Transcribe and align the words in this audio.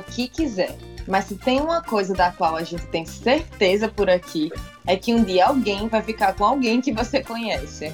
o 0.00 0.02
que 0.02 0.28
quiser. 0.28 0.76
Mas 1.06 1.26
se 1.26 1.34
tem 1.34 1.60
uma 1.60 1.82
coisa 1.82 2.14
da 2.14 2.30
qual 2.30 2.56
a 2.56 2.62
gente 2.62 2.86
tem 2.86 3.04
certeza 3.04 3.88
por 3.88 4.08
aqui, 4.08 4.50
é 4.86 4.96
que 4.96 5.14
um 5.14 5.22
dia 5.22 5.46
alguém 5.46 5.88
vai 5.88 6.02
ficar 6.02 6.34
com 6.34 6.44
alguém 6.44 6.80
que 6.80 6.92
você 6.92 7.22
conhece. 7.22 7.92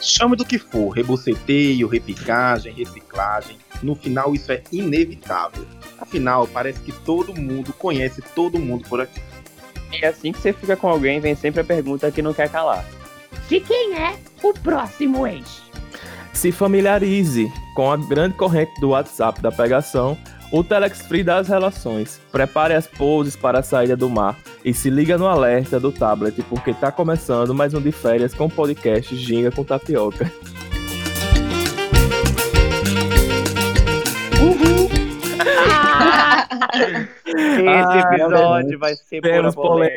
Chame 0.00 0.36
do 0.36 0.44
que 0.44 0.58
for, 0.58 0.90
reboceteio, 0.90 1.88
repicagem, 1.88 2.72
reciclagem. 2.72 3.58
No 3.82 3.94
final, 3.94 4.34
isso 4.34 4.52
é 4.52 4.62
inevitável. 4.70 5.66
Afinal, 5.98 6.46
parece 6.46 6.80
que 6.80 6.92
todo 6.92 7.34
mundo 7.34 7.72
conhece 7.72 8.22
todo 8.34 8.58
mundo 8.58 8.88
por 8.88 9.00
aqui. 9.00 9.20
E 9.90 10.04
assim 10.04 10.32
que 10.32 10.40
você 10.40 10.52
fica 10.52 10.76
com 10.76 10.88
alguém, 10.88 11.18
vem 11.18 11.34
sempre 11.34 11.60
a 11.60 11.64
pergunta 11.64 12.10
que 12.12 12.22
não 12.22 12.32
quer 12.32 12.48
calar. 12.48 12.84
De 13.48 13.60
quem 13.60 13.94
é 13.96 14.16
o 14.42 14.52
próximo 14.52 15.26
ex? 15.26 15.62
Se 16.32 16.52
familiarize 16.52 17.50
com 17.74 17.90
a 17.90 17.96
grande 17.96 18.36
corrente 18.36 18.78
do 18.80 18.90
WhatsApp 18.90 19.40
da 19.40 19.50
pegação, 19.50 20.16
o 20.50 20.64
Telex 20.64 21.02
Free 21.06 21.22
das 21.22 21.48
relações. 21.48 22.20
Prepare 22.32 22.74
as 22.74 22.86
poses 22.86 23.36
para 23.36 23.58
a 23.58 23.62
saída 23.62 23.96
do 23.96 24.08
mar 24.08 24.36
e 24.64 24.72
se 24.72 24.88
liga 24.90 25.18
no 25.18 25.26
alerta 25.26 25.78
do 25.78 25.92
tablet, 25.92 26.40
porque 26.44 26.72
tá 26.74 26.90
começando 26.90 27.54
mais 27.54 27.74
um 27.74 27.80
de 27.80 27.92
férias 27.92 28.34
com 28.34 28.46
o 28.46 28.50
podcast 28.50 29.14
Ginga 29.16 29.50
com 29.50 29.64
Tapioca. 29.64 30.30
Esse 37.26 37.98
episódio 37.98 38.78
vai 38.78 38.94
ser 38.94 39.20
pura 39.20 39.32
Temos 39.34 39.54
polêmica. 39.54 39.94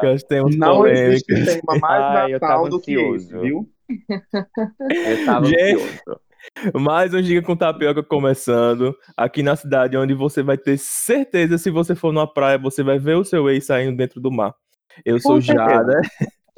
polêmicas, 0.00 0.22
temos 0.24 0.56
Não 0.56 0.76
polêmicas. 0.76 1.08
existe 1.28 1.60
tema 1.60 1.78
mais 1.80 2.02
Ai, 2.02 2.26
eu 2.26 2.32
natal 2.40 2.48
tava 2.56 2.68
do 2.68 2.80
que 2.80 2.94
ansioso. 2.94 3.16
esse, 3.16 3.38
viu? 3.38 3.68
Eu 4.90 5.24
tava 5.26 5.46
Gente. 5.46 5.74
ansioso. 5.82 6.20
Mais 6.74 7.12
um 7.14 7.22
Giga 7.22 7.42
com 7.42 7.56
Tapioca 7.56 8.02
começando, 8.02 8.96
aqui 9.16 9.42
na 9.42 9.56
cidade 9.56 9.96
onde 9.96 10.14
você 10.14 10.42
vai 10.42 10.56
ter 10.56 10.78
certeza, 10.78 11.58
se 11.58 11.70
você 11.70 11.94
for 11.94 12.12
numa 12.12 12.26
praia, 12.32 12.58
você 12.58 12.82
vai 12.82 12.98
ver 12.98 13.16
o 13.16 13.24
seu 13.24 13.48
ex 13.50 13.66
saindo 13.66 13.96
dentro 13.96 14.20
do 14.20 14.30
mar. 14.30 14.54
Eu 15.04 15.20
sou 15.20 15.36
Com 15.36 15.42
certeza. 15.42 15.68
Jada, 15.68 16.00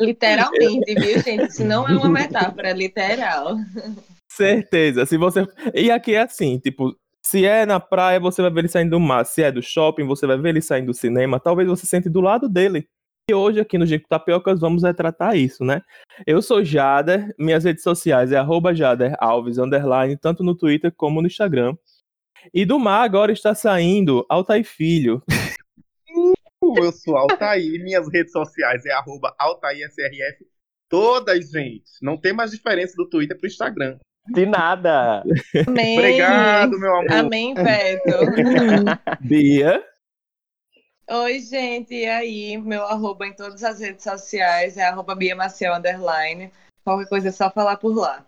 Literalmente, 0.00 0.94
viu, 0.94 1.20
gente? 1.20 1.48
Isso 1.48 1.64
não 1.64 1.86
é 1.86 1.92
uma 1.92 2.08
metáfora, 2.11 2.70
é 2.70 2.72
literal. 2.72 3.56
certeza. 4.30 5.06
Se 5.06 5.16
você 5.16 5.47
E 5.74 5.91
aqui 5.91 6.14
é 6.14 6.22
assim, 6.22 6.58
tipo, 6.58 6.96
se 7.24 7.46
é 7.46 7.64
na 7.64 7.78
praia, 7.78 8.19
você 8.19 8.42
vai 8.42 8.50
ver 8.50 8.61
ele 8.61 8.69
saindo 8.69 8.91
do 8.91 9.00
mar. 9.00 9.24
Se 9.24 9.42
é 9.42 9.52
do 9.52 9.62
shopping, 9.62 10.06
você 10.06 10.27
vai 10.27 10.36
ver 10.36 10.50
ele 10.50 10.61
saindo 10.62 10.86
do 10.86 10.94
cinema. 10.94 11.39
Talvez 11.39 11.69
você 11.69 11.86
sente 11.86 12.08
do 12.08 12.20
lado 12.20 12.48
dele. 12.48 12.89
E 13.31 13.34
hoje 13.34 13.61
aqui 13.61 13.78
no 13.78 13.87
Giga 13.87 14.03
com 14.03 14.09
Tapiocas 14.09 14.59
vamos 14.59 14.83
retratar 14.83 15.37
isso, 15.37 15.65
né? 15.65 15.81
Eu 16.27 16.42
sou 16.42 16.65
Jader, 16.65 17.33
minhas 17.39 17.62
redes 17.62 17.84
sociais 17.84 18.33
é 18.33 18.37
arroba 18.37 18.75
Jader 18.75 19.14
Alves, 19.20 19.59
underline, 19.59 20.17
tanto 20.17 20.42
no 20.42 20.56
Twitter 20.56 20.92
como 20.97 21.20
no 21.20 21.29
Instagram. 21.29 21.77
E 22.53 22.64
do 22.64 22.81
mar 22.81 23.05
agora 23.05 23.31
está 23.31 23.55
saindo 23.55 24.27
Altair 24.29 24.64
Filho. 24.64 25.23
Eu 26.77 26.91
sou 26.91 27.17
Altair, 27.17 27.83
minhas 27.84 28.12
redes 28.12 28.33
sociais 28.33 28.84
é 28.87 28.91
arroba 28.91 29.33
AltairSRF. 29.39 30.45
Todas, 30.89 31.51
gente. 31.51 31.92
Não 32.03 32.17
tem 32.17 32.33
mais 32.33 32.51
diferença 32.51 32.95
do 32.97 33.09
Twitter 33.09 33.39
pro 33.39 33.47
Instagram. 33.47 33.98
De 34.34 34.47
nada. 34.47 35.23
Amém. 35.67 35.98
Obrigado, 35.98 36.79
meu 36.79 36.95
amor. 36.97 37.12
Amém, 37.12 37.55
Beto. 37.55 38.11
Bia. 39.20 39.83
Oi, 41.08 41.41
gente, 41.41 41.95
e 41.95 42.06
aí? 42.06 42.56
Meu 42.58 42.84
arroba 42.84 43.27
em 43.27 43.34
todas 43.34 43.62
as 43.62 43.81
redes 43.81 44.05
sociais 44.05 44.77
é 44.77 44.84
arroba 44.84 45.14
Bia 45.14 45.34
Maciel, 45.34 45.75
underline. 45.75 46.50
Qualquer 46.84 47.08
coisa 47.08 47.28
é 47.28 47.33
só 47.33 47.50
falar 47.50 47.77
por 47.77 47.95
lá. 47.95 48.25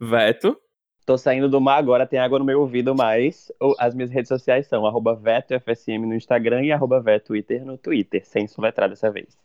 Veto. 0.00 0.60
Tô 1.06 1.18
saindo 1.18 1.50
do 1.50 1.60
mar 1.60 1.76
agora, 1.76 2.06
tem 2.06 2.18
água 2.18 2.38
no 2.38 2.46
meu 2.46 2.60
ouvido, 2.60 2.94
mas 2.94 3.52
as 3.78 3.94
minhas 3.94 4.10
redes 4.10 4.28
sociais 4.28 4.66
são 4.66 4.86
arroba 4.86 5.14
VetoFSM 5.14 5.98
no 6.06 6.14
Instagram 6.14 6.64
e 6.64 6.72
arroba 6.72 6.98
VetoTwitter 6.98 7.62
no 7.62 7.76
Twitter, 7.76 8.26
sem 8.26 8.46
soletrar 8.46 8.88
dessa 8.88 9.10
vez. 9.10 9.36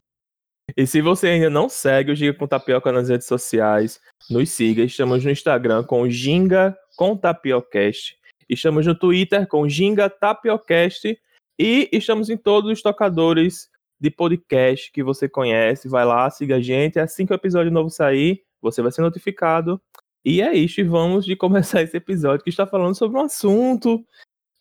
E 0.78 0.88
se 0.88 1.02
você 1.02 1.28
ainda 1.28 1.50
não 1.50 1.68
segue 1.68 2.12
o 2.12 2.16
Giga 2.16 2.38
com 2.38 2.48
Tapioca 2.48 2.92
nas 2.92 3.10
redes 3.10 3.28
sociais, 3.28 4.00
nos 4.30 4.50
siga. 4.52 4.84
Estamos 4.84 5.26
no 5.26 5.32
Instagram 5.32 5.84
com 5.84 6.10
Ginga 6.10 6.78
com 6.96 7.18
Tapiocast. 7.18 8.18
Estamos 8.48 8.86
no 8.86 8.96
Twitter 8.96 9.46
com 9.46 9.68
Ginga 9.68 10.10
Tapiocast. 10.10 11.20
E 11.62 11.90
estamos 11.92 12.30
em 12.30 12.38
todos 12.38 12.72
os 12.72 12.82
tocadores 12.82 13.70
de 14.00 14.10
podcast 14.10 14.90
que 14.94 15.04
você 15.04 15.28
conhece. 15.28 15.90
Vai 15.90 16.06
lá, 16.06 16.30
siga 16.30 16.56
a 16.56 16.62
gente. 16.62 16.98
Assim 16.98 17.26
que 17.26 17.34
o 17.34 17.36
episódio 17.36 17.70
novo 17.70 17.90
sair, 17.90 18.44
você 18.62 18.82
vai 18.82 18.94
ser 18.94 19.02
notificado. 19.02 19.82
E 20.24 20.42
é 20.42 20.54
isso. 20.54 20.80
E 20.80 20.86
vamos 20.86 21.26
de 21.26 21.36
começar 21.36 21.82
esse 21.84 21.98
episódio 21.98 22.46
que 22.46 22.50
está 22.50 22.66
falando 22.66 22.96
sobre 22.96 23.18
um 23.18 23.26
assunto 23.26 24.02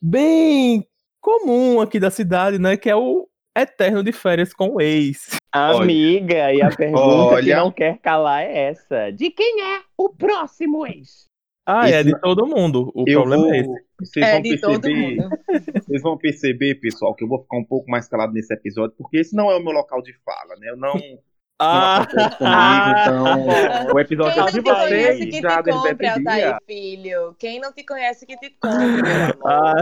bem 0.02 0.84
comum 1.20 1.80
aqui 1.80 2.00
da 2.00 2.10
cidade, 2.10 2.58
né? 2.58 2.76
Que 2.76 2.90
é 2.90 2.96
o 2.96 3.28
eterno 3.56 4.02
de 4.02 4.10
férias 4.10 4.52
com 4.52 4.74
o 4.74 4.80
ex. 4.80 5.36
Amiga, 5.52 6.52
e 6.52 6.60
a 6.60 6.68
pergunta 6.68 7.28
que 7.28 7.52
Olha. 7.52 7.56
não 7.58 7.70
quer 7.70 7.98
calar 7.98 8.42
é 8.42 8.70
essa. 8.70 9.12
De 9.12 9.30
quem 9.30 9.62
é 9.62 9.82
o 9.96 10.08
próximo 10.10 10.84
ex? 10.84 11.27
Ah, 11.70 11.86
é 11.90 12.00
Isso- 12.00 12.04
de 12.14 12.20
todo 12.20 12.46
mundo. 12.46 12.90
O 12.94 13.04
Eu 13.06 13.20
problema 13.20 13.42
vou... 13.44 13.54
é 13.54 13.58
esse. 13.58 13.84
Vocês 14.00 14.26
É 14.26 14.32
vão 14.32 14.42
de 14.42 14.60
todo 14.60 14.80
perceber, 14.80 15.16
mundo. 15.16 15.28
vocês 15.84 16.02
vão 16.02 16.16
perceber, 16.16 16.74
pessoal, 16.76 17.14
que 17.14 17.24
eu 17.24 17.28
vou 17.28 17.42
ficar 17.42 17.58
um 17.58 17.64
pouco 17.64 17.90
mais 17.90 18.08
calado 18.08 18.32
nesse 18.32 18.54
episódio, 18.54 18.94
porque 18.96 19.18
esse 19.18 19.36
não 19.36 19.50
é 19.50 19.56
o 19.56 19.62
meu 19.62 19.72
local 19.72 20.00
de 20.00 20.14
fala, 20.24 20.54
né? 20.58 20.70
Eu 20.70 20.76
não, 20.78 20.94
não 20.94 21.18
Ah, 21.60 22.02
acontece 22.02 22.36
comigo, 22.38 23.50
então 23.82 23.92
o 23.94 24.00
episódio 24.00 24.32
Quem 24.34 24.40
é 24.42 24.44
não 24.46 24.52
de 24.52 24.60
vocês, 24.60 25.18
que 25.30 25.40
já 25.42 25.60
desde 25.60 26.06
Altair, 26.06 26.56
filho. 26.66 27.34
Quem 27.38 27.60
não 27.60 27.72
te 27.72 27.84
conhece 27.84 28.24
que 28.24 28.36
te 28.38 28.56
amor. 28.62 29.38
ah, 29.44 29.74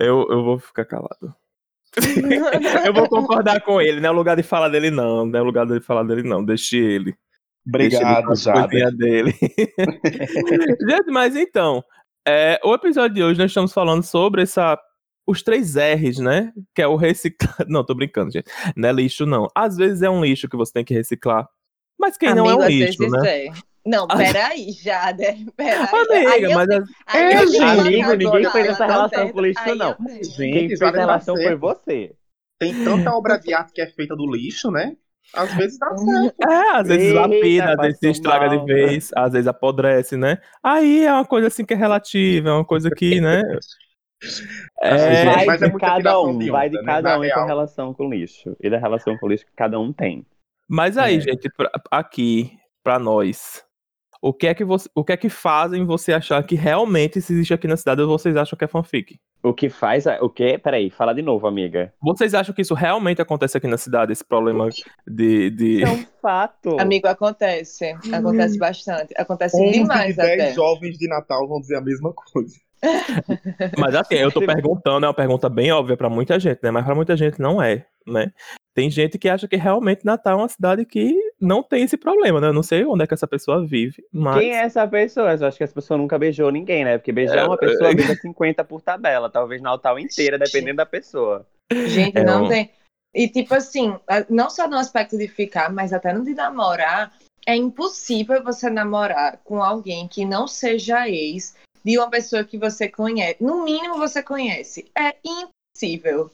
eu, 0.00 0.26
eu 0.30 0.44
vou 0.44 0.58
ficar 0.60 0.84
calado. 0.84 1.34
eu 2.86 2.92
vou 2.92 3.08
concordar 3.08 3.60
com 3.62 3.80
ele, 3.80 4.00
não 4.00 4.08
é 4.10 4.12
o 4.12 4.16
lugar 4.16 4.36
de 4.36 4.42
falar 4.42 4.68
dele, 4.68 4.90
não. 4.90 5.24
Não 5.26 5.38
é 5.38 5.42
o 5.42 5.46
lugar 5.46 5.66
de 5.66 5.80
falar 5.80 6.02
dele, 6.04 6.22
não. 6.22 6.44
Deixe 6.44 6.76
ele. 6.76 7.16
Obrigado, 7.66 8.34
Jada. 8.36 8.68
coisinha 8.68 8.90
dele. 8.92 9.34
Gente, 10.88 11.10
mas 11.10 11.34
então, 11.36 11.82
é, 12.26 12.60
o 12.64 12.74
episódio 12.74 13.14
de 13.14 13.22
hoje 13.22 13.38
nós 13.38 13.50
estamos 13.50 13.72
falando 13.72 14.02
sobre 14.02 14.42
essa. 14.42 14.78
Os 15.26 15.42
três 15.42 15.74
R's, 15.74 16.18
né? 16.18 16.52
Que 16.74 16.82
é 16.82 16.86
o 16.86 16.96
reciclar. 16.96 17.56
Não, 17.66 17.82
tô 17.82 17.94
brincando, 17.94 18.30
gente. 18.30 18.44
Não 18.76 18.90
é 18.90 18.92
lixo, 18.92 19.24
não. 19.24 19.48
Às 19.54 19.74
vezes 19.78 20.02
é 20.02 20.10
um 20.10 20.22
lixo 20.22 20.46
que 20.50 20.56
você 20.56 20.70
tem 20.74 20.84
que 20.84 20.92
reciclar. 20.92 21.48
Mas 21.98 22.18
quem 22.18 22.34
não 22.34 22.44
é 22.50 22.54
um 22.54 22.60
Amigo, 22.60 22.84
lixo, 22.84 23.08
né? 23.08 23.46
é. 23.46 23.50
Não, 23.86 24.06
peraí, 24.06 24.70
Jader. 24.72 25.36
Peraí. 25.56 25.86
Amiga, 25.86 26.30
Aí 26.30 26.54
mas 26.54 26.66
tenho- 26.68 26.84
É, 27.14 27.42
eu 27.42 27.46
gente, 27.46 27.62
amigo, 27.62 28.12
ninguém 28.14 28.50
fez 28.50 28.66
essa 28.68 28.84
relação 28.84 29.30
com 29.32 29.40
lixo, 29.40 29.60
Aí 29.62 29.74
não. 29.74 29.94
tenho. 29.94 30.08
Quem 30.08 30.24
Gente, 30.24 30.68
fez 30.68 30.82
a 30.82 30.90
relação 30.90 31.36
foi 31.36 31.54
você. 31.56 32.14
Tem 32.58 32.84
tanta 32.84 33.10
obra 33.14 33.38
de 33.38 33.54
arte 33.54 33.72
que 33.72 33.80
é 33.80 33.86
feita 33.86 34.14
do 34.14 34.30
lixo, 34.30 34.70
né? 34.70 34.94
Às 35.32 35.54
vezes 35.54 35.78
dá 35.78 35.88
certo. 35.96 36.34
É, 36.50 36.70
às 36.76 36.88
vezes 36.88 37.06
Eita, 37.08 37.20
lapida, 37.20 37.70
às 37.72 37.76
vezes 37.80 37.98
se 37.98 38.10
estraga 38.10 38.46
mal, 38.46 38.64
de 38.66 38.72
vez, 38.72 39.10
às 39.16 39.32
vezes 39.32 39.46
apodrece, 39.48 40.16
né? 40.16 40.38
Aí 40.62 41.04
é 41.04 41.12
uma 41.12 41.24
coisa 41.24 41.48
assim 41.48 41.64
que 41.64 41.74
é 41.74 41.76
relativa, 41.76 42.50
é 42.50 42.52
uma 42.52 42.64
coisa 42.64 42.90
que, 42.90 43.20
né? 43.20 43.42
É, 44.80 44.88
É, 45.22 45.24
vai 45.24 45.46
mas 45.46 45.62
é 45.62 45.66
de 45.66 45.70
muita 45.72 45.86
cada 45.86 46.20
um, 46.20 46.38
de 46.38 46.50
vai 46.50 46.68
onda, 46.68 46.78
de 46.78 46.84
né? 46.84 46.92
cada 46.92 47.08
Na 47.10 47.18
um 47.18 47.28
com 47.28 47.40
a 47.40 47.46
relação 47.46 47.94
com 47.94 48.08
lixo. 48.08 48.56
E 48.60 48.70
da 48.70 48.78
relação 48.78 49.16
com 49.18 49.28
lixo 49.28 49.44
que 49.46 49.52
cada 49.56 49.78
um 49.78 49.92
tem. 49.92 50.24
mas 50.68 50.96
aí, 50.96 51.16
É. 51.16 51.20
gente, 51.20 51.48
pra- 51.56 51.70
aqui, 51.90 52.56
pra 52.82 52.98
nós, 52.98 53.62
o 54.22 54.32
que, 54.32 54.46
é 54.46 54.54
que 54.54 54.64
você, 54.64 54.88
o 54.94 55.04
que 55.04 55.12
é 55.12 55.16
que 55.16 55.28
fazem 55.28 55.84
você 55.84 56.12
achar 56.12 56.42
que 56.44 56.54
realmente 56.54 57.20
se 57.20 57.32
existe 57.34 57.52
aqui 57.52 57.66
na 57.68 57.76
cidade 57.76 58.00
ou 58.00 58.08
vocês 58.08 58.36
acham 58.36 58.56
que 58.56 58.64
é 58.64 58.68
fanfic? 58.68 59.18
O 59.44 59.52
que 59.52 59.68
faz. 59.68 60.06
a- 60.06 60.18
O 60.22 60.30
que? 60.30 60.56
Peraí, 60.56 60.88
fala 60.88 61.14
de 61.14 61.20
novo, 61.20 61.46
amiga. 61.46 61.92
Vocês 62.02 62.32
acham 62.32 62.54
que 62.54 62.62
isso 62.62 62.72
realmente 62.72 63.20
acontece 63.20 63.58
aqui 63.58 63.66
na 63.66 63.76
cidade, 63.76 64.10
esse 64.10 64.24
problema 64.24 64.68
de. 65.06 65.50
de... 65.50 65.82
É 65.84 65.88
um 65.90 66.04
fato. 66.22 66.80
Amigo, 66.80 67.06
acontece. 67.06 67.94
Acontece 68.12 68.58
bastante. 68.58 69.12
Acontece 69.16 69.54
11 69.60 69.72
demais 69.80 70.14
de 70.14 70.22
10 70.22 70.32
até. 70.40 70.52
jovens 70.54 70.96
de 70.96 71.06
Natal 71.06 71.46
vão 71.46 71.60
dizer 71.60 71.76
a 71.76 71.82
mesma 71.82 72.12
coisa. 72.14 72.54
Mas 73.78 73.94
assim, 73.94 74.14
eu 74.16 74.30
tô 74.32 74.40
perguntando, 74.44 75.04
é 75.06 75.08
uma 75.08 75.14
pergunta 75.14 75.48
bem 75.48 75.70
óbvia 75.72 75.96
pra 75.96 76.08
muita 76.10 76.38
gente, 76.40 76.60
né? 76.62 76.70
Mas 76.70 76.84
pra 76.84 76.94
muita 76.94 77.16
gente 77.16 77.40
não 77.40 77.62
é, 77.62 77.86
né? 78.06 78.30
Tem 78.74 78.90
gente 78.90 79.18
que 79.18 79.28
acha 79.28 79.46
que 79.46 79.56
realmente 79.56 80.04
Natal 80.04 80.38
é 80.38 80.42
uma 80.42 80.48
cidade 80.48 80.84
que 80.84 81.14
não 81.40 81.62
tem 81.62 81.82
esse 81.84 81.96
problema, 81.96 82.40
né? 82.40 82.48
Eu 82.48 82.52
não 82.52 82.62
sei 82.62 82.84
onde 82.84 83.04
é 83.04 83.06
que 83.06 83.14
essa 83.14 83.26
pessoa 83.26 83.64
vive, 83.64 84.04
mas. 84.12 84.38
Quem 84.40 84.50
é 84.52 84.60
essa 84.62 84.86
pessoa? 84.86 85.32
Eu 85.34 85.46
acho 85.46 85.56
que 85.58 85.64
essa 85.64 85.74
pessoa 85.74 85.98
nunca 85.98 86.18
beijou 86.18 86.50
ninguém, 86.50 86.84
né? 86.84 86.98
Porque 86.98 87.12
beijar 87.12 87.46
uma 87.46 87.56
pessoa 87.58 87.94
beija 87.94 88.14
50 88.14 88.64
por 88.64 88.80
tabela, 88.80 89.28
talvez 89.30 89.60
Natal 89.62 89.98
inteira, 89.98 90.38
dependendo 90.38 90.76
da 90.76 90.86
pessoa. 90.86 91.46
Gente, 91.86 92.18
É 92.18 92.24
não 92.24 92.44
um- 92.44 92.48
tem. 92.48 92.70
E 93.14 93.28
tipo 93.28 93.54
assim, 93.54 93.94
não 94.28 94.50
só 94.50 94.66
no 94.68 94.76
aspecto 94.76 95.16
de 95.16 95.28
ficar, 95.28 95.72
mas 95.72 95.92
até 95.92 96.12
no 96.12 96.24
de 96.24 96.34
namorar, 96.34 97.12
é 97.46 97.54
impossível 97.54 98.42
você 98.42 98.68
namorar 98.68 99.38
com 99.44 99.62
alguém 99.62 100.08
que 100.08 100.24
não 100.24 100.48
seja 100.48 101.08
ex 101.08 101.54
de 101.84 101.98
uma 101.98 102.10
pessoa 102.10 102.42
que 102.42 102.58
você 102.58 102.88
conhece. 102.88 103.36
No 103.40 103.62
mínimo 103.64 103.98
você 103.98 104.22
conhece. 104.22 104.90
É 104.98 105.14
impossível. 105.24 106.30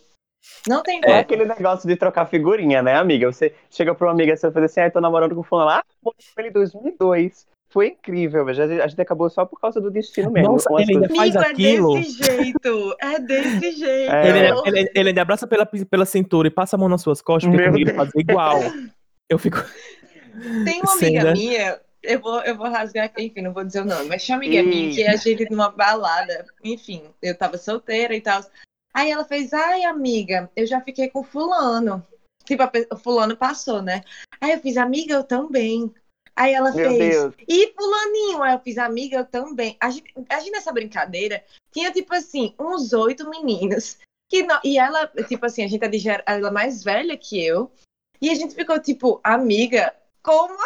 Não 0.66 0.82
tem 0.82 1.00
É 1.04 1.18
aquele 1.18 1.44
negócio 1.44 1.88
de 1.88 1.96
trocar 1.96 2.26
figurinha, 2.26 2.82
né, 2.82 2.94
amiga? 2.94 3.30
Você 3.30 3.54
chega 3.70 3.94
pra 3.94 4.06
uma 4.06 4.12
amiga 4.12 4.32
e 4.32 4.36
você 4.36 4.50
fala 4.50 4.66
assim, 4.66 4.80
ah, 4.80 4.90
tô 4.90 5.00
namorando 5.00 5.34
com 5.34 5.42
fulano 5.42 5.68
lá, 5.68 5.84
ah, 6.06 6.10
ele 6.38 6.48
em 6.48 6.52
2002. 6.52 7.46
Foi 7.70 7.86
incrível, 7.86 8.44
mas 8.44 8.58
a 8.58 8.88
gente, 8.88 9.00
acabou 9.00 9.30
só 9.30 9.46
por 9.46 9.60
causa 9.60 9.80
do 9.80 9.92
destino 9.92 10.28
mesmo. 10.32 10.54
Nossa, 10.54 10.68
ele 10.80 10.94
ainda 10.94 11.08
faz 11.08 11.36
Amigo, 11.36 11.50
aquilo. 11.52 11.96
é 11.96 12.00
desse 12.00 12.24
jeito. 12.24 12.96
É 13.00 13.18
desse 13.20 13.72
jeito. 13.78 14.12
É. 14.12 14.28
Ele, 14.28 14.78
ele, 14.78 14.90
ele 14.92 15.08
ainda 15.10 15.22
abraça 15.22 15.46
pela, 15.46 15.64
pela 15.64 16.04
cintura 16.04 16.48
e 16.48 16.50
passa 16.50 16.74
a 16.74 16.78
mão 16.78 16.88
nas 16.88 17.00
suas 17.00 17.22
costas, 17.22 17.48
porque 17.48 17.62
comigo 17.62 17.78
ele 17.78 17.84
Deus. 17.84 17.96
faz 17.96 18.10
igual. 18.16 18.58
Eu 19.28 19.38
fico. 19.38 19.64
Tem 20.64 20.80
uma 20.80 20.94
amiga 20.94 21.20
Cena. 21.20 21.32
minha, 21.32 21.80
eu 22.02 22.18
vou, 22.18 22.40
eu 22.40 22.56
vou 22.56 22.68
rasgar 22.68 23.04
aqui, 23.04 23.24
enfim, 23.24 23.42
não 23.42 23.52
vou 23.52 23.64
dizer 23.64 23.82
o 23.82 23.84
nome, 23.84 24.08
mas 24.08 24.24
tinha 24.24 24.36
uma 24.36 24.44
amiga 24.44 24.62
minha 24.64 24.92
que 24.92 25.04
a 25.06 25.14
gente 25.14 25.46
numa 25.50 25.70
balada, 25.70 26.44
enfim, 26.64 27.04
eu 27.22 27.36
tava 27.36 27.56
solteira 27.56 28.16
e 28.16 28.20
tal. 28.20 28.42
Aí 28.92 29.10
ela 29.10 29.24
fez, 29.24 29.52
ai, 29.52 29.84
amiga, 29.84 30.50
eu 30.56 30.66
já 30.66 30.80
fiquei 30.80 31.08
com 31.08 31.22
fulano. 31.22 32.04
Tipo, 32.44 32.64
o 32.92 32.96
fulano 32.96 33.36
passou, 33.36 33.80
né? 33.80 34.02
Aí 34.40 34.52
eu 34.52 34.60
fiz, 34.60 34.76
amiga, 34.76 35.14
eu 35.14 35.24
também. 35.24 35.92
Aí 36.34 36.52
ela 36.52 36.72
Meu 36.72 36.90
fez, 36.90 37.16
Deus. 37.16 37.34
e 37.46 37.72
fulaninho? 37.72 38.42
Aí 38.42 38.54
eu 38.54 38.58
fiz, 38.60 38.78
amiga, 38.78 39.18
eu 39.18 39.26
também. 39.26 39.76
A 39.80 39.90
gente, 39.90 40.12
a 40.28 40.40
gente 40.40 40.50
nessa 40.50 40.72
brincadeira 40.72 41.44
tinha, 41.70 41.92
tipo 41.92 42.14
assim, 42.14 42.54
uns 42.58 42.92
oito 42.92 43.28
meninos. 43.28 43.98
Que 44.28 44.42
não- 44.42 44.60
e 44.64 44.78
ela, 44.78 45.06
tipo 45.28 45.44
assim, 45.46 45.64
a 45.64 45.68
gente 45.68 45.84
é 45.84 45.88
de 45.88 46.08
ela 46.08 46.48
é 46.48 46.50
mais 46.50 46.82
velha 46.82 47.16
que 47.16 47.44
eu. 47.44 47.70
E 48.20 48.30
a 48.30 48.34
gente 48.34 48.54
ficou, 48.54 48.78
tipo, 48.80 49.20
amiga, 49.22 49.94
como 50.22 50.56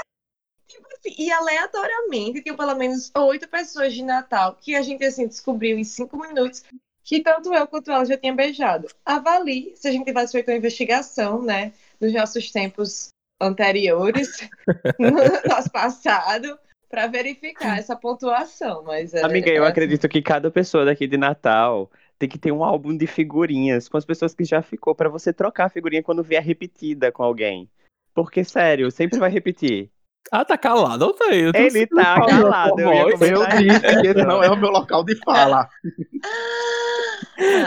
Tipo 0.67 0.87
assim, 0.93 1.15
e 1.19 1.31
aleatoriamente, 1.31 2.43
tinha 2.43 2.57
pelo 2.57 2.75
menos 2.75 3.11
oito 3.15 3.49
pessoas 3.49 3.93
de 3.93 4.03
Natal 4.03 4.57
que 4.57 4.75
a 4.75 4.83
gente 4.83 5.05
assim 5.05 5.27
descobriu 5.27 5.79
em 5.79 5.85
cinco 5.85 6.17
minutos 6.19 6.65
que 7.05 7.21
tanto 7.21 7.53
eu 7.55 7.67
quanto 7.67 7.93
ela 7.93 8.05
já 8.05 8.17
tinha 8.17 8.33
beijado. 8.33 8.89
Avalie 9.05 9.75
se 9.77 9.87
a 9.87 9.93
gente 9.93 10.07
tivesse 10.07 10.33
feito 10.33 10.51
uma 10.51 10.57
investigação, 10.57 11.43
né, 11.43 11.73
nos 12.01 12.13
nossos 12.13 12.51
tempos 12.51 13.09
anteriores, 13.41 14.49
no 14.99 15.11
nosso 15.11 15.71
passado, 15.71 16.59
para 16.89 17.07
verificar 17.07 17.79
essa 17.79 17.95
pontuação. 17.95 18.83
Mas 18.85 19.15
Amiga, 19.15 19.51
eu 19.51 19.65
é 19.65 19.69
acredito 19.69 20.09
que 20.09 20.23
cada 20.23 20.51
pessoa 20.51 20.85
daqui 20.85 21.07
de 21.07 21.19
Natal 21.19 21.91
tem 22.19 22.29
que 22.29 22.39
ter 22.39 22.53
um 22.53 22.65
álbum 22.65 22.97
de 22.97 23.07
figurinhas 23.07 23.89
com 23.89 23.99
as 23.99 24.05
pessoas 24.05 24.35
que 24.35 24.45
já 24.45 24.63
ficou 24.63 24.95
pra 24.95 25.09
você 25.09 25.33
trocar 25.33 25.67
a 25.67 25.69
figurinha 25.69 26.03
quando 26.03 26.23
vier 26.23 26.43
repetida 26.43 27.13
com 27.13 27.23
alguém. 27.23 27.69
Porque, 28.15 28.45
sério, 28.45 28.91
sempre 28.91 29.19
vai 29.19 29.29
repetir. 29.29 29.91
Ah, 30.33 30.45
tá 30.45 30.59
calado, 30.59 31.05
eu 31.05 31.11
eu 31.33 31.53
tô 31.55 31.59
Ele 31.59 31.87
tá 31.87 32.05
calado, 32.07 32.93
eu 32.93 33.11
Eu 33.21 33.47
disse 33.47 33.97
que 33.97 34.07
esse 34.07 34.25
não 34.25 34.43
é 34.43 34.51
o 34.51 34.57
meu 34.57 34.71
local 34.71 35.05
de 35.05 35.15
fala. 35.23 35.63
assim. 35.63 35.71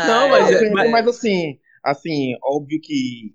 Não, 0.03 0.29
Ah, 0.29 0.29
mas- 0.29 0.51
é. 0.51 0.69
mas, 0.71 0.91
mas 0.91 1.07
assim, 1.07 1.59
assim, 1.83 2.35
óbvio 2.43 2.79
que 2.81 3.33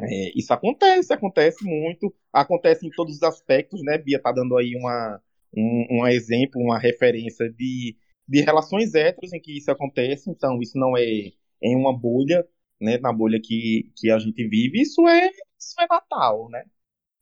é, 0.00 0.32
isso 0.38 0.52
acontece, 0.52 1.12
acontece 1.12 1.64
muito, 1.64 2.14
acontece 2.32 2.86
em 2.86 2.90
todos 2.90 3.16
os 3.16 3.22
aspectos, 3.22 3.82
né? 3.84 3.98
Bia 3.98 4.20
tá 4.22 4.32
dando 4.32 4.56
aí 4.56 4.74
uma, 4.76 5.20
um, 5.56 5.86
um 6.02 6.06
exemplo, 6.08 6.60
uma 6.62 6.78
referência 6.78 7.48
de, 7.50 7.96
de 8.28 8.40
relações 8.42 8.94
héteros 8.94 9.32
em 9.32 9.40
que 9.40 9.56
isso 9.58 9.70
acontece, 9.70 10.30
então 10.30 10.60
isso 10.62 10.78
não 10.78 10.96
é 10.96 11.02
em 11.62 11.76
uma 11.76 11.96
bolha, 11.96 12.46
né? 12.80 12.98
Na 12.98 13.12
bolha 13.12 13.40
que, 13.42 13.90
que 13.96 14.10
a 14.10 14.18
gente 14.18 14.46
vive, 14.48 14.80
isso 14.82 15.06
é, 15.08 15.26
isso 15.58 15.80
é 15.80 15.86
Natal, 15.90 16.48
né? 16.50 16.64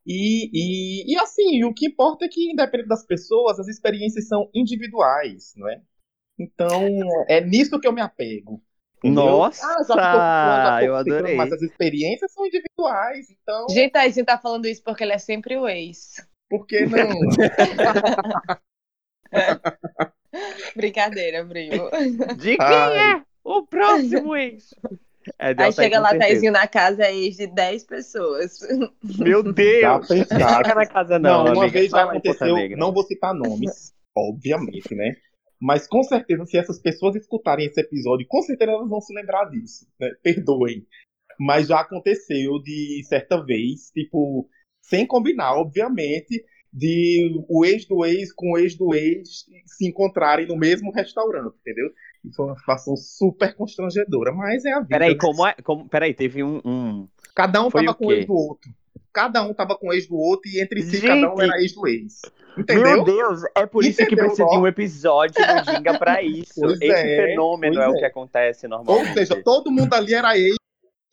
E, 0.06 0.50
e, 0.52 1.12
e 1.12 1.18
assim, 1.18 1.64
o 1.64 1.74
que 1.74 1.88
importa 1.88 2.24
é 2.26 2.28
que, 2.28 2.52
independente 2.52 2.88
das 2.88 3.04
pessoas, 3.04 3.58
as 3.58 3.66
experiências 3.68 4.28
são 4.28 4.48
individuais, 4.54 5.52
não 5.56 5.68
é? 5.68 5.80
Então, 6.38 6.84
é 7.28 7.40
nisso 7.40 7.80
que 7.80 7.88
eu 7.88 7.92
me 7.92 8.00
apego. 8.00 8.62
entendeu? 8.98 9.24
Nossa, 9.24 9.66
Ah, 9.66 10.78
já 10.80 10.84
eu 10.86 10.94
adorei. 10.94 11.34
Mas 11.34 11.52
as 11.52 11.62
experiências 11.62 12.32
são 12.32 12.46
individuais, 12.46 13.26
então, 13.30 13.66
Gente, 13.70 13.96
aí 13.96 14.12
você 14.12 14.22
tá 14.24 14.38
falando 14.38 14.66
isso 14.66 14.82
porque 14.84 15.02
ele 15.02 15.12
é 15.12 15.18
sempre 15.18 15.56
o 15.56 15.66
ex. 15.68 16.14
por 16.48 16.66
que 16.66 16.86
não? 16.86 17.08
Brincadeira, 20.76 21.44
primo. 21.46 21.90
De 22.36 22.56
quem 22.56 22.66
Ai. 22.66 23.14
é 23.16 23.22
o 23.42 23.66
próximo 23.66 24.36
ex? 24.36 24.74
É 25.38 25.54
Aí 25.56 25.72
chega 25.72 26.00
lá. 26.00 26.16
Taizinho 26.16 26.52
na 26.52 26.66
casa, 26.66 27.04
é 27.04 27.14
ex 27.14 27.36
de 27.36 27.46
10 27.46 27.84
pessoas. 27.84 28.58
Meu 29.18 29.42
Deus! 29.42 30.06
Fica 30.06 30.74
na 30.74 30.86
casa 30.86 31.18
Não, 31.18 31.44
não, 31.44 31.52
uma 31.52 31.64
amiga. 31.64 31.78
vez 31.78 31.90
já 31.90 32.04
aconteceu, 32.04 32.76
não 32.76 32.92
vou 32.92 33.02
citar 33.04 33.34
nomes, 33.34 33.92
obviamente, 34.16 34.94
né? 34.94 35.16
Mas 35.60 35.86
com 35.86 36.02
certeza, 36.02 36.44
se 36.44 36.58
essas 36.58 36.78
pessoas 36.78 37.16
escutarem 37.16 37.66
esse 37.66 37.80
episódio, 37.80 38.26
com 38.28 38.42
certeza 38.42 38.72
elas 38.72 38.88
vão 38.88 39.00
se 39.00 39.14
lembrar 39.14 39.46
disso, 39.46 39.86
né? 39.98 40.10
Perdoem. 40.22 40.86
Mas 41.38 41.68
já 41.68 41.80
aconteceu 41.80 42.60
de 42.62 43.02
certa 43.08 43.42
vez, 43.42 43.90
tipo, 43.90 44.48
sem 44.82 45.06
combinar, 45.06 45.54
obviamente, 45.54 46.44
de 46.72 47.44
o 47.48 47.64
ex 47.64 47.86
do 47.86 48.04
ex 48.04 48.32
com 48.32 48.52
o 48.52 48.58
ex 48.58 48.76
do 48.76 48.94
ex 48.94 49.46
se 49.66 49.88
encontrarem 49.88 50.46
no 50.46 50.56
mesmo 50.56 50.90
restaurante, 50.92 51.56
entendeu? 51.60 51.90
E 52.26 52.34
foi 52.34 52.46
uma 52.46 52.56
situação 52.58 52.96
super 52.96 53.54
constrangedora, 53.54 54.32
mas 54.32 54.64
é 54.64 54.72
a 54.72 54.80
vida. 54.80 54.88
Peraí, 54.88 55.10
né? 55.12 55.18
como 55.20 55.46
é? 55.46 55.54
Como... 55.62 55.88
Peraí, 55.88 56.12
teve 56.14 56.42
um. 56.42 56.60
um- 56.64 57.08
Cada 57.34 57.62
um 57.62 57.70
Foi 57.70 57.84
tava 57.84 57.94
com 57.96 58.06
o 58.06 58.12
ex 58.12 58.26
do 58.26 58.32
outro. 58.34 58.70
Cada 59.12 59.42
um 59.42 59.54
tava 59.54 59.76
com 59.76 59.88
o 59.88 59.92
ex 59.92 60.06
do 60.08 60.16
outro 60.16 60.50
e 60.50 60.60
entre 60.60 60.82
si 60.82 60.96
Gente! 60.96 61.06
cada 61.06 61.34
um 61.34 61.40
era 61.40 61.60
ex 61.60 61.72
do 61.74 61.86
ex. 61.86 62.20
Meu 62.56 62.62
Entendeu? 62.62 63.04
Deus, 63.04 63.42
é 63.54 63.66
por 63.66 63.84
isso 63.84 63.98
que 63.98 64.04
Entendeu, 64.04 64.24
precisa 64.26 64.48
de 64.48 64.56
um 64.56 64.66
episódio 64.66 65.34
do 65.34 65.70
Ginga 65.70 65.98
pra 65.98 66.22
isso. 66.22 66.54
Pois 66.60 66.80
Esse 66.80 66.90
é, 66.90 67.26
fenômeno 67.26 67.74
pois 67.74 67.86
é, 67.86 67.90
o 67.90 67.94
é. 67.94 67.98
que 67.98 68.04
acontece 68.06 68.66
Ou 68.66 68.70
normalmente. 68.70 69.12
seja, 69.12 69.42
todo 69.42 69.70
mundo 69.70 69.92
ali 69.92 70.14
era 70.14 70.36
ex 70.38 70.56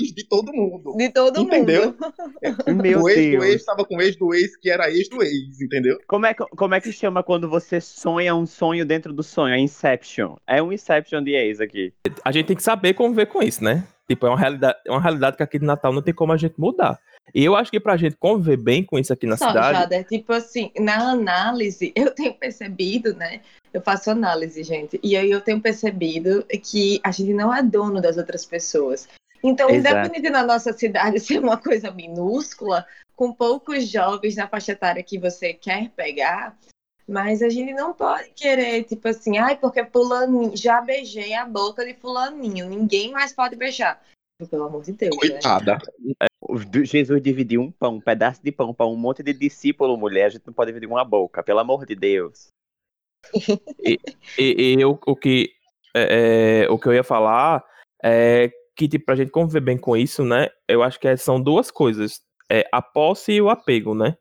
de 0.01 0.27
todo 0.27 0.51
mundo. 0.53 0.95
De 0.97 1.09
todo 1.09 1.41
Entendeu? 1.41 1.85
mundo. 1.85 2.13
Meu 2.83 3.03
o 3.03 3.09
ex 3.09 3.15
do 3.15 3.21
ex 3.21 3.39
Deus. 3.39 3.55
estava 3.55 3.85
com 3.85 3.95
o 3.95 4.01
ex 4.01 4.15
do 4.15 4.33
ex 4.33 4.57
que 4.57 4.69
era 4.69 4.89
ex 4.89 5.07
do 5.07 5.21
ex, 5.21 5.61
entendeu? 5.61 5.99
Como 6.07 6.25
é, 6.25 6.33
que, 6.33 6.43
como 6.45 6.73
é 6.73 6.81
que 6.81 6.91
chama 6.91 7.23
quando 7.23 7.49
você 7.49 7.79
sonha 7.79 8.35
um 8.35 8.45
sonho 8.45 8.85
dentro 8.85 9.13
do 9.13 9.23
sonho? 9.23 9.53
É 9.53 9.59
Inception. 9.59 10.35
É 10.47 10.61
um 10.61 10.73
Inception 10.73 11.23
de 11.23 11.31
ex 11.33 11.61
aqui. 11.61 11.93
A 12.23 12.31
gente 12.31 12.47
tem 12.47 12.55
que 12.55 12.63
saber 12.63 12.93
conviver 12.93 13.27
com 13.27 13.41
isso, 13.41 13.63
né? 13.63 13.87
Tipo, 14.07 14.27
é 14.27 14.29
uma 14.29 14.37
realidade, 14.37 14.77
é 14.85 14.91
uma 14.91 15.01
realidade 15.01 15.37
que 15.37 15.43
aqui 15.43 15.59
de 15.59 15.65
Natal 15.65 15.93
não 15.93 16.01
tem 16.01 16.13
como 16.13 16.33
a 16.33 16.37
gente 16.37 16.55
mudar. 16.57 16.99
E 17.33 17.43
eu 17.43 17.55
acho 17.55 17.71
que 17.71 17.79
pra 17.79 17.95
gente 17.95 18.17
conviver 18.17 18.57
bem 18.57 18.83
com 18.83 18.99
isso 18.99 19.13
aqui 19.13 19.25
na 19.25 19.37
Só, 19.37 19.47
cidade. 19.47 19.79
Jada, 19.79 20.03
tipo 20.03 20.33
assim, 20.33 20.71
na 20.77 21.11
análise, 21.11 21.93
eu 21.95 22.11
tenho 22.11 22.33
percebido, 22.33 23.15
né? 23.15 23.41
Eu 23.73 23.81
faço 23.81 24.11
análise, 24.11 24.61
gente, 24.61 24.99
e 25.01 25.15
aí 25.15 25.31
eu 25.31 25.41
tenho 25.41 25.59
percebido 25.59 26.45
que 26.63 26.99
a 27.03 27.11
gente 27.11 27.33
não 27.33 27.53
é 27.53 27.63
dono 27.63 28.01
das 28.01 28.17
outras 28.17 28.45
pessoas. 28.45 29.07
Então, 29.43 29.69
Exato. 29.69 29.97
independente 29.97 30.31
da 30.31 30.43
nossa 30.43 30.71
cidade 30.71 31.19
ser 31.21 31.39
uma 31.39 31.57
coisa 31.57 31.91
minúscula, 31.91 32.85
com 33.15 33.33
poucos 33.33 33.88
jovens 33.88 34.35
na 34.35 34.47
faixa 34.47 34.71
etária 34.71 35.03
que 35.03 35.19
você 35.19 35.53
quer 35.53 35.89
pegar, 35.89 36.57
mas 37.07 37.41
a 37.41 37.50
gente 37.50 37.73
não 37.73 37.93
pode 37.93 38.29
querer, 38.29 38.83
tipo 38.85 39.07
assim, 39.07 39.38
ai, 39.38 39.57
porque 39.57 39.85
fulaninho, 39.85 40.55
já 40.55 40.81
beijei 40.81 41.33
a 41.33 41.45
boca 41.45 41.85
de 41.85 41.93
fulaninho, 41.93 42.69
ninguém 42.69 43.12
mais 43.12 43.33
pode 43.33 43.55
beijar. 43.55 44.01
Pelo 44.50 44.63
amor 44.63 44.83
de 44.83 44.93
Deus, 44.93 45.15
né? 45.15 45.29
Coitada. 45.29 45.77
Do- 46.69 46.83
Jesus 46.83 47.21
dividiu 47.21 47.62
um 47.62 47.71
pão, 47.71 47.95
um 47.95 48.01
pedaço 48.01 48.41
de 48.43 48.51
pão 48.51 48.73
para 48.73 48.88
um 48.88 48.95
monte 48.95 49.23
de 49.23 49.31
discípulo, 49.31 49.95
mulher. 49.95 50.25
A 50.25 50.29
gente 50.29 50.45
não 50.45 50.53
pode 50.53 50.71
dividir 50.71 50.88
uma 50.88 51.05
boca, 51.05 51.43
pelo 51.43 51.59
amor 51.59 51.85
de 51.85 51.95
Deus. 51.95 52.47
E, 53.79 53.97
e 54.38 54.75
eu, 54.81 55.00
o, 55.05 55.15
que, 55.15 55.53
é, 55.95 56.65
é, 56.65 56.69
o 56.69 56.77
que 56.77 56.88
eu 56.88 56.93
ia 56.93 57.03
falar 57.03 57.63
é 58.03 58.51
que, 58.75 58.88
tipo, 58.88 59.06
pra 59.06 59.15
gente 59.15 59.32
conviver 59.32 59.62
bem 59.62 59.77
com 59.77 59.96
isso, 59.96 60.24
né? 60.24 60.50
Eu 60.68 60.84
acho 60.84 61.00
que 61.00 61.08
é- 61.08 61.18
são 61.18 61.42
duas 61.42 61.70
coisas. 61.72 62.22
É 62.51 62.68
a 62.72 62.82
posse 62.82 63.34
e 63.34 63.42
o 63.42 63.50
apego, 63.50 63.94
né? 63.96 64.15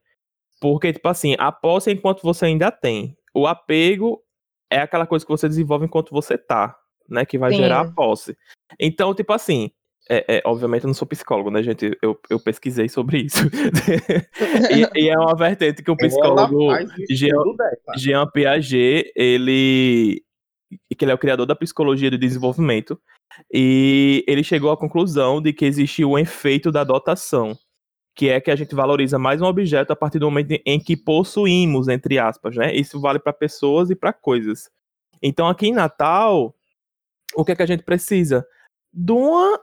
Porque, 0.60 0.92
tipo 0.92 1.08
assim, 1.08 1.34
a 1.38 1.50
posse 1.50 1.90
é 1.90 1.92
enquanto 1.92 2.22
você 2.22 2.46
ainda 2.46 2.70
tem. 2.70 3.16
O 3.34 3.46
apego 3.46 4.22
é 4.70 4.78
aquela 4.80 5.06
coisa 5.06 5.24
que 5.24 5.30
você 5.30 5.48
desenvolve 5.48 5.86
enquanto 5.86 6.10
você 6.10 6.38
tá, 6.38 6.76
né? 7.08 7.24
Que 7.24 7.38
vai 7.38 7.50
Sim. 7.50 7.58
gerar 7.58 7.80
a 7.80 7.90
posse. 7.90 8.36
Então, 8.78 9.14
tipo 9.14 9.32
assim, 9.32 9.70
é, 10.08 10.36
é, 10.36 10.42
obviamente 10.44 10.84
eu 10.84 10.88
não 10.88 10.94
sou 10.94 11.06
psicólogo, 11.06 11.50
né, 11.50 11.62
gente? 11.62 11.96
Eu, 12.02 12.18
eu 12.28 12.40
pesquisei 12.40 12.88
sobre 12.88 13.22
isso. 13.22 13.38
e, 14.96 15.04
e 15.04 15.08
é 15.08 15.18
uma 15.18 15.34
vertente 15.34 15.82
que 15.82 15.90
o 15.90 15.96
psicólogo. 15.96 16.70
Ela 16.70 16.86
faz 16.86 16.90
o 16.90 17.14
Jean-. 17.14 17.42
Jean 17.96 18.26
Piaget, 18.30 19.12
ele 19.14 20.22
que 20.96 21.04
ele 21.04 21.12
é 21.12 21.14
o 21.14 21.18
criador 21.18 21.44
da 21.46 21.54
psicologia 21.54 22.10
do 22.10 22.16
desenvolvimento, 22.16 22.98
e 23.52 24.24
ele 24.26 24.44
chegou 24.44 24.70
à 24.70 24.76
conclusão 24.76 25.40
de 25.40 25.52
que 25.52 25.64
existe 25.64 26.04
o 26.04 26.18
efeito 26.18 26.70
da 26.70 26.84
dotação, 26.84 27.56
que 28.14 28.28
é 28.28 28.40
que 28.40 28.50
a 28.50 28.56
gente 28.56 28.74
valoriza 28.74 29.18
mais 29.18 29.40
um 29.40 29.46
objeto 29.46 29.92
a 29.92 29.96
partir 29.96 30.18
do 30.18 30.26
momento 30.26 30.60
em 30.64 30.78
que 30.78 30.96
possuímos, 30.96 31.88
entre 31.88 32.18
aspas, 32.18 32.56
né? 32.56 32.74
Isso 32.74 33.00
vale 33.00 33.18
para 33.18 33.32
pessoas 33.32 33.90
e 33.90 33.96
para 33.96 34.12
coisas. 34.12 34.70
Então, 35.22 35.48
aqui 35.48 35.68
em 35.68 35.72
Natal, 35.72 36.54
o 37.34 37.44
que 37.44 37.52
é 37.52 37.56
que 37.56 37.62
a 37.62 37.66
gente 37.66 37.82
precisa? 37.82 38.46
De 38.92 39.12
uma 39.12 39.60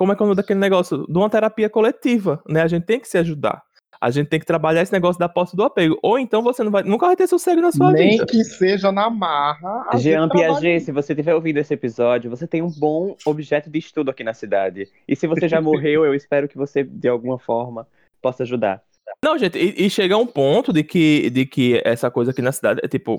como 0.00 0.12
é 0.12 0.16
que 0.16 0.22
é 0.22 0.24
o 0.24 0.28
nome 0.28 0.36
daquele 0.36 0.58
negócio? 0.58 1.06
De 1.06 1.18
uma 1.18 1.28
terapia 1.28 1.68
coletiva, 1.68 2.42
né? 2.48 2.62
A 2.62 2.68
gente 2.68 2.86
tem 2.86 2.98
que 2.98 3.06
se 3.06 3.18
ajudar. 3.18 3.62
A 4.00 4.10
gente 4.10 4.28
tem 4.28 4.40
que 4.40 4.46
trabalhar 4.46 4.80
esse 4.80 4.92
negócio 4.92 5.18
da 5.20 5.28
posse 5.28 5.54
do 5.54 5.62
apego. 5.62 5.98
Ou 6.02 6.18
então 6.18 6.42
você 6.42 6.64
não 6.64 6.70
vai, 6.70 6.82
nunca 6.82 7.06
vai 7.06 7.14
ter 7.14 7.26
sossego 7.26 7.60
na 7.60 7.70
sua 7.70 7.92
Nem 7.92 8.12
vida. 8.12 8.26
que 8.26 8.42
seja 8.44 8.90
na 8.90 9.10
marra. 9.10 9.86
Jean 9.98 10.26
Piaget, 10.28 10.80
se 10.80 10.90
você 10.90 11.14
tiver 11.14 11.34
ouvido 11.34 11.58
esse 11.58 11.74
episódio, 11.74 12.30
você 12.30 12.46
tem 12.46 12.62
um 12.62 12.70
bom 12.70 13.14
objeto 13.26 13.68
de 13.68 13.78
estudo 13.78 14.10
aqui 14.10 14.24
na 14.24 14.32
cidade. 14.32 14.88
E 15.06 15.14
se 15.14 15.26
você 15.26 15.46
já 15.46 15.60
morreu, 15.62 16.06
eu 16.06 16.14
espero 16.14 16.48
que 16.48 16.56
você, 16.56 16.82
de 16.82 17.08
alguma 17.08 17.38
forma, 17.38 17.86
possa 18.22 18.42
ajudar. 18.42 18.82
Não, 19.22 19.36
gente, 19.36 19.58
e, 19.58 19.86
e 19.86 19.90
chega 19.90 20.16
um 20.16 20.26
ponto 20.26 20.72
de 20.72 20.82
que, 20.82 21.28
de 21.28 21.44
que 21.44 21.82
essa 21.84 22.10
coisa 22.10 22.30
aqui 22.30 22.40
na 22.40 22.52
cidade 22.52 22.80
é 22.82 22.88
tipo, 22.88 23.18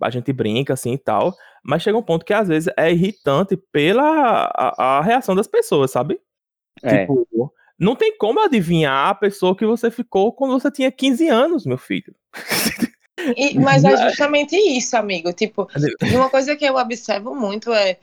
a 0.00 0.08
gente 0.08 0.32
brinca 0.32 0.72
assim 0.72 0.94
e 0.94 0.98
tal, 0.98 1.34
mas 1.62 1.82
chega 1.82 1.98
um 1.98 2.02
ponto 2.02 2.24
que 2.24 2.32
às 2.32 2.48
vezes 2.48 2.72
é 2.76 2.90
irritante 2.90 3.56
pela 3.70 4.50
a, 4.54 4.98
a 4.98 5.00
reação 5.02 5.34
das 5.34 5.46
pessoas, 5.46 5.90
sabe? 5.90 6.18
É. 6.82 7.00
Tipo, 7.00 7.52
não 7.82 7.96
tem 7.96 8.16
como 8.16 8.40
adivinhar 8.40 9.08
a 9.08 9.14
pessoa 9.14 9.56
que 9.56 9.66
você 9.66 9.90
ficou 9.90 10.32
quando 10.32 10.52
você 10.52 10.70
tinha 10.70 10.92
15 10.92 11.28
anos, 11.28 11.66
meu 11.66 11.76
filho. 11.76 12.14
E- 13.36 13.58
mas 13.58 13.82
é 13.84 13.96
justamente 14.08 14.56
isso, 14.56 14.96
amigo. 14.96 15.32
Tipo, 15.32 15.66
uma 16.14 16.30
coisa 16.30 16.54
que 16.54 16.64
eu 16.64 16.76
observo 16.76 17.34
muito 17.34 17.72
é 17.72 17.98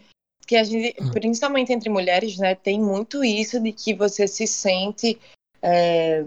que 0.46 0.58
a 0.58 0.64
gente, 0.64 0.96
principalmente 1.12 1.72
entre 1.72 1.90
mulheres, 1.90 2.38
né, 2.38 2.56
tem 2.56 2.80
muito 2.80 3.24
isso 3.24 3.60
de 3.60 3.72
que 3.72 3.94
você 3.94 4.28
se 4.28 4.46
sente, 4.46 5.18
é, 5.62 6.26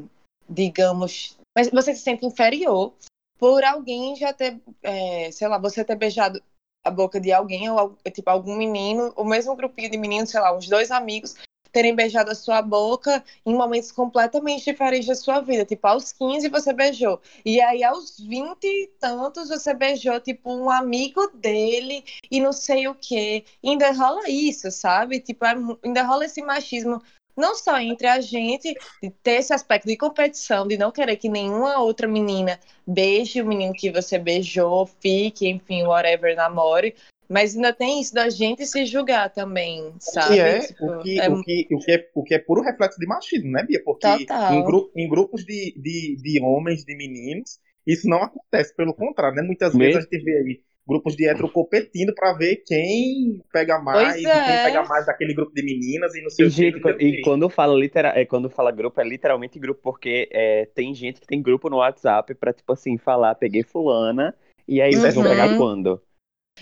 digamos, 0.49 1.37
mas 1.57 1.69
você 1.69 1.95
se 1.95 2.03
sente 2.03 2.25
inferior 2.25 2.95
por 3.39 3.65
alguém 3.65 4.17
já 4.17 4.33
ter, 4.33 4.59
é, 4.83 5.31
sei 5.31 5.49
lá, 5.49 5.59
você 5.59 5.85
ter 5.85 5.97
beijado 5.97 6.41
a 6.85 6.91
boca 6.91 7.21
de 7.21 7.33
alguém, 7.33 7.69
ou 7.69 7.97
tipo, 8.13 8.31
algum 8.31 8.57
menino, 8.57 9.13
o 9.17 9.25
mesmo 9.25 9.55
grupinho 9.55 9.91
de 9.91 9.99
meninos, 9.99 10.31
sei 10.31 10.41
lá, 10.41 10.57
uns 10.57 10.69
dois 10.69 10.91
amigos, 10.91 11.35
terem 11.73 11.95
beijado 11.95 12.31
a 12.31 12.35
sua 12.35 12.61
boca 12.61 13.25
em 13.45 13.55
momentos 13.55 13.91
completamente 13.91 14.65
diferentes 14.65 15.09
da 15.09 15.15
sua 15.15 15.41
vida. 15.41 15.65
Tipo, 15.65 15.87
aos 15.87 16.13
15 16.13 16.49
você 16.49 16.73
beijou. 16.73 17.21
E 17.45 17.61
aí, 17.61 17.83
aos 17.83 18.21
20 18.21 18.65
e 18.65 18.91
tantos, 19.01 19.49
você 19.49 19.73
beijou, 19.73 20.21
tipo, 20.21 20.53
um 20.53 20.71
amigo 20.71 21.29
dele 21.35 22.05
e 22.31 22.41
não 22.41 22.53
sei 22.53 22.87
o 22.87 22.95
quê. 22.95 23.45
E 23.63 23.71
ainda 23.71 23.91
rola 23.93 24.29
isso, 24.29 24.71
sabe? 24.71 25.21
Tipo, 25.21 25.45
é 25.47 25.55
ainda 25.83 26.03
rola 26.03 26.27
esse 26.27 26.43
machismo, 26.43 27.03
não 27.37 27.55
só 27.57 27.79
entre 27.79 28.07
a 28.07 28.21
gente, 28.21 28.75
de 29.03 29.11
ter 29.23 29.33
esse 29.33 29.55
aspecto 29.55 29.87
de 29.87 29.97
competição, 29.97 30.67
de 30.67 30.77
não 30.77 30.91
querer 30.91 31.17
que 31.17 31.29
nenhuma 31.29 31.79
outra 31.79 32.07
menina 32.07 32.61
beije 32.87 33.41
o 33.41 33.47
menino 33.47 33.73
que 33.73 33.91
você 33.91 34.19
beijou, 34.19 34.87
fique, 34.87 35.49
enfim, 35.49 35.85
whatever, 35.85 36.37
namore. 36.37 36.95
Mas 37.33 37.55
ainda 37.57 37.73
tem 37.73 38.01
isso 38.01 38.15
da 38.15 38.29
gente 38.29 38.67
se 38.67 38.85
julgar 38.87 39.31
também, 39.33 39.93
sabe? 39.99 40.37
Que 40.37 40.41
é, 40.41 40.59
Tipo, 40.59 40.87
o, 40.87 40.99
que, 40.99 41.19
é 41.21 41.29
o, 41.29 41.41
que, 41.41 41.69
o, 41.73 41.79
que 41.79 41.93
é, 41.93 42.11
o 42.15 42.23
que 42.25 42.35
é 42.35 42.39
puro 42.39 42.63
reflexo 42.63 42.99
de 42.99 43.07
machismo, 43.07 43.51
né, 43.51 43.65
Bia? 43.65 43.83
Porque 43.85 44.33
em, 44.49 44.63
gru- 44.63 44.91
em 44.97 45.09
grupos 45.09 45.45
de, 45.45 45.75
de, 45.77 46.17
de 46.23 46.41
homens, 46.43 46.85
de 46.85 46.97
meninos, 46.97 47.59
isso 47.87 48.09
não 48.09 48.23
acontece. 48.23 48.75
Pelo 48.75 48.95
contrário, 48.95 49.37
né? 49.37 49.43
Muitas 49.43 49.77
vezes 49.77 49.97
a 49.97 50.01
gente 50.01 50.23
vê 50.25 50.33
aí 50.39 50.61
grupos 50.87 51.15
de 51.17 51.29
hétero 51.29 51.49
competindo 51.51 52.13
pra 52.15 52.33
ver 52.33 52.57
quem 52.67 53.41
pega 53.53 53.79
mais, 53.79 54.17
e 54.17 54.43
quem 54.43 54.59
é. 54.59 54.63
pega 54.63 54.83
mais 54.83 55.07
daquele 55.07 55.33
grupo 55.35 55.53
de 55.55 55.63
meninas 55.65 56.15
e 56.15 56.23
não 56.23 56.31
sei 56.31 56.45
E, 56.45 56.49
o 56.49 56.53
que. 56.53 56.57
gente, 56.57 56.81
o 56.85 57.01
e 57.01 57.21
quando 57.21 57.49
fala 57.49 57.75
litera, 57.79 58.09
é, 58.19 58.25
quando 58.25 58.49
fala 58.51 58.71
grupo, 58.73 59.01
é 59.01 59.05
literalmente 59.05 59.59
grupo, 59.59 59.81
porque 59.83 60.29
é, 60.33 60.67
tem 60.67 60.95
gente 60.95 61.21
que 61.21 61.27
tem 61.27 61.43
grupo 61.43 61.69
no 61.71 61.77
WhatsApp 61.77 62.35
pra, 62.35 62.53
tipo 62.53 62.73
assim, 62.73 62.97
falar, 62.99 63.35
peguei 63.35 63.63
fulana, 63.63 64.35
e 64.67 64.81
aí 64.81 64.97
vocês 64.97 65.15
vão 65.15 65.23
Uhum. 65.23 65.29
pegar 65.29 65.49
quando? 65.51 66.03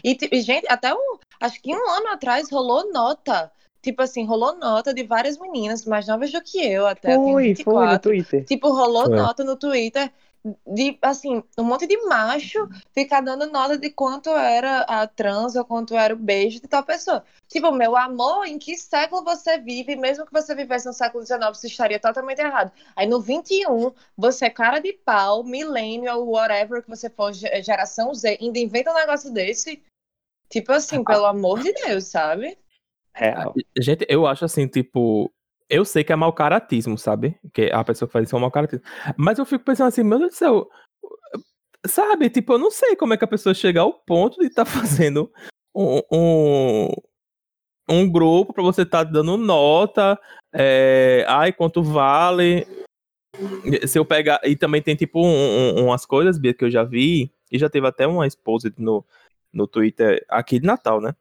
E, 0.04 0.16
e, 0.30 0.40
gente, 0.42 0.66
até 0.68 0.94
um, 0.94 1.18
acho 1.40 1.61
que 1.61 1.75
um 1.75 1.90
ano 1.90 2.09
atrás 2.09 2.50
rolou 2.50 2.92
nota. 2.92 3.50
Tipo 3.82 4.02
assim, 4.02 4.26
rolou 4.26 4.56
nota 4.56 4.92
de 4.92 5.02
várias 5.02 5.38
meninas 5.38 5.87
mais 5.87 6.06
novas 6.06 6.30
do 6.30 6.42
que 6.42 6.59
eu 6.59 6.87
até. 6.87 7.14
eu 7.14 7.18
tenho 7.18 7.32
Foi, 7.32 7.32
foi 7.32 7.42
no 7.42 7.88
24. 7.88 7.99
Twitter. 7.99 8.44
Tipo, 8.44 8.73
rolou 8.73 9.06
Foi. 9.06 9.16
nota 9.16 9.42
no 9.42 9.56
Twitter 9.56 10.12
de, 10.66 10.99
assim, 11.02 11.42
um 11.59 11.64
monte 11.64 11.87
de 11.87 11.97
macho 12.06 12.68
ficar 12.94 13.20
dando 13.20 13.47
nota 13.47 13.76
de 13.76 13.90
quanto 13.90 14.30
era 14.30 14.80
a 14.82 15.06
trans 15.06 15.54
ou 15.54 15.64
quanto 15.64 15.94
era 15.94 16.14
o 16.14 16.18
beijo 16.18 16.61
de 16.61 16.68
tal 16.68 16.82
pessoa. 16.82 17.25
Tipo, 17.49 17.73
meu 17.73 17.97
amor, 17.97 18.47
em 18.47 18.59
que 18.59 18.76
século 18.76 19.23
você 19.23 19.59
vive? 19.59 19.97
Mesmo 19.97 20.25
que 20.25 20.32
você 20.32 20.54
vivesse 20.54 20.87
no 20.87 20.92
século 20.92 21.25
XIX, 21.26 21.40
você 21.52 21.66
estaria 21.66 21.99
totalmente 21.99 22.38
errado. 22.38 22.73
Aí 22.97 23.06
no 23.06 23.20
21, 23.20 23.92
você 24.16 24.47
é 24.47 24.50
cara 24.50 24.78
de 24.78 24.92
pau, 24.92 25.44
millennial, 25.44 26.26
whatever 26.26 26.82
que 26.82 26.88
você 26.88 27.11
for, 27.11 27.32
ge- 27.32 27.62
geração 27.62 28.14
Z, 28.14 28.38
ainda 28.40 28.59
inventa 28.59 28.92
um 28.92 28.94
negócio 28.94 29.32
desse. 29.32 29.82
Tipo 30.49 30.73
assim, 30.73 31.04
pelo 31.04 31.26
amor 31.26 31.61
de 31.61 31.73
Deus, 31.73 32.06
sabe? 32.06 32.56
Real. 33.14 33.54
Gente, 33.78 34.06
eu 34.09 34.26
acho 34.26 34.44
assim, 34.44 34.66
tipo. 34.66 35.30
Eu 35.71 35.85
sei 35.85 36.03
que 36.03 36.12
é 36.12 36.17
mau 36.17 36.33
caratismo, 36.33 36.99
sabe? 36.99 37.39
Que 37.55 37.71
a 37.73 37.85
pessoa 37.85 38.09
que 38.09 38.12
faz 38.12 38.27
isso 38.27 38.35
é 38.35 38.39
um 38.39 38.43
mau 38.43 38.50
caratismo. 38.50 38.85
Mas 39.17 39.39
eu 39.39 39.47
fico 39.47 39.65
pensando 39.65 39.87
assim, 39.89 40.03
meu 40.03 40.19
Deus 40.19 40.33
do 40.33 40.37
céu. 40.37 40.69
Sabe? 41.87 42.29
Tipo, 42.29 42.55
eu 42.55 42.59
não 42.59 42.71
sei 42.71 42.97
como 42.97 43.15
é 43.15 43.17
que 43.17 43.25
a 43.25 43.29
pessoa 43.29 43.55
chega 43.55 43.81
ao 43.81 43.93
ponto 43.93 44.39
de 44.41 44.47
estar 44.47 44.65
fazendo 45.00 45.33
um, 45.75 46.00
um, 46.12 46.89
um 47.89 48.11
grupo 48.11 48.53
pra 48.53 48.62
você 48.62 48.83
estar 48.83 49.05
dando 49.05 49.37
nota. 49.37 50.19
É, 50.53 51.25
ai, 51.29 51.53
quanto 51.53 51.83
vale. 51.83 52.67
Se 53.87 53.99
eu 53.99 54.05
pegar. 54.05 54.41
E 54.45 54.57
também 54.57 54.83
tem, 54.83 54.97
tipo, 54.97 55.25
um- 55.25 55.79
um- 55.79 55.85
umas 55.87 56.05
coisas, 56.05 56.37
Bia, 56.37 56.53
que 56.53 56.65
eu 56.65 56.71
já 56.71 56.83
vi. 56.83 57.33
E 57.50 57.59
já 57.59 57.71
teve 57.71 57.87
até 57.87 58.07
uma 58.07 58.27
exposit 58.27 58.75
no, 58.79 59.05
no 59.53 59.67
Twitter 59.67 60.25
aqui 60.29 60.59
de 60.59 60.67
Natal, 60.67 61.00
né? 61.00 61.15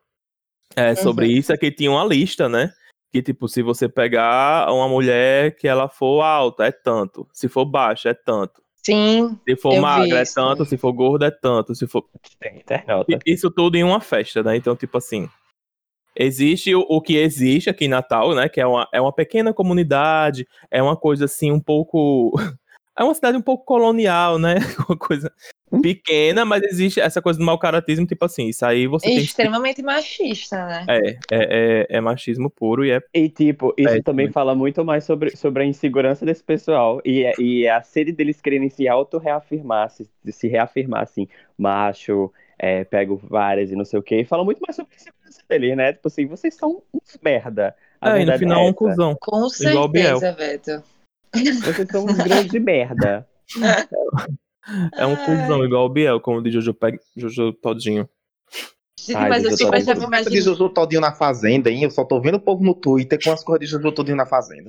É, 0.75 0.93
sobre 0.95 1.25
Uhum. 1.25 1.31
isso 1.31 1.51
é 1.53 1.57
que 1.57 1.71
tinha 1.71 1.89
uma 1.89 2.03
lista, 2.05 2.47
né? 2.49 2.71
Que, 3.11 3.21
tipo, 3.21 3.47
se 3.47 3.61
você 3.63 3.89
pegar 3.89 4.71
uma 4.71 4.87
mulher 4.87 5.55
que 5.55 5.67
ela 5.67 5.89
for 5.89 6.21
alta, 6.21 6.65
é 6.65 6.71
tanto. 6.71 7.27
Se 7.33 7.47
for 7.47 7.65
baixa, 7.65 8.09
é 8.09 8.13
tanto. 8.13 8.61
Sim, 8.83 9.37
Se 9.47 9.55
for 9.55 9.69
Eu 9.69 9.75
vi 9.75 9.81
magra, 9.81 10.19
é 10.19 10.23
tanto. 10.25 10.65
Se 10.65 10.77
for 10.77 10.93
gorda, 10.93 11.27
é 11.27 11.31
tanto. 11.31 11.75
Se 11.75 11.87
for... 11.87 12.05
Tem 12.39 12.57
internauta. 12.57 13.19
Isso 13.25 13.51
tudo 13.51 13.75
em 13.75 13.83
uma 13.83 13.99
festa, 13.99 14.41
né? 14.43 14.55
Então, 14.55 14.75
tipo 14.75 14.97
assim. 14.97 15.27
Existe 16.15 16.75
o, 16.75 16.81
o 16.89 17.01
que 17.01 17.15
existe 17.15 17.69
aqui 17.69 17.85
em 17.85 17.89
Natal, 17.89 18.33
né? 18.35 18.49
Que 18.49 18.59
é 18.59 18.65
uma, 18.65 18.87
é 18.93 18.99
uma 18.99 19.13
pequena 19.13 19.53
comunidade, 19.53 20.47
é 20.69 20.81
uma 20.81 20.95
coisa 20.95 21.25
assim, 21.25 21.51
um 21.51 21.59
pouco. 21.59 22.33
É 22.99 23.03
uma 23.03 23.13
cidade 23.13 23.37
um 23.37 23.41
pouco 23.41 23.63
colonial, 23.63 24.37
né? 24.37 24.55
Uma 24.89 24.97
coisa 24.97 25.31
pequena, 25.81 26.43
mas 26.43 26.63
existe 26.63 26.99
essa 26.99 27.21
coisa 27.21 27.39
do 27.39 27.45
mau 27.45 27.57
caratismo, 27.57 28.05
tipo 28.05 28.25
assim, 28.25 28.47
isso 28.47 28.65
aí 28.65 28.87
você 28.87 29.05
tem 29.05 29.15
que. 29.19 29.23
extremamente 29.23 29.81
machista, 29.81 30.65
né? 30.65 30.85
É, 30.89 31.09
é, 31.09 31.17
é, 31.31 31.87
é 31.89 32.01
machismo 32.01 32.49
puro 32.49 32.83
e 32.83 32.91
é. 32.91 33.01
E, 33.13 33.29
tipo, 33.29 33.73
isso 33.77 33.95
É, 33.95 34.01
também 34.01 34.25
sim. 34.27 34.33
fala 34.33 34.53
muito 34.53 34.83
mais 34.83 35.05
sobre, 35.05 35.35
sobre 35.37 35.63
a 35.63 35.65
insegurança 35.65 36.25
desse 36.25 36.43
pessoal 36.43 36.99
e, 37.05 37.23
é- 37.23 37.33
e 37.39 37.67
a 37.69 37.81
sede 37.81 38.11
deles 38.11 38.41
quererem 38.41 38.69
se 38.69 38.85
auto-reafirmar, 38.87 39.89
se, 39.91 40.09
se 40.31 40.47
reafirmar, 40.49 41.03
assim, 41.03 41.25
macho, 41.57 42.33
é, 42.57 42.83
pego 42.83 43.15
várias 43.23 43.71
e 43.71 43.75
não 43.77 43.85
sei 43.85 43.99
o 43.99 44.03
quê. 44.03 44.17
E 44.21 44.25
fala 44.25 44.43
muito 44.43 44.59
mais 44.59 44.75
sobre 44.75 44.93
a 44.93 44.95
insegurança 44.97 45.41
deles, 45.47 45.77
né? 45.77 45.93
Tipo 45.93 46.07
assim, 46.09 46.25
vocês 46.25 46.53
são 46.55 46.81
uns 46.93 47.17
merda. 47.23 47.73
A 48.01 48.09
É, 48.09 48.09
e 48.09 48.13
no 48.13 48.17
verdade 48.17 48.39
final 48.39 48.61
é 48.63 48.65
é 48.65 48.69
um 48.69 48.73
cuzão. 48.73 49.15
Com 49.21 49.47
certeza, 49.47 50.31
Beto. 50.33 50.83
Vocês 51.33 51.87
são 51.89 52.05
uns 52.05 52.17
grandes 52.17 52.61
merda. 52.61 53.27
É 54.95 55.05
um 55.05 55.15
cuzão, 55.15 55.63
igual 55.65 55.85
o 55.85 55.89
Biel, 55.89 56.19
como 56.21 56.41
de 56.41 56.51
Jojo, 56.51 56.75
Jojo 57.15 57.53
Todinho. 57.53 58.07
Gente, 58.99 59.15
Ai, 59.17 59.29
mas 59.29 59.43
eu 59.43 59.51
Jojo 59.51 59.57
fico 59.57 59.71
Todinho. 59.71 59.95
sempre 60.01 60.19
Essa 60.19 60.29
de. 60.29 60.41
Jojo 60.41 60.69
Todinho 60.69 61.01
na 61.01 61.13
Fazenda, 61.13 61.69
hein? 61.71 61.83
Eu 61.83 61.91
só 61.91 62.03
tô 62.03 62.19
vendo 62.21 62.35
o 62.35 62.39
povo 62.39 62.63
no 62.63 62.75
Twitter 62.75 63.17
com 63.23 63.31
as 63.31 63.43
coisas 63.43 63.61
de 63.67 63.71
Jojo 63.71 63.91
Todinho 63.91 64.17
na 64.17 64.25
Fazenda. 64.25 64.67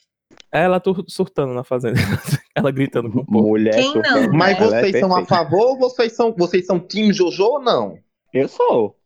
Ela 0.53 0.81
tur- 0.81 1.05
surtando 1.09 1.53
na 1.55 1.63
fazenda. 1.63 1.95
Ela 2.57 2.73
gritando 2.73 3.11
com 3.11 3.21
o 3.21 3.27
povo. 3.27 3.49
Mulher 3.49 3.75
Quem 3.75 3.85
não, 3.87 3.93
surtando. 3.93 4.33
Mas 4.33 4.59
Ela 4.59 4.77
é 4.79 4.81
vocês 4.81 4.99
são 5.01 5.15
a 5.17 5.25
favor 5.25 5.67
ou 5.69 5.79
vocês 5.79 6.13
são, 6.17 6.35
vocês 6.37 6.67
são 6.67 6.81
time 6.81 7.13
Jojo 7.13 7.45
ou 7.45 7.61
não? 7.61 7.99
Eu 8.33 8.49
sou. 8.49 8.97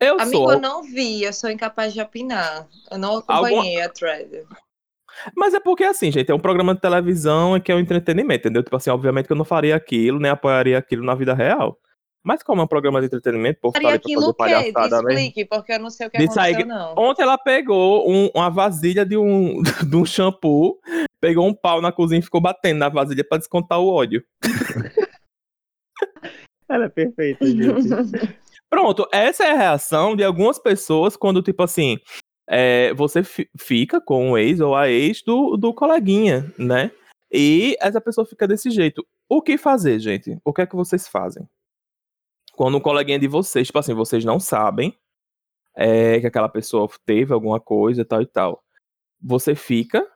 Eu 0.00 0.14
Amigo, 0.20 0.38
sou. 0.38 0.52
eu 0.54 0.60
não 0.60 0.82
vi, 0.82 1.22
eu 1.22 1.32
sou 1.32 1.50
incapaz 1.50 1.92
de 1.94 2.00
opinar. 2.00 2.66
Eu 2.90 2.98
não 2.98 3.18
acompanhei 3.18 3.80
a 3.80 3.88
thread. 3.88 4.42
Mas 5.36 5.54
é 5.54 5.60
porque, 5.60 5.84
assim, 5.84 6.10
gente, 6.10 6.30
é 6.30 6.34
um 6.34 6.38
programa 6.38 6.74
de 6.74 6.80
televisão 6.80 7.58
que 7.60 7.70
é 7.70 7.74
um 7.74 7.80
entretenimento, 7.80 8.40
entendeu? 8.46 8.62
Tipo 8.62 8.76
assim, 8.76 8.90
obviamente 8.90 9.26
que 9.26 9.32
eu 9.32 9.36
não 9.36 9.44
faria 9.44 9.76
aquilo, 9.76 10.18
nem 10.18 10.30
apoiaria 10.30 10.78
aquilo 10.78 11.04
na 11.04 11.14
vida 11.14 11.34
real. 11.34 11.78
Mas 12.26 12.42
como 12.42 12.62
é 12.62 12.64
um 12.64 12.66
programa 12.66 13.00
de 13.00 13.06
entretenimento, 13.06 13.60
tá 13.60 13.70
Faria 13.72 13.88
pra 13.88 13.96
aquilo 13.96 14.20
fazer 14.20 14.30
o 14.30 14.32
quê? 14.32 14.38
palhaçada 14.72 15.02
mesmo. 15.02 15.10
Explique, 15.10 15.44
porque 15.44 15.72
eu 15.74 15.78
não 15.78 15.90
sei 15.90 16.06
o 16.06 16.10
que 16.10 16.16
Disse 16.18 16.38
aconteceu, 16.38 16.58
que- 16.62 16.64
não. 16.64 16.94
Ontem 16.96 17.22
ela 17.22 17.36
pegou 17.36 18.10
um- 18.10 18.30
uma 18.34 18.48
vasilha 18.48 19.04
de 19.04 19.16
um, 19.16 19.62
de 19.86 19.94
um 19.96 20.06
shampoo, 20.06 20.78
pegou 21.20 21.46
um 21.46 21.52
pau 21.54 21.82
na 21.82 21.92
cozinha 21.92 22.20
e 22.20 22.22
ficou 22.22 22.40
batendo 22.40 22.78
na 22.78 22.88
vasilha 22.88 23.22
pra 23.28 23.36
descontar 23.36 23.78
o 23.78 23.88
ódio. 23.88 24.24
Ela 26.68 26.86
é 26.86 26.88
perfeita, 26.88 27.46
gente. 27.46 27.88
Pronto, 28.70 29.06
essa 29.12 29.44
é 29.44 29.50
a 29.52 29.56
reação 29.56 30.16
de 30.16 30.24
algumas 30.24 30.58
pessoas 30.58 31.16
quando, 31.16 31.42
tipo 31.42 31.62
assim, 31.62 31.98
é, 32.48 32.92
você 32.94 33.22
fi- 33.22 33.48
fica 33.58 34.00
com 34.00 34.32
o 34.32 34.38
ex 34.38 34.60
ou 34.60 34.74
a 34.74 34.88
ex 34.88 35.22
do, 35.22 35.56
do 35.56 35.72
coleguinha, 35.72 36.52
né? 36.58 36.90
E 37.32 37.76
essa 37.80 38.00
pessoa 38.00 38.26
fica 38.26 38.46
desse 38.46 38.70
jeito. 38.70 39.04
O 39.28 39.42
que 39.42 39.56
fazer, 39.58 39.98
gente? 39.98 40.38
O 40.44 40.52
que 40.52 40.62
é 40.62 40.66
que 40.66 40.76
vocês 40.76 41.08
fazem? 41.08 41.48
Quando 42.54 42.76
um 42.76 42.80
coleguinha 42.80 43.18
de 43.18 43.26
vocês, 43.26 43.66
tipo 43.66 43.78
assim, 43.78 43.94
vocês 43.94 44.24
não 44.24 44.38
sabem 44.38 44.94
é, 45.76 46.20
que 46.20 46.26
aquela 46.26 46.48
pessoa 46.48 46.88
teve 47.04 47.32
alguma 47.32 47.58
coisa 47.58 48.02
e 48.02 48.04
tal 48.04 48.22
e 48.22 48.26
tal. 48.26 48.62
Você 49.20 49.54
fica 49.56 50.06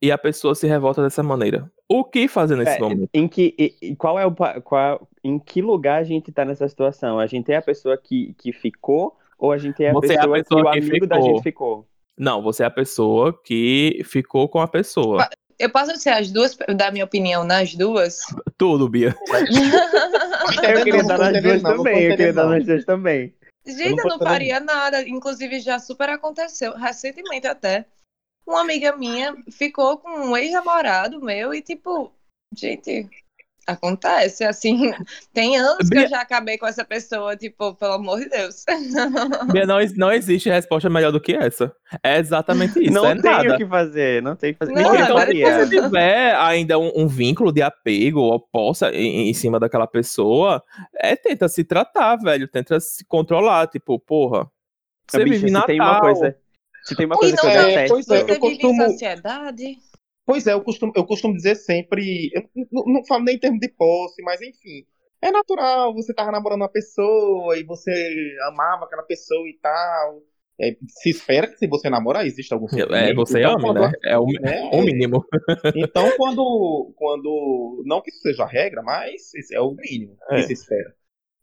e 0.00 0.10
a 0.10 0.16
pessoa 0.16 0.54
se 0.54 0.66
revolta 0.66 1.02
dessa 1.02 1.22
maneira. 1.22 1.70
O 1.88 2.02
que 2.04 2.26
fazer 2.28 2.56
nesse 2.56 2.76
É, 2.76 2.78
momento? 2.78 3.10
em 3.12 3.28
que, 3.28 3.54
e- 3.58 3.76
e 3.82 3.96
qual 3.96 4.18
é 4.18 4.24
o, 4.24 4.34
qual, 4.62 5.06
em 5.22 5.38
que 5.38 5.60
lugar 5.60 6.00
a 6.00 6.04
gente 6.04 6.32
tá 6.32 6.44
nessa 6.44 6.66
situação? 6.68 7.18
A 7.18 7.26
gente 7.26 7.52
é 7.52 7.56
a 7.56 7.62
pessoa 7.62 7.98
que, 7.98 8.32
que 8.38 8.52
ficou 8.52 9.18
ou 9.38 9.52
a 9.52 9.58
gente 9.58 9.82
é 9.82 9.90
a, 9.90 9.92
Você 9.92 10.14
é 10.14 10.20
a 10.20 10.28
pessoa, 10.28 10.34
pessoa 10.42 10.72
que 10.72 10.80
o 10.80 10.82
amigo 10.82 11.06
da 11.06 11.16
ficou. 11.16 11.30
gente 11.30 11.42
ficou? 11.42 11.88
Não, 12.16 12.42
você 12.42 12.62
é 12.62 12.66
a 12.66 12.70
pessoa 12.70 13.38
que 13.42 14.02
ficou 14.04 14.48
com 14.48 14.60
a 14.60 14.68
pessoa. 14.68 15.28
Eu 15.58 15.70
posso 15.70 15.96
ser 15.96 16.10
as 16.10 16.30
duas, 16.30 16.56
dar 16.76 16.92
minha 16.92 17.04
opinião 17.04 17.44
nas 17.44 17.74
duas? 17.74 18.18
Tudo, 18.56 18.88
Bia. 18.88 19.14
Eu 20.62 20.84
queria 20.84 21.04
dar 21.04 21.18
nas 21.18 21.42
duas 21.42 21.62
também, 21.62 22.02
eu 22.02 22.10
queria 22.16 22.32
dar 22.32 22.46
nas 22.46 22.66
duas 22.66 22.84
também. 22.84 23.34
Gente, 23.66 23.80
eu 23.82 23.96
não 23.96 23.96
não, 23.96 24.02
vou 24.02 24.14
entender, 24.14 24.30
faria 24.30 24.60
nada. 24.60 25.08
Inclusive, 25.08 25.60
já 25.60 25.78
super 25.78 26.10
aconteceu, 26.10 26.74
recentemente 26.74 27.46
até. 27.46 27.86
Uma 28.46 28.60
amiga 28.60 28.94
minha 28.94 29.34
ficou 29.50 29.96
com 29.98 30.10
um 30.10 30.36
ex-namorado 30.36 31.20
meu 31.20 31.54
e, 31.54 31.62
tipo, 31.62 32.12
gente, 32.54 33.08
acontece, 33.66 34.44
assim. 34.44 34.92
Tem 35.32 35.56
anos 35.56 35.88
que 35.88 35.98
eu 35.98 36.08
já 36.08 36.20
acabei 36.20 36.58
com 36.58 36.66
essa 36.66 36.84
pessoa, 36.84 37.36
tipo, 37.36 37.74
pelo 37.74 37.92
amor 37.94 38.20
de 38.20 38.28
Deus. 38.28 38.64
Bia, 39.52 39.66
não, 39.66 39.78
não 39.96 40.12
existe 40.12 40.48
resposta 40.48 40.88
melhor 40.90 41.12
do 41.12 41.20
que 41.20 41.34
essa. 41.34 41.74
É 42.02 42.18
exatamente 42.18 42.78
isso. 42.82 42.92
não 42.92 43.06
é 43.06 43.14
tem 43.14 43.22
nada. 43.30 43.54
o 43.54 43.56
que 43.56 43.66
fazer, 43.66 44.22
não 44.22 44.36
tem 44.36 44.50
o 44.50 44.54
que 44.54 44.58
fazer. 44.58 44.72
Não, 44.72 44.94
então, 44.94 45.18
se 45.20 45.42
você 45.42 45.68
tiver 45.82 46.34
ainda 46.36 46.78
um, 46.78 46.92
um 46.96 47.06
vínculo 47.06 47.52
de 47.52 47.62
apego 47.62 48.20
ou 48.20 48.40
possa 48.40 48.90
em, 48.90 49.28
em 49.30 49.34
cima 49.34 49.58
daquela 49.60 49.86
pessoa, 49.86 50.62
é 50.96 51.14
tenta 51.16 51.48
se 51.48 51.64
tratar, 51.64 52.16
velho. 52.16 52.48
Tenta 52.48 52.78
se 52.80 53.04
controlar. 53.06 53.66
Tipo, 53.68 53.98
porra. 53.98 54.46
Você 55.08 55.18
Bicho, 55.22 55.34
vive 55.36 55.48
se 55.48 55.52
Natal. 55.52 55.66
tem 55.66 55.80
uma 55.80 56.00
coisa, 56.00 56.36
se 56.84 56.96
tem 56.96 57.04
uma 57.06 57.14
Ui, 57.16 57.18
coisa 57.20 57.36
que 57.36 57.46
eu 57.46 57.50
não 57.50 57.56
dá- 57.56 57.66
detesto, 57.66 57.94
é, 57.96 58.02
Você 58.02 58.14
eu 58.22 58.26
vive 58.26 58.38
costumo- 58.40 58.82
em 58.82 58.90
sociedade? 58.90 59.78
Pois 60.26 60.46
é, 60.46 60.52
eu 60.52 60.62
costumo, 60.62 60.92
eu 60.96 61.04
costumo 61.04 61.34
dizer 61.34 61.54
sempre, 61.56 62.30
eu 62.34 62.42
não, 62.72 62.84
não 62.86 63.04
falo 63.04 63.24
nem 63.24 63.36
em 63.36 63.38
termos 63.38 63.60
de 63.60 63.68
posse, 63.68 64.22
mas 64.22 64.40
enfim, 64.40 64.86
é 65.20 65.30
natural, 65.30 65.92
você 65.94 66.14
tava 66.14 66.32
namorando 66.32 66.62
uma 66.62 66.68
pessoa 66.68 67.58
e 67.58 67.62
você 67.64 67.90
amava 68.48 68.84
aquela 68.86 69.02
pessoa 69.02 69.46
e 69.48 69.58
tal. 69.60 70.22
É, 70.60 70.76
se 70.86 71.10
espera 71.10 71.48
que 71.48 71.56
se 71.58 71.66
você 71.66 71.90
namorar 71.90 72.24
exista 72.24 72.54
algum 72.54 72.66
É, 72.66 72.70
sentimento. 72.70 73.16
você 73.16 73.40
então, 73.40 73.52
ama, 73.54 73.60
quando- 73.60 73.80
né? 73.80 73.92
É 74.04 74.16
o, 74.18 74.26
né? 74.26 74.70
o 74.72 74.82
mínimo. 74.82 75.24
Então, 75.76 76.10
quando, 76.16 76.92
quando. 76.96 77.82
Não 77.84 78.00
que 78.00 78.10
isso 78.10 78.20
seja 78.20 78.44
a 78.44 78.48
regra, 78.48 78.80
mas 78.82 79.32
é 79.52 79.60
o 79.60 79.72
mínimo 79.74 80.16
É. 80.30 80.36
que 80.36 80.42
se 80.44 80.52
espera. 80.52 80.94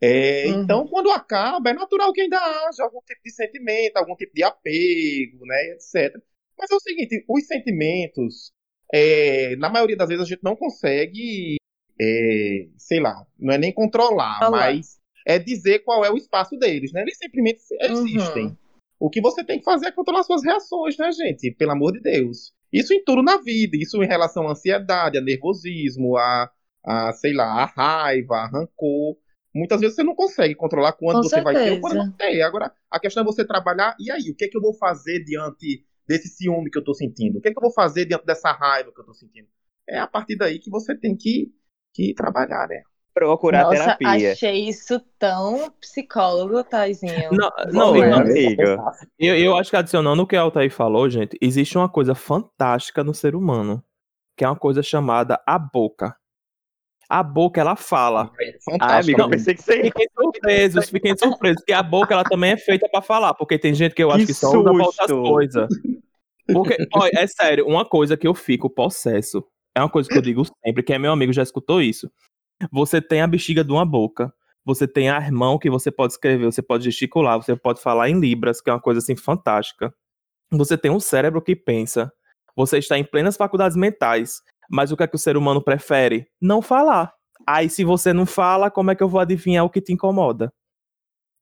É, 0.01 0.47
Uhum. 0.47 0.63
Então, 0.63 0.87
quando 0.87 1.11
acaba, 1.11 1.69
é 1.69 1.73
natural 1.73 2.11
que 2.13 2.21
ainda 2.21 2.37
haja 2.39 2.83
algum 2.83 3.01
tipo 3.05 3.19
de 3.23 3.31
sentimento, 3.31 3.97
algum 3.97 4.15
tipo 4.15 4.33
de 4.33 4.43
apego, 4.43 5.45
né, 5.45 5.73
etc. 5.73 6.15
Mas 6.57 6.71
é 6.71 6.75
o 6.75 6.79
seguinte: 6.79 7.23
os 7.27 7.45
sentimentos, 7.45 8.51
é, 8.93 9.55
na 9.57 9.69
maioria 9.69 9.95
das 9.95 10.07
vezes, 10.07 10.23
a 10.23 10.27
gente 10.27 10.43
não 10.43 10.55
consegue, 10.55 11.55
é, 11.99 12.67
sei 12.77 12.99
lá, 12.99 13.25
não 13.39 13.53
é 13.53 13.57
nem 13.57 13.73
controlar, 13.73 14.39
Olá. 14.39 14.51
mas 14.51 14.99
é 15.25 15.39
dizer 15.39 15.79
qual 15.79 16.03
é 16.03 16.11
o 16.11 16.17
espaço 16.17 16.57
deles, 16.57 16.91
né? 16.91 17.01
Eles 17.01 17.17
simplesmente 17.17 17.59
existem. 17.79 18.45
Uhum. 18.47 18.57
O 18.99 19.09
que 19.09 19.21
você 19.21 19.43
tem 19.43 19.59
que 19.59 19.65
fazer 19.65 19.87
é 19.87 19.91
controlar 19.91 20.23
suas 20.23 20.43
reações, 20.43 20.97
né, 20.97 21.11
gente? 21.11 21.51
Pelo 21.51 21.71
amor 21.71 21.93
de 21.93 22.01
Deus. 22.01 22.53
Isso 22.71 22.93
em 22.93 23.03
tudo 23.03 23.23
na 23.23 23.37
vida. 23.37 23.75
Isso 23.75 24.01
em 24.03 24.07
relação 24.07 24.47
à 24.47 24.51
ansiedade, 24.51 25.17
a 25.17 25.21
nervosismo, 25.21 26.17
a, 26.17 26.49
a 26.85 27.11
sei 27.13 27.33
lá, 27.33 27.45
a 27.45 27.65
raiva, 27.65 28.35
a 28.35 28.47
rancor. 28.47 29.17
Muitas 29.53 29.81
vezes 29.81 29.95
você 29.95 30.03
não 30.03 30.15
consegue 30.15 30.55
controlar 30.55 30.93
quando 30.93 31.17
Com 31.17 31.23
você 31.23 31.41
vai 31.41 31.53
ter 31.53 31.59
ou 31.59 31.65
certeza. 31.65 31.81
quando 31.81 31.97
não 31.97 32.11
tem. 32.11 32.41
Agora, 32.41 32.71
a 32.89 32.99
questão 32.99 33.23
é 33.23 33.25
você 33.25 33.45
trabalhar. 33.45 33.95
E 33.99 34.09
aí, 34.11 34.29
o 34.29 34.35
que 34.35 34.45
é 34.45 34.47
que 34.47 34.55
eu 34.55 34.61
vou 34.61 34.73
fazer 34.73 35.23
diante 35.23 35.83
desse 36.07 36.27
ciúme 36.27 36.69
que 36.69 36.77
eu 36.77 36.83
tô 36.83 36.93
sentindo? 36.93 37.37
O 37.37 37.41
que 37.41 37.49
é 37.49 37.51
que 37.51 37.57
eu 37.57 37.61
vou 37.61 37.73
fazer 37.73 38.05
diante 38.05 38.25
dessa 38.25 38.51
raiva 38.51 38.91
que 38.93 38.99
eu 38.99 39.05
tô 39.05 39.13
sentindo? 39.13 39.47
É 39.87 39.99
a 39.99 40.07
partir 40.07 40.35
daí 40.35 40.59
que 40.59 40.69
você 40.69 40.95
tem 40.95 41.15
que, 41.15 41.53
que 41.93 42.13
trabalhar, 42.13 42.67
né? 42.67 42.83
procurar 43.13 43.63
Nossa, 43.63 43.95
terapia. 43.97 44.31
achei 44.31 44.67
isso 44.67 44.99
tão 45.19 45.71
psicólogo, 45.79 46.63
Taizinho. 46.63 47.29
Não, 47.31 47.51
não, 47.71 47.93
não, 47.93 48.13
amigo. 48.17 48.61
eu, 49.19 49.35
eu 49.37 49.57
acho 49.57 49.69
que 49.69 49.75
adicionando 49.75 50.23
o 50.23 50.27
que 50.27 50.35
a 50.35 50.41
Altair 50.41 50.71
falou, 50.71 51.09
gente, 51.09 51.37
existe 51.41 51.77
uma 51.77 51.89
coisa 51.89 52.15
fantástica 52.15 53.03
no 53.03 53.13
ser 53.13 53.35
humano, 53.35 53.83
que 54.37 54.43
é 54.43 54.47
uma 54.47 54.55
coisa 54.55 54.81
chamada 54.81 55.41
a 55.45 55.59
boca. 55.59 56.15
A 57.11 57.21
boca, 57.21 57.59
ela 57.59 57.75
fala. 57.75 58.31
É 58.39 58.57
Ah, 58.79 58.99
amigo, 58.99 59.19
eu 59.19 59.29
pensei 59.29 59.53
que 59.53 59.61
você 59.61 59.83
Fiquem 59.83 60.07
surpresos, 60.17 60.89
fiquem 60.89 61.17
surpresos, 61.17 61.61
que 61.61 61.73
a 61.73 61.83
boca 61.83 62.13
ela 62.13 62.23
também 62.23 62.51
é 62.51 62.57
feita 62.57 62.87
pra 62.87 63.01
falar, 63.01 63.33
porque 63.33 63.59
tem 63.59 63.73
gente 63.73 63.93
que 63.93 64.01
eu 64.01 64.11
acho 64.11 64.19
Que 64.19 64.27
que, 64.27 64.33
só 64.33 64.47
usa 64.51 64.73
pra 64.73 64.85
outras 64.85 65.11
coisas. 65.11 65.67
Porque, 66.53 66.77
olha, 66.95 67.11
é 67.13 67.27
sério, 67.27 67.67
uma 67.67 67.83
coisa 67.83 68.15
que 68.15 68.25
eu 68.25 68.33
fico 68.33 68.69
possesso, 68.69 69.45
é 69.75 69.81
uma 69.81 69.89
coisa 69.89 70.07
que 70.07 70.17
eu 70.17 70.21
digo 70.21 70.45
sempre, 70.65 70.83
que 70.83 70.93
é 70.93 70.97
meu 70.97 71.11
amigo 71.11 71.33
já 71.33 71.43
escutou 71.43 71.81
isso. 71.81 72.09
Você 72.71 73.01
tem 73.01 73.19
a 73.19 73.27
bexiga 73.27 73.61
de 73.61 73.73
uma 73.73 73.85
boca, 73.85 74.33
você 74.63 74.87
tem 74.87 75.09
a 75.09 75.29
mão 75.31 75.59
que 75.59 75.69
você 75.69 75.91
pode 75.91 76.13
escrever, 76.13 76.45
você 76.45 76.61
pode 76.61 76.85
gesticular, 76.85 77.35
você 77.35 77.57
pode 77.57 77.81
falar 77.81 78.09
em 78.09 78.17
libras, 78.21 78.61
que 78.61 78.69
é 78.69 78.73
uma 78.73 78.79
coisa 78.79 78.99
assim 78.99 79.17
fantástica. 79.17 79.93
Você 80.49 80.77
tem 80.77 80.89
um 80.89 80.99
cérebro 80.99 81.41
que 81.41 81.57
pensa, 81.57 82.09
você 82.55 82.77
está 82.77 82.97
em 82.97 83.03
plenas 83.03 83.35
faculdades 83.35 83.75
mentais, 83.75 84.41
mas 84.71 84.91
o 84.91 84.97
que 84.97 85.03
é 85.03 85.07
que 85.07 85.15
o 85.15 85.19
ser 85.19 85.35
humano 85.35 85.61
prefere? 85.61 86.27
Não 86.39 86.61
falar. 86.61 87.13
Aí 87.45 87.69
se 87.69 87.83
você 87.83 88.13
não 88.13 88.25
fala, 88.25 88.71
como 88.71 88.91
é 88.91 88.95
que 88.95 89.03
eu 89.03 89.09
vou 89.09 89.19
adivinhar 89.19 89.65
o 89.65 89.69
que 89.69 89.81
te 89.81 89.91
incomoda? 89.91 90.53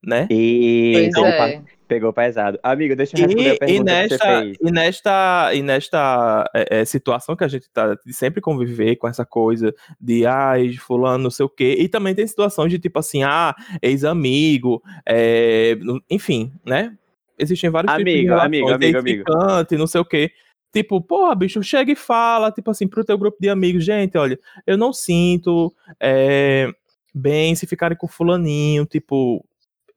Né? 0.03 0.27
E 0.31 0.93
então, 0.95 1.25
é. 1.25 1.61
pegou 1.87 2.11
pesado. 2.13 2.57
Amigo, 2.63 2.95
deixa 2.95 3.17
eu 3.17 3.27
responder 3.27 3.49
a 3.49 3.51
E, 3.51 3.55
e 3.55 3.59
pergunta 3.59 3.91
que 3.91 4.07
você 4.07 4.09
nesta, 4.09 4.41
fez. 4.41 4.57
e 4.61 4.71
nesta, 4.71 5.53
e 5.53 5.61
nesta 5.61 6.51
é, 6.55 6.79
é, 6.79 6.85
situação 6.85 7.35
que 7.35 7.43
a 7.43 7.47
gente 7.47 7.69
tá 7.69 7.95
de 8.05 8.13
sempre 8.13 8.39
conviver 8.39 8.95
com 8.95 9.07
essa 9.07 9.25
coisa 9.25 9.75
de 9.99 10.25
ai, 10.25 10.73
fulano, 10.73 11.25
não 11.25 11.29
sei 11.29 11.45
o 11.45 11.49
quê. 11.49 11.75
E 11.77 11.89
também 11.89 12.15
tem 12.15 12.25
situações 12.25 12.71
de 12.71 12.79
tipo 12.79 12.97
assim, 12.97 13.23
ah, 13.23 13.53
ex-amigo, 13.81 14.81
é, 15.05 15.77
enfim, 16.09 16.53
né? 16.65 16.95
Existem 17.37 17.69
vários 17.69 17.91
tipos 17.91 18.05
de 18.05 18.11
Amigo, 18.11 18.29
relações, 18.29 18.45
amigo, 18.45 18.97
amigo, 18.97 19.33
amigo. 19.33 19.77
não 19.77 19.87
sei 19.87 20.01
o 20.01 20.05
quê. 20.05 20.31
Tipo, 20.71 21.01
porra, 21.01 21.33
bicho, 21.35 21.63
chega 21.63 21.91
e 21.91 21.95
fala, 21.95 22.51
tipo 22.51 22.69
assim, 22.69 22.87
pro 22.87 23.03
teu 23.03 23.17
grupo 23.17 23.37
de 23.39 23.49
amigos, 23.49 23.83
gente, 23.83 24.17
olha, 24.17 24.39
eu 24.67 24.77
não 24.77 24.93
sinto 24.93 25.73
é, 25.99 26.71
bem 27.13 27.55
se 27.55 27.65
ficarem 27.65 27.97
com 27.97 28.07
fulaninho, 28.07 28.85
tipo, 28.85 29.43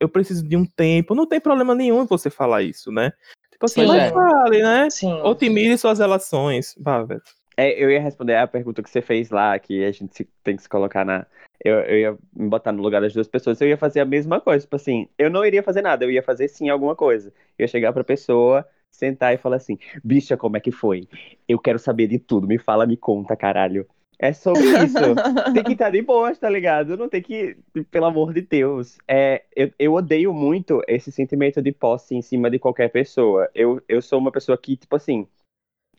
eu 0.00 0.08
preciso 0.08 0.46
de 0.46 0.56
um 0.56 0.64
tempo. 0.64 1.14
Não 1.14 1.26
tem 1.26 1.40
problema 1.40 1.74
nenhum 1.74 2.02
em 2.02 2.06
você 2.06 2.30
falar 2.30 2.62
isso, 2.62 2.90
né? 2.90 3.12
Tipo 3.50 3.66
assim, 3.66 3.82
Sim. 3.82 3.86
mas 3.86 4.12
fale, 4.12 4.62
né? 4.62 4.90
Sim. 4.90 5.12
Otimize 5.22 5.78
suas 5.78 5.98
relações. 5.98 6.74
Vá, 6.78 7.02
velho. 7.04 7.22
É, 7.56 7.82
eu 7.82 7.90
ia 7.90 8.00
responder 8.00 8.36
a 8.36 8.46
pergunta 8.46 8.82
que 8.82 8.90
você 8.90 9.02
fez 9.02 9.30
lá, 9.30 9.58
que 9.58 9.84
a 9.84 9.92
gente 9.92 10.26
tem 10.42 10.56
que 10.56 10.62
se 10.62 10.68
colocar 10.68 11.04
na. 11.04 11.26
Eu, 11.64 11.74
eu 11.80 11.98
ia 11.98 12.18
me 12.34 12.48
botar 12.48 12.72
no 12.72 12.82
lugar 12.82 13.00
das 13.00 13.12
duas 13.12 13.28
pessoas, 13.28 13.60
eu 13.60 13.68
ia 13.68 13.76
fazer 13.76 14.00
a 14.00 14.04
mesma 14.04 14.40
coisa. 14.40 14.64
Tipo 14.64 14.76
assim, 14.76 15.08
eu 15.16 15.30
não 15.30 15.44
iria 15.44 15.62
fazer 15.62 15.82
nada, 15.82 16.04
eu 16.04 16.10
ia 16.10 16.22
fazer 16.22 16.48
sim 16.48 16.68
alguma 16.68 16.96
coisa. 16.96 17.28
Eu 17.58 17.64
ia 17.64 17.68
chegar 17.68 17.92
pra 17.92 18.02
pessoa, 18.02 18.66
sentar 18.92 19.34
e 19.34 19.38
falar 19.38 19.56
assim: 19.56 19.78
bicha, 20.04 20.36
como 20.36 20.56
é 20.56 20.60
que 20.60 20.70
foi? 20.70 21.08
Eu 21.48 21.58
quero 21.58 21.78
saber 21.78 22.06
de 22.06 22.18
tudo, 22.18 22.46
me 22.46 22.58
fala, 22.58 22.86
me 22.86 22.96
conta, 22.96 23.34
caralho. 23.34 23.86
É 24.18 24.32
sobre 24.32 24.62
isso. 24.62 24.94
tem 25.52 25.64
que 25.64 25.72
estar 25.72 25.90
de 25.90 26.00
boas, 26.00 26.38
tá 26.38 26.48
ligado? 26.48 26.96
Não 26.96 27.08
tem 27.08 27.20
que, 27.20 27.56
pelo 27.90 28.06
amor 28.06 28.32
de 28.32 28.42
Deus. 28.42 28.96
É, 29.08 29.42
eu, 29.56 29.72
eu 29.76 29.94
odeio 29.94 30.32
muito 30.32 30.80
esse 30.86 31.10
sentimento 31.10 31.60
de 31.60 31.72
posse 31.72 32.14
em 32.14 32.22
cima 32.22 32.48
de 32.48 32.60
qualquer 32.60 32.88
pessoa. 32.88 33.50
Eu, 33.52 33.82
eu 33.88 34.00
sou 34.00 34.20
uma 34.20 34.30
pessoa 34.30 34.56
que, 34.56 34.76
tipo 34.76 34.94
assim, 34.94 35.26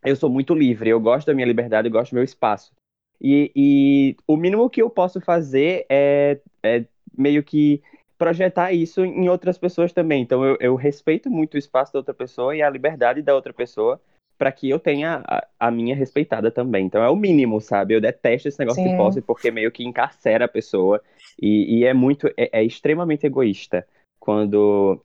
eu 0.06 0.15
sou 0.15 0.29
muito 0.29 0.53
livre, 0.53 0.89
eu 0.89 1.01
gosto 1.01 1.27
da 1.27 1.34
minha 1.34 1.47
liberdade, 1.47 1.89
eu 1.89 1.91
gosto 1.91 2.12
do 2.12 2.15
meu 2.15 2.23
espaço. 2.23 2.71
E, 3.19 3.51
e 3.53 4.15
o 4.25 4.38
mínimo 4.38 4.69
que 4.69 4.82
eu 4.82 4.89
posso 4.89 5.19
fazer 5.19 5.86
é, 5.89 6.39
é 6.63 6.86
meio 7.17 7.43
que 7.43 7.82
projetar 8.17 8.71
isso 8.71 9.04
em 9.04 9.30
outras 9.30 9.58
pessoas 9.58 9.91
também. 9.91 10.23
Então 10.23 10.43
eu, 10.43 10.58
eu 10.60 10.76
respeito 10.76 11.30
muito 11.30 11.56
o 11.56 11.58
espaço 11.58 11.93
da 11.93 11.99
outra 11.99 12.13
pessoa 12.13 12.56
e 12.56 12.62
a 12.62 12.69
liberdade 12.69 13.21
da 13.21 13.36
outra 13.36 13.54
pessoa 13.54 13.99
para 14.38 14.52
que 14.52 14.69
eu 14.69 14.80
tenha 14.80 15.23
a, 15.26 15.47
a 15.60 15.71
minha 15.71 15.95
respeitada 15.95 16.52
também. 16.52 16.86
Então 16.86 17.04
é 17.04 17.10
o 17.10 17.15
mínimo, 17.15 17.62
sabe? 17.62 17.93
Eu 17.93 18.02
detesto 18.02 18.47
esse 18.47 18.60
negócio 18.60 18.84
Sim. 18.84 18.89
de 18.89 18.97
posse 18.97 19.21
porque 19.21 19.52
meio 19.52 19.71
que 19.71 19.84
encarcera 19.84 20.45
a 20.45 20.49
pessoa 20.49 21.02
e, 21.41 21.80
e 21.80 21.86
é 21.86 21.93
muito, 21.93 22.28
é, 22.38 22.49
é 22.60 22.63
extremamente 22.63 23.26
egoísta 23.26 23.88
quando 24.19 25.02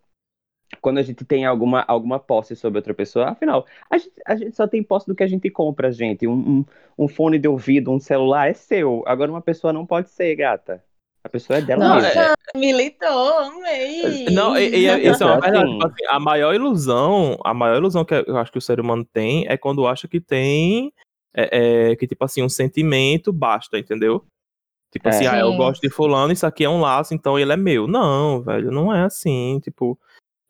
quando 0.81 0.99
a 0.99 1.03
gente 1.03 1.25
tem 1.25 1.47
alguma, 1.47 1.83
alguma 1.88 2.18
posse 2.18 2.55
sobre 2.55 2.79
outra 2.79 2.92
pessoa. 2.92 3.31
Afinal, 3.31 3.66
a 3.90 3.97
gente, 3.97 4.12
a 4.27 4.37
gente 4.37 4.55
só 4.55 4.66
tem 4.68 4.83
posse 4.83 5.07
do 5.07 5.14
que 5.14 5.23
a 5.23 5.27
gente 5.27 5.51
compra, 5.51 5.90
gente. 5.90 6.27
Um, 6.27 6.33
um, 6.33 6.64
um 7.05 7.09
fone 7.09 7.38
de 7.38 7.49
ouvido, 7.49 7.90
um 7.90 7.99
celular 7.99 8.49
é 8.49 8.53
seu. 8.53 9.03
Agora 9.07 9.31
uma 9.31 9.40
pessoa 9.40 9.73
não 9.73 9.87
pode 9.87 10.11
ser, 10.11 10.37
gata. 10.37 10.85
A 11.24 11.28
pessoa 11.28 11.59
é 11.59 11.62
dela 11.62 11.85
Não, 11.88 11.94
mesma. 11.96 12.22
Nossa, 12.22 12.35
militou, 12.54 13.38
amei. 13.38 14.24
Não, 14.31 14.57
e, 14.57 14.68
e 14.68 14.87
é- 14.87 15.00
isso 15.11 15.22
é 15.22 15.26
uma 15.26 15.35
Assim. 15.35 15.42
verdade. 15.50 15.72
Tipo 15.72 15.87
assim, 15.87 16.04
a 16.09 16.20
maior 16.20 16.54
ilusão, 16.54 17.38
a 17.44 17.52
maior 17.52 17.76
ilusão 17.76 18.04
que 18.04 18.14
eu 18.14 18.37
acho 18.37 18.52
que 18.52 18.59
o 18.59 18.62
ser 18.62 18.81
humano 18.81 19.04
tem 19.04 19.46
é 19.48 19.57
quando 19.57 19.87
acha 19.87 20.07
que 20.09 20.20
tem. 20.20 20.92
é, 21.37 21.90
é, 21.90 21.96
que, 21.96 22.07
tipo 22.07 22.24
assim, 22.24 22.42
um 22.42 22.48
sentimento 22.48 23.33
basta, 23.33 23.78
entendeu? 23.78 24.24
Tipo 24.90 25.09
É. 25.09 25.11
assim, 25.11 25.26
ah, 25.26 25.38
eu 25.38 25.54
gosto 25.57 25.81
de 25.83 25.90
fulano, 25.90 26.33
isso 26.33 26.46
aqui 26.46 26.64
é 26.64 26.68
um 26.68 26.81
laço, 26.81 27.14
então 27.14 27.38
ele 27.38 27.52
é 27.52 27.57
meu. 27.57 27.87
Não, 27.87 28.40
velho, 28.42 28.70
não 28.72 28.92
é 28.92 29.02
assim. 29.04 29.61
Tipo, 29.62 29.96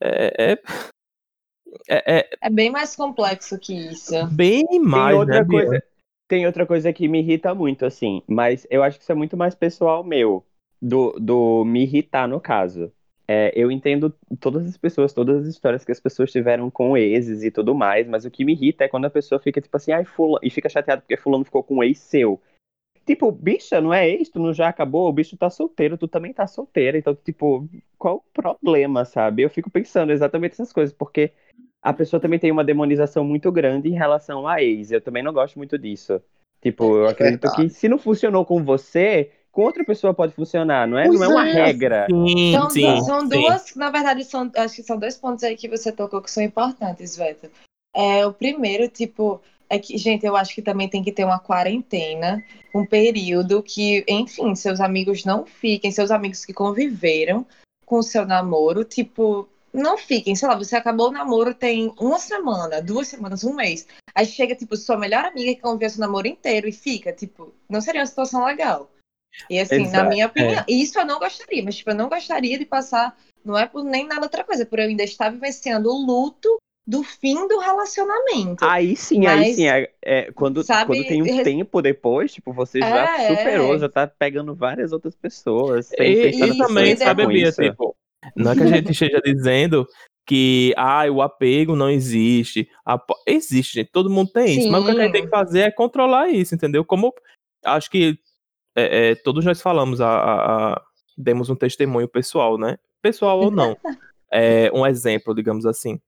é, 0.01 0.53
é, 0.53 0.59
é, 1.89 2.19
é 2.21 2.31
É 2.43 2.49
bem 2.51 2.71
mais 2.71 2.95
complexo 2.95 3.59
que 3.59 3.75
isso. 3.75 4.15
bem 4.29 4.65
mais, 4.81 5.09
tem 5.11 5.19
outra 5.19 5.41
né, 5.41 5.45
coisa. 5.47 5.83
Tem 6.29 6.47
outra 6.47 6.67
coisa 6.67 6.93
que 6.93 7.09
me 7.09 7.21
irrita 7.21 7.55
muito, 7.55 7.85
assim, 7.85 8.23
mas 8.27 8.67
eu 8.71 8.83
acho 8.83 8.99
que 8.99 9.03
isso 9.03 9.13
é 9.13 9.15
muito 9.15 9.37
mais 9.37 9.55
pessoal 9.55 10.05
meu, 10.05 10.45
do, 10.81 11.13
do 11.21 11.65
me 11.65 11.83
irritar 11.83 12.29
no 12.29 12.41
caso. 12.41 12.93
é, 13.29 13.53
eu 13.55 13.71
entendo 13.71 14.15
todas 14.41 14.67
as 14.67 14.79
pessoas, 14.79 15.13
todas 15.13 15.43
as 15.43 15.49
histórias 15.49 15.85
que 15.85 15.93
as 15.93 16.01
pessoas 16.01 16.33
tiveram 16.33 16.71
com 16.71 16.97
exes 16.97 17.43
e 17.43 17.51
tudo 17.51 17.75
mais, 17.75 18.09
mas 18.09 18.25
o 18.25 18.31
que 18.31 18.43
me 18.43 18.55
irrita 18.55 18.85
é 18.85 18.89
quando 18.89 19.05
a 19.05 19.11
pessoa 19.11 19.39
fica 19.39 19.61
tipo 19.61 19.77
assim, 19.77 19.93
ai, 19.93 20.07
fulano, 20.07 20.41
e 20.43 20.49
fica 20.49 20.69
chateado 20.69 21.03
porque 21.03 21.17
fulano 21.19 21.45
ficou 21.45 21.63
com 21.63 21.77
um 21.77 21.83
ex 21.83 21.99
seu. 21.99 22.41
Tipo, 23.05 23.31
bicha, 23.31 23.81
não 23.81 23.93
é 23.93 24.09
ex, 24.09 24.31
tu 24.31 24.39
não 24.39 24.53
já 24.53 24.69
acabou, 24.69 25.09
o 25.09 25.13
bicho 25.13 25.37
tá 25.37 25.51
solteiro, 25.51 25.99
tu 25.99 26.09
também 26.09 26.33
tá 26.33 26.47
solteira, 26.47 26.97
então, 26.97 27.15
tipo, 27.15 27.69
qual 27.99 28.17
o 28.17 28.33
problema, 28.33 29.05
sabe? 29.05 29.43
Eu 29.43 29.51
fico 29.51 29.71
pensando 29.71 30.11
exatamente 30.11 30.53
essas 30.53 30.73
coisas, 30.73 30.95
porque 30.95 31.33
a 31.83 31.93
pessoa 31.93 32.21
também 32.21 32.39
tem 32.39 32.51
uma 32.51 32.65
demonização 32.65 33.25
muito 33.25 33.53
grande 33.53 33.89
em 33.89 33.95
relação 33.95 34.49
a 34.49 34.63
ex, 34.63 34.91
eu 34.91 35.01
também 35.03 35.23
não 35.23 35.35
gosto 35.35 35.57
muito 35.57 35.79
disso. 35.79 36.21
Tipo, 36.63 36.97
eu 36.97 37.07
acredito 37.07 37.43
verdade. 37.43 37.69
que 37.69 37.69
se 37.71 37.89
não 37.89 37.99
funcionou 37.99 38.45
com 38.45 38.65
você, 38.65 39.31
com 39.59 39.65
outra 39.65 39.85
pessoa 39.85 40.15
pode 40.15 40.35
funcionar, 40.35 40.87
não 40.87 40.97
é, 40.97 41.09
Pois 41.09 41.19
não 41.19 41.27
é 41.27 41.29
uma 41.35 41.49
é. 41.49 41.53
regra. 41.53 42.07
Sim, 42.09 42.53
São, 42.53 42.71
sim, 42.71 43.03
são 43.03 43.21
sim. 43.23 43.27
duas, 43.27 43.75
na 43.75 43.91
verdade, 43.91 44.23
são, 44.23 44.49
acho 44.57 44.77
que 44.77 44.85
são 44.85 44.97
dois 44.97 45.17
pontos 45.17 45.43
aí 45.43 45.57
que 45.57 45.67
você 45.67 45.91
tocou 45.91 46.23
que 46.23 46.31
são 46.31 46.45
importantes, 46.45 47.17
Veta. 47.17 47.51
É, 47.93 48.25
o 48.25 48.33
primeiro, 48.33 48.89
tipo, 48.89 49.41
é 49.69 49.77
que, 49.77 49.99
gente, 49.99 50.25
eu 50.25 50.37
acho 50.37 50.55
que 50.55 50.63
também 50.63 50.89
tem 50.89 51.03
que 51.03 51.11
ter 51.11 51.25
uma 51.25 51.41
quarentena, 51.41 52.41
um 52.73 52.87
período 52.87 53.61
que, 53.61 54.05
enfim, 54.07 54.55
seus 54.55 54.81
amigos 54.81 55.25
não 55.25 55.45
fiquem, 55.45 55.91
seus 55.91 56.13
amigos 56.13 56.45
que 56.45 56.53
conviveram 56.53 57.45
com 57.85 57.99
o 57.99 58.03
seu 58.05 58.25
namoro, 58.25 58.85
tipo, 58.85 59.49
não 59.73 59.99
fiquem, 59.99 60.37
sei 60.37 60.47
lá, 60.47 60.55
você 60.57 60.77
acabou 60.77 61.09
o 61.09 61.13
namoro 61.13 61.53
tem 61.53 61.93
uma 61.99 62.21
semana, 62.21 62.81
duas 62.81 63.09
semanas, 63.09 63.43
um 63.43 63.55
mês. 63.55 63.89
Aí 64.15 64.25
chega, 64.25 64.55
tipo, 64.55 64.77
sua 64.77 64.97
melhor 64.97 65.25
amiga 65.25 65.53
que 65.53 65.61
conviveu 65.61 65.91
seu 65.91 66.01
namoro 66.01 66.29
inteiro 66.29 66.69
e 66.69 66.73
fica, 66.73 67.13
tipo, 67.13 67.53
não 67.69 67.81
seria 67.81 68.03
uma 68.03 68.07
situação 68.07 68.45
legal. 68.45 68.89
E 69.49 69.59
assim, 69.59 69.77
na 69.79 69.85
Exato, 69.85 70.09
minha 70.11 70.27
opinião, 70.27 70.65
isso 70.69 70.99
eu 70.99 71.05
não 71.07 71.19
gostaria, 71.19 71.63
mas 71.63 71.77
tipo, 71.77 71.91
eu 71.91 71.95
não 71.95 72.09
gostaria 72.09 72.59
de 72.59 72.65
passar, 72.65 73.17
não 73.45 73.57
é 73.59 73.67
por 73.67 73.85
nem 73.85 74.07
nada 74.07 74.23
outra 74.23 74.45
coisa, 74.45 74.67
por 74.67 74.79
eu 74.79 74.87
ainda 74.87 75.05
estar 75.05 75.31
vivenciando 75.31 75.89
o 75.91 76.05
luto 76.07 76.59
do 76.87 77.03
fim 77.03 77.47
do 77.47 77.59
relacionamento. 77.59 78.65
Aí 78.65 78.97
sim, 78.97 79.27
aí 79.27 79.39
Mas, 79.41 79.57
sim, 79.57 79.69
é, 79.69 79.91
é, 80.03 80.33
quando, 80.33 80.63
sabe, 80.63 80.87
quando 80.87 81.05
tem 81.07 81.23
um 81.23 81.27
res- 81.27 81.45
tempo 81.45 81.83
depois, 81.83 82.33
tipo, 82.33 82.53
você 82.53 82.81
já 82.81 83.07
É, 83.19 83.27
superou, 83.27 83.77
é. 83.77 83.79
já 83.79 83.89
tá 83.89 84.07
pegando 84.07 84.55
várias 84.55 84.93
outras 84.93 85.15
pessoas, 85.15 85.93
E, 85.93 86.31
e 86.35 86.47
na 86.47 86.67
também, 86.67 86.93
e 86.93 86.97
sabe, 86.97 87.27
Bia, 87.27 87.53
tipo, 87.53 87.95
não 88.37 88.53
é 88.53 88.57
que 88.57 88.63
a 88.63 88.67
gente 88.67 88.91
esteja 88.93 89.21
dizendo 89.23 89.87
que 90.27 90.75
ah, 90.77 91.05
o 91.11 91.23
apego 91.23 91.75
não 91.75 91.89
existe. 91.91 92.69
Apo- 92.85 93.17
Existe, 93.27 93.75
gente. 93.75 93.91
Todo 93.91 94.11
mundo 94.11 94.31
tem 94.31 94.59
isso. 94.59 94.71
Mas 94.71 94.83
o 94.83 94.85
que 94.85 94.91
a 94.91 94.95
gente 94.95 95.13
tem 95.13 95.23
que 95.23 95.27
sim, 95.29 95.31
fazer 95.31 95.61
é 95.61 95.71
controlar 95.71 96.29
isso, 96.29 96.55
entendeu? 96.55 96.85
Como 96.85 97.15
acho 97.65 97.91
que 97.91 98.19
é, 98.81 99.11
é, 99.11 99.15
todos 99.15 99.45
nós 99.45 99.61
falamos, 99.61 100.01
a, 100.01 100.09
a- 100.09 100.73
a- 100.75 100.83
demos 101.17 101.51
um 101.51 101.55
testemunho 101.57 102.09
pessoal, 102.09 102.57
né? 102.59 102.77
Pessoal 103.03 103.41
ou 103.41 103.51
não. 103.51 103.77
É, 104.31 104.71
um 104.75 104.87
exemplo, 104.87 105.35
digamos 105.35 105.65
assim. 105.65 105.99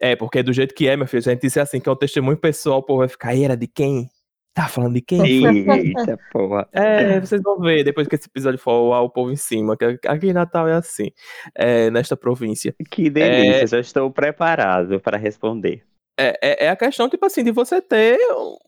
É, 0.00 0.14
porque 0.14 0.40
do 0.40 0.52
jeito 0.52 0.72
que 0.72 0.86
é, 0.86 0.96
meu 0.96 1.04
filho, 1.08 1.20
se 1.20 1.28
a 1.28 1.32
gente 1.32 1.42
disser 1.42 1.60
assim, 1.60 1.80
que 1.80 1.88
é 1.88 1.92
um 1.92 1.96
testemunho 1.96 2.36
pessoal, 2.36 2.78
o 2.78 2.82
povo 2.84 3.00
vai 3.00 3.08
ficar, 3.08 3.34
"E 3.34 3.42
era 3.42 3.56
de 3.56 3.66
quem? 3.66 4.08
Tá 4.54 4.68
falando 4.68 4.94
de 4.94 5.00
quem? 5.00 5.20
Eita, 5.44 6.16
porra. 6.32 6.68
É, 6.72 7.18
vocês 7.18 7.42
vão 7.42 7.58
ver 7.58 7.82
depois 7.82 8.06
que 8.06 8.14
esse 8.14 8.28
episódio 8.28 8.60
for 8.60 8.92
ao 8.94 9.06
o 9.06 9.10
povo 9.10 9.32
em 9.32 9.36
cima, 9.36 9.76
que 9.76 9.84
aqui 10.06 10.28
em 10.28 10.32
Natal 10.32 10.68
é 10.68 10.74
assim, 10.74 11.10
é, 11.56 11.90
nesta 11.90 12.16
província. 12.16 12.72
Que 12.88 13.10
delícia, 13.10 13.66
já 13.66 13.80
estou 13.80 14.10
preparado 14.12 15.00
para 15.00 15.16
responder. 15.18 15.82
É, 16.16 16.38
é, 16.40 16.64
é 16.66 16.68
a 16.70 16.76
questão, 16.76 17.08
tipo 17.08 17.26
assim, 17.26 17.42
de 17.42 17.50
você 17.50 17.82
ter 17.82 18.16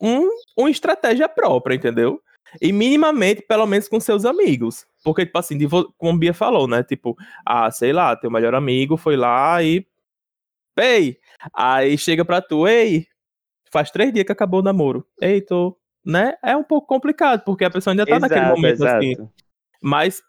um, 0.01 0.27
uma 0.57 0.69
estratégia 0.69 1.29
própria, 1.29 1.73
entendeu? 1.75 2.19
E 2.61 2.71
minimamente, 2.71 3.41
pelo 3.41 3.65
menos 3.65 3.87
com 3.87 3.99
seus 3.99 4.25
amigos. 4.25 4.85
Porque, 5.03 5.25
tipo 5.25 5.37
assim, 5.37 5.57
como 5.97 6.15
a 6.15 6.17
Bia 6.17 6.33
falou, 6.33 6.67
né? 6.67 6.83
Tipo, 6.83 7.15
ah, 7.45 7.69
sei 7.71 7.93
lá, 7.93 8.15
teu 8.15 8.31
melhor 8.31 8.55
amigo 8.55 8.97
foi 8.97 9.15
lá 9.15 9.61
e. 9.63 9.85
Ei! 10.77 11.17
Aí 11.53 11.97
chega 11.97 12.23
pra 12.23 12.41
tu, 12.41 12.67
ei, 12.67 13.05
faz 13.71 13.91
três 13.91 14.13
dias 14.13 14.25
que 14.25 14.31
acabou 14.31 14.61
o 14.61 14.63
namoro. 14.63 15.05
Ei, 15.21 15.41
tô. 15.41 15.77
Né? 16.05 16.33
É 16.43 16.55
um 16.55 16.63
pouco 16.63 16.87
complicado, 16.87 17.43
porque 17.43 17.65
a 17.65 17.69
pessoa 17.69 17.93
ainda 17.93 18.05
tá 18.05 18.19
naquele 18.19 18.39
Exato, 18.39 18.55
momento 18.55 18.85
assim. 18.85 19.11
exato. 19.11 19.31
Mas 19.81 20.21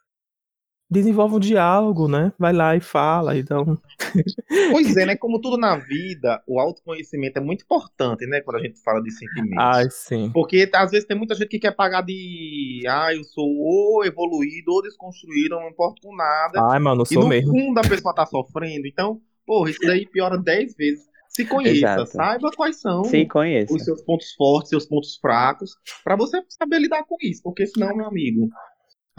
desenvolve 0.90 1.36
um 1.36 1.40
diálogo, 1.40 2.08
né? 2.08 2.32
Vai 2.38 2.52
lá 2.52 2.74
e 2.74 2.80
fala, 2.80 3.38
então. 3.38 3.78
Pois 4.72 4.96
é, 4.96 5.06
né? 5.06 5.16
Como 5.16 5.40
tudo 5.40 5.56
na 5.56 5.76
vida, 5.76 6.42
o 6.46 6.58
autoconhecimento 6.58 7.38
é 7.38 7.42
muito 7.42 7.62
importante, 7.62 8.26
né? 8.26 8.40
Quando 8.40 8.56
a 8.56 8.62
gente 8.62 8.80
fala 8.82 9.00
de 9.00 9.10
sentimentos. 9.12 9.58
Ai, 9.58 9.84
sim. 9.90 10.30
Porque 10.32 10.68
às 10.74 10.90
vezes 10.90 11.06
tem 11.06 11.16
muita 11.16 11.34
gente 11.34 11.48
que 11.48 11.58
quer 11.58 11.74
pagar 11.74 12.02
de. 12.02 12.82
Ah, 12.88 13.14
eu 13.14 13.22
sou 13.22 13.46
ou 13.46 14.04
evoluído 14.04 14.72
ou 14.72 14.82
desconstruído, 14.82 15.54
eu 15.54 15.60
não 15.60 15.68
importo 15.68 16.02
com 16.02 16.14
nada. 16.14 16.60
Ai, 16.70 16.78
mano, 16.78 16.96
não 16.96 17.02
e 17.04 17.14
sou 17.14 17.22
no 17.22 17.28
mesmo. 17.28 17.52
fundo 17.52 17.78
a 17.78 17.82
pessoa 17.82 18.14
tá 18.14 18.26
sofrendo. 18.26 18.86
Então, 18.86 19.20
porra, 19.46 19.70
isso 19.70 19.80
daí 19.82 20.06
piora 20.06 20.36
10 20.36 20.74
vezes. 20.76 21.10
Se 21.28 21.44
conheça, 21.44 21.76
Exato. 21.76 22.06
saiba 22.06 22.50
quais 22.56 22.80
são 22.80 23.02
os 23.02 23.84
seus 23.84 24.02
pontos 24.02 24.34
fortes, 24.34 24.70
seus 24.70 24.84
pontos 24.84 25.16
fracos, 25.16 25.76
pra 26.02 26.16
você 26.16 26.42
saber 26.48 26.80
lidar 26.80 27.04
com 27.04 27.16
isso. 27.22 27.40
Porque 27.44 27.64
senão, 27.68 27.96
meu 27.96 28.06
amigo, 28.06 28.48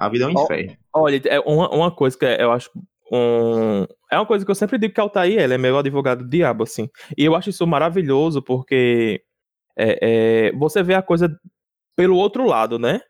a 0.02 0.10
vida 0.10 0.26
é 0.26 0.28
um 0.28 0.32
inferno. 0.32 0.78
Olha, 0.94 1.22
é 1.26 1.40
uma, 1.42 1.70
uma 1.70 1.92
coisa 1.92 2.18
que 2.18 2.26
eu 2.26 2.52
acho. 2.52 2.70
Um... 3.12 3.86
É 4.12 4.18
uma 4.18 4.26
coisa 4.26 4.44
que 4.44 4.50
eu 4.52 4.56
sempre 4.56 4.78
digo 4.78 4.94
que 4.94 5.00
é 5.00 5.04
o 5.04 5.06
Altair, 5.06 5.40
ele 5.40 5.54
é 5.54 5.58
meu 5.58 5.78
advogado 5.78 6.24
do 6.24 6.30
diabo, 6.30 6.64
assim. 6.64 6.90
E 7.18 7.24
eu 7.24 7.36
acho 7.36 7.50
isso 7.50 7.66
maravilhoso 7.68 8.42
porque 8.42 9.24
é, 9.78 10.00
é, 10.50 10.52
você 10.54 10.82
vê 10.82 10.96
a 10.96 11.02
coisa 11.02 11.34
pelo 11.96 12.16
outro 12.18 12.46
lado, 12.46 12.80
né? 12.80 13.02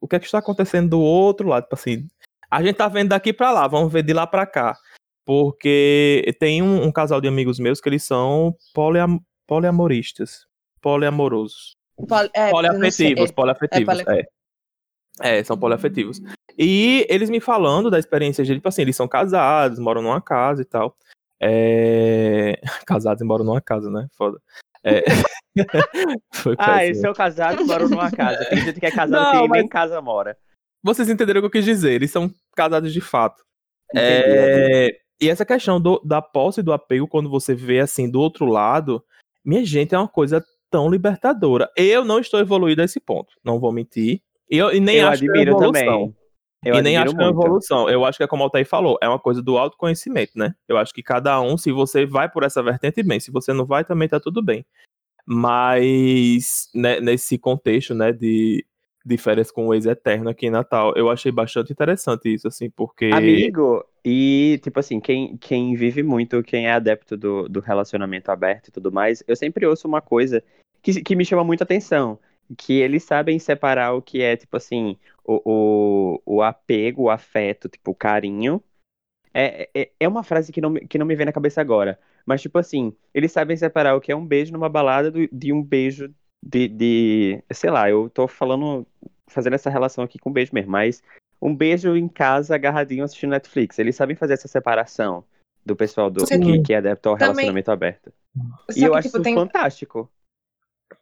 O 0.00 0.08
que 0.08 0.16
é 0.16 0.18
que 0.18 0.26
está 0.26 0.38
acontecendo 0.38 0.90
do 0.90 1.00
outro 1.00 1.48
lado? 1.48 1.64
Tipo 1.64 1.74
assim, 1.74 2.08
a 2.50 2.62
gente 2.62 2.76
tá 2.76 2.88
vendo 2.88 3.10
daqui 3.10 3.32
pra 3.32 3.50
lá, 3.50 3.66
vamos 3.68 3.92
ver 3.92 4.02
de 4.02 4.12
lá 4.12 4.26
pra 4.26 4.46
cá. 4.46 4.76
Porque 5.26 6.24
tem 6.40 6.62
um, 6.62 6.84
um 6.84 6.90
casal 6.92 7.20
de 7.20 7.28
amigos 7.28 7.58
meus 7.58 7.80
que 7.80 7.88
eles 7.88 8.02
são 8.04 8.56
poliam, 8.72 9.20
poliamoristas. 9.46 10.46
Poliamorosos. 10.80 11.76
Poli- 12.08 12.30
é, 12.32 12.44
sei. 12.44 12.50
Poliafetivos, 12.52 13.30
poliafetivos. 13.32 14.02
poli- 14.04 14.26
É, 15.20 15.38
é, 15.38 15.44
são 15.44 15.58
poliafetivos. 15.58 16.20
E 16.58 17.06
eles 17.08 17.30
me 17.30 17.40
falando 17.40 17.88
da 17.90 17.98
experiência 17.98 18.44
de, 18.44 18.54
tipo 18.54 18.68
assim, 18.68 18.82
eles 18.82 18.96
são 18.96 19.06
casados, 19.06 19.78
moram 19.78 20.02
numa 20.02 20.20
casa 20.20 20.62
e 20.62 20.64
tal. 20.64 20.96
É... 21.40 22.60
Casados 22.86 23.22
e 23.22 23.24
moram 23.24 23.44
numa 23.44 23.60
casa, 23.60 23.90
né? 23.90 24.08
Foda. 24.16 24.38
É... 24.84 25.04
Ah, 26.58 26.84
eles 26.84 27.00
são 27.00 27.12
casados 27.12 27.60
e 27.62 27.64
moram 27.64 27.88
numa 27.88 28.10
casa. 28.10 28.44
Tem 28.46 28.58
gente 28.60 28.78
que 28.80 28.86
é 28.86 28.90
casado 28.90 29.10
Não, 29.24 29.30
que 29.32 29.38
nem 29.38 29.48
mas- 29.48 29.64
em 29.64 29.68
casa 29.68 30.00
mora. 30.00 30.36
Vocês 30.82 31.08
entenderam 31.08 31.38
o 31.38 31.42
que 31.42 31.46
eu 31.46 31.50
quis 31.50 31.64
dizer, 31.64 31.92
eles 31.92 32.10
são 32.12 32.30
casados 32.54 32.92
de 32.92 33.00
fato. 33.00 33.42
Entendi, 33.92 34.06
É, 34.06 34.88
E 35.20 35.28
essa 35.28 35.44
questão 35.44 35.80
do- 35.80 36.00
da 36.04 36.22
posse 36.22 36.60
e 36.60 36.62
do 36.62 36.72
apego, 36.72 37.08
quando 37.08 37.28
você 37.28 37.54
vê 37.54 37.80
assim 37.80 38.08
do 38.08 38.20
outro 38.20 38.46
lado, 38.46 39.02
minha 39.44 39.64
gente, 39.64 39.94
é 39.94 39.98
uma 39.98 40.06
coisa 40.06 40.44
tão 40.70 40.88
libertadora. 40.88 41.68
Eu 41.76 42.04
não 42.04 42.20
estou 42.20 42.38
evoluído 42.38 42.82
a 42.82 42.84
esse 42.84 43.00
ponto, 43.00 43.32
não 43.44 43.58
vou 43.58 43.72
mentir. 43.72 44.20
E, 44.48 44.56
eu, 44.56 44.70
e 44.72 44.78
nem 44.78 44.98
eu 44.98 45.08
acho 45.08 45.20
que 45.22 45.26
é 45.26 45.30
admiro 45.30 45.50
evolução. 45.50 45.72
também. 45.72 46.16
Eu 46.64 46.74
e 46.74 46.82
nem 46.82 46.96
acho 46.96 47.14
que 47.14 47.22
é 47.22 47.24
uma 47.24 47.30
evolução. 47.30 47.88
Eu 47.88 48.04
acho 48.04 48.18
que 48.18 48.24
é 48.24 48.26
como 48.26 48.42
o 48.42 48.46
Altair 48.46 48.66
falou, 48.66 48.98
é 49.00 49.08
uma 49.08 49.18
coisa 49.18 49.40
do 49.40 49.56
autoconhecimento, 49.56 50.32
né? 50.36 50.54
Eu 50.66 50.76
acho 50.76 50.92
que 50.92 51.02
cada 51.02 51.40
um, 51.40 51.56
se 51.56 51.70
você 51.70 52.04
vai 52.04 52.28
por 52.28 52.42
essa 52.42 52.62
vertente, 52.62 53.02
bem. 53.02 53.20
Se 53.20 53.30
você 53.30 53.52
não 53.52 53.64
vai, 53.64 53.84
também 53.84 54.08
tá 54.08 54.18
tudo 54.18 54.42
bem. 54.42 54.66
Mas 55.24 56.68
né, 56.74 57.00
nesse 57.00 57.38
contexto, 57.38 57.94
né, 57.94 58.12
de, 58.12 58.64
de 59.04 59.16
férias 59.18 59.50
com 59.50 59.66
o 59.68 59.74
ex-eterno 59.74 60.30
aqui 60.30 60.46
em 60.46 60.50
Natal, 60.50 60.94
eu 60.96 61.10
achei 61.10 61.30
bastante 61.30 61.72
interessante 61.72 62.32
isso, 62.32 62.48
assim, 62.48 62.70
porque... 62.70 63.10
Amigo, 63.12 63.84
e 64.04 64.58
tipo 64.62 64.80
assim, 64.80 65.00
quem, 65.00 65.36
quem 65.36 65.74
vive 65.74 66.02
muito, 66.02 66.42
quem 66.42 66.66
é 66.66 66.72
adepto 66.72 67.16
do, 67.16 67.46
do 67.48 67.60
relacionamento 67.60 68.30
aberto 68.30 68.68
e 68.68 68.72
tudo 68.72 68.90
mais, 68.90 69.22
eu 69.28 69.36
sempre 69.36 69.66
ouço 69.66 69.86
uma 69.86 70.00
coisa 70.00 70.42
que, 70.82 71.02
que 71.02 71.14
me 71.14 71.24
chama 71.24 71.44
muita 71.44 71.64
atenção, 71.64 72.18
que 72.56 72.74
eles 72.80 73.02
sabem 73.04 73.38
separar 73.38 73.92
o 73.92 74.02
que 74.02 74.22
é, 74.22 74.36
tipo 74.36 74.56
assim, 74.56 74.96
o, 75.24 75.40
o, 76.24 76.36
o 76.36 76.42
apego, 76.42 77.02
o 77.02 77.10
afeto, 77.10 77.68
tipo, 77.68 77.90
o 77.90 77.94
carinho. 77.94 78.62
É, 79.34 79.68
é, 79.74 79.90
é 80.00 80.08
uma 80.08 80.22
frase 80.22 80.50
que 80.52 80.60
não, 80.60 80.70
me- 80.70 80.86
que 80.86 80.98
não 80.98 81.04
me 81.06 81.14
vem 81.14 81.26
na 81.26 81.32
cabeça 81.32 81.60
agora, 81.60 81.98
mas 82.24 82.40
tipo 82.40 82.58
assim, 82.58 82.94
eles 83.12 83.30
sabem 83.30 83.56
separar 83.56 83.94
o 83.94 84.00
que 84.00 84.10
é 84.10 84.16
um 84.16 84.24
beijo 84.26 84.52
numa 84.52 84.68
balada 84.68 85.10
do- 85.10 85.28
de 85.30 85.52
um 85.52 85.62
beijo 85.62 86.12
de, 86.42 86.66
de, 86.68 87.44
sei 87.52 87.70
lá, 87.70 87.90
eu 87.90 88.08
tô 88.08 88.26
falando, 88.26 88.86
fazendo 89.26 89.54
essa 89.54 89.68
relação 89.70 90.02
aqui 90.02 90.18
com 90.18 90.32
beijo 90.32 90.52
mesmo, 90.54 90.70
mas 90.70 91.02
um 91.40 91.54
beijo 91.54 91.94
em 91.96 92.08
casa, 92.08 92.54
agarradinho, 92.54 93.04
assistindo 93.04 93.30
Netflix. 93.30 93.78
Eles 93.78 93.94
sabem 93.94 94.16
fazer 94.16 94.32
essa 94.34 94.48
separação 94.48 95.22
do 95.64 95.76
pessoal 95.76 96.10
do, 96.10 96.24
que, 96.24 96.62
que 96.62 96.72
é 96.72 96.78
adepto 96.78 97.10
ao 97.10 97.16
Também- 97.16 97.28
relacionamento 97.28 97.70
aberto. 97.70 98.12
E 98.74 98.82
eu 98.82 98.92
que, 98.92 98.98
acho 98.98 99.08
tipo, 99.08 99.18
isso 99.18 99.22
tem, 99.22 99.34
fantástico. 99.34 100.10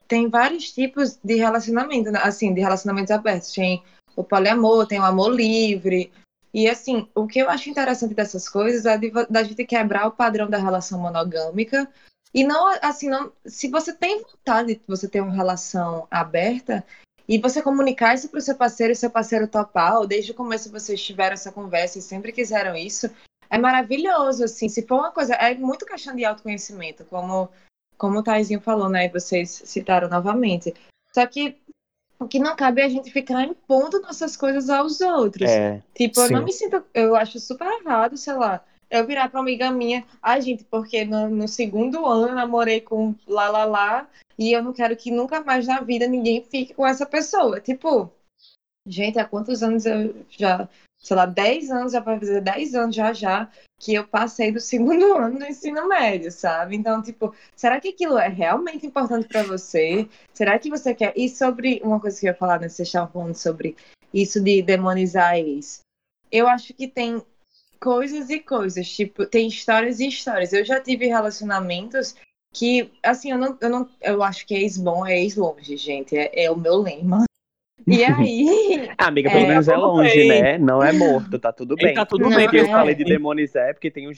Tem 0.08 0.28
vários 0.28 0.72
tipos 0.72 1.18
de 1.22 1.34
relacionamento, 1.34 2.10
né? 2.10 2.20
assim, 2.22 2.52
de 2.52 2.60
relacionamentos 2.60 3.10
abertos. 3.10 3.52
Tem 3.52 3.82
o 4.14 4.24
poliamor, 4.24 4.86
tem 4.86 5.00
o 5.00 5.04
amor 5.04 5.30
livre. 5.30 6.12
E 6.54 6.68
assim, 6.68 7.08
o 7.14 7.26
que 7.26 7.38
eu 7.38 7.50
acho 7.50 7.68
interessante 7.68 8.14
dessas 8.14 8.48
coisas 8.48 8.86
é 8.86 8.96
de, 8.96 9.10
da 9.28 9.42
gente 9.42 9.64
quebrar 9.64 10.06
o 10.06 10.12
padrão 10.12 10.48
da 10.48 10.58
relação 10.58 10.98
monogâmica. 10.98 11.88
E 12.32 12.44
não, 12.44 12.68
assim, 12.82 13.08
não. 13.08 13.32
Se 13.44 13.68
você 13.68 13.92
tem 13.92 14.22
vontade 14.22 14.74
de 14.74 14.82
você 14.86 15.08
ter 15.08 15.20
uma 15.20 15.34
relação 15.34 16.06
aberta, 16.10 16.84
e 17.28 17.38
você 17.38 17.60
comunicar 17.60 18.14
isso 18.14 18.28
para 18.28 18.38
o 18.38 18.42
seu 18.42 18.54
parceiro 18.54 18.92
e 18.92 18.96
seu 18.96 19.10
parceiro 19.10 19.48
topar, 19.48 19.98
ou 19.98 20.06
desde 20.06 20.30
o 20.30 20.34
começo 20.34 20.70
vocês 20.70 21.02
tiveram 21.02 21.34
essa 21.34 21.50
conversa 21.50 21.98
e 21.98 22.02
sempre 22.02 22.32
quiseram 22.32 22.76
isso, 22.76 23.10
é 23.50 23.58
maravilhoso, 23.58 24.44
assim. 24.44 24.68
Se 24.68 24.86
for 24.86 25.00
uma 25.00 25.10
coisa, 25.10 25.34
é 25.34 25.54
muito 25.54 25.86
questão 25.86 26.14
de 26.14 26.24
autoconhecimento, 26.24 27.04
como, 27.04 27.48
como 27.96 28.18
o 28.18 28.22
Taizinho 28.22 28.60
falou, 28.60 28.88
né? 28.88 29.06
E 29.06 29.08
vocês 29.08 29.62
citaram 29.64 30.08
novamente. 30.08 30.74
Só 31.12 31.26
que 31.26 31.56
o 32.18 32.26
que 32.26 32.38
não 32.38 32.56
cabe 32.56 32.80
é 32.80 32.84
a 32.84 32.88
gente 32.88 33.10
ficar 33.10 33.44
impondo 33.44 34.00
nossas 34.00 34.36
coisas 34.36 34.70
aos 34.70 35.00
outros. 35.00 35.50
É, 35.50 35.82
Tipo, 35.94 36.20
eu 36.20 36.30
não 36.30 36.38
Sim. 36.40 36.44
me 36.44 36.52
sinto. 36.52 36.84
Eu 36.94 37.14
acho 37.16 37.38
super 37.40 37.66
errado, 37.80 38.16
sei 38.16 38.34
lá. 38.34 38.64
Eu 38.90 39.06
virar 39.06 39.28
pra 39.28 39.40
uma 39.40 39.44
amiga 39.44 39.70
minha, 39.70 40.04
ai, 40.22 40.40
gente, 40.40 40.62
porque 40.64 41.04
no, 41.04 41.28
no 41.28 41.48
segundo 41.48 42.06
ano 42.06 42.28
eu 42.28 42.34
namorei 42.34 42.80
com 42.80 43.14
lá, 43.26 43.48
lá, 43.48 43.64
lá, 43.64 44.08
e 44.38 44.52
eu 44.52 44.62
não 44.62 44.72
quero 44.72 44.96
que 44.96 45.10
nunca 45.10 45.40
mais 45.40 45.66
na 45.66 45.80
vida 45.80 46.06
ninguém 46.06 46.42
fique 46.42 46.72
com 46.72 46.86
essa 46.86 47.04
pessoa. 47.04 47.60
Tipo, 47.60 48.12
gente, 48.86 49.18
há 49.18 49.24
quantos 49.24 49.62
anos 49.62 49.84
eu 49.86 50.14
já. 50.28 50.68
Sei 50.98 51.16
lá, 51.16 51.26
10 51.26 51.70
anos, 51.70 51.92
já 51.92 52.00
vai 52.00 52.18
fazer 52.18 52.40
10 52.40 52.74
anos 52.74 52.96
já 52.96 53.12
já, 53.12 53.50
que 53.78 53.94
eu 53.94 54.06
passei 54.06 54.50
do 54.50 54.60
segundo 54.60 55.12
ano 55.16 55.38
do 55.38 55.44
ensino 55.44 55.88
médio, 55.88 56.30
sabe? 56.30 56.76
Então, 56.76 57.02
tipo, 57.02 57.34
será 57.54 57.80
que 57.80 57.88
aquilo 57.88 58.18
é 58.18 58.28
realmente 58.28 58.86
importante 58.86 59.28
pra 59.28 59.42
você? 59.42 60.08
Será 60.32 60.58
que 60.58 60.70
você 60.70 60.94
quer. 60.94 61.12
E 61.16 61.28
sobre 61.28 61.80
uma 61.84 62.00
coisa 62.00 62.18
que 62.18 62.26
eu 62.26 62.30
ia 62.30 62.36
falar, 62.36 62.60
né? 62.60 62.68
Vocês 62.68 62.90
falando 62.90 63.34
sobre 63.34 63.76
isso 64.12 64.40
de 64.40 64.62
demonizar 64.62 65.36
ex. 65.36 65.80
Eu 66.30 66.48
acho 66.48 66.72
que 66.74 66.88
tem 66.88 67.22
coisas 67.78 68.30
e 68.30 68.40
coisas, 68.40 68.88
tipo, 68.88 69.26
tem 69.26 69.46
histórias 69.46 70.00
e 70.00 70.08
histórias. 70.08 70.52
Eu 70.52 70.64
já 70.64 70.80
tive 70.80 71.06
relacionamentos 71.06 72.16
que, 72.52 72.90
assim, 73.02 73.30
eu 73.30 73.38
não, 73.38 73.56
eu 73.60 73.68
não, 73.68 73.88
eu 74.00 74.22
acho 74.22 74.46
que 74.46 74.54
ex 74.54 74.78
bom 74.78 75.06
é 75.06 75.20
ex 75.20 75.36
longe, 75.36 75.76
gente, 75.76 76.16
é, 76.16 76.44
é 76.44 76.50
o 76.50 76.56
meu 76.56 76.76
lema. 76.76 77.24
E 77.86 78.02
aí, 78.04 78.90
amiga, 78.98 79.30
pelo 79.30 79.44
É, 79.44 79.48
menos 79.48 79.68
é 79.68 79.74
tudo 79.74 79.86
longe, 79.86 80.14
bem. 80.14 80.28
né? 80.42 80.58
Não 80.58 80.82
é 80.82 80.92
morto, 80.92 81.38
tá 81.38 81.52
tudo 81.52 81.74
E 81.78 81.82
bem. 81.84 81.94
tá 81.94 82.04
tudo 82.04 82.28
Não, 82.28 82.30
bem. 82.36 82.46
Porque 82.46 82.58
eu 82.58 82.64
é. 82.64 82.68
falei 82.68 82.94
de 82.94 83.04
demonizar, 83.04 83.68
é 83.68 83.72
porque 83.72 83.90
tem 83.90 84.08
um, 84.08 84.12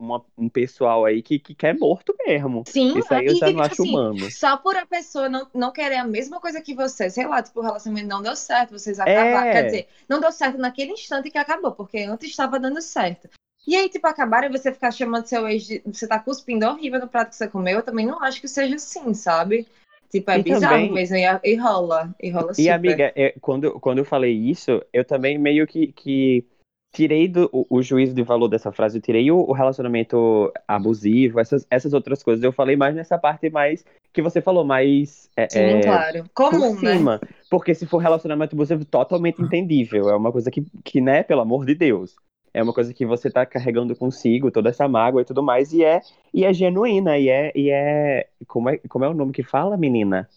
um, 0.00 0.20
um 0.38 0.48
pessoal 0.48 1.04
aí 1.04 1.20
que, 1.22 1.38
que 1.38 1.54
quer 1.54 1.76
morto 1.78 2.14
mesmo. 2.26 2.64
sim, 2.66 2.98
Isso 2.98 3.12
aí 3.12 3.26
eu 3.26 3.34
e, 3.34 3.36
já 3.36 3.50
e, 3.50 3.52
não 3.52 3.60
acho 3.60 3.82
assim, 3.82 3.90
humano. 3.90 4.30
só 4.30 4.56
por 4.56 4.74
a 4.76 4.86
pessoa 4.86 5.28
não, 5.28 5.46
não 5.54 5.70
querer 5.70 5.96
a 5.96 6.04
mesma 6.04 6.40
coisa 6.40 6.60
que 6.62 6.74
você, 6.74 7.10
sei 7.10 7.26
lá, 7.26 7.42
tipo, 7.42 7.60
o 7.60 7.62
relacionamento 7.62 8.08
não 8.08 8.22
deu 8.22 8.34
certo, 8.34 8.72
vocês 8.78 8.98
acabaram. 8.98 9.48
É. 9.48 9.52
Quer 9.52 9.62
dizer, 9.64 9.88
não 10.08 10.18
deu 10.20 10.32
certo 10.32 10.56
naquele 10.58 10.92
instante 10.92 11.30
que 11.30 11.38
acabou, 11.38 11.72
porque 11.72 11.98
antes 11.98 12.30
estava 12.30 12.58
dando 12.58 12.80
certo. 12.80 13.28
E 13.68 13.76
aí, 13.76 13.90
tipo, 13.90 14.06
acabaram 14.06 14.48
e 14.48 14.50
você 14.58 14.72
ficar 14.72 14.90
chamando 14.90 15.26
seu 15.26 15.46
ex 15.46 15.64
de. 15.64 15.82
Você 15.84 16.06
tá 16.06 16.18
cuspindo 16.18 16.66
horrível 16.66 16.98
no 16.98 17.06
prato 17.08 17.28
que 17.28 17.36
você 17.36 17.46
comeu, 17.46 17.76
eu 17.76 17.82
também 17.82 18.06
não 18.06 18.22
acho 18.24 18.40
que 18.40 18.48
seja 18.48 18.76
assim, 18.76 19.12
sabe? 19.12 19.66
Tipo, 20.10 20.30
é 20.32 20.38
E 20.38 20.42
bizarro 20.42 20.60
também- 20.74 20.92
mesmo, 20.92 21.16
e, 21.16 21.54
rola, 21.54 22.14
e 22.20 22.30
rola 22.30 22.52
super. 22.52 22.62
E, 22.62 22.68
amiga, 22.68 23.12
é, 23.14 23.34
quando, 23.40 23.78
quando 23.78 23.98
eu 23.98 24.04
falei 24.04 24.32
isso, 24.32 24.82
eu 24.92 25.04
também 25.04 25.38
meio 25.38 25.66
que, 25.68 25.92
que 25.92 26.44
tirei 26.92 27.28
do, 27.28 27.48
o, 27.52 27.64
o 27.70 27.80
juízo 27.82 28.12
de 28.12 28.22
valor 28.24 28.48
dessa 28.48 28.72
frase, 28.72 28.98
eu 28.98 29.02
tirei 29.02 29.30
o, 29.30 29.38
o 29.38 29.52
relacionamento 29.52 30.52
abusivo, 30.66 31.38
essas, 31.38 31.64
essas 31.70 31.92
outras 31.92 32.22
coisas. 32.24 32.42
Eu 32.42 32.50
falei 32.50 32.74
mais 32.74 32.94
nessa 32.96 33.16
parte 33.16 33.48
mais 33.48 33.84
que 34.12 34.20
você 34.20 34.40
falou, 34.40 34.64
mais 34.64 35.30
é, 35.36 35.48
Sim, 35.48 35.58
é, 35.60 35.80
claro. 35.82 36.24
por 36.34 36.50
Comum, 36.50 36.80
né? 36.80 36.96
cima. 36.96 37.20
Porque 37.48 37.72
se 37.72 37.86
for 37.86 37.98
relacionamento 37.98 38.56
abusivo, 38.56 38.84
totalmente 38.84 39.40
entendível. 39.40 40.08
É 40.10 40.16
uma 40.16 40.32
coisa 40.32 40.50
que, 40.50 40.64
que, 40.84 41.00
né, 41.00 41.22
pelo 41.22 41.40
amor 41.42 41.64
de 41.64 41.76
Deus. 41.76 42.16
É 42.52 42.62
uma 42.62 42.72
coisa 42.72 42.92
que 42.92 43.06
você 43.06 43.30
tá 43.30 43.46
carregando 43.46 43.94
consigo, 43.94 44.50
toda 44.50 44.70
essa 44.70 44.88
mágoa 44.88 45.22
e 45.22 45.24
tudo 45.24 45.42
mais, 45.42 45.72
e 45.72 45.84
é, 45.84 46.00
e 46.34 46.44
é 46.44 46.52
genuína, 46.52 47.16
e 47.18 47.28
é, 47.28 47.52
e 47.54 47.70
é. 47.70 48.28
Como 48.46 48.68
é. 48.68 48.78
Como 48.88 49.04
é 49.04 49.08
o 49.08 49.14
nome 49.14 49.32
que 49.32 49.42
fala, 49.42 49.76
menina? 49.76 50.28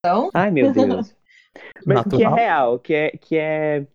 Então, 0.00 0.30
Ai, 0.34 0.50
meu 0.50 0.72
Deus. 0.72 1.14
Mas 1.86 2.02
que 2.04 2.16
é 2.16 2.18
Natural. 2.18 2.34
real, 2.34 2.78
que 2.78 2.94
é, 2.94 3.10
que 3.10 3.36
é. 3.36 3.86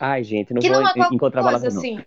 Ai, 0.00 0.24
gente, 0.24 0.52
não 0.52 0.60
que 0.60 0.68
vou 0.68 0.80
não 0.82 0.88
é 0.88 1.08
encontrar 1.12 1.42
coisa, 1.42 1.58
palavra 1.58 1.68
assim. 1.68 2.02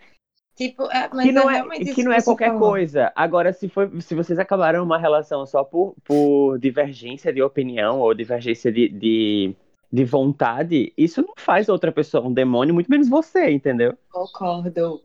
Tipo, 0.60 0.92
é, 0.92 1.10
mas 1.14 1.26
Que 1.26 1.32
não 1.32 1.50
é, 1.50 1.64
isso 1.80 1.96
que 1.96 2.04
não 2.04 2.12
é 2.12 2.22
qualquer 2.22 2.50
falou. 2.50 2.72
coisa. 2.72 3.14
Agora, 3.16 3.54
se, 3.54 3.70
for, 3.70 3.90
se 4.02 4.14
vocês 4.14 4.38
acabaram 4.38 4.84
uma 4.84 4.98
relação 4.98 5.46
só 5.46 5.64
por, 5.64 5.96
por 6.04 6.60
divergência 6.60 7.32
de 7.32 7.42
opinião 7.42 8.02
ou 8.02 8.14
divergência 8.14 8.70
de, 8.70 8.90
de, 8.90 9.56
de 9.91 10.06
vontade, 10.06 10.93
isso 10.97 11.21
não 11.21 11.34
faz 11.38 11.67
outra 11.69 11.91
pessoa 11.91 12.25
um 12.25 12.34
demônio, 12.34 12.73
muito 12.73 12.89
menos 12.89 13.10
você, 13.10 13.49
entendeu? 13.49 13.97
Concordo. 14.12 15.02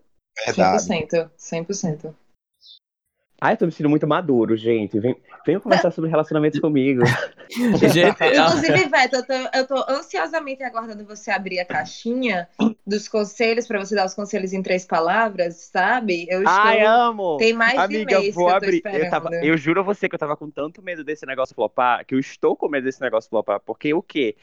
Verdade. 0.47 0.83
100%. 0.83 1.31
100%. 1.37 2.15
Ai, 3.45 3.53
eu 3.53 3.57
tô 3.59 3.67
me 3.67 3.73
sentindo 3.73 3.91
muito 3.91 4.07
maduro, 4.07 4.57
gente. 4.57 4.99
Vem, 4.99 5.15
venham 5.45 5.61
conversar 5.61 5.91
sobre 5.91 6.09
relacionamentos 6.09 6.59
comigo. 6.59 7.03
Gente, 7.93 8.17
ah, 8.23 8.49
Inclusive, 8.49 8.89
Beto, 8.89 9.17
eu 9.17 9.27
tô, 9.27 9.33
eu 9.35 9.67
tô 9.67 9.93
ansiosamente 9.93 10.63
aguardando 10.63 11.05
você 11.05 11.31
abrir 11.31 11.61
a 11.61 11.65
caixinha 11.67 12.49
dos 12.87 13.07
conselhos 13.07 13.67
para 13.67 13.79
você 13.79 13.95
dar 13.95 14.07
os 14.07 14.15
conselhos 14.15 14.55
em 14.55 14.63
três 14.63 14.87
palavras, 14.87 15.57
sabe? 15.71 16.27
Eu 16.31 16.39
estou. 16.39 16.55
Ai, 16.57 16.81
amo! 16.81 17.37
Tem 17.37 17.53
mais 17.53 17.79
Amiga, 17.79 18.07
de 18.07 18.15
eu 18.15 18.21
mês 18.23 18.35
vou 18.35 18.47
que 18.47 18.51
eu 18.51 18.59
tô 18.61 18.65
abrir. 18.65 18.77
esperando. 18.77 19.05
Eu, 19.05 19.11
tava, 19.11 19.35
eu 19.35 19.57
juro 19.59 19.81
a 19.81 19.83
você 19.83 20.09
que 20.09 20.15
eu 20.15 20.19
tava 20.19 20.39
com 20.39 20.49
tanto 20.49 20.81
medo 20.81 21.05
desse 21.05 21.27
negócio 21.27 21.55
flopar, 21.55 22.03
que 22.07 22.15
eu 22.15 22.19
estou 22.19 22.57
com 22.57 22.67
medo 22.67 22.85
desse 22.85 23.03
negócio 23.03 23.29
flopar. 23.29 23.61
Porque 23.61 23.93
o 23.93 24.01
quê? 24.01 24.37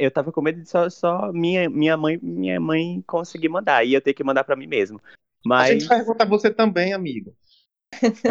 Eu 0.00 0.10
tava 0.10 0.32
com 0.32 0.40
medo 0.40 0.62
de 0.62 0.68
só, 0.70 0.88
só 0.88 1.30
minha, 1.30 1.68
minha, 1.68 1.94
mãe, 1.94 2.18
minha 2.22 2.58
mãe 2.58 3.04
conseguir 3.06 3.50
mandar. 3.50 3.84
E 3.84 3.92
eu 3.92 4.00
ter 4.00 4.14
que 4.14 4.24
mandar 4.24 4.44
pra 4.44 4.56
mim 4.56 4.66
mesmo. 4.66 4.98
A 4.98 5.12
Mas. 5.44 5.68
gente 5.68 5.86
pergunta 5.86 6.24
a 6.24 6.26
você 6.26 6.50
também, 6.50 6.94
amigo. 6.94 7.34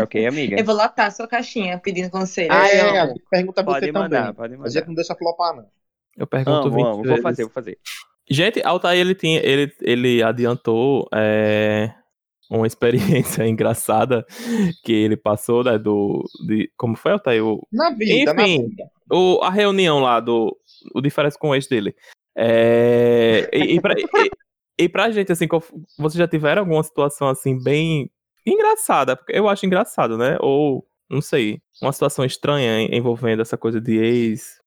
Ok, 0.02 0.26
amiga. 0.28 0.58
Eu 0.60 0.66
vou 0.66 0.76
lotar 0.76 1.08
a 1.08 1.12
sua 1.12 1.28
caixinha 1.28 1.80
pedindo 1.80 2.10
conselho. 2.10 2.52
Ah, 2.52 2.68
é, 2.68 3.08
gente 3.08 3.22
pergunta 3.30 3.62
a 3.62 3.64
você 3.64 3.80
Pode 3.80 3.92
mandar, 3.92 4.20
também. 4.22 4.34
pode 4.36 4.54
A 4.54 4.58
mandar. 4.58 4.70
gente 4.70 4.88
não 4.88 4.94
deixa 4.96 5.16
flopar, 5.16 5.56
não. 5.56 5.66
eu 6.18 6.28
pergunto 6.28 6.68
Amo, 6.68 6.76
20 6.76 6.86
amo. 6.86 7.04
Vou 7.04 7.22
fazer, 7.22 7.44
vou 7.44 7.52
fazer. 7.52 7.78
Gente, 8.30 8.62
Altair, 8.66 9.00
ele 9.00 9.14
tinha, 9.16 9.40
ele, 9.44 9.72
ele 9.82 10.24
adiantou 10.24 11.08
é, 11.14 11.94
uma 12.50 12.66
experiência 12.68 13.44
engraçada 13.48 14.26
que 14.84 14.92
ele 14.92 15.16
passou, 15.16 15.64
né, 15.64 15.78
do, 15.78 16.24
de, 16.48 16.72
como 16.78 16.96
foi, 16.96 17.12
Altair? 17.14 17.44
O, 17.46 17.66
Na 17.72 17.92
vida, 17.92 18.34
na 18.34 18.44
Enfim. 18.44 18.68
vida. 18.70 18.84
o, 19.12 19.40
a 19.44 19.50
reunião 19.52 20.00
lá 20.00 20.20
do, 20.20 20.56
o 20.94 21.02
diferença 21.02 21.38
com 21.40 21.50
o 21.50 21.56
ex 21.56 21.68
dele. 21.68 21.96
É, 22.38 23.50
e, 23.54 23.76
e, 23.76 23.82
pra, 23.82 23.94
e, 23.98 24.30
e 24.84 24.90
pra 24.90 25.10
gente, 25.12 25.32
assim, 25.32 25.48
qual- 25.48 25.64
vocês 25.98 26.16
já 26.16 26.28
tiveram 26.28 26.62
alguma 26.64 26.84
situação, 26.84 27.30
assim, 27.30 27.62
bem 27.64 28.10
engraçada? 28.46 29.16
Porque 29.16 29.34
eu 29.38 29.48
acho 29.48 29.66
engraçado, 29.66 30.18
né? 30.18 30.38
Ou, 30.42 30.88
não 31.10 31.22
sei, 31.22 31.62
uma 31.82 31.92
situação 31.94 32.24
estranha 32.26 32.82
en- 32.82 32.96
envolvendo 32.96 33.42
essa 33.42 33.58
coisa 33.58 33.80
de 33.82 33.98
ex, 33.98 34.62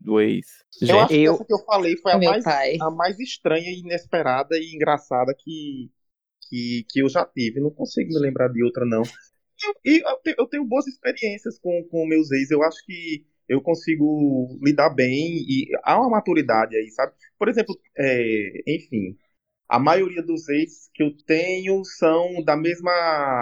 do 0.00 0.20
ex. 0.20 0.46
Eu 0.80 0.86
Gente, 0.88 0.98
acho 0.98 1.08
que 1.08 1.22
eu- 1.22 1.34
essa 1.34 1.44
que 1.44 1.52
eu 1.54 1.64
falei 1.64 1.96
foi 1.96 2.12
a 2.12 2.18
Meu 2.18 2.30
mais, 2.30 2.44
pai. 2.44 2.76
a 2.80 2.90
mais 2.90 3.18
estranha, 3.20 3.70
e 3.70 3.80
inesperada 3.80 4.56
e 4.58 4.74
engraçada 4.74 5.34
que, 5.38 5.90
que, 6.48 6.84
que 6.88 7.00
eu 7.02 7.08
já 7.08 7.24
tive. 7.24 7.60
Não 7.60 7.70
consigo 7.70 8.12
me 8.12 8.18
lembrar 8.20 8.48
de 8.48 8.62
outra, 8.62 8.84
não. 8.84 9.02
E 9.84 10.02
eu, 10.04 10.16
te- 10.22 10.34
eu 10.38 10.46
tenho 10.46 10.64
boas 10.64 10.86
experiências 10.86 11.58
com, 11.58 11.82
com 11.90 12.06
meus 12.06 12.30
ex. 12.32 12.50
Eu 12.50 12.62
acho 12.62 12.84
que 12.84 13.24
eu 13.48 13.60
consigo 13.62 14.58
lidar 14.62 14.90
bem 14.90 15.36
e 15.48 15.68
há 15.84 15.98
uma 16.00 16.10
maturidade 16.10 16.76
aí, 16.76 16.90
sabe? 16.90 17.12
Por 17.38 17.48
exemplo, 17.48 17.74
é, 17.96 18.62
enfim, 18.66 19.16
a 19.68 19.78
maioria 19.78 20.22
dos 20.22 20.48
ex 20.48 20.90
que 20.94 21.02
eu 21.02 21.16
tenho 21.26 21.84
são 21.84 22.42
da 22.44 22.56
mesma 22.56 22.92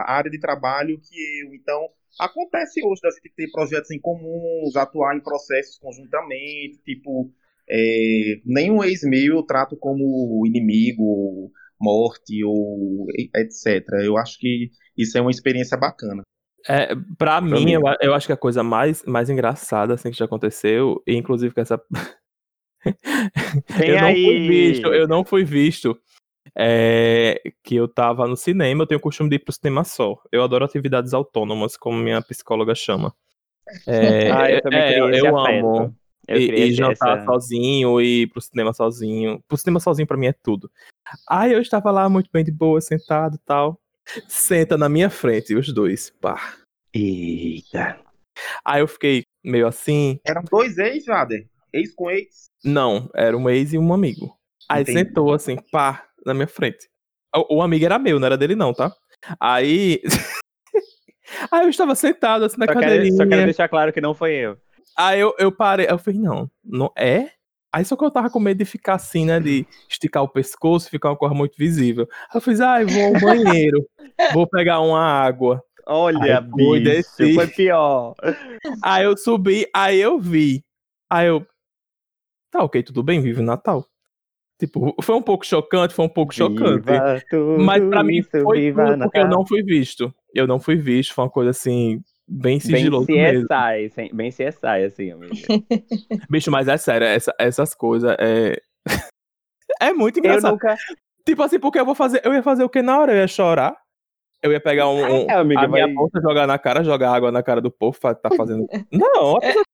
área 0.06 0.30
de 0.30 0.38
trabalho 0.38 1.00
que 1.00 1.42
eu. 1.42 1.54
Então, 1.54 1.88
acontece 2.18 2.84
hoje 2.84 3.00
da 3.02 3.10
gente 3.10 3.32
ter 3.34 3.50
projetos 3.50 3.90
em 3.90 4.00
comuns, 4.00 4.76
atuar 4.76 5.16
em 5.16 5.20
processos 5.20 5.78
conjuntamente, 5.78 6.78
tipo, 6.84 7.30
é, 7.68 8.40
nenhum 8.44 8.82
ex 8.82 9.02
meu 9.02 9.36
eu 9.36 9.42
trato 9.42 9.76
como 9.76 10.44
inimigo, 10.46 11.50
morte 11.80 12.44
ou 12.44 13.06
etc. 13.34 13.86
Eu 14.04 14.16
acho 14.16 14.38
que 14.38 14.70
isso 14.96 15.18
é 15.18 15.20
uma 15.20 15.30
experiência 15.30 15.76
bacana. 15.76 16.22
É, 16.68 16.94
pra 17.18 17.40
mim, 17.40 17.64
mim. 17.64 17.72
eu, 17.72 17.82
eu 18.00 18.14
acho 18.14 18.26
que 18.26 18.32
a 18.32 18.36
coisa 18.36 18.62
mais, 18.62 19.04
mais 19.04 19.28
engraçada 19.28 19.94
assim, 19.94 20.12
que 20.12 20.16
já 20.16 20.26
aconteceu, 20.26 21.02
e 21.06 21.16
inclusive 21.16 21.52
com 21.52 21.60
essa. 21.60 21.80
Eu 23.80 24.00
não 24.00 24.06
aí. 24.08 24.24
fui 24.24 24.48
visto, 24.48 24.86
eu 24.88 25.08
não 25.08 25.24
fui 25.24 25.44
visto. 25.44 25.96
É, 26.56 27.40
que 27.62 27.74
eu 27.76 27.88
tava 27.88 28.26
no 28.26 28.36
cinema, 28.36 28.82
eu 28.82 28.86
tenho 28.86 28.98
o 28.98 29.02
costume 29.02 29.30
de 29.30 29.36
ir 29.36 29.38
pro 29.40 29.52
cinema 29.52 29.84
só. 29.84 30.20
Eu 30.30 30.42
adoro 30.42 30.64
atividades 30.64 31.14
autônomas, 31.14 31.76
como 31.76 31.96
minha 31.98 32.20
psicóloga 32.22 32.74
chama. 32.74 33.14
É, 33.86 34.30
Ah, 34.32 34.50
eu 34.50 34.60
também 34.62 34.80
é, 34.80 34.88
queria 34.92 35.10
esse 35.10 35.26
eu 35.26 35.38
amo. 35.38 35.94
Eu 36.28 36.36
e, 36.38 36.50
e 36.68 36.72
jantar 36.72 37.16
essa- 37.18 37.24
sozinho, 37.26 38.00
e 38.00 38.22
ir 38.22 38.26
pro 38.28 38.40
cinema 38.40 38.72
sozinho. 38.72 39.42
Pro 39.48 39.56
cinema 39.56 39.80
sozinho 39.80 40.06
pra 40.06 40.16
mim 40.16 40.26
é 40.26 40.32
tudo. 40.32 40.70
Aí 41.28 41.52
eu 41.52 41.60
estava 41.60 41.90
lá 41.90 42.08
muito 42.08 42.30
bem 42.32 42.44
de 42.44 42.52
boa, 42.52 42.80
sentado 42.80 43.34
e 43.34 43.38
tal. 43.44 43.80
Senta 44.28 44.76
na 44.78 44.88
minha 44.88 45.10
frente, 45.10 45.54
os 45.54 45.72
dois. 45.72 46.10
Pá. 46.20 46.54
Eita. 46.94 47.98
Aí 48.64 48.80
eu 48.80 48.88
fiquei 48.88 49.24
meio 49.44 49.66
assim. 49.66 50.20
Eram 50.24 50.42
dois 50.50 50.78
ex, 50.78 51.04
Jader? 51.04 51.46
Ex 51.72 51.94
com 51.94 52.10
ex? 52.10 52.46
Não, 52.64 53.10
era 53.14 53.36
um 53.36 53.48
ex 53.48 53.72
e 53.72 53.78
um 53.78 53.92
amigo. 53.92 54.36
Aí 54.68 54.82
Entendi. 54.82 54.98
sentou 55.00 55.32
assim, 55.32 55.56
pá, 55.72 56.06
na 56.24 56.34
minha 56.34 56.46
frente. 56.46 56.88
O, 57.34 57.56
o 57.56 57.62
amigo 57.62 57.84
era 57.84 57.98
meu, 57.98 58.18
não 58.18 58.26
era 58.26 58.36
dele 58.36 58.54
não, 58.54 58.72
tá? 58.74 58.92
Aí. 59.40 60.00
Aí 61.50 61.64
eu 61.64 61.70
estava 61.70 61.94
sentado 61.94 62.44
assim 62.44 62.56
na 62.58 62.66
Só 62.66 62.72
quero, 62.72 62.84
cadeirinha. 62.84 63.16
só 63.16 63.26
quero 63.26 63.44
deixar 63.44 63.68
claro 63.68 63.92
que 63.92 64.00
não 64.00 64.14
foi 64.14 64.32
eu. 64.34 64.56
Aí 64.98 65.18
eu, 65.20 65.34
eu 65.38 65.50
parei, 65.50 65.86
eu 65.88 65.98
falei, 65.98 66.20
não, 66.20 66.50
não 66.62 66.92
é? 66.96 67.30
Aí 67.74 67.84
só 67.86 67.96
que 67.96 68.04
eu 68.04 68.10
tava 68.10 68.28
com 68.28 68.38
medo 68.38 68.58
de 68.58 68.66
ficar 68.66 68.94
assim, 68.94 69.24
né? 69.24 69.40
De 69.40 69.66
esticar 69.88 70.22
o 70.22 70.28
pescoço, 70.28 70.90
ficar 70.90 71.08
uma 71.10 71.16
coisa 71.16 71.34
muito 71.34 71.56
visível. 71.56 72.06
Aí 72.24 72.36
eu 72.36 72.40
fiz, 72.40 72.60
ai, 72.60 72.84
vou 72.84 73.02
ao 73.06 73.20
banheiro, 73.20 73.82
vou 74.34 74.46
pegar 74.46 74.80
uma 74.80 75.00
água. 75.00 75.62
Olha, 75.86 76.38
Aí 76.40 76.50
fui, 76.50 76.80
bicho, 76.80 76.92
desci. 76.92 77.34
foi 77.34 77.46
pior. 77.46 78.14
Aí 78.84 79.04
eu 79.04 79.16
subi, 79.16 79.66
aí 79.74 79.98
eu 79.98 80.18
vi. 80.18 80.62
Aí 81.10 81.28
eu. 81.28 81.46
Tá, 82.50 82.62
ok, 82.62 82.82
tudo 82.82 83.02
bem, 83.02 83.22
vive 83.22 83.40
o 83.40 83.44
Natal. 83.44 83.86
Tipo, 84.62 84.94
foi 85.02 85.16
um 85.16 85.22
pouco 85.22 85.44
chocante, 85.44 85.92
foi 85.92 86.04
um 86.04 86.08
pouco 86.08 86.32
chocante. 86.32 86.84
Mas 87.58 87.82
pra 87.88 88.04
mim 88.04 88.22
foi 88.22 88.40
tudo 88.40 88.98
porque 89.02 89.18
eu 89.18 89.26
não 89.28 89.44
fui 89.44 89.60
visto. 89.60 90.14
Eu 90.32 90.46
não 90.46 90.60
fui 90.60 90.76
visto, 90.76 91.12
foi 91.14 91.24
uma 91.24 91.30
coisa 91.30 91.50
assim, 91.50 92.00
bem 92.28 92.58
Bem 92.58 92.60
sigiloso 92.60 93.08
mesmo. 93.10 93.48
CSI, 93.48 93.90
sem- 93.90 94.14
bem 94.14 94.30
CSI, 94.30 94.84
assim, 94.86 95.10
amiga. 95.10 95.34
Bicho, 96.30 96.48
mas 96.52 96.68
é 96.68 96.76
sério, 96.76 97.04
essa- 97.08 97.34
essas 97.40 97.74
coisas 97.74 98.14
é. 98.20 98.56
é 99.82 99.92
muito 99.92 100.18
Eu 100.18 100.20
engraçado. 100.20 100.52
nunca. 100.52 100.76
Tipo 101.26 101.42
assim, 101.42 101.58
porque 101.58 101.80
eu 101.80 101.84
vou 101.84 101.96
fazer. 101.96 102.20
Eu 102.24 102.32
ia 102.32 102.42
fazer 102.44 102.62
o 102.62 102.68
que 102.68 102.82
na 102.82 103.00
hora? 103.00 103.12
Eu 103.12 103.16
ia 103.18 103.26
chorar. 103.26 103.76
Eu 104.40 104.52
ia 104.52 104.60
pegar 104.60 104.88
um, 104.88 105.02
um- 105.04 105.26
É, 105.28 105.34
amiga, 105.34 105.62
a 105.62 105.66
minha 105.68 105.86
vai- 105.86 105.92
bolsa, 105.94 106.20
jogar 106.22 106.46
na 106.46 106.56
cara, 106.56 106.84
jogar 106.84 107.12
água 107.12 107.32
na 107.32 107.42
cara 107.42 107.60
do 107.60 107.70
povo, 107.72 107.98
tá 108.00 108.30
fazendo. 108.36 108.64
Não, 108.92 109.36
a 109.38 109.40
pessoa... 109.40 109.64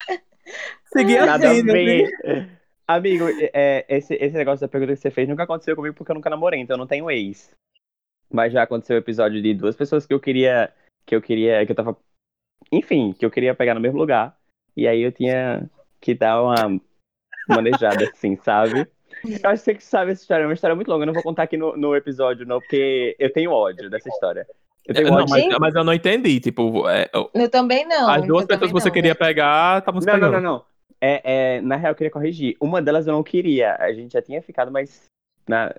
seguir 0.94 1.18
a 1.18 1.36
vida. 1.36 1.72
assim. 1.74 2.57
Amigo, 2.88 3.26
é, 3.52 3.84
esse, 3.86 4.14
esse 4.14 4.34
negócio 4.34 4.66
da 4.66 4.68
pergunta 4.70 4.94
que 4.94 5.00
você 5.00 5.10
fez 5.10 5.28
nunca 5.28 5.42
aconteceu 5.42 5.76
comigo 5.76 5.94
porque 5.94 6.10
eu 6.10 6.14
nunca 6.14 6.30
namorei, 6.30 6.58
então 6.60 6.74
eu 6.74 6.78
não 6.78 6.86
tenho 6.86 7.10
ex. 7.10 7.50
Mas 8.32 8.52
já 8.52 8.62
aconteceu 8.62 8.96
o 8.96 8.98
episódio 8.98 9.42
de 9.42 9.52
duas 9.52 9.76
pessoas 9.76 10.06
que 10.06 10.14
eu 10.14 10.20
queria. 10.20 10.72
Que 11.04 11.14
eu 11.14 11.20
queria. 11.20 11.64
Que 11.66 11.72
eu 11.72 11.76
tava. 11.76 11.96
Enfim, 12.72 13.12
que 13.12 13.24
eu 13.24 13.30
queria 13.30 13.54
pegar 13.54 13.74
no 13.74 13.80
mesmo 13.80 13.98
lugar. 13.98 14.36
E 14.74 14.86
aí 14.88 15.02
eu 15.02 15.12
tinha 15.12 15.68
que 16.00 16.14
dar 16.14 16.42
uma 16.42 16.80
manejada, 17.48 18.04
assim, 18.10 18.36
sabe? 18.36 18.86
Eu 19.24 19.50
acho 19.50 19.64
que 19.64 19.70
você 19.72 19.74
que 19.74 19.84
sabe 19.84 20.12
essa 20.12 20.22
história, 20.22 20.44
é 20.44 20.46
uma 20.46 20.54
história 20.54 20.76
muito 20.76 20.88
longa. 20.88 21.02
Eu 21.02 21.06
não 21.06 21.14
vou 21.14 21.22
contar 21.22 21.42
aqui 21.42 21.56
no, 21.56 21.76
no 21.76 21.94
episódio, 21.96 22.46
não, 22.46 22.58
porque 22.60 23.16
eu 23.18 23.32
tenho 23.32 23.50
ódio 23.50 23.90
dessa 23.90 24.08
história. 24.08 24.46
Eu 24.86 24.94
tenho 24.94 25.08
Não, 25.08 25.16
ódio. 25.16 25.28
mas, 25.30 25.58
mas 25.58 25.74
eu 25.74 25.84
não 25.84 25.92
entendi. 25.92 26.40
Tipo, 26.40 26.88
é, 26.88 27.08
eu- 27.12 27.30
Eu 27.34 27.50
também 27.50 27.86
não. 27.86 28.08
as 28.08 28.26
duas 28.26 28.42
eu 28.42 28.48
pessoas 28.48 28.70
que 28.70 28.80
você 28.80 28.88
não, 28.88 28.94
queria 28.94 29.10
né? 29.12 29.18
pegar, 29.18 29.78
estavam 29.80 30.00
se 30.00 30.06
Não, 30.06 30.14
não, 30.14 30.20
pegando. 30.20 30.42
não, 30.42 30.52
não. 30.52 30.64
É, 31.00 31.56
é, 31.56 31.60
na 31.60 31.76
real, 31.76 31.92
eu 31.92 31.96
queria 31.96 32.10
corrigir. 32.10 32.56
Uma 32.60 32.82
delas 32.82 33.06
eu 33.06 33.12
não 33.12 33.22
queria. 33.22 33.76
A 33.76 33.92
gente 33.92 34.12
já 34.12 34.22
tinha 34.22 34.42
ficado, 34.42 34.70
mas 34.70 35.04
na- 35.48 35.74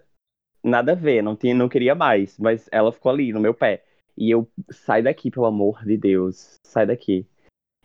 nada 0.63 0.93
a 0.93 0.95
ver. 0.95 1.21
Não, 1.21 1.36
tinha, 1.36 1.53
não 1.53 1.67
queria 1.69 1.93
mais. 1.95 2.38
Mas 2.38 2.69
ela 2.71 2.91
ficou 2.91 3.12
ali, 3.12 3.34
no 3.34 3.39
meu 3.39 3.53
pé. 3.53 3.84
E 4.17 4.29
eu, 4.32 4.47
sai 4.69 5.01
daqui, 5.01 5.29
pelo 5.32 5.45
amor 5.45 5.84
de 5.86 5.97
Deus. 5.97 6.55
Sai 6.65 6.86
daqui. 6.86 7.25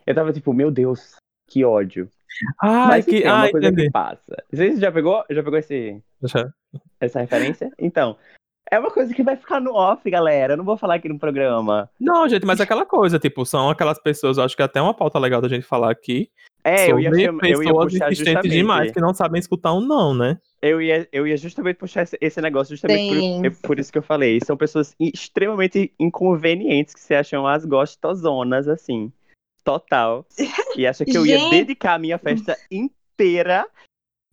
Eu 0.05 0.13
tava 0.15 0.31
tipo, 0.33 0.53
meu 0.53 0.69
Deus, 0.71 1.15
que 1.49 1.63
ódio. 1.65 2.09
Ai, 2.61 2.87
mas 2.87 3.05
que. 3.05 3.23
é 3.23 3.31
uma 3.33 3.45
Ah, 3.45 3.51
coisa 3.51 3.67
entendi. 3.67 3.85
que 3.85 3.91
passa. 3.91 4.43
Você 4.51 4.75
já 4.75 4.91
pegou, 4.91 5.23
já 5.29 5.41
pegou 5.41 5.57
esse, 5.57 6.01
Já. 6.23 6.49
essa 6.99 7.21
referência? 7.21 7.71
Então, 7.79 8.17
é 8.69 8.77
uma 8.77 8.91
coisa 8.91 9.13
que 9.13 9.23
vai 9.23 9.35
ficar 9.37 9.61
no 9.61 9.73
off, 9.73 10.09
galera. 10.09 10.53
Eu 10.53 10.57
não 10.57 10.65
vou 10.65 10.75
falar 10.77 10.95
aqui 10.95 11.07
no 11.07 11.17
programa. 11.19 11.89
Não, 11.99 12.27
gente, 12.27 12.45
mas 12.45 12.59
é 12.59 12.63
aquela 12.63 12.85
coisa, 12.85 13.17
tipo, 13.17 13.45
são 13.45 13.69
aquelas 13.69 13.99
pessoas, 13.99 14.37
eu 14.37 14.43
acho 14.43 14.55
que 14.55 14.61
é 14.61 14.65
até 14.65 14.81
uma 14.81 14.93
pauta 14.93 15.17
legal 15.17 15.41
da 15.41 15.47
gente 15.47 15.65
falar 15.65 15.91
aqui. 15.91 16.29
É, 16.65 16.91
eu 16.91 16.99
ia, 16.99 17.11
eu 17.11 17.63
ia 17.63 17.73
puxar 17.73 18.11
justamente. 18.11 18.49
demais 18.49 18.91
que 18.91 18.99
não 18.99 19.13
sabem 19.13 19.39
escutar 19.39 19.71
um 19.71 19.79
não, 19.79 20.15
né? 20.15 20.39
Eu 20.59 20.81
ia, 20.81 21.07
eu 21.11 21.27
ia 21.27 21.37
justamente 21.37 21.75
puxar 21.75 22.07
esse, 22.19 22.41
negócio, 22.41 22.75
justamente 22.75 23.51
por, 23.51 23.67
por 23.67 23.79
isso 23.79 23.91
que 23.91 23.99
eu 23.99 24.01
falei. 24.01 24.39
São 24.43 24.57
pessoas 24.57 24.95
extremamente 24.99 25.93
inconvenientes 25.99 26.95
que 26.95 26.99
se 26.99 27.13
acham 27.13 27.45
as 27.45 27.63
gostosonas, 27.65 28.67
assim. 28.67 29.11
Total. 29.63 30.25
E 30.75 30.87
acha 30.87 31.05
que 31.05 31.15
eu 31.15 31.23
ia 31.23 31.49
dedicar 31.51 31.93
a 31.93 31.99
minha 31.99 32.17
festa 32.17 32.57
inteira 32.71 33.67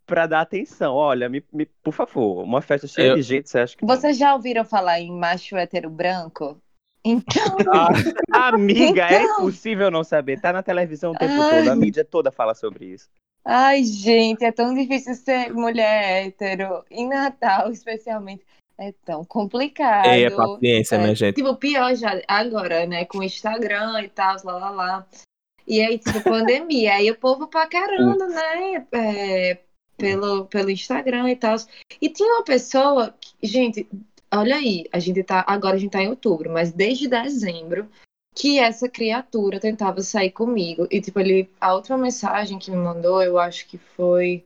pra 0.06 0.26
dar 0.26 0.40
atenção. 0.40 0.94
Olha, 0.94 1.28
me, 1.28 1.44
me- 1.52 1.66
por 1.82 1.92
favor, 1.92 2.42
uma 2.42 2.62
festa 2.62 2.86
cheia 2.86 3.08
Eu- 3.08 3.16
de 3.16 3.22
gente, 3.22 3.50
você 3.50 3.58
acha 3.58 3.76
que. 3.76 3.84
Vocês 3.84 4.16
já 4.16 4.34
ouviram 4.34 4.64
falar 4.64 5.00
em 5.00 5.12
macho 5.12 5.54
hétero 5.56 5.90
branco? 5.90 6.58
Então, 7.04 7.56
Amiga, 8.32 9.06
é 9.06 9.22
Então. 9.22 9.38
impossível 9.40 9.90
não 9.90 10.04
saber. 10.04 10.40
Tá 10.40 10.52
na 10.52 10.62
televisão 10.62 11.12
o 11.12 11.18
tempo 11.18 11.40
Ai. 11.42 11.58
todo, 11.58 11.68
a 11.70 11.76
mídia 11.76 12.04
toda 12.04 12.30
fala 12.30 12.54
sobre 12.54 12.86
isso. 12.86 13.08
ai, 13.44 13.82
gente, 13.84 14.44
é 14.44 14.52
tão 14.52 14.72
difícil 14.74 15.14
ser 15.14 15.52
mulher 15.52 16.26
hétero. 16.26 16.84
Em 16.90 17.08
Natal, 17.08 17.70
especialmente. 17.72 18.44
É 18.78 18.92
tão 19.04 19.24
complicado. 19.24 20.06
É, 20.06 20.30
paciência, 20.30 20.96
É, 20.96 20.98
minha 20.98 21.14
gente. 21.14 21.36
Tipo, 21.36 21.54
pior 21.56 21.94
já 21.94 22.20
agora, 22.26 22.86
né? 22.86 23.04
Com 23.04 23.18
o 23.18 23.22
Instagram 23.22 24.02
e 24.02 24.08
tal, 24.08 24.36
lá, 24.44 24.52
lá, 24.58 24.70
lá. 24.70 25.06
E 25.66 25.80
aí, 25.80 25.98
tipo, 25.98 26.20
pandemia. 26.22 26.94
aí 26.94 27.10
o 27.10 27.16
povo 27.16 27.46
paquerando, 27.48 28.26
né? 28.28 28.86
É, 28.92 29.58
pelo, 29.96 30.46
pelo 30.46 30.70
Instagram 30.70 31.30
e 31.30 31.36
tal. 31.36 31.56
E 32.00 32.08
tinha 32.08 32.32
uma 32.34 32.44
pessoa. 32.44 33.14
que- 33.20 33.46
gente, 33.46 33.86
olha 34.32 34.56
aí, 34.56 34.84
a 34.92 34.98
gente 34.98 35.22
tá. 35.22 35.44
Agora 35.46 35.76
a 35.76 35.78
gente 35.78 35.92
tá 35.92 36.02
em 36.02 36.08
outubro, 36.08 36.50
mas 36.50 36.72
desde 36.72 37.08
dezembro 37.08 37.88
que 38.34 38.58
essa 38.58 38.88
criatura 38.88 39.60
tentava 39.60 40.00
sair 40.02 40.30
comigo. 40.30 40.86
E, 40.90 41.00
tipo, 41.00 41.20
ele. 41.20 41.48
A 41.60 41.74
última 41.74 41.98
mensagem 41.98 42.58
que 42.58 42.70
me 42.70 42.76
mandou, 42.76 43.22
eu 43.22 43.38
acho 43.38 43.66
que 43.68 43.78
foi 43.78 44.44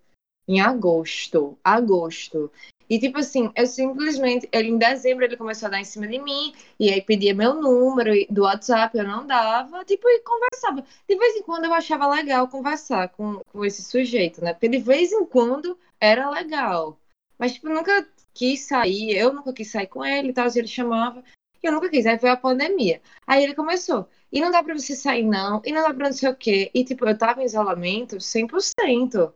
em 0.49 0.61
agosto. 0.61 1.57
Agosto. 1.65 2.51
E, 2.89 2.99
tipo 2.99 3.19
assim, 3.19 3.51
eu 3.57 3.67
simplesmente. 3.67 4.49
Ele, 4.53 4.69
em 4.69 4.79
dezembro, 4.79 5.25
ele 5.25 5.37
começou 5.37 5.67
a 5.69 5.71
dar 5.71 5.81
em 5.81 5.85
cima 5.85 6.07
de 6.07 6.19
mim. 6.19 6.55
E 6.79 6.91
aí 6.91 7.01
pedia 7.01 7.35
meu 7.35 7.55
número 7.55 8.13
do 8.31 8.43
WhatsApp, 8.43 8.97
eu 8.97 9.05
não 9.05 9.27
dava. 9.27 9.85
Tipo, 9.85 10.09
e 10.09 10.21
conversava. 10.21 10.85
De 11.09 11.17
vez 11.17 11.37
em 11.37 11.43
quando 11.43 11.65
eu 11.65 11.75
achava 11.75 12.09
legal 12.09 12.49
conversar 12.49 13.09
com, 13.11 13.41
com 13.53 13.65
esse 13.65 13.83
sujeito, 13.83 14.43
né? 14.43 14.53
Porque 14.53 14.69
de 14.69 14.79
vez 14.79 15.13
em 15.13 15.25
quando 15.25 15.79
era 16.01 16.31
legal. 16.31 16.99
Mas, 17.39 17.53
tipo, 17.55 17.69
nunca 17.69 18.07
quis 18.37 18.61
sair. 18.67 19.17
Eu 19.17 19.33
nunca 19.33 19.53
quis 19.53 19.71
sair 19.71 19.87
com 19.87 20.05
ele 20.05 20.29
e 20.29 20.33
tal. 20.33 20.47
Ele 20.55 20.69
chamava. 20.69 21.25
E 21.63 21.67
eu 21.67 21.73
nunca 21.73 21.89
quis. 21.89 22.07
Aí 22.07 22.19
foi 22.19 22.31
a 22.31 22.37
pandemia. 22.37 23.01
Aí 23.27 23.43
ele 23.43 23.55
começou. 23.55 24.09
E 24.31 24.41
não 24.41 24.51
dá 24.51 24.63
pra 24.63 24.75
você 24.75 24.95
sair, 24.95 25.25
não. 25.25 25.63
E 25.65 25.73
não 25.73 25.83
dá 25.83 25.95
pra 25.95 26.07
não 26.07 26.13
sei 26.13 26.29
o 26.29 26.37
quê. 26.37 26.71
E, 26.75 26.85
tipo, 26.85 27.07
eu 27.07 27.17
tava 27.17 27.43
em 27.43 27.47
isolamento 27.47 28.21
100%. 28.21 29.33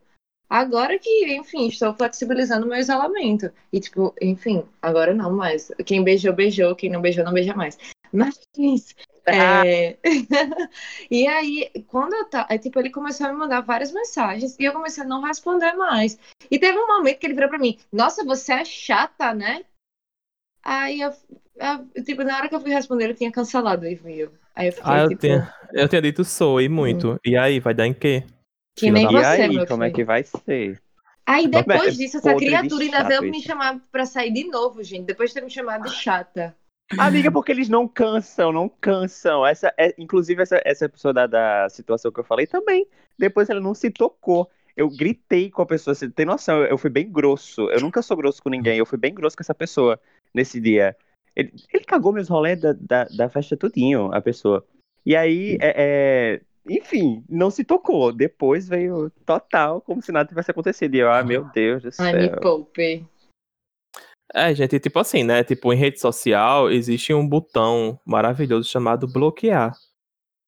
Agora 0.49 0.99
que, 0.99 1.33
enfim, 1.35 1.69
estou 1.69 1.95
flexibilizando 1.95 2.67
meu 2.67 2.79
isolamento. 2.79 3.51
E, 3.73 3.81
tipo, 3.81 4.15
enfim, 4.21 4.65
agora 4.83 5.15
não 5.15 5.33
mais. 5.33 5.73
Quem 5.87 6.05
beijou, 6.05 6.33
beijou. 6.35 6.77
Quem 6.77 6.91
não 6.91 7.01
beijou, 7.01 7.25
não 7.25 7.33
beija 7.33 7.55
mais. 7.55 7.79
Mas, 8.13 8.41
é... 9.27 9.99
e 11.11 11.27
aí, 11.27 11.71
quando 11.87 12.15
eu 12.15 12.25
tava. 12.25 12.59
Tipo, 12.59 12.79
ele 12.81 12.91
começou 12.91 13.27
a 13.27 13.33
me 13.33 13.39
mandar 13.39 13.61
várias 13.61 13.93
mensagens 13.93 14.57
e 14.59 14.65
eu 14.65 14.73
comecei 14.73 15.05
a 15.05 15.07
não 15.07 15.23
responder 15.23 15.73
mais. 15.75 16.19
E 16.51 16.59
teve 16.59 16.79
um 16.79 16.87
momento 16.87 17.19
que 17.19 17.27
ele 17.27 17.35
virou 17.35 17.49
pra 17.49 17.59
mim: 17.59 17.79
Nossa, 17.93 18.25
você 18.25 18.53
é 18.55 18.65
chata, 18.65 19.33
né? 19.35 19.65
Aí 20.65 21.01
eu. 21.01 21.11
eu- 21.57 22.05
tipo, 22.05 22.23
na 22.25 22.37
hora 22.37 22.49
que 22.49 22.55
eu 22.55 22.61
fui 22.61 22.71
responder, 22.71 23.05
ele 23.05 23.15
tinha 23.15 23.33
cancelado 23.33 23.85
o 23.85 23.89
envio. 23.89 24.33
Aí 24.55 24.69
eu 24.69 24.73
fiquei, 24.73 24.93
Ah, 24.93 24.99
eu 25.01 25.09
tipo, 25.09 25.21
tinha, 25.21 25.55
eu 25.73 25.89
tinha 25.89 26.03
dito 26.03 26.25
sou 26.25 26.61
e 26.61 26.69
muito. 26.69 27.19
E 27.25 27.37
aí, 27.37 27.61
vai 27.61 27.75
dar 27.75 27.87
em 27.87 27.95
quê? 27.95 28.25
que 28.77 28.91
nem 28.91 29.07
da- 29.07 29.13
E 29.13 29.15
você, 29.25 29.43
aí, 29.43 29.57
meu 29.57 29.67
como 29.67 29.85
é 29.85 29.91
que 29.91 30.05
vai 30.05 30.25
ser? 30.25 30.83
Aí 31.27 31.47
depois 31.47 31.95
é 31.95 31.99
disso, 31.99 32.17
essa 32.17 32.33
podre 32.33 32.47
de 32.47 32.57
criatura 32.57 32.85
ainda 32.85 33.05
veio 33.05 33.23
me 33.31 33.43
chamar 33.43 33.79
pra 33.93 34.05
sair 34.07 34.33
de 34.33 34.45
novo, 34.45 34.83
gente. 34.83 35.05
Depois 35.05 35.31
de 35.31 35.35
ter 35.35 35.45
me 35.45 35.51
chamado 35.51 35.85
de 35.85 35.95
chata. 35.95 36.57
Amiga, 36.99 37.31
porque 37.31 37.53
eles 37.53 37.69
não 37.69 37.87
cansam, 37.87 38.53
não 38.53 38.69
cansam. 38.69 39.47
Essa, 39.47 39.73
é, 39.79 39.95
inclusive, 39.97 40.43
essa, 40.43 40.61
essa 40.65 40.89
pessoa 40.89 41.15
da, 41.15 41.27
da 41.27 41.69
situação 41.69 42.11
que 42.11 42.21
eu 42.21 42.25
falei 42.25 42.47
também. 42.47 42.87
Depois 43.19 43.49
ela 43.49 43.61
não 43.61 43.75
se 43.75 43.91
tocou. 43.91 44.51
Eu 44.77 44.89
gritei 44.89 45.51
com 45.51 45.63
a 45.63 45.67
pessoa, 45.67 45.95
você 45.95 46.09
tem 46.09 46.27
noção, 46.27 46.59
eu, 46.59 46.67
eu 46.67 46.79
fui 46.79 46.91
bem 46.91 47.11
grosso. 47.11 47.71
Eu 47.71 47.81
nunca 47.81 48.03
sou 48.03 48.17
grosso 48.17 48.43
com 48.43 48.49
ninguém, 48.49 48.79
eu 48.79 48.87
fui 48.87 48.99
bem 48.99 49.15
grosso 49.15 49.37
com 49.37 49.43
essa 49.43 49.55
pessoa 49.55 50.01
nesse 50.35 50.61
dia. 50.61 50.97
Ele, 51.37 51.53
ele 51.73 51.85
cagou 51.85 52.13
meus 52.13 52.29
rolês 52.29 52.61
da, 52.61 52.73
da, 52.73 53.05
da 53.05 53.29
festa 53.29 53.57
tudinho, 53.57 54.13
a 54.13 54.21
pessoa. 54.21 54.67
E 55.05 55.15
aí, 55.15 55.59
é, 55.61 55.75
é, 55.77 56.41
enfim, 56.69 57.25
não 57.29 57.51
se 57.51 57.65
tocou. 57.65 58.13
Depois 58.13 58.69
veio 58.69 59.11
total, 59.25 59.81
como 59.81 60.03
se 60.03 60.13
nada 60.13 60.29
tivesse 60.29 60.51
acontecido. 60.51 60.95
E 60.95 60.99
eu, 60.99 61.11
ah, 61.11 61.23
meu 61.23 61.45
Deus 61.53 61.83
do 61.83 61.91
Ai, 61.99 62.13
me 62.15 62.29
céu. 62.29 62.41
poupe. 62.41 63.07
É, 64.35 64.55
gente, 64.55 64.79
tipo 64.79 64.99
assim, 64.99 65.25
né? 65.25 65.43
Tipo, 65.43 65.73
em 65.73 65.77
rede 65.77 65.99
social 66.01 66.71
existe 66.71 67.13
um 67.13 67.27
botão 67.27 67.99
maravilhoso 68.07 68.69
chamado 68.69 69.07
bloquear, 69.07 69.73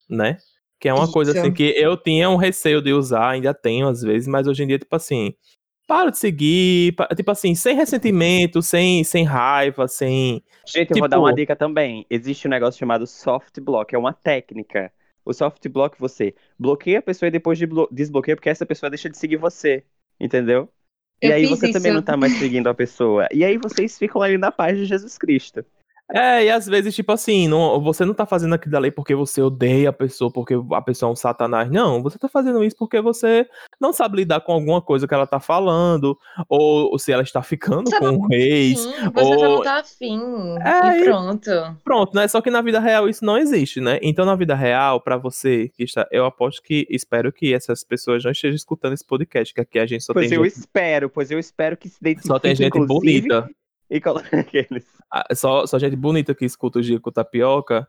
né? 0.09 0.37
Que 0.79 0.89
é 0.89 0.93
uma 0.93 1.11
coisa 1.11 1.31
Isso. 1.31 1.39
assim 1.41 1.51
que 1.53 1.63
eu 1.77 1.95
tinha 1.97 2.29
um 2.29 2.35
receio 2.35 2.81
de 2.81 2.93
usar, 2.93 3.31
ainda 3.31 3.53
tenho 3.53 3.87
às 3.87 4.01
vezes, 4.01 4.27
mas 4.27 4.47
hoje 4.47 4.63
em 4.63 4.67
dia, 4.67 4.79
tipo 4.79 4.95
assim, 4.95 5.33
paro 5.87 6.11
de 6.11 6.17
seguir, 6.17 6.93
pa- 6.95 7.07
tipo 7.15 7.29
assim, 7.31 7.55
sem 7.55 7.75
ressentimento, 7.75 8.61
sem, 8.61 9.03
sem 9.03 9.23
raiva, 9.23 9.87
sem. 9.87 10.43
Gente, 10.67 10.91
eu 10.91 10.97
vou 10.99 11.07
dar 11.07 11.19
uma 11.19 11.29
Tipo- 11.29 11.37
dica 11.41 11.55
também. 11.55 12.05
Existe 12.09 12.47
um 12.47 12.51
negócio 12.51 12.79
chamado 12.79 13.05
soft 13.07 13.59
block, 13.61 13.93
é 13.93 13.97
uma 13.97 14.13
técnica. 14.13 14.91
O 15.25 15.33
soft 15.33 15.65
block 15.69 15.97
você 15.99 16.35
bloqueia 16.59 16.99
a 16.99 17.01
pessoa 17.01 17.27
e 17.27 17.31
depois 17.31 17.57
de 17.57 17.65
blo- 17.65 17.87
desbloqueia 17.91 18.35
porque 18.35 18.49
essa 18.49 18.65
pessoa 18.65 18.89
deixa 18.89 19.09
de 19.09 19.17
seguir 19.17 19.37
você, 19.37 19.83
entendeu? 20.19 20.69
E 21.23 21.29
Eu 21.29 21.31
aí 21.31 21.47
fiz 21.47 21.49
você 21.49 21.69
também 21.69 21.91
isso. 21.91 21.93
não 21.93 22.03
tá 22.03 22.17
mais 22.17 22.35
seguindo 22.35 22.67
a 22.67 22.73
pessoa. 22.75 23.27
E 23.31 23.43
aí 23.45 23.57
vocês 23.57 23.97
ficam 23.97 24.21
ali 24.21 24.37
na 24.37 24.51
paz 24.51 24.77
de 24.77 24.85
Jesus 24.85 25.17
Cristo. 25.17 25.65
É, 26.13 26.45
e 26.45 26.51
às 26.51 26.67
vezes, 26.67 26.93
tipo 26.93 27.11
assim, 27.11 27.47
não, 27.47 27.81
você 27.81 28.05
não 28.05 28.13
tá 28.13 28.25
fazendo 28.25 28.53
aquilo 28.53 28.71
dali 28.71 28.91
porque 28.91 29.15
você 29.15 29.41
odeia 29.41 29.89
a 29.89 29.93
pessoa, 29.93 30.31
porque 30.31 30.53
a 30.71 30.81
pessoa 30.81 31.09
é 31.09 31.13
um 31.13 31.15
satanás. 31.15 31.71
Não, 31.71 32.03
você 32.03 32.19
tá 32.19 32.29
fazendo 32.29 32.63
isso 32.63 32.75
porque 32.77 33.01
você 33.01 33.47
não 33.81 33.91
sabe 33.91 34.17
lidar 34.17 34.41
com 34.41 34.51
alguma 34.53 34.79
coisa 34.79 35.07
que 35.07 35.13
ela 35.13 35.25
tá 35.25 35.39
falando, 35.39 36.15
ou, 36.47 36.91
ou 36.91 36.99
se 36.99 37.11
ela 37.11 37.23
está 37.23 37.41
ficando 37.41 37.89
Você 37.89 37.97
com 37.97 38.05
não- 38.05 38.19
um 38.19 38.27
ex. 38.31 38.79
Sim, 38.79 38.91
você 39.13 39.35
ou- 39.35 39.43
não 39.57 39.61
tá 39.63 39.79
afim. 39.79 40.19
É, 40.63 40.97
e 40.99 41.01
e- 41.01 41.05
pronto. 41.05 41.49
Pronto, 41.83 42.15
né? 42.15 42.27
Só 42.27 42.41
que 42.41 42.51
na 42.51 42.61
vida 42.61 42.79
real 42.79 43.09
isso 43.09 43.25
não 43.25 43.37
existe, 43.37 43.81
né? 43.81 43.97
Então, 44.03 44.23
na 44.25 44.35
vida 44.35 44.53
real, 44.53 45.01
pra 45.01 45.17
você 45.17 45.69
que 45.75 45.83
está. 45.83 46.07
Eu 46.11 46.25
aposto 46.25 46.61
que. 46.61 46.85
Espero 46.89 47.31
que 47.33 47.53
essas 47.53 47.83
pessoas 47.83 48.23
não 48.23 48.31
estejam 48.31 48.55
escutando 48.55 48.93
esse 48.93 49.05
podcast, 49.05 49.51
que 49.53 49.61
aqui 49.61 49.79
a 49.79 49.85
gente 49.87 50.03
só 50.03 50.13
Pois 50.13 50.29
tem 50.29 50.37
eu 50.37 50.43
gente, 50.43 50.57
espero, 50.59 51.09
pois 51.09 51.31
eu 51.31 51.39
espero 51.39 51.75
que 51.75 51.89
se 51.89 51.97
identifique, 51.99 52.27
só 52.27 52.37
tem 52.37 52.55
gente 52.55 52.67
inclusive, 52.67 53.21
bonita. 53.29 53.49
E 53.93 54.01
coloque 54.01 54.27
aqueles. 54.35 54.85
Ah, 55.11 55.23
Só, 55.35 55.67
só 55.67 55.77
gente 55.77 55.95
bonita 55.95 56.33
que 56.33 56.43
escuta 56.43 56.79
o 56.79 56.83
Giga 56.83 56.99
com 56.99 57.11
Tapioca. 57.11 57.87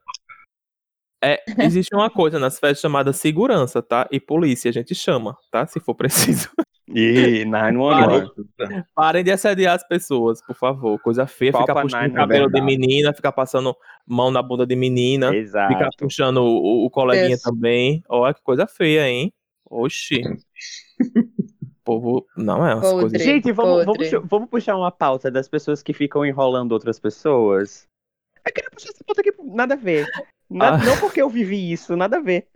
É, 1.23 1.43
existe 1.65 1.95
uma 1.95 2.11
coisa 2.11 2.39
nas 2.39 2.59
festas 2.59 2.81
chamada 2.81 3.11
segurança, 3.15 3.81
tá? 3.81 4.07
E 4.13 4.21
polícia, 4.21 4.69
a 4.69 4.73
gente 4.73 4.95
chama, 4.95 5.35
tá? 5.51 5.67
Se 5.67 5.81
for 5.81 5.95
preciso. 5.95 6.51
Ih, 6.87 7.47
911. 7.47 8.85
Parem 8.95 9.25
de 9.25 9.31
assediar 9.31 9.75
as 9.75 9.89
pessoas, 9.89 10.45
por 10.45 10.55
favor. 10.55 11.01
Coisa 11.01 11.27
feia, 11.27 11.51
Copa 11.51 11.65
ficar 11.65 11.81
puxando 11.81 12.11
o 12.11 12.15
cabelo 12.15 12.51
de 12.51 12.61
menina, 12.61 13.15
ficar 13.15 13.33
passando 13.33 13.75
mão 14.07 14.31
na 14.31 14.43
bunda 14.43 14.67
de 14.67 14.77
menina, 14.77 15.29
ficar 15.29 15.39
Exato. 15.41 15.97
puxando 15.99 16.43
o, 16.43 16.85
o 16.85 16.91
coleguinha 16.91 17.37
Isso. 17.37 17.51
também. 17.51 18.05
Olha 18.07 18.35
que 18.35 18.43
coisa 18.43 18.67
feia, 18.67 19.09
hein? 19.09 19.33
Oxi. 19.65 20.21
povo. 21.85 22.27
Não 22.37 22.67
é 22.67 22.75
umas 22.75 22.85
Podre. 22.91 23.01
coisas. 23.03 23.23
Gente, 23.23 23.53
vamos, 23.53 23.85
vamos, 23.85 24.11
vamos 24.29 24.49
puxar 24.49 24.77
uma 24.77 24.91
pauta 24.91 25.31
das 25.31 25.47
pessoas 25.49 25.83
que 25.83 25.93
ficam 25.93 26.25
enrolando 26.25 26.73
outras 26.73 26.99
pessoas. 26.99 27.87
Eu 28.47 28.53
queria 28.53 28.71
puxar 28.71 28.91
essa 28.91 29.05
pauta 29.05 29.21
aqui, 29.21 29.33
nada 29.43 29.75
a 29.75 29.77
ver. 29.77 30.09
Na- 30.51 30.75
Ah. 30.75 30.79
Não 30.79 30.99
porque 30.99 31.21
eu 31.23 31.29
vivi 31.31 31.73
isso, 31.73 31.97
nada 31.97 32.17
a 32.19 32.21
ver. 32.21 32.47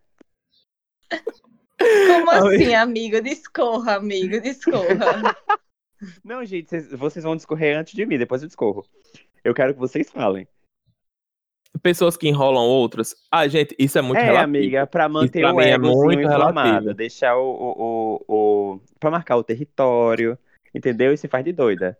Como 1.79 2.31
assim, 2.31 2.75
amigo? 2.75 3.21
Discorra, 3.21 3.95
amigo, 3.97 4.41
discorra. 4.41 4.87
Não, 6.25 6.45
gente, 6.45 6.69
vocês, 6.69 6.93
vocês 6.93 7.25
vão 7.25 7.35
discorrer 7.37 7.77
antes 7.77 7.95
de 7.95 8.05
mim, 8.07 8.19
depois 8.19 8.43
eu 8.43 8.49
discorro. 8.49 8.85
Eu 9.45 9.55
quero 9.55 9.75
que 9.75 9.81
vocês 9.81 10.11
falem. 10.11 10.47
Pessoas 11.83 12.17
que 12.17 12.29
enrolam 12.29 12.65
outras. 12.67 13.15
Ah, 13.31 13.47
gente, 13.47 13.75
isso 13.79 13.99
é 13.99 14.03
muito 14.03 14.19
é, 14.19 14.23
relativo. 14.25 14.45
amiga, 14.45 14.87
pra 14.87 15.09
manter 15.09 15.41
pra 15.41 15.55
o 15.55 15.61
é 15.61 15.73
egozinho 15.73 16.05
muito 16.05 16.21
inflamado, 16.21 16.69
relativo. 16.69 16.95
deixar 16.95 17.37
o, 17.37 17.43
o, 17.51 18.25
o, 18.29 18.35
o- 18.75 18.81
pra 18.99 19.11
marcar 19.11 19.37
o 19.37 19.45
território, 19.45 20.39
entendeu? 20.75 21.13
E 21.13 21.17
se 21.17 21.29
faz 21.29 21.45
de 21.45 21.53
doida. 21.53 21.99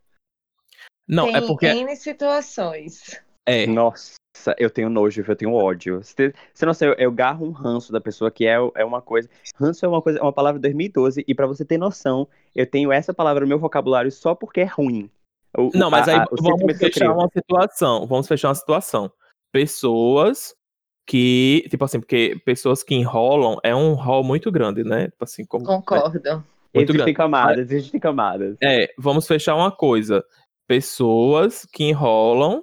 Não, 1.09 1.27
Tem 1.27 1.37
é 1.37 1.41
porque. 1.41 1.67
N 1.67 1.95
situações. 1.97 3.21
É. 3.49 3.67
Nossa, 3.67 4.15
eu 4.59 4.69
tenho 4.69 4.91
nojo, 4.91 5.25
eu 5.27 5.37
tenho 5.37 5.55
ódio. 5.55 6.03
Você, 6.03 6.35
você 6.53 6.67
não 6.67 6.75
sei, 6.75 6.89
eu, 6.91 6.95
eu 6.99 7.11
garro 7.13 7.47
um 7.47 7.51
ranço 7.51 7.91
da 7.93 8.01
pessoa 8.01 8.31
que 8.31 8.47
é, 8.47 8.57
é 8.75 8.85
uma 8.85 9.01
coisa. 9.01 9.29
Ranço 9.59 9.85
é 9.87 9.89
uma 9.89 10.03
coisa, 10.03 10.19
é 10.19 10.23
uma 10.23 10.33
palavra 10.33 10.59
de 10.59 10.63
2012, 10.69 11.25
e 11.27 11.35
pra 11.35 11.47
você 11.47 11.65
ter 11.65 11.79
noção, 11.79 12.29
eu 12.55 12.67
tenho 12.67 12.93
essa 12.93 13.15
palavra 13.15 13.41
no 13.43 13.49
meu 13.49 13.59
vocabulário 13.59 14.13
só 14.13 14.35
porque 14.35 14.61
é 14.61 14.65
ruim. 14.65 15.11
O- 15.57 15.71
Não, 15.75 15.91
mas 15.91 16.07
a- 16.09 16.13
aí 16.13 16.19
a- 16.19 16.27
vamos 16.31 16.77
fechar 16.77 17.11
uma 17.13 17.29
situação. 17.33 18.07
Vamos 18.07 18.29
fechar 18.29 18.49
uma 18.49 18.55
situação. 18.55 19.11
Pessoas 19.53 20.55
que, 21.07 21.67
tipo 21.71 21.85
assim, 21.85 21.99
porque 22.01 22.41
pessoas 22.45 22.83
que 22.83 22.95
enrolam 22.95 23.59
é 23.63 23.75
um 23.75 23.95
rol 23.95 24.23
muito 24.23 24.53
grande, 24.53 24.85
né? 24.85 25.09
Tipo 25.09 25.25
assim, 25.25 25.45
como. 25.45 25.65
Concordo. 25.65 26.13
Muito 26.75 26.91
Existem 26.93 26.97
grande. 26.99 27.15
camadas, 27.15 27.71
existem 27.71 27.99
camadas. 27.99 28.57
É, 28.63 28.93
vamos 28.99 29.27
fechar 29.27 29.55
uma 29.57 29.73
coisa. 29.73 30.23
Pessoas 30.67 31.65
que 31.73 31.85
enrolam 31.85 32.63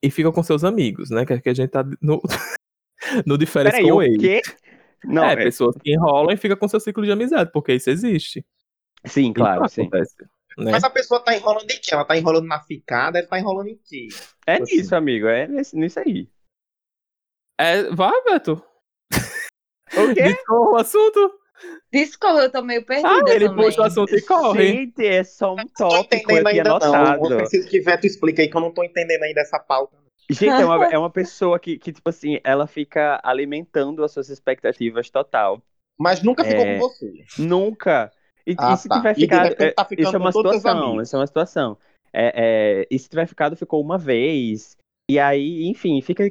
e 0.00 0.08
ficam 0.08 0.30
com 0.30 0.42
seus 0.42 0.62
amigos, 0.62 1.10
né? 1.10 1.26
Que 1.26 1.32
é 1.32 1.40
que 1.40 1.48
a 1.48 1.54
gente 1.54 1.70
tá 1.70 1.84
no, 2.00 2.22
no 3.26 3.36
diferença 3.36 3.76
Peraí, 3.76 3.90
com 3.90 3.96
o 3.96 4.02
ele. 4.02 4.18
quê? 4.18 4.42
Não, 5.04 5.24
é, 5.24 5.32
é- 5.32 5.36
pessoas 5.36 5.76
que 5.82 5.92
enrolam 5.92 6.32
e 6.32 6.36
ficam 6.36 6.56
com 6.56 6.68
seu 6.68 6.78
ciclo 6.78 7.04
de 7.04 7.10
amizade, 7.10 7.50
porque 7.52 7.74
isso 7.74 7.90
existe. 7.90 8.46
sim, 9.04 9.32
claro, 9.32 9.64
Isso 9.66 9.74
sim. 9.74 9.82
acontece. 9.82 10.14
Né? 10.58 10.72
Mas 10.72 10.82
a 10.82 10.90
pessoa 10.90 11.20
tá 11.20 11.36
enrolando 11.36 11.70
em 11.70 11.80
quê? 11.80 11.92
Ela 11.94 12.04
tá 12.04 12.16
enrolando 12.16 12.46
na 12.46 12.60
ficada, 12.60 13.18
ela 13.20 13.28
tá 13.28 13.38
enrolando 13.38 13.68
em 13.68 13.78
quê? 13.84 14.08
É 14.46 14.54
Assim. 14.54 14.74
isso, 14.76 14.94
amigo, 14.96 15.26
é 15.28 15.46
nesse- 15.46 15.76
nisso 15.76 16.00
aí. 16.00 16.28
É, 17.60 17.84
vai, 17.90 18.12
Beto. 18.24 18.62
O 19.96 20.14
quê? 20.14 20.22
Discorra 20.22 20.70
o 20.70 20.76
assunto. 20.76 21.32
Discorra, 21.92 22.42
eu 22.42 22.52
tô 22.52 22.62
meio 22.62 22.84
perdida 22.84 23.08
Ah, 23.08 23.22
ele 23.34 23.48
também. 23.48 23.64
puxa 23.66 23.80
o 23.80 23.84
assunto 23.84 24.14
e 24.14 24.22
corre. 24.22 24.66
Gente, 24.66 25.04
é 25.06 25.24
só 25.24 25.54
um 25.54 25.56
Não 25.56 25.64
tô 25.68 25.88
tópico 25.88 26.14
entendendo 26.32 26.46
aqui 26.46 26.58
ainda, 26.58 26.68
não. 26.70 26.76
anotado. 26.94 27.32
Eu 27.32 27.36
preciso 27.38 27.68
que 27.68 27.80
Veto 27.80 28.06
explique 28.06 28.40
aí 28.42 28.48
que 28.48 28.56
eu 28.56 28.60
não 28.60 28.72
tô 28.72 28.84
entendendo 28.84 29.22
ainda 29.22 29.40
essa 29.40 29.58
pauta. 29.58 29.96
Gente, 30.30 30.60
é 30.60 30.64
uma, 30.64 30.86
é 30.94 30.98
uma 30.98 31.10
pessoa 31.10 31.58
que, 31.58 31.78
que, 31.78 31.92
tipo 31.92 32.08
assim, 32.10 32.38
ela 32.44 32.66
fica 32.66 33.18
alimentando 33.24 34.04
as 34.04 34.12
suas 34.12 34.28
expectativas 34.28 35.08
total. 35.10 35.60
Mas 35.98 36.22
nunca 36.22 36.44
ficou 36.44 36.64
É. 36.64 36.74
com 36.74 36.80
você. 36.80 37.24
Nunca. 37.38 38.12
E, 38.48 38.54
Ah, 38.56 38.72
e 38.72 38.76
se 38.78 38.88
tá. 38.88 38.96
tiver 38.96 39.14
ficado. 39.14 39.54
tá 39.54 39.62
é, 39.62 39.74
isso 40.02 40.16
é 40.16 40.18
uma 40.18 40.32
situação. 40.32 41.02
Isso 41.02 41.14
é 41.14 41.18
uma 41.18 41.26
situação. 41.26 41.76
É, 42.10 42.32
é, 42.82 42.86
e 42.90 42.98
se 42.98 43.06
tiver 43.06 43.26
ficado, 43.26 43.54
ficou 43.54 43.78
uma 43.82 43.98
vez. 43.98 44.74
E 45.10 45.18
aí, 45.18 45.66
enfim, 45.66 46.00
fica 46.00 46.30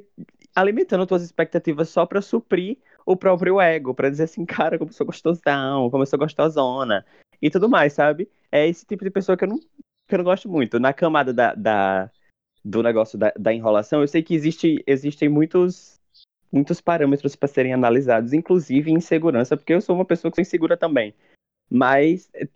alimentando 0.56 1.02
as 1.04 1.08
tuas 1.08 1.22
expectativas 1.24 1.90
só 1.90 2.08
pra 2.08 2.20
suprir 2.22 2.78
o 3.06 3.16
próprio 3.16 3.62
ego, 3.62 3.94
pra 3.94 4.10
dizer 4.10 4.24
assim, 4.24 4.46
cara, 4.46 4.80
como 4.80 4.90
eu 4.90 4.94
sou 4.96 5.06
gostosão, 5.06 5.90
como 5.92 6.02
eu 6.02 6.08
sou 6.08 6.18
gostosona. 6.18 7.06
E 7.40 7.52
tudo 7.52 7.70
mais, 7.70 7.94
sabe? 7.94 8.28
É 8.52 8.68
esse 8.68 8.84
tipo 8.84 9.04
de 9.04 9.12
pessoa 9.12 9.38
que 9.38 9.44
eu 9.44 9.50
não, 9.50 9.60
que 9.60 10.16
eu 10.16 10.18
não 10.18 10.26
gosto 10.26 10.50
muito. 10.50 10.80
Na 10.80 10.94
camada 10.94 11.32
da, 11.32 11.54
da- 11.54 12.10
do 12.66 12.82
negócio 12.82 13.16
da, 13.18 13.32
da 13.38 13.54
enrolação, 13.54 14.02
eu 14.02 14.08
sei 14.08 14.24
que 14.24 14.34
existe, 14.34 14.84
existem 14.88 15.30
muitos, 15.30 16.00
muitos 16.52 16.82
parâmetros 16.82 17.36
para 17.36 17.48
serem 17.48 17.74
analisados, 17.74 18.34
inclusive 18.34 18.92
insegurança, 18.92 19.56
porque 19.56 19.74
eu 19.74 19.82
sou 19.82 19.96
uma 19.96 20.04
pessoa 20.06 20.32
que 20.32 20.36
sou 20.38 20.42
insegura 20.42 20.76
também. 20.76 21.14
Mas 21.70 22.30
eh, 22.34 22.48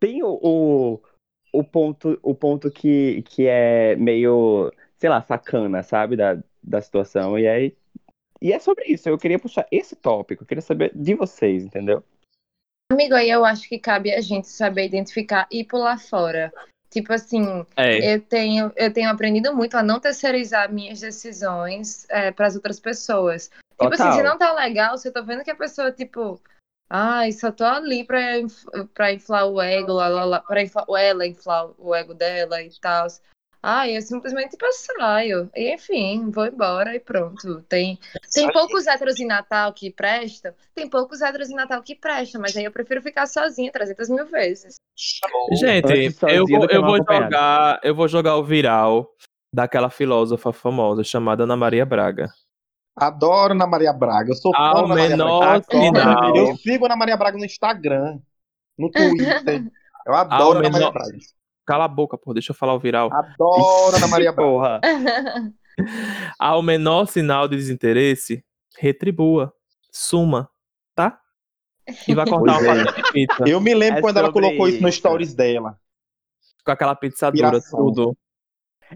tem 0.00 0.22
o, 0.22 0.38
o, 0.42 1.00
o 1.52 1.64
ponto, 1.64 2.18
o 2.22 2.34
ponto 2.34 2.70
que, 2.70 3.22
que 3.22 3.46
é 3.46 3.96
meio, 3.96 4.72
sei 4.96 5.10
lá, 5.10 5.22
sacana, 5.22 5.82
sabe, 5.82 6.16
da, 6.16 6.38
da 6.62 6.80
situação. 6.80 7.38
E 7.38 7.46
aí. 7.46 7.76
E 8.40 8.52
é 8.52 8.58
sobre 8.58 8.84
isso. 8.86 9.08
Eu 9.08 9.16
queria 9.16 9.38
puxar 9.38 9.66
esse 9.70 9.96
tópico. 9.96 10.42
Eu 10.42 10.46
queria 10.46 10.62
saber 10.62 10.92
de 10.94 11.14
vocês, 11.14 11.64
entendeu? 11.64 12.04
Amigo, 12.92 13.14
aí 13.14 13.30
eu 13.30 13.44
acho 13.44 13.68
que 13.68 13.78
cabe 13.78 14.12
a 14.12 14.20
gente 14.20 14.46
saber 14.46 14.84
identificar 14.84 15.48
e 15.50 15.64
pular 15.64 15.98
fora. 15.98 16.52
Tipo 16.90 17.12
assim, 17.12 17.64
É. 17.76 18.14
eu 18.14 18.20
tenho, 18.20 18.70
eu 18.76 18.92
tenho 18.92 19.10
aprendido 19.10 19.54
muito 19.54 19.76
a 19.76 19.82
não 19.82 19.98
terceirizar 19.98 20.72
minhas 20.72 21.00
decisões 21.00 22.06
para 22.36 22.46
as 22.46 22.54
outras 22.54 22.78
pessoas. 22.78 23.50
Tipo 23.80 23.94
assim, 23.94 24.04
Total. 24.04 24.12
se 24.12 24.22
não 24.22 24.38
tá 24.38 24.52
legal, 24.52 24.96
se 24.96 25.08
eu 25.08 25.12
tô 25.12 25.24
vendo 25.24 25.42
que 25.42 25.50
a 25.50 25.56
pessoa, 25.56 25.90
tipo, 25.90 26.40
ai, 26.96 27.32
só 27.32 27.50
tô 27.50 27.64
ali 27.64 28.04
pra, 28.04 28.20
pra 28.94 29.12
inflar 29.12 29.48
o 29.48 29.60
ego, 29.60 29.92
lá, 29.92 30.06
lá, 30.06 30.24
lá, 30.24 30.40
pra 30.40 30.62
inflar, 30.62 30.86
ela 30.96 31.26
inflar 31.26 31.68
o 31.76 31.92
ego 31.92 32.14
dela 32.14 32.62
e 32.62 32.70
tal. 32.80 33.08
Ai, 33.60 33.96
eu 33.96 34.02
simplesmente 34.02 34.50
tipo, 34.50 34.64
eu 34.64 34.72
saio. 34.72 35.50
E 35.56 35.74
enfim, 35.74 36.30
vou 36.30 36.46
embora 36.46 36.94
e 36.94 37.00
pronto. 37.00 37.62
Tem, 37.62 37.98
tem 38.32 38.52
poucos 38.52 38.86
héteros 38.86 39.18
em 39.18 39.26
Natal 39.26 39.72
que 39.72 39.90
prestam, 39.90 40.54
tem 40.72 40.88
poucos 40.88 41.20
héteros 41.20 41.50
em 41.50 41.56
Natal 41.56 41.82
que 41.82 41.96
prestam, 41.96 42.40
mas 42.40 42.56
aí 42.56 42.64
eu 42.64 42.70
prefiro 42.70 43.02
ficar 43.02 43.26
sozinha 43.26 43.72
300 43.72 44.08
mil 44.08 44.26
vezes. 44.26 44.76
Gente, 45.52 45.92
Antes 45.92 46.16
sozinho 46.16 46.36
eu 46.36 46.46
vou, 46.46 46.66
eu 46.70 46.82
vou 46.82 46.96
jogar, 46.98 47.80
eu 47.82 47.94
vou 47.94 48.06
jogar 48.06 48.36
o 48.36 48.44
viral 48.44 49.10
daquela 49.52 49.90
filósofa 49.90 50.52
famosa 50.52 51.02
chamada 51.02 51.42
Ana 51.42 51.56
Maria 51.56 51.84
Braga. 51.84 52.28
Adoro 52.96 53.52
Ana 53.54 53.66
Maria 53.66 53.92
Braga. 53.92 54.30
Eu 54.30 54.34
sou 54.36 54.52
fã 54.54 54.58
Ao 54.62 54.82
da 54.82 54.88
Maria 54.88 55.08
menor 55.10 55.40
Braga. 55.40 56.38
Eu 56.38 56.56
sigo 56.56 56.84
a 56.84 56.88
Ana 56.88 56.96
Maria 56.96 57.16
Braga 57.16 57.36
no 57.38 57.44
Instagram, 57.44 58.18
no 58.78 58.90
Twitter. 58.90 59.64
Eu 60.06 60.14
adoro 60.14 60.42
Ao 60.42 60.52
Ana 60.58 60.70
Maria 60.70 60.90
Braga. 60.90 61.16
Cala 61.66 61.84
a 61.86 61.88
boca, 61.88 62.18
pô, 62.18 62.34
deixa 62.34 62.52
eu 62.52 62.54
falar 62.56 62.74
o 62.74 62.78
viral. 62.78 63.10
Adoro 63.12 63.96
Ana 63.96 64.06
Maria 64.08 64.32
Braga. 64.32 64.48
Porra. 64.50 64.80
Ao 66.38 66.62
menor 66.62 67.06
sinal 67.06 67.48
de 67.48 67.56
desinteresse, 67.56 68.44
retribua, 68.78 69.52
suma, 69.90 70.48
tá? 70.94 71.18
E 72.06 72.14
vai 72.14 72.26
cortar 72.28 72.58
Pois 72.58 72.66
uma 72.68 72.80
é. 72.82 72.84
de 72.92 73.12
pizza 73.12 73.44
Eu 73.48 73.60
me 73.60 73.74
lembro 73.74 73.98
É 73.98 74.00
quando 74.02 74.18
ela 74.18 74.32
colocou 74.32 74.68
isso 74.68 74.80
no 74.80 74.88
isso. 74.88 74.98
stories 74.98 75.34
dela. 75.34 75.76
com 76.64 76.70
aquela 76.70 76.94
pizza 76.94 77.30
dura, 77.32 77.60
tudo. 77.70 78.16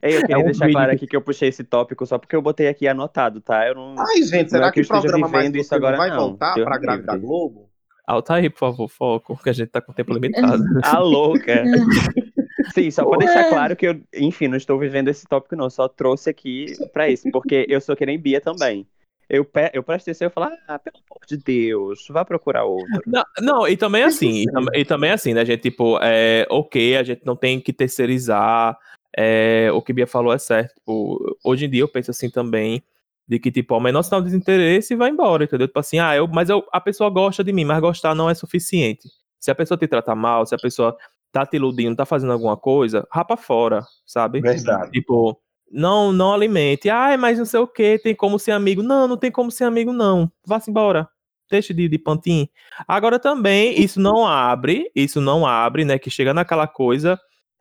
Ei, 0.02 0.16
eu 0.16 0.20
queria 0.20 0.38
um 0.38 0.44
deixar 0.44 0.66
vídeo 0.66 0.76
claro 0.78 0.92
aqui 0.92 1.06
que 1.06 1.16
eu 1.16 1.20
puxei 1.22 1.48
esse 1.48 1.64
tópico 1.64 2.06
só 2.06 2.18
porque 2.18 2.34
eu 2.36 2.42
botei 2.42 2.68
aqui 2.68 2.86
anotado, 2.88 3.40
tá? 3.40 3.66
Eu 3.66 3.74
não. 3.74 3.94
Ai, 3.98 4.22
gente, 4.22 4.42
Não 4.44 4.48
será 4.50 4.66
é 4.68 4.72
que 4.72 4.80
que 4.80 4.86
o 4.86 4.88
programa 4.88 5.28
mais 5.28 5.54
isso 5.54 5.74
agora, 5.74 5.96
vai 5.96 6.10
não. 6.10 6.16
voltar 6.30 6.54
Deus 6.54 6.66
pra 6.66 6.78
grávida. 6.78 7.16
Globo? 7.16 7.68
Alta 8.06 8.34
aí, 8.34 8.48
por 8.48 8.58
favor, 8.58 8.88
foco, 8.88 9.38
que 9.42 9.50
a 9.50 9.52
gente 9.52 9.68
tá 9.68 9.80
com 9.82 9.92
o 9.92 9.94
tempo 9.94 10.12
limitado. 10.14 10.62
A 10.82 10.98
louca. 11.00 11.62
Sim, 12.74 12.90
só 12.90 13.04
pra 13.04 13.18
Ué. 13.18 13.24
deixar 13.26 13.48
claro 13.48 13.76
que 13.76 13.86
eu, 13.86 14.00
enfim, 14.14 14.48
não 14.48 14.56
estou 14.56 14.78
vivendo 14.78 15.08
esse 15.08 15.26
tópico, 15.26 15.56
não. 15.56 15.68
Só 15.70 15.88
trouxe 15.88 16.30
aqui 16.30 16.66
pra 16.92 17.08
isso, 17.08 17.30
porque 17.30 17.66
eu 17.68 17.80
sou 17.80 17.94
que 17.96 18.04
nem 18.06 18.18
Bia 18.18 18.40
também. 18.40 18.86
Eu, 19.28 19.44
pe 19.44 19.70
eu 19.74 19.82
presto 19.82 20.04
atenção 20.04 20.24
e 20.24 20.28
eu 20.28 20.30
falo, 20.30 20.46
ah, 20.66 20.78
pelo 20.78 20.96
amor 20.96 21.20
de 21.26 21.36
Deus, 21.36 22.06
vá 22.08 22.24
procurar 22.24 22.64
outro. 22.64 23.02
Não, 23.06 23.22
não, 23.40 23.68
e 23.68 23.76
também 23.76 24.02
assim, 24.02 24.42
e, 24.42 24.46
tam- 24.46 24.64
e 24.74 24.84
também 24.86 25.10
assim, 25.10 25.34
né, 25.34 25.44
gente, 25.44 25.60
tipo, 25.60 25.98
é, 26.02 26.46
ok, 26.48 26.96
a 26.96 27.02
gente 27.02 27.20
não 27.26 27.36
tem 27.36 27.60
que 27.60 27.70
terceirizar 27.70 28.74
é, 29.16 29.70
o 29.72 29.82
que 29.82 29.92
Bia 29.92 30.06
falou 30.06 30.32
é 30.32 30.38
certo. 30.38 30.74
Tipo, 30.74 31.36
hoje 31.44 31.66
em 31.66 31.70
dia 31.70 31.82
eu 31.82 31.88
penso 31.88 32.10
assim 32.10 32.30
também, 32.30 32.82
de 33.26 33.38
que, 33.38 33.50
tipo, 33.50 33.74
ao 33.74 33.80
menor 33.80 34.02
sinal 34.02 34.20
de 34.20 34.26
desinteresse, 34.26 34.96
vai 34.96 35.10
embora, 35.10 35.44
entendeu? 35.44 35.66
Tipo 35.66 35.78
assim, 35.78 35.98
ah, 35.98 36.16
eu, 36.16 36.26
mas 36.26 36.48
eu, 36.48 36.64
a 36.72 36.80
pessoa 36.80 37.10
gosta 37.10 37.44
de 37.44 37.52
mim, 37.52 37.64
mas 37.64 37.80
gostar 37.80 38.14
não 38.14 38.30
é 38.30 38.34
suficiente. 38.34 39.08
Se 39.38 39.50
a 39.50 39.54
pessoa 39.54 39.76
te 39.76 39.86
trata 39.86 40.14
mal, 40.14 40.46
se 40.46 40.54
a 40.54 40.58
pessoa 40.58 40.96
tá 41.30 41.44
te 41.44 41.56
iludindo, 41.56 41.94
tá 41.94 42.06
fazendo 42.06 42.32
alguma 42.32 42.56
coisa, 42.56 43.06
rapa 43.12 43.36
fora, 43.36 43.84
sabe? 44.06 44.40
Verdade. 44.40 44.90
Tipo, 44.90 45.38
não, 45.70 46.10
não 46.10 46.32
alimente. 46.32 46.88
Ai, 46.88 47.16
mas 47.18 47.38
não 47.38 47.44
sei 47.44 47.60
o 47.60 47.66
que, 47.66 47.98
tem 47.98 48.14
como 48.14 48.38
ser 48.38 48.52
amigo. 48.52 48.82
Não, 48.82 49.06
não 49.06 49.16
tem 49.16 49.30
como 49.30 49.50
ser 49.50 49.64
amigo, 49.64 49.92
não. 49.92 50.30
Vá-se 50.46 50.70
embora. 50.70 51.06
Deixe 51.50 51.72
de, 51.72 51.88
de 51.88 51.98
pantin. 51.98 52.48
Agora 52.86 53.18
também, 53.18 53.78
isso 53.80 54.00
não 54.00 54.26
abre, 54.26 54.90
isso 54.94 55.20
não 55.20 55.46
abre, 55.46 55.84
né? 55.84 55.98
Que 55.98 56.10
chega 56.10 56.34
naquela 56.34 56.66
coisa 56.66 57.18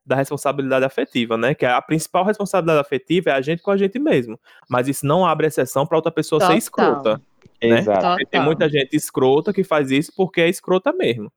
da 0.07 0.15
responsabilidade 0.15 0.85
afetiva, 0.85 1.37
né? 1.37 1.53
Que 1.53 1.65
a 1.65 1.81
principal 1.81 2.23
responsabilidade 2.23 2.79
afetiva 2.79 3.31
é 3.31 3.33
a 3.33 3.41
gente 3.41 3.61
com 3.61 3.71
a 3.71 3.77
gente 3.77 3.99
mesmo. 3.99 4.39
Mas 4.69 4.87
isso 4.87 5.05
não 5.05 5.25
abre 5.25 5.47
exceção 5.47 5.85
para 5.85 5.97
outra 5.97 6.11
pessoa 6.11 6.39
Total. 6.39 6.53
ser 6.53 6.57
escrota. 6.57 7.21
Né? 7.61 7.79
Exato. 7.79 8.25
Tem 8.31 8.41
muita 8.41 8.69
gente 8.69 8.95
escrota 8.95 9.51
que 9.51 9.65
faz 9.65 9.91
isso 9.91 10.13
porque 10.15 10.39
é 10.39 10.47
escrota 10.47 10.93
mesmo. 10.93 11.31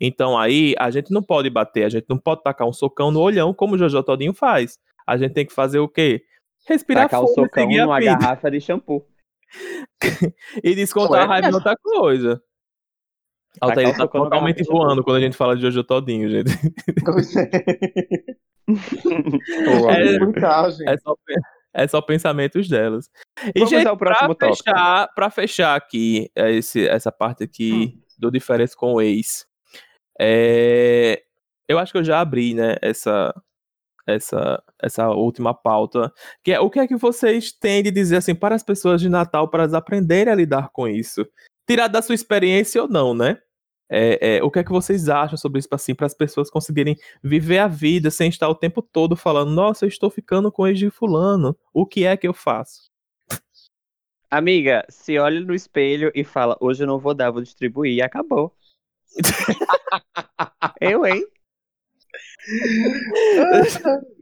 Então 0.00 0.36
aí 0.36 0.74
a 0.78 0.90
gente 0.90 1.12
não 1.12 1.22
pode 1.22 1.48
bater, 1.48 1.84
a 1.84 1.88
gente 1.88 2.06
não 2.08 2.18
pode 2.18 2.42
tacar 2.42 2.66
um 2.66 2.72
socão 2.72 3.10
no 3.12 3.20
olhão 3.20 3.54
como 3.54 3.76
o 3.76 3.78
Jojo 3.78 4.02
Todinho 4.02 4.34
faz. 4.34 4.76
A 5.06 5.16
gente 5.16 5.32
tem 5.32 5.46
que 5.46 5.52
fazer 5.52 5.78
o 5.78 5.88
quê? 5.88 6.22
Respirar 6.66 7.04
Tacar 7.04 7.22
o 7.22 7.28
fundo 7.28 7.42
e 7.42 7.44
socão 7.44 7.62
seguir 7.62 7.80
a 7.80 7.84
numa 7.86 7.98
vida. 8.00 8.16
garrafa 8.16 8.50
de 8.50 8.60
shampoo. 8.60 9.06
E 10.64 10.74
descontar 10.74 11.20
Ué, 11.20 11.24
a 11.24 11.26
raiva 11.26 11.48
em 11.48 11.54
outra 11.54 11.76
coisa. 11.76 12.42
Altair 13.60 13.88
o 13.88 13.96
tá 13.96 14.06
totalmente 14.06 14.62
voando 14.64 15.02
quando 15.02 15.16
a 15.16 15.20
gente 15.20 15.36
fala 15.36 15.56
de 15.56 15.62
Jojo 15.62 15.84
Todinho, 15.84 16.28
gente. 16.28 16.50
É. 19.90 20.04
Explicar, 20.06 20.70
gente. 20.70 20.88
É 20.88 20.96
só, 20.98 21.14
é 21.72 21.88
só 21.88 22.00
pensamentos 22.00 22.68
delas. 22.68 23.08
E, 23.54 23.60
Vamos 23.60 23.70
gente, 23.70 23.86
ao 23.86 23.96
próximo 23.96 24.34
pra 24.34 24.48
tópico. 24.48 24.64
fechar, 24.64 25.08
pra 25.14 25.30
fechar 25.30 25.76
aqui 25.76 26.30
é, 26.34 26.50
esse, 26.52 26.86
essa 26.88 27.12
parte 27.12 27.44
aqui 27.44 27.72
Hum. 27.96 28.02
do 28.18 28.30
diferença 28.30 28.74
com 28.76 28.94
o 28.94 29.00
ex, 29.00 29.46
é, 30.20 31.22
eu 31.68 31.78
acho 31.78 31.92
que 31.92 31.98
eu 31.98 32.04
já 32.04 32.20
abri, 32.20 32.54
né, 32.54 32.76
essa, 32.82 33.32
essa, 34.06 34.62
essa 34.82 35.10
última 35.10 35.52
pauta, 35.54 36.12
que 36.42 36.52
é 36.52 36.60
o 36.60 36.70
que 36.70 36.80
é 36.80 36.86
que 36.86 36.96
vocês 36.96 37.52
têm 37.52 37.82
de 37.82 37.90
dizer, 37.90 38.16
assim, 38.16 38.34
para 38.34 38.54
as 38.54 38.62
pessoas 38.62 39.00
de 39.00 39.08
Natal, 39.08 39.48
para 39.48 39.64
elas 39.64 39.74
aprenderem 39.74 40.32
a 40.32 40.36
lidar 40.36 40.70
com 40.72 40.88
isso? 40.88 41.26
Tirar 41.68 41.88
da 41.88 42.00
sua 42.02 42.14
experiência 42.14 42.82
ou 42.82 42.88
não, 42.88 43.14
né? 43.14 43.38
É, 43.88 44.38
é, 44.38 44.42
o 44.42 44.50
que 44.50 44.58
é 44.58 44.64
que 44.64 44.70
vocês 44.70 45.08
acham 45.08 45.36
sobre 45.36 45.60
isso, 45.60 45.68
assim, 45.70 45.94
para 45.94 46.06
as 46.06 46.14
pessoas 46.14 46.50
conseguirem 46.50 46.96
viver 47.22 47.58
a 47.58 47.68
vida 47.68 48.10
sem 48.10 48.28
estar 48.28 48.48
o 48.48 48.54
tempo 48.54 48.82
todo 48.82 49.14
falando, 49.16 49.52
nossa, 49.52 49.84
eu 49.84 49.88
estou 49.88 50.10
ficando 50.10 50.50
com 50.50 50.66
ex 50.66 50.78
de 50.78 50.90
fulano, 50.90 51.56
o 51.72 51.86
que 51.86 52.04
é 52.04 52.16
que 52.16 52.26
eu 52.26 52.34
faço? 52.34 52.90
Amiga, 54.28 54.84
se 54.88 55.16
olha 55.18 55.40
no 55.40 55.54
espelho 55.54 56.10
e 56.14 56.24
fala, 56.24 56.56
hoje 56.60 56.82
eu 56.82 56.86
não 56.86 56.98
vou 56.98 57.14
dar, 57.14 57.30
vou 57.30 57.42
distribuir, 57.42 57.94
e 57.94 58.02
acabou. 58.02 58.52
eu, 60.80 61.06
hein? 61.06 61.24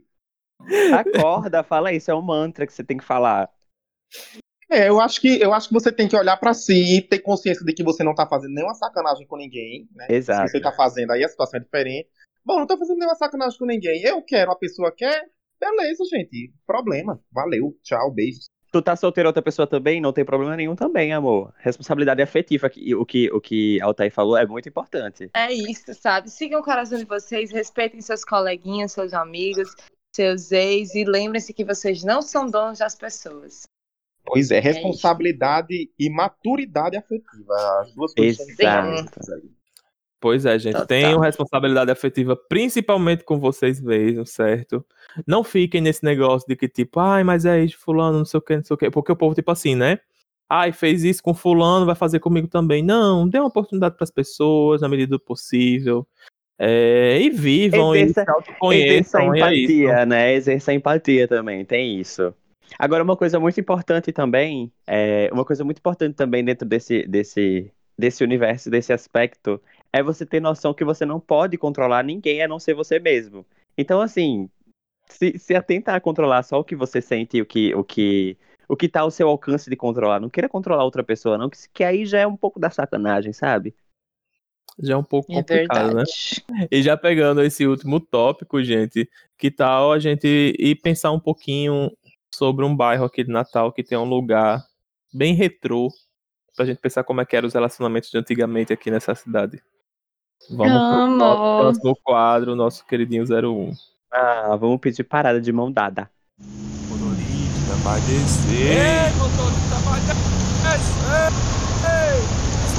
Acorda, 0.93 1.63
fala 1.63 1.91
isso, 1.91 2.11
é 2.11 2.15
um 2.15 2.21
mantra 2.21 2.67
que 2.67 2.73
você 2.73 2.83
tem 2.83 2.97
que 2.97 3.03
falar. 3.03 3.49
É, 4.75 4.89
eu 4.89 4.99
acho 4.99 5.21
que 5.21 5.41
eu 5.41 5.53
acho 5.53 5.69
que 5.69 5.73
você 5.73 5.89
tem 5.89 6.05
que 6.05 6.17
olhar 6.17 6.35
pra 6.35 6.53
si 6.53 6.97
e 6.97 7.01
ter 7.01 7.19
consciência 7.19 7.65
de 7.65 7.71
que 7.71 7.81
você 7.81 8.03
não 8.03 8.13
tá 8.13 8.27
fazendo 8.27 8.53
nenhuma 8.53 8.73
sacanagem 8.73 9.25
com 9.25 9.37
ninguém, 9.37 9.87
né? 9.95 10.05
Exato. 10.09 10.49
Se 10.49 10.51
você 10.51 10.59
tá 10.59 10.69
fazendo, 10.73 11.11
aí 11.11 11.23
a 11.23 11.29
situação 11.29 11.61
é 11.61 11.63
diferente. 11.63 12.09
Bom, 12.43 12.59
não 12.59 12.67
tô 12.67 12.77
fazendo 12.77 12.97
nenhuma 12.97 13.15
sacanagem 13.15 13.57
com 13.57 13.65
ninguém. 13.65 14.03
Eu 14.03 14.21
quero, 14.21 14.51
a 14.51 14.55
pessoa 14.55 14.91
quer. 14.91 15.29
Beleza, 15.57 16.03
gente. 16.11 16.53
Problema. 16.67 17.21
Valeu. 17.31 17.73
Tchau, 17.81 18.11
beijos. 18.11 18.47
Tu 18.69 18.81
tá 18.81 18.97
solteiro 18.97 19.29
outra 19.29 19.41
pessoa 19.41 19.65
também? 19.65 20.01
Não 20.01 20.11
tem 20.11 20.25
problema 20.25 20.57
nenhum 20.57 20.75
também, 20.75 21.13
amor. 21.13 21.53
Responsabilidade 21.59 22.21
afetiva, 22.21 22.69
o 22.99 23.05
que, 23.05 23.31
o 23.31 23.39
que 23.39 23.79
Altair 23.79 24.11
falou 24.11 24.35
é 24.35 24.45
muito 24.45 24.67
importante. 24.67 25.29
É 25.33 25.53
isso, 25.53 25.93
sabe? 25.93 26.29
Sigam 26.29 26.59
o 26.59 26.63
coração 26.63 26.97
de 26.97 27.05
vocês, 27.05 27.49
respeitem 27.49 28.01
seus 28.01 28.25
coleguinhas, 28.25 28.91
seus 28.91 29.13
amigos, 29.13 29.73
seus 30.13 30.51
ex 30.51 30.93
e 30.93 31.05
lembrem-se 31.05 31.53
que 31.53 31.63
vocês 31.63 32.03
não 32.03 32.21
são 32.21 32.45
donos 32.45 32.79
das 32.79 32.95
pessoas. 32.95 33.63
Pois 34.25 34.51
é, 34.51 34.59
isso. 34.59 34.67
responsabilidade 34.67 35.89
e 35.99 36.09
maturidade 36.09 36.97
afetiva. 36.97 37.53
As 37.81 37.93
duas 37.93 38.13
coisas 38.13 38.37
são 38.37 38.47
Exato. 38.49 39.21
Pois 40.19 40.45
é, 40.45 40.57
gente, 40.57 40.73
Total. 40.73 40.87
tenham 40.87 41.19
responsabilidade 41.19 41.91
afetiva, 41.91 42.35
principalmente 42.35 43.23
com 43.23 43.39
vocês 43.39 43.79
mesmos, 43.79 44.31
certo? 44.31 44.83
Não 45.27 45.43
fiquem 45.43 45.81
nesse 45.81 46.03
negócio 46.03 46.47
de 46.47 46.55
que, 46.55 46.67
tipo, 46.67 46.99
ai, 46.99 47.23
mas 47.23 47.45
é 47.45 47.63
de 47.63 47.77
fulano, 47.77 48.17
não 48.19 48.25
sei 48.25 48.39
o 48.39 48.41
que, 48.41 48.55
não 48.55 48.63
sei 48.63 48.73
o 48.73 48.77
que. 48.77 48.89
Porque 48.89 49.11
o 49.11 49.15
povo, 49.15 49.35
tipo 49.35 49.51
assim, 49.51 49.75
né? 49.75 49.99
Ai, 50.49 50.71
fez 50.71 51.03
isso 51.03 51.21
com 51.21 51.33
fulano, 51.33 51.85
vai 51.85 51.95
fazer 51.95 52.19
comigo 52.19 52.47
também. 52.47 52.81
Não, 52.81 53.27
dê 53.27 53.37
uma 53.37 53.47
oportunidade 53.47 53.95
para 53.95 54.03
as 54.03 54.11
pessoas, 54.11 54.81
na 54.81 54.89
medida 54.89 55.11
do 55.11 55.19
possível. 55.19 56.07
É, 56.57 57.19
e 57.21 57.29
vivam, 57.29 57.95
e 57.95 57.99
Exerça- 57.99 58.23
se 58.23 58.31
autoconheçam, 58.31 59.35
Exerça 59.35 59.37
e 59.37 59.41
é 59.51 59.55
isso. 59.55 59.71
empatia, 59.73 60.05
né? 60.05 60.33
Exerça 60.33 60.73
empatia 60.73 61.27
também, 61.27 61.65
tem 61.65 61.99
isso. 61.99 62.33
Agora, 62.77 63.03
uma 63.03 63.15
coisa 63.15 63.39
muito 63.39 63.59
importante 63.59 64.11
também, 64.11 64.71
é, 64.85 65.29
uma 65.31 65.45
coisa 65.45 65.63
muito 65.63 65.77
importante 65.77 66.15
também 66.15 66.43
dentro 66.43 66.67
desse, 66.67 67.07
desse, 67.07 67.71
desse 67.97 68.23
universo, 68.23 68.69
desse 68.69 68.91
aspecto, 68.91 69.61
é 69.93 70.03
você 70.03 70.25
ter 70.25 70.41
noção 70.41 70.73
que 70.73 70.83
você 70.83 71.05
não 71.05 71.19
pode 71.19 71.57
controlar 71.57 72.03
ninguém 72.03 72.41
a 72.41 72.47
não 72.47 72.59
ser 72.59 72.73
você 72.73 72.99
mesmo. 72.99 73.45
Então, 73.77 74.01
assim, 74.01 74.49
se, 75.09 75.37
se 75.37 75.55
atenta 75.55 75.93
a 75.93 76.01
controlar 76.01 76.43
só 76.43 76.59
o 76.59 76.63
que 76.63 76.75
você 76.75 77.01
sente 77.01 77.37
e 77.37 77.41
o 77.41 77.45
que, 77.45 77.73
o 77.73 77.83
que, 77.83 78.37
o 78.67 78.75
que 78.75 78.89
tá 78.89 79.01
ao 79.01 79.11
seu 79.11 79.27
alcance 79.29 79.69
de 79.69 79.75
controlar. 79.75 80.19
Não 80.19 80.29
queira 80.29 80.49
controlar 80.49 80.83
outra 80.83 81.03
pessoa, 81.03 81.37
não, 81.37 81.49
que, 81.49 81.57
que 81.73 81.83
aí 81.83 82.05
já 82.05 82.19
é 82.19 82.27
um 82.27 82.35
pouco 82.35 82.59
da 82.59 82.69
sacanagem, 82.69 83.31
sabe? 83.31 83.73
Já 84.77 84.95
é 84.95 84.97
um 84.97 85.03
pouco 85.03 85.31
É 85.31 85.35
complicado, 85.35 85.95
né? 85.95 86.03
E 86.69 86.83
já 86.83 86.97
pegando 86.97 87.41
esse 87.41 87.65
último 87.65 87.99
tópico, 87.99 88.61
gente, 88.61 89.09
que 89.37 89.49
tal 89.49 89.93
a 89.93 89.99
gente 89.99 90.27
ir 90.59 90.75
pensar 90.81 91.11
um 91.11 91.19
pouquinho 91.19 91.89
sobre 92.35 92.65
um 92.65 92.75
bairro 92.75 93.05
aqui 93.05 93.23
de 93.23 93.31
Natal 93.31 93.71
que 93.71 93.83
tem 93.83 93.97
um 93.97 94.03
lugar 94.03 94.63
bem 95.13 95.33
retrô, 95.33 95.89
pra 96.55 96.65
gente 96.65 96.79
pensar 96.79 97.03
como 97.03 97.21
é 97.21 97.25
que 97.25 97.35
eram 97.35 97.47
os 97.47 97.53
relacionamentos 97.53 98.09
de 98.09 98.17
antigamente 98.17 98.73
aqui 98.73 98.91
nessa 98.91 99.15
cidade. 99.15 99.61
Vamos 100.49 100.73
pro 100.73 101.01
Amo. 101.01 101.15
nosso 101.17 101.61
próximo 101.61 101.97
quadro, 102.03 102.55
nosso 102.55 102.85
queridinho 102.85 103.23
01. 103.23 103.71
Ah, 104.11 104.55
vamos 104.55 104.79
pedir 104.79 105.03
parada 105.03 105.41
de 105.41 105.51
mão 105.51 105.71
dada. 105.71 106.09
Motorista, 106.39 107.73
vai 107.83 107.99
descer. 108.01 108.77
Ei, 108.77 109.11
motorista, 109.17 109.75
vai 109.85 109.99
descer. 110.01 110.25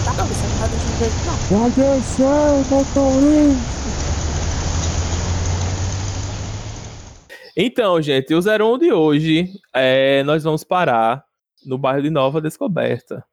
Tá 0.05 0.13
começando 0.15 0.63
a 0.63 0.67
deixar 0.69 0.95
ver. 0.99 1.13
Não. 1.27 1.37
Vai 1.59 1.71
descer, 1.71 2.27
motorista. 2.71 3.86
Então, 7.57 8.01
gente, 8.03 8.35
o 8.35 8.41
01 8.41 8.79
de 8.79 8.93
hoje, 8.93 9.51
é, 9.75 10.23
nós 10.25 10.45
vamos 10.45 10.63
parar 10.63 11.25
no 11.65 11.79
bairro 11.79 12.03
de 12.03 12.11
Nova 12.11 12.41
Descoberta. 12.41 13.25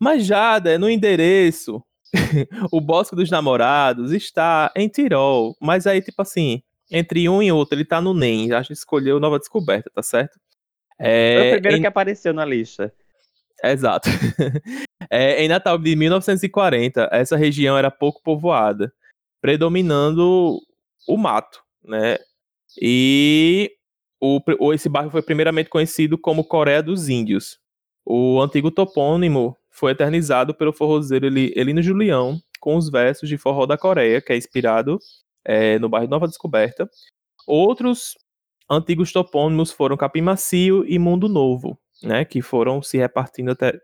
Mas 0.00 0.24
Jada, 0.24 0.78
no 0.78 0.88
endereço, 0.88 1.82
o 2.72 2.80
Bosque 2.80 3.16
dos 3.16 3.30
Namorados 3.30 4.12
está 4.12 4.70
em 4.76 4.88
Tirol. 4.88 5.56
Mas 5.60 5.86
aí, 5.86 6.00
tipo 6.00 6.22
assim, 6.22 6.62
entre 6.90 7.28
um 7.28 7.42
e 7.42 7.50
outro, 7.50 7.74
ele 7.76 7.84
tá 7.84 8.00
no 8.00 8.14
NEM. 8.14 8.52
A 8.52 8.62
gente 8.62 8.74
escolheu 8.74 9.18
Nova 9.18 9.38
Descoberta, 9.38 9.90
tá 9.92 10.02
certo? 10.02 10.38
Foi 10.96 11.06
É, 11.06 11.48
o 11.48 11.52
primeiro 11.54 11.78
em- 11.78 11.80
que 11.80 11.86
apareceu 11.86 12.32
na 12.32 12.44
lista. 12.44 12.92
Exato. 13.64 14.08
É, 15.10 15.42
em 15.42 15.48
Natal 15.48 15.78
de 15.78 15.96
1940, 15.96 17.08
essa 17.10 17.34
região 17.34 17.78
era 17.78 17.90
pouco 17.90 18.20
povoada, 18.22 18.92
predominando 19.40 20.58
o 21.08 21.16
mato, 21.16 21.62
né? 21.82 22.18
E 22.80 23.72
o, 24.20 24.72
esse 24.72 24.88
bairro 24.88 25.10
foi 25.10 25.22
primeiramente 25.22 25.70
conhecido 25.70 26.18
como 26.18 26.44
Coreia 26.44 26.82
dos 26.82 27.08
Índios. 27.08 27.58
O 28.04 28.40
antigo 28.40 28.70
topônimo 28.70 29.56
foi 29.70 29.92
eternizado 29.92 30.54
pelo 30.54 30.72
forrozeiro 30.72 31.26
Eli- 31.26 31.52
Elino 31.54 31.82
Julião 31.82 32.40
com 32.60 32.76
os 32.76 32.90
versos 32.90 33.28
de 33.28 33.38
Forró 33.38 33.66
da 33.66 33.78
Coreia, 33.78 34.20
que 34.20 34.32
é 34.32 34.36
inspirado 34.36 34.98
é, 35.44 35.78
no 35.78 35.88
bairro 35.88 36.08
Nova 36.08 36.26
Descoberta. 36.26 36.88
Outros 37.46 38.14
antigos 38.68 39.12
topônimos 39.12 39.70
foram 39.70 39.96
Capim 39.96 40.20
Macio 40.20 40.84
e 40.86 40.98
Mundo 40.98 41.28
Novo, 41.28 41.78
né, 42.02 42.24
que 42.24 42.42
foram 42.42 42.82
se 42.82 42.98
repartindo 42.98 43.52
até, 43.52 43.78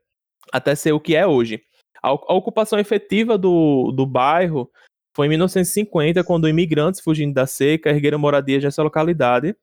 até 0.53 0.75
ser 0.75 0.93
o 0.93 1.01
que 1.01 1.15
é 1.15 1.27
hoje. 1.27 1.63
A, 2.03 2.09
a 2.09 2.35
ocupação 2.35 2.79
efetiva 2.79 3.39
do, 3.39 3.93
do 3.93 4.05
bairro 4.05 4.71
foi 5.15 5.27
em 5.27 5.31
1950, 5.31 6.25
quando 6.25 6.49
imigrantes 6.49 7.01
fugindo 7.01 7.33
da 7.33 7.47
seca 7.47 7.91
ergueram 7.91 8.19
moradias 8.19 8.63
nessa 8.63 8.83
localidade. 8.83 9.57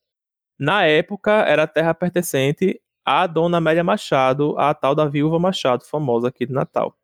Na 0.58 0.86
época, 0.86 1.32
era 1.42 1.68
terra 1.68 1.94
pertencente 1.94 2.80
à 3.06 3.28
dona 3.28 3.58
Amélia 3.58 3.84
Machado, 3.84 4.58
a 4.58 4.74
tal 4.74 4.96
da 4.96 5.06
viúva 5.06 5.40
Machado, 5.40 5.84
famosa 5.86 6.30
aqui 6.30 6.46
de 6.46 6.54
Natal. 6.54 6.96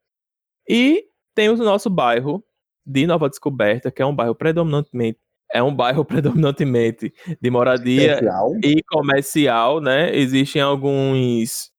E 0.67 1.05
tem 1.35 1.49
o 1.49 1.57
nosso 1.57 1.89
bairro 1.89 2.43
de 2.85 3.05
Nova 3.05 3.29
Descoberta, 3.29 3.91
que 3.91 4.01
é 4.01 4.05
um 4.05 4.15
bairro 4.15 4.35
predominantemente 4.35 5.19
é 5.51 5.63
um 5.63 5.73
bairro 5.73 6.03
predominantemente 6.05 7.13
de 7.41 7.49
moradia 7.49 8.13
Especial. 8.13 8.53
e 8.63 8.83
comercial, 8.83 9.79
né? 9.81 10.15
Existem 10.15 10.61
alguns 10.61 11.71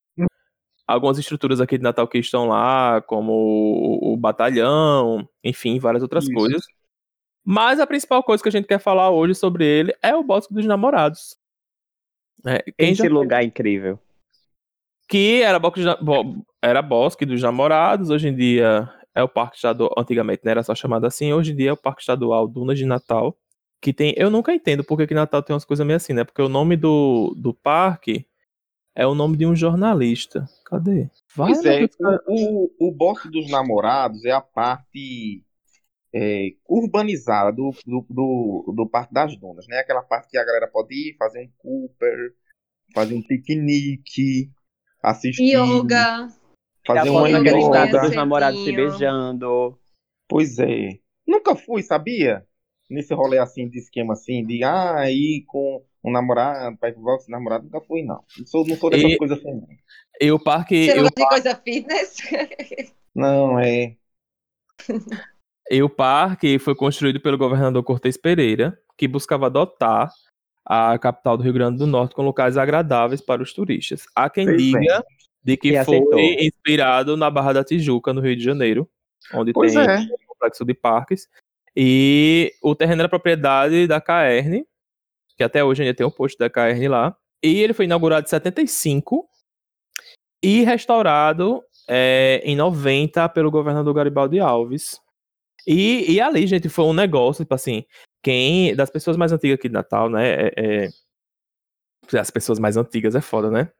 algumas 0.88 1.18
estruturas 1.18 1.60
aqui 1.60 1.76
de 1.76 1.84
Natal 1.84 2.08
que 2.08 2.18
estão 2.18 2.48
lá, 2.48 3.02
como 3.02 3.32
o, 3.32 4.14
o 4.14 4.16
batalhão, 4.16 5.28
enfim, 5.44 5.78
várias 5.78 6.02
outras 6.02 6.24
Isso. 6.24 6.32
coisas. 6.32 6.62
Mas 7.44 7.78
a 7.78 7.86
principal 7.86 8.22
coisa 8.22 8.42
que 8.42 8.48
a 8.48 8.52
gente 8.52 8.66
quer 8.66 8.78
falar 8.80 9.10
hoje 9.10 9.34
sobre 9.34 9.64
ele 9.64 9.94
é 10.02 10.16
o 10.16 10.24
Bosque 10.24 10.52
dos 10.52 10.64
Namorados. 10.64 11.36
É, 12.46 12.62
quem 12.76 12.94
já 12.94 13.04
Esse 13.04 13.08
lugar 13.12 13.44
incrível. 13.44 13.98
que 15.08 15.42
era 15.42 15.58
bosque, 15.58 15.82
Bo- 16.00 16.44
era 16.62 16.80
bosque 16.80 17.26
dos 17.26 17.42
namorados, 17.42 18.10
hoje 18.10 18.28
em 18.28 18.34
dia 18.34 18.88
é 19.14 19.22
o 19.22 19.28
Parque 19.28 19.56
Estadual, 19.56 19.92
antigamente 19.98 20.42
não 20.44 20.52
era 20.52 20.62
só 20.62 20.74
chamado 20.74 21.04
assim, 21.04 21.32
hoje 21.32 21.52
em 21.52 21.56
dia 21.56 21.70
é 21.70 21.72
o 21.72 21.76
Parque 21.76 22.02
Estadual 22.02 22.46
Dunas 22.46 22.78
de 22.78 22.84
Natal, 22.86 23.36
que 23.80 23.92
tem, 23.92 24.14
eu 24.16 24.30
nunca 24.30 24.54
entendo 24.54 24.84
porque 24.84 25.06
que 25.06 25.14
Natal 25.14 25.42
tem 25.42 25.54
umas 25.54 25.64
coisas 25.64 25.84
meio 25.84 25.96
assim, 25.96 26.12
né? 26.12 26.22
Porque 26.22 26.42
o 26.42 26.48
nome 26.48 26.76
do, 26.76 27.34
do 27.36 27.52
parque 27.52 28.24
é 28.94 29.06
o 29.06 29.14
nome 29.14 29.36
de 29.36 29.46
um 29.46 29.54
jornalista. 29.54 30.48
Cadê? 30.64 31.08
Vai, 31.34 31.52
Pois 31.52 31.64
é, 31.64 31.88
o, 32.26 32.70
o, 32.78 33.30
dos 33.30 33.50
Namorados 33.50 34.24
é 34.24 34.32
a 34.32 34.40
parte 34.40 35.44
é, 36.14 36.54
urbanizada 36.68 37.52
do, 37.52 37.70
do, 37.86 38.06
do, 38.08 38.74
do 38.76 38.88
Parque 38.88 39.14
das 39.14 39.36
Dunas, 39.36 39.66
né? 39.68 39.78
Aquela 39.78 40.02
parte 40.02 40.30
que 40.30 40.38
a 40.38 40.44
galera 40.44 40.66
pode 40.66 40.94
ir 40.94 41.16
fazer 41.16 41.40
um 41.40 41.50
Cooper, 41.58 42.34
fazer 42.94 43.14
um 43.14 43.22
piquenique, 43.22 44.50
assistir, 45.02 45.54
Yoga. 45.54 46.28
fazer 46.86 47.10
uma 47.10 47.28
yoga, 47.28 48.00
dos 48.00 48.14
namorados 48.14 48.64
se 48.64 48.72
beijando. 48.72 49.78
Pois 50.28 50.58
é. 50.58 50.98
Nunca 51.26 51.54
fui, 51.54 51.82
sabia? 51.82 52.46
Nesse 52.90 53.12
rolê 53.14 53.38
assim, 53.38 53.68
de 53.68 53.78
esquema 53.78 54.14
assim, 54.14 54.44
de 54.44 54.64
ah, 54.64 55.10
ir 55.10 55.44
com 55.46 55.84
um 56.08 56.12
namorado, 56.12 56.76
pro 56.76 56.92
Bosque 57.00 57.24
dos 57.24 57.28
Namorados, 57.28 57.70
nunca 57.70 57.84
fui, 57.86 58.02
não. 58.02 58.22
Não 58.38 58.46
sou, 58.46 58.66
não 58.66 58.76
sou 58.76 58.90
dessas 58.90 59.12
E- 59.12 59.16
coisas 59.16 59.38
assim, 59.38 59.52
não. 59.54 59.68
E 60.20 60.32
o 60.32 60.38
parque, 60.38 60.86
Você 60.86 60.94
não 60.94 61.02
gosta 61.04 61.20
de 61.22 61.28
coisa 61.28 61.54
fitness? 61.56 62.16
Não, 63.14 63.58
é. 63.58 63.96
E 65.70 65.82
o 65.82 65.88
parque 65.88 66.58
foi 66.58 66.74
construído 66.74 67.20
pelo 67.20 67.36
governador 67.36 67.82
Cortes 67.82 68.16
Pereira, 68.16 68.78
que 68.96 69.06
buscava 69.08 69.46
adotar 69.46 70.10
a 70.64 70.98
capital 70.98 71.36
do 71.36 71.42
Rio 71.42 71.52
Grande 71.52 71.78
do 71.78 71.86
Norte 71.86 72.14
com 72.14 72.22
locais 72.22 72.56
agradáveis 72.56 73.20
para 73.20 73.42
os 73.42 73.52
turistas. 73.52 74.04
Há 74.14 74.30
quem 74.30 74.46
Pois 74.46 74.56
diga 74.62 75.04
de 75.42 75.56
que 75.56 75.68
E 75.68 75.84
foi 75.84 75.96
aceitou. 75.96 76.18
inspirado 76.20 77.16
na 77.16 77.30
Barra 77.30 77.54
da 77.54 77.64
Tijuca, 77.64 78.12
no 78.12 78.20
Rio 78.20 78.36
de 78.36 78.42
Janeiro, 78.44 78.88
onde 79.34 79.52
Pois 79.52 79.72
tem 79.74 79.82
é. 79.82 79.98
um 80.00 80.08
complexo 80.26 80.64
de 80.64 80.74
parques. 80.74 81.28
E 81.76 82.52
o 82.62 82.74
terreno 82.74 83.02
era 83.02 83.08
propriedade 83.08 83.86
da 83.86 84.00
Caerne, 84.00 84.64
que 85.38 85.44
até 85.44 85.62
hoje 85.62 85.82
ainda 85.82 85.94
tem 85.94 86.04
um 86.04 86.10
posto 86.10 86.36
da 86.36 86.50
Caerne 86.50 86.88
lá. 86.88 87.16
E 87.42 87.62
ele 87.62 87.72
foi 87.72 87.84
inaugurado 87.84 88.26
em 88.26 88.28
75 88.28 89.26
e 90.42 90.64
restaurado 90.64 91.62
é, 91.88 92.42
em 92.44 92.56
90 92.56 93.28
pelo 93.28 93.50
governador 93.50 93.94
Garibaldi 93.94 94.40
Alves. 94.40 95.00
E, 95.64 96.12
e 96.12 96.20
ali, 96.20 96.44
gente, 96.46 96.68
foi 96.68 96.84
um 96.86 96.92
negócio, 96.92 97.44
tipo 97.44 97.54
assim, 97.54 97.84
quem. 98.22 98.74
Das 98.74 98.90
pessoas 98.90 99.16
mais 99.16 99.30
antigas 99.30 99.58
aqui 99.58 99.68
de 99.68 99.74
Natal, 99.74 100.10
né? 100.10 100.48
é- 100.48 100.52
é- 100.56 100.88
as 102.18 102.30
pessoas 102.30 102.58
mais 102.58 102.76
antigas 102.76 103.14
é 103.14 103.20
foda, 103.20 103.50
né? 103.50 103.70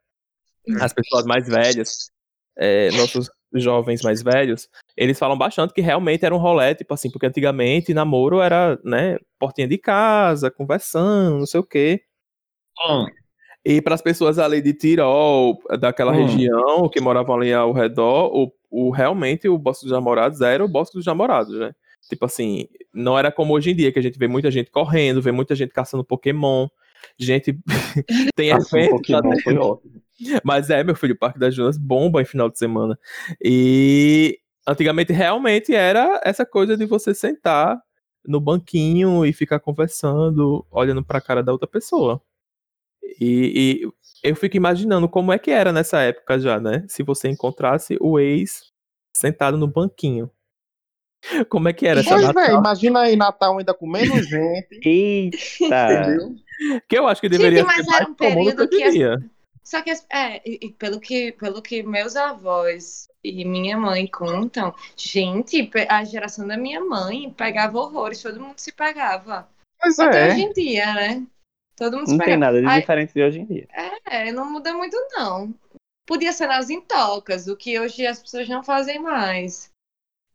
As 0.81 0.93
pessoas 0.93 1.25
mais 1.25 1.49
velhas, 1.49 2.11
é, 2.57 2.91
nossos 2.91 3.31
jovens 3.55 4.03
mais 4.03 4.23
velhos, 4.23 4.69
eles 4.97 5.19
falam 5.19 5.37
bastante 5.39 5.73
que 5.73 5.81
realmente 5.81 6.25
era 6.25 6.35
um 6.35 6.39
rolê, 6.39 6.75
tipo 6.75 6.93
assim, 6.95 7.11
porque 7.11 7.27
antigamente 7.27 7.95
namoro 7.95 8.41
era, 8.41 8.79
né, 8.85 9.19
portinha 9.39 9.67
de 9.67 9.79
casa, 9.79 10.51
conversando, 10.51 11.39
não 11.39 11.47
sei 11.47 11.61
o 11.61 11.65
quê. 11.65 12.03
Hum. 12.89 13.07
E 13.65 13.83
para 13.83 13.95
as 13.95 14.03
pessoas 14.03 14.39
ali 14.39 14.63
de 14.63 14.73
Tirol, 14.73 15.59
daquela 15.81 16.13
Hum. 16.13 16.17
região, 16.17 16.89
que 16.89 17.01
moravam 17.01 17.37
ali 17.37 17.53
ao 17.53 17.73
redor, 17.73 18.31
o, 18.35 18.53
o- 18.71 18.91
realmente 18.91 19.49
o 19.49 19.59
Bosque 19.59 19.85
dos 19.85 19.93
Namorados 19.93 20.41
era 20.41 20.65
o 20.65 20.69
Bosque 20.69 20.97
dos 20.97 21.07
Namorados, 21.07 21.59
né? 21.59 21.73
Tipo 22.09 22.25
assim, 22.27 22.67
não 22.95 23.19
era 23.19 23.31
como 23.33 23.53
hoje 23.55 23.71
em 23.73 23.77
dia, 23.77 23.93
que 23.93 23.99
a 23.99 24.03
gente 24.03 24.19
vê 24.19 24.29
muita 24.29 24.51
gente 24.51 24.71
correndo, 24.71 25.21
vê 25.21 25.33
muita 25.33 25.55
gente 25.55 25.73
caçando 25.73 26.05
Pokémon, 26.05 26.69
gente 27.19 27.59
tem 28.37 28.53
Assim, 28.53 28.77
eventos, 28.79 28.97
Pokémon 28.99 29.19
até- 29.33 29.43
foi 29.43 29.57
ótimo. 29.57 30.03
mas 30.45 30.71
é, 30.71 30.83
meu 30.85 30.95
filho, 30.97 31.15
o 31.15 31.19
Parque 31.19 31.39
das 31.39 31.55
Dunas 31.55 31.77
bomba 31.79 32.21
em 32.23 32.25
final 32.25 32.49
de 32.51 32.59
semana. 32.59 32.99
E 33.45 34.39
antigamente 34.67 35.13
realmente 35.13 35.75
era 35.75 36.21
essa 36.25 36.45
coisa 36.45 36.77
de 36.77 36.85
você 36.87 37.15
sentar 37.15 37.81
no 38.27 38.41
banquinho 38.41 39.25
e 39.25 39.33
ficar 39.33 39.59
conversando, 39.61 40.67
olhando 40.71 41.03
pra 41.05 41.21
cara 41.21 41.43
da 41.43 41.53
outra 41.53 41.69
pessoa. 41.69 42.21
E, 43.21 43.83
e 44.23 44.29
eu 44.29 44.37
fico 44.37 44.57
imaginando 44.57 45.09
como 45.09 45.33
é 45.33 45.39
que 45.39 45.51
era 45.51 45.73
nessa 45.73 46.03
época 46.03 46.39
já, 46.39 46.61
né? 46.61 46.85
Se 46.89 47.03
você 47.03 47.29
encontrasse 47.29 47.97
o 48.01 48.19
ex 48.19 48.65
sentado 49.17 49.57
no 49.57 49.67
banquinho. 49.67 50.31
Como 51.49 51.69
é 51.69 51.73
que 51.73 51.87
era 51.87 52.01
essa 52.01 52.11
Pois 52.11 52.23
Natal? 52.27 52.45
é, 52.45 52.53
imagina 52.55 53.01
aí 53.01 53.17
Natal 53.17 53.59
ainda 53.59 53.73
com 53.75 53.89
menos 53.89 54.27
gente, 54.29 54.81
Eita! 54.85 55.89
entendeu? 55.93 56.35
Que 56.89 56.99
eu 56.99 57.07
acho 57.07 57.21
que 57.21 57.29
deveria 57.29 57.65
mas 57.65 57.85
ser 57.85 57.91
mais 57.91 58.09
um 58.09 58.15
comum 58.15 58.55
do 58.55 58.69
que. 58.69 58.85
Só 59.63 59.83
que, 59.83 59.91
é, 60.11 60.41
e, 60.49 60.71
pelo 60.79 60.99
que, 60.99 61.33
pelo 61.33 61.61
que 61.61 61.83
meus 61.83 62.17
avós 62.17 63.07
e 63.23 63.45
minha 63.45 63.77
mãe 63.77 64.07
contam, 64.07 64.75
gente, 64.97 65.71
a 65.91 66.03
geração 66.05 66.47
da 66.47 66.57
minha 66.57 66.83
mãe 66.83 67.31
pegava 67.37 67.79
horrores, 67.79 68.23
todo 68.23 68.41
mundo 68.41 68.59
se 68.59 68.73
pegava. 68.73 69.47
Pois 69.79 69.99
Até 69.99 70.29
é. 70.29 70.33
hoje 70.33 70.41
em 70.41 70.53
dia, 70.55 70.95
né? 70.95 71.27
Todo 71.77 71.99
mundo 71.99 72.07
se 72.07 72.13
Não 72.13 72.19
tem 72.19 72.35
pegava. 72.35 72.41
nada 72.41 72.61
de 72.61 72.67
Ai, 72.67 72.81
diferente 72.81 73.13
de 73.13 73.23
hoje 73.23 73.41
em 73.41 73.45
dia. 73.45 73.69
É, 74.07 74.33
não 74.33 74.51
muda 74.51 74.73
muito, 74.73 74.97
não. 75.13 75.55
Podia 76.07 76.33
ser 76.33 76.47
nas 76.47 76.71
intocas, 76.71 77.47
o 77.47 77.55
que 77.57 77.79
hoje 77.79 78.07
as 78.07 78.21
pessoas 78.23 78.49
não 78.49 78.65
fazem 78.65 78.99
mais. 78.99 79.71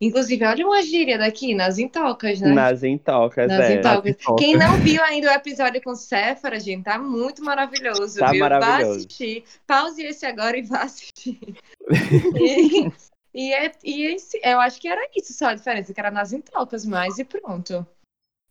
Inclusive, 0.06 0.44
olha 0.46 0.66
uma 0.68 0.82
gíria 0.82 1.18
daqui, 1.18 1.54
nas 1.56 1.78
intocas, 1.78 2.42
né? 2.42 2.52
Nas 2.52 2.84
intocas, 2.84 3.48
Nas 3.48 3.70
é. 3.70 3.74
intocas. 3.76 4.16
Quem 4.38 4.56
não 4.58 4.78
viu 4.78 5.02
ainda 5.04 5.30
o 5.32 5.34
episódio 5.34 5.82
com 5.82 5.96
Séfara, 5.96 6.60
gente, 6.60 6.84
tá 6.84 6.98
muito 7.00 7.44
maravilhoso, 7.44 8.20
Tá 8.20 8.32
viu? 8.32 8.40
Vá 8.42 8.50
maravilhoso. 8.50 8.98
assistir. 9.00 9.44
Pause 9.66 10.04
esse 10.04 10.26
agora 10.26 10.58
e 10.58 10.62
vá 10.64 10.84
assistir. 10.84 11.40
e, 12.36 12.92
e, 13.34 13.54
é- 13.54 13.72
e 13.84 14.04
esse- 14.14 14.40
eu 14.44 14.60
acho 14.60 14.80
que 14.82 14.88
era 14.88 15.08
isso 15.16 15.34
só 15.34 15.48
a 15.48 15.56
diferença, 15.56 15.94
que 15.94 16.00
era 16.00 16.12
nas 16.12 16.34
intocas 16.34 16.86
mais 16.86 17.18
e 17.20 17.24
pronto. 17.24 17.86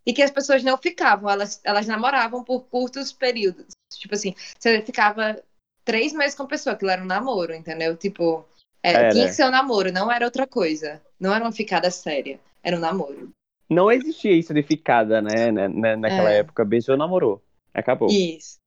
E 0.05 0.13
que 0.13 0.23
as 0.23 0.31
pessoas 0.31 0.63
não 0.65 0.77
ficavam, 0.77 1.31
elas, 1.31 1.61
elas 1.63 1.87
namoravam 1.87 2.43
por 2.43 2.63
curtos 2.65 3.13
períodos. 3.13 3.67
Tipo 3.93 4.15
assim, 4.15 4.35
você 4.59 4.81
ficava 4.83 5.41
três 5.85 6.13
meses 6.13 6.35
com 6.35 6.43
a 6.45 6.49
pessoa, 6.49 6.75
aquilo 6.75 6.91
era 6.91 7.03
um 7.03 7.07
namoro, 7.07 7.55
entendeu? 7.55 7.97
Tipo, 7.97 8.45
é, 8.83 9.11
tinha 9.11 9.27
que 9.27 9.33
ser 9.35 9.45
um 9.45 9.51
namoro, 9.51 9.93
não 9.93 10.11
era 10.11 10.25
outra 10.25 10.45
coisa. 10.45 11.01
Não 11.23 11.33
era 11.33 11.45
uma 11.45 11.53
ficada 11.53 11.89
séria, 11.89 12.41
era 12.65 12.77
um 12.77 12.81
namoro. 12.81 13.31
Não 13.71 13.93
existia 13.93 14.33
isso 14.33 14.53
de 14.53 14.61
ficada, 14.65 15.23
né? 15.23 15.53
na- 15.53 15.69
na- 15.69 15.97
Naquela 15.97 16.33
É. 16.33 16.39
época. 16.39 16.65
Beijou, 16.65 16.97
namorou. 16.97 17.41
Acabou. 17.73 18.09
Isso. 18.11 18.59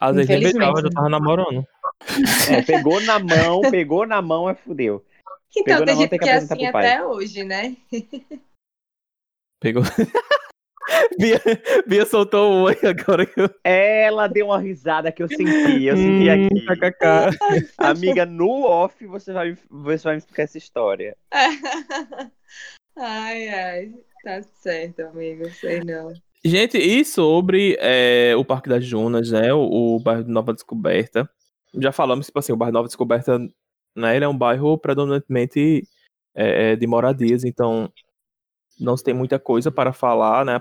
Às 0.00 0.16
vezes 0.16 0.28
nem 0.28 0.40
beijava, 0.40 0.76
já 0.80 0.88
né? 0.88 0.90
tava 0.92 1.08
namorando. 1.08 1.64
É, 2.50 2.62
pegou 2.62 3.00
na 3.02 3.20
mão, 3.20 3.60
pegou 3.70 4.04
na 4.04 4.20
mão, 4.20 4.50
é 4.50 4.54
fudeu. 4.56 5.04
Então, 5.56 5.64
Pegou 5.64 5.86
tem 5.86 5.94
mão, 5.94 6.02
gente 6.02 6.10
tem 6.10 6.18
que 6.18 6.24
que 6.24 6.30
é 6.30 6.34
assim 6.34 6.66
até 6.66 7.04
hoje, 7.06 7.44
né? 7.44 7.76
Pegou. 9.60 9.82
Bia, 11.18 11.40
Bia 11.86 12.06
soltou 12.06 12.52
o 12.52 12.62
oi 12.64 12.76
agora 12.82 13.24
que 13.26 13.40
eu. 13.40 13.50
Ela 13.64 14.26
deu 14.26 14.46
uma 14.46 14.58
risada 14.58 15.12
que 15.12 15.22
eu 15.22 15.28
senti, 15.28 15.84
eu 15.84 15.96
senti 15.96 16.28
Hum, 16.28 16.46
aqui. 16.46 16.66
kkk. 16.66 17.38
Amiga, 17.78 18.26
no 18.26 18.64
off 18.64 19.06
você 19.06 19.32
vai, 19.32 19.56
você 19.70 20.04
vai 20.04 20.14
me 20.14 20.18
explicar 20.18 20.42
essa 20.42 20.58
história. 20.58 21.16
ai, 22.96 23.48
ai. 23.48 23.94
Tá 24.24 24.42
certo, 24.42 25.00
amigo. 25.00 25.48
Sei 25.50 25.80
não. 25.80 26.12
Gente, 26.44 26.76
e 26.78 27.04
sobre 27.04 27.76
é, 27.80 28.34
o 28.36 28.44
Parque 28.44 28.68
das 28.68 28.88
Dunas, 28.88 29.30
né? 29.30 29.52
O, 29.52 29.96
o 29.96 30.00
bairro 30.00 30.24
Nova 30.28 30.52
Descoberta. 30.52 31.28
Já 31.74 31.92
falamos, 31.92 32.26
tipo 32.26 32.38
assim, 32.38 32.52
o 32.52 32.56
bairro 32.56 32.72
Nova 32.72 32.88
Descoberta, 32.88 33.38
né? 33.96 34.16
Ele 34.16 34.24
é 34.24 34.28
um 34.28 34.36
bairro 34.36 34.76
predominantemente 34.76 35.82
é, 36.34 36.72
é, 36.72 36.76
de 36.76 36.86
moradias, 36.86 37.44
então 37.44 37.90
não 38.78 38.96
se 38.96 39.04
tem 39.04 39.14
muita 39.14 39.38
coisa 39.38 39.70
para 39.70 39.92
falar, 39.92 40.44
né? 40.44 40.60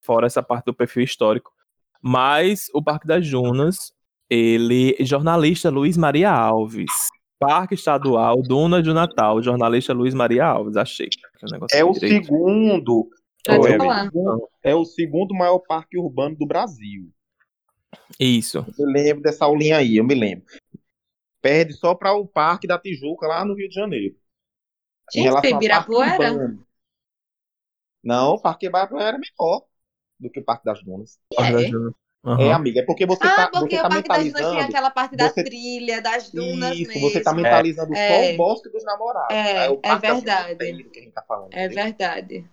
Fora 0.00 0.26
essa 0.26 0.42
parte 0.42 0.64
do 0.66 0.74
perfil 0.74 1.02
histórico. 1.04 1.52
Mas 2.00 2.68
o 2.74 2.82
Parque 2.82 3.06
das 3.06 3.28
Dunas, 3.28 3.92
ele. 4.28 4.96
Jornalista 5.00 5.70
Luiz 5.70 5.96
Maria 5.96 6.30
Alves. 6.30 6.90
Parque 7.38 7.74
Estadual 7.74 8.40
Dunas 8.40 8.84
do 8.84 8.94
Natal, 8.94 9.42
jornalista 9.42 9.92
Luiz 9.92 10.14
Maria 10.14 10.46
Alves, 10.46 10.76
achei. 10.76 11.08
Que 11.08 11.52
negócio 11.52 11.76
É 11.76 11.84
o 11.84 11.90
direito. 11.92 12.26
segundo, 12.26 13.08
Pode 13.44 13.72
Oi, 13.72 13.76
falar. 13.76 14.08
é 14.62 14.74
o 14.74 14.84
segundo 14.84 15.34
maior 15.34 15.58
parque 15.58 15.98
urbano 15.98 16.36
do 16.36 16.46
Brasil. 16.46 17.10
Isso. 18.18 18.64
Eu 18.78 18.86
lembro 18.86 19.22
dessa 19.22 19.44
aulinha 19.44 19.78
aí, 19.78 19.96
eu 19.96 20.04
me 20.04 20.14
lembro. 20.14 20.44
Perde 21.40 21.72
só 21.72 21.92
para 21.94 22.12
o 22.14 22.24
Parque 22.26 22.68
da 22.68 22.78
Tijuca 22.78 23.26
lá 23.26 23.44
no 23.44 23.54
Rio 23.54 23.68
de 23.68 23.74
Janeiro. 23.74 24.14
Em 25.14 25.24
Gente, 25.24 25.48
Ibirapuera? 25.48 26.56
Não, 28.02 28.34
o 28.34 28.40
Parque 28.40 28.66
Ibirapuera 28.66 29.16
é 29.16 29.20
menor. 29.20 29.64
do 30.18 30.30
que 30.30 30.40
o 30.40 30.44
Parque 30.44 30.64
das 30.64 30.82
Dunas. 30.82 31.18
É, 31.38 31.70
Aham. 32.24 32.40
É, 32.40 32.52
amiga, 32.52 32.80
é 32.80 32.84
porque 32.84 33.04
você 33.04 33.26
ah, 33.26 33.34
tá, 33.34 33.48
porque 33.48 33.74
você 33.74 33.80
o 33.80 33.82
tá 33.82 33.88
Parque 33.88 34.08
das 34.08 34.18
Dunas 34.18 34.32
mentalizando. 34.34 34.56
tem 34.58 34.64
aquela 34.68 34.90
parte 34.90 35.16
da 35.16 35.28
você- 35.28 35.42
trilha, 35.42 36.00
das 36.00 36.30
dunas 36.30 36.76
Isso, 36.76 36.88
mesmo. 36.92 37.10
você 37.10 37.20
tá 37.20 37.32
mentalizando 37.34 37.92
É. 37.96 38.08
só 38.28 38.32
o 38.32 38.36
bosque 38.36 38.68
dos 38.70 38.84
namorados. 38.84 39.34
É, 39.36 39.58
Aí 39.58 39.68
o 39.70 39.72
é 39.72 39.76
Parque 39.76 40.06
das 40.06 40.22
Dunas 40.22 40.46
verdade. 40.46 40.84
que 40.84 40.98
a 41.00 41.02
gente 41.02 41.12
tá 41.12 41.22
falando. 41.26 41.52
É 41.52 41.64
entendeu? 41.66 41.84
verdade. 41.84 42.46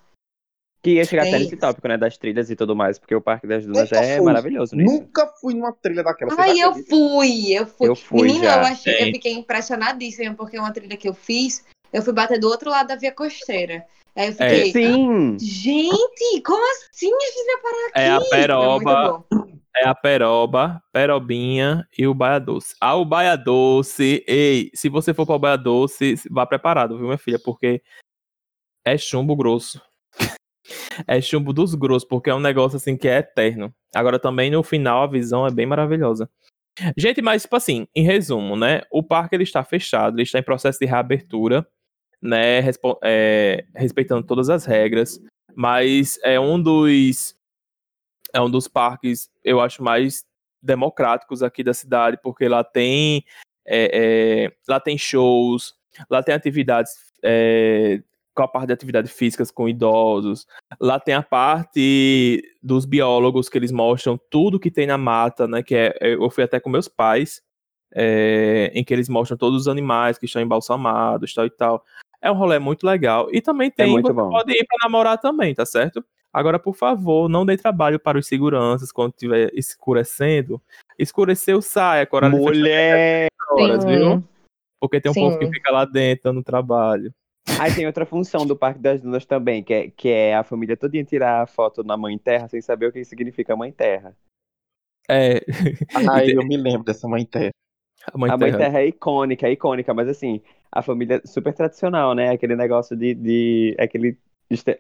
Que 0.81 0.91
ia 0.93 1.05
chegar 1.05 1.23
Tem 1.23 1.31
até 1.33 1.39
nesse 1.43 1.53
isso. 1.55 1.61
tópico, 1.61 1.87
né? 1.87 1.97
Das 1.97 2.17
trilhas 2.17 2.49
e 2.49 2.55
tudo 2.55 2.75
mais, 2.75 2.97
porque 2.97 3.13
o 3.13 3.21
Parque 3.21 3.45
das 3.45 3.63
Dunas 3.65 3.87
já 3.89 4.01
é 4.01 4.19
maravilhoso 4.19 4.75
nisso. 4.75 4.91
Nunca 4.91 5.27
fui 5.39 5.53
numa 5.53 5.71
trilha 5.73 6.01
daquela. 6.03 6.33
Ai, 6.39 6.57
eu 6.57 6.73
fui, 6.73 7.51
eu 7.53 7.67
fui. 7.67 7.89
Eu 7.89 7.95
fui 7.95 8.21
Menina, 8.23 8.45
já. 8.45 8.55
eu 8.55 8.65
achei, 8.65 8.93
eu 8.95 9.05
Sim. 9.05 9.11
fiquei 9.11 9.33
impressionadíssima, 9.33 10.33
porque 10.33 10.57
uma 10.57 10.71
trilha 10.73 10.97
que 10.97 11.07
eu 11.07 11.13
fiz, 11.13 11.63
eu 11.93 12.01
fui 12.01 12.13
bater 12.13 12.39
do 12.39 12.47
outro 12.47 12.71
lado 12.71 12.87
da 12.87 12.95
via 12.95 13.11
costeira. 13.11 13.85
Aí 14.15 14.27
eu 14.27 14.35
É. 14.39 14.65
fiquei, 14.65 14.71
Sim! 14.71 15.37
gente, 15.39 16.41
como 16.43 16.63
assim 16.91 17.07
a 17.13 17.25
gente 17.25 17.45
vai 17.45 17.61
parar 17.61 17.87
aqui? 17.87 17.99
É 18.01 18.09
a 18.11 18.19
peroba, 18.29 19.25
bom. 19.29 19.47
é 19.75 19.87
a 19.87 19.95
peroba, 19.95 20.83
perobinha 20.91 21.87
e 21.97 22.05
o 22.07 22.13
baia 22.13 22.39
doce. 22.39 22.75
Ah, 22.81 22.95
o 22.95 23.05
baia 23.05 23.35
doce, 23.35 24.23
ei, 24.27 24.69
se 24.73 24.89
você 24.89 25.13
for 25.13 25.25
para 25.25 25.35
o 25.35 25.39
baia 25.39 25.57
doce, 25.57 26.15
vá 26.29 26.45
preparado, 26.45 26.97
viu, 26.97 27.05
minha 27.05 27.17
filha? 27.17 27.39
Porque 27.43 27.81
é 28.85 28.97
chumbo 28.97 29.35
grosso. 29.35 29.81
É 31.07 31.19
chumbo 31.21 31.51
dos 31.53 31.73
grossos, 31.73 32.07
porque 32.07 32.29
é 32.29 32.35
um 32.35 32.39
negócio 32.39 32.75
assim 32.77 32.95
que 32.95 33.07
é 33.07 33.17
eterno. 33.19 33.73
Agora 33.95 34.19
também 34.19 34.51
no 34.51 34.61
final 34.61 35.01
a 35.01 35.07
visão 35.07 35.47
é 35.47 35.49
bem 35.51 35.65
maravilhosa. 35.65 36.29
Gente, 36.95 37.21
mas 37.21 37.41
tipo 37.43 37.55
assim, 37.55 37.87
em 37.95 38.03
resumo, 38.03 38.55
né? 38.55 38.81
O 38.91 39.01
parque 39.01 39.35
ele 39.35 39.43
está 39.43 39.63
fechado, 39.63 40.15
ele 40.15 40.23
está 40.23 40.37
em 40.37 40.43
processo 40.43 40.77
de 40.77 40.85
reabertura, 40.85 41.65
né? 42.21 42.59
é, 43.03 43.65
respeitando 43.75 44.25
todas 44.25 44.49
as 44.49 44.65
regras, 44.65 45.19
mas 45.55 46.19
é 46.23 46.39
um 46.39 46.61
dos 46.61 47.35
é 48.33 48.39
um 48.39 48.49
dos 48.49 48.67
parques 48.67 49.29
eu 49.43 49.59
acho 49.59 49.83
mais 49.83 50.23
democráticos 50.61 51.41
aqui 51.41 51.63
da 51.63 51.73
cidade, 51.73 52.19
porque 52.21 52.47
lá 52.47 52.63
tem 52.63 53.23
é, 53.65 54.45
é, 54.45 54.51
lá 54.67 54.79
tem 54.79 54.97
shows, 54.97 55.73
lá 56.09 56.21
tem 56.21 56.33
atividades 56.35 56.91
é, 57.23 58.01
com 58.39 58.43
a 58.43 58.47
parte 58.47 58.67
de 58.67 58.73
atividades 58.73 59.11
físicas 59.11 59.51
com 59.51 59.67
idosos, 59.67 60.45
lá 60.79 60.99
tem 60.99 61.13
a 61.13 61.21
parte 61.21 62.41
dos 62.63 62.85
biólogos 62.85 63.49
que 63.49 63.57
eles 63.57 63.71
mostram 63.71 64.17
tudo 64.29 64.59
que 64.59 64.71
tem 64.71 64.87
na 64.87 64.97
mata, 64.97 65.47
né? 65.47 65.61
Que 65.61 65.75
é, 65.75 65.97
eu 66.01 66.29
fui 66.29 66.43
até 66.43 66.59
com 66.59 66.69
meus 66.69 66.87
pais, 66.87 67.41
é, 67.93 68.71
em 68.73 68.83
que 68.83 68.93
eles 68.93 69.09
mostram 69.09 69.37
todos 69.37 69.61
os 69.61 69.67
animais 69.67 70.17
que 70.17 70.25
estão 70.25 70.41
embalsamados, 70.41 71.33
tal 71.33 71.45
e 71.45 71.49
tal. 71.49 71.83
É 72.21 72.31
um 72.31 72.35
rolê 72.35 72.59
muito 72.59 72.85
legal. 72.85 73.27
E 73.31 73.41
também 73.41 73.71
tem, 73.71 73.91
muito 73.91 74.07
você 74.07 74.13
bom. 74.13 74.29
pode 74.29 74.51
ir 74.51 74.65
para 74.65 74.87
namorar 74.87 75.17
também, 75.17 75.55
tá 75.55 75.65
certo? 75.65 76.03
Agora, 76.31 76.59
por 76.59 76.75
favor, 76.75 77.27
não 77.27 77.45
dê 77.45 77.57
trabalho 77.57 77.99
para 77.99 78.17
os 78.17 78.27
seguranças 78.27 78.91
quando 78.91 79.13
estiver 79.13 79.49
escurecendo. 79.53 80.61
Escureceu, 80.97 81.61
saia, 81.61 82.05
coragem 82.05 82.37
de 82.37 82.45
fechar 82.45 82.59
Mulher! 82.59 83.27
horas, 83.51 83.83
Sim. 83.83 83.89
viu? 83.89 84.23
Porque 84.79 85.01
tem 85.01 85.11
um 85.11 85.15
povo 85.15 85.39
que 85.39 85.45
Sim. 85.45 85.51
fica 85.51 85.71
lá 85.71 85.85
dentro 85.85 86.25
dando 86.25 86.43
trabalho. 86.43 87.13
Aí 87.59 87.73
tem 87.73 87.87
outra 87.87 88.05
função 88.05 88.45
do 88.45 88.55
Parque 88.55 88.79
das 88.79 89.01
Dunas 89.01 89.25
também, 89.25 89.63
que 89.63 89.73
é, 89.73 89.89
que 89.89 90.09
é 90.09 90.35
a 90.35 90.43
família 90.43 90.77
todinha 90.77 91.03
tirar 91.03 91.41
a 91.41 91.47
foto 91.47 91.83
na 91.83 91.97
Mãe 91.97 92.17
Terra 92.17 92.47
sem 92.47 92.61
saber 92.61 92.87
o 92.87 92.91
que 92.91 93.03
significa 93.03 93.55
Mãe 93.55 93.71
Terra. 93.71 94.15
É, 95.09 95.41
Ai, 96.07 96.29
eu 96.37 96.45
me 96.45 96.55
lembro 96.55 96.83
dessa 96.83 97.07
mãe 97.07 97.25
terra. 97.25 97.49
A 98.13 98.17
mãe 98.17 98.31
a 98.31 98.37
Mãe 98.37 98.51
terra. 98.51 98.63
Terra 98.65 98.81
é 98.81 98.87
icônica, 98.87 99.47
é 99.47 99.51
icônica, 99.51 99.93
mas 99.93 100.07
assim, 100.07 100.41
a 100.71 100.81
família 100.81 101.21
é 101.23 101.27
super 101.27 101.53
tradicional, 101.53 102.13
né? 102.13 102.29
Aquele 102.29 102.55
negócio 102.55 102.95
de. 102.95 103.13
de 103.13 103.75
aquele, 103.79 104.17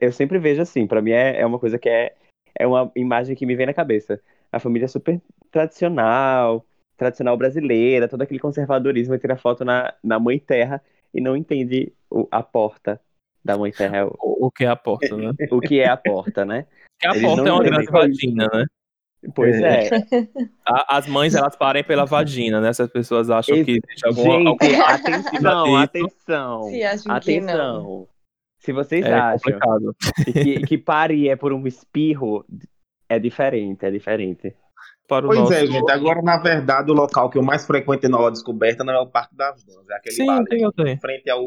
eu 0.01 0.11
sempre 0.11 0.39
vejo 0.39 0.61
assim, 0.61 0.87
pra 0.87 1.01
mim 1.01 1.11
é, 1.11 1.39
é 1.39 1.45
uma 1.45 1.59
coisa 1.59 1.77
que 1.77 1.89
é, 1.89 2.15
é 2.55 2.67
uma 2.67 2.91
imagem 2.95 3.35
que 3.35 3.45
me 3.45 3.55
vem 3.55 3.65
na 3.65 3.73
cabeça. 3.73 4.19
A 4.51 4.59
família 4.59 4.85
é 4.85 4.87
super 4.87 5.21
tradicional, 5.51 6.65
tradicional 6.97 7.37
brasileira, 7.37 8.07
todo 8.07 8.21
aquele 8.21 8.39
conservadorismo, 8.39 9.13
e 9.13 9.19
tira 9.19 9.37
foto 9.37 9.63
na, 9.63 9.93
na 10.03 10.19
Mãe 10.19 10.39
Terra 10.39 10.81
e 11.13 11.21
não 11.21 11.35
entende 11.35 11.93
o- 12.09 12.27
a 12.31 12.41
porta 12.43 12.99
da 13.43 13.57
Mãe 13.57 13.71
Terra, 13.71 14.07
o, 14.07 14.47
O, 14.47 14.51
que 14.51 14.63
é 14.63 14.67
a 14.67 14.75
porta, 14.75 15.15
né? 15.15 15.31
o 15.51 15.61
que 15.61 15.79
é 15.79 15.87
a 15.87 15.97
porta, 15.97 16.45
né? 16.45 16.65
A 17.03 17.15
Eles 17.15 17.21
porta 17.21 17.49
é 17.49 17.51
uma 17.51 17.63
grande 17.63 17.87
é 17.87 17.91
vagina, 17.91 18.49
né? 18.53 18.65
Pois 19.35 19.59
é. 19.61 19.89
A- 20.65 20.97
As 20.97 21.07
mães, 21.07 21.35
elas 21.35 21.55
parem 21.55 21.83
pela 21.83 22.05
vagina, 22.05 22.61
né? 22.61 22.71
Se 22.73 22.81
as 22.81 22.89
pessoas 22.91 23.29
acham 23.29 23.55
Esse- 23.55 23.65
que 23.65 23.71
existe 23.83 24.05
alguma... 24.07 24.49
algum- 24.49 24.65
Gente, 24.65 24.81
atenção, 24.81 25.63
disso. 25.65 25.75
atenção. 25.77 26.63
Se 26.63 26.83
acham 26.83 27.19
que 27.19 27.41
não. 27.41 27.53
Atenção. 27.53 28.07
Se 28.59 28.73
vocês 28.73 29.05
É 29.05 29.13
acham 29.13 29.39
complicado. 29.39 29.95
que, 30.33 30.59
que 30.67 30.77
pare 30.77 31.29
é 31.29 31.35
por 31.35 31.53
um 31.53 31.65
espirro, 31.67 32.45
é 33.07 33.17
diferente, 33.19 33.85
é 33.85 33.91
diferente. 33.91 34.53
Para 35.07 35.25
o 35.25 35.29
Pois 35.29 35.39
nosso... 35.39 35.53
é, 35.53 35.65
gente. 35.65 35.89
Agora, 35.91 36.21
na 36.21 36.37
verdade, 36.37 36.91
o 36.91 36.93
local 36.93 37.29
que 37.29 37.37
eu 37.37 37.41
mais 37.43 37.65
frequento 37.65 38.07
na 38.07 38.19
hora 38.19 38.31
descoberta 38.31 38.83
não 38.83 38.93
é 38.93 38.99
o 38.99 39.07
Parque 39.07 39.35
das 39.35 39.63
Dunas. 39.63 39.89
É 39.89 39.95
aquele 39.95 40.15
Sim, 40.15 40.25
bar 40.27 40.43
tem 40.45 40.59
fica 40.59 40.89
em 40.91 40.99
frente 40.99 41.29
ao. 41.29 41.43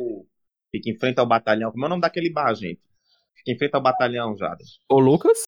Fica 0.71 0.91
em 0.91 0.99
frente 0.99 1.19
ao 1.19 1.27
batalhão. 1.27 1.71
Como 1.71 1.85
é 1.85 1.87
o 1.87 1.91
nome 1.91 2.03
daquele 2.03 2.31
bar, 2.33 2.53
gente? 2.55 2.81
Fica 3.37 3.53
em 3.53 3.59
frente 3.59 3.75
ao 3.75 3.81
batalhão, 3.83 4.35
Jada. 4.37 4.59
O 4.91 4.99
Lucas? 4.99 5.43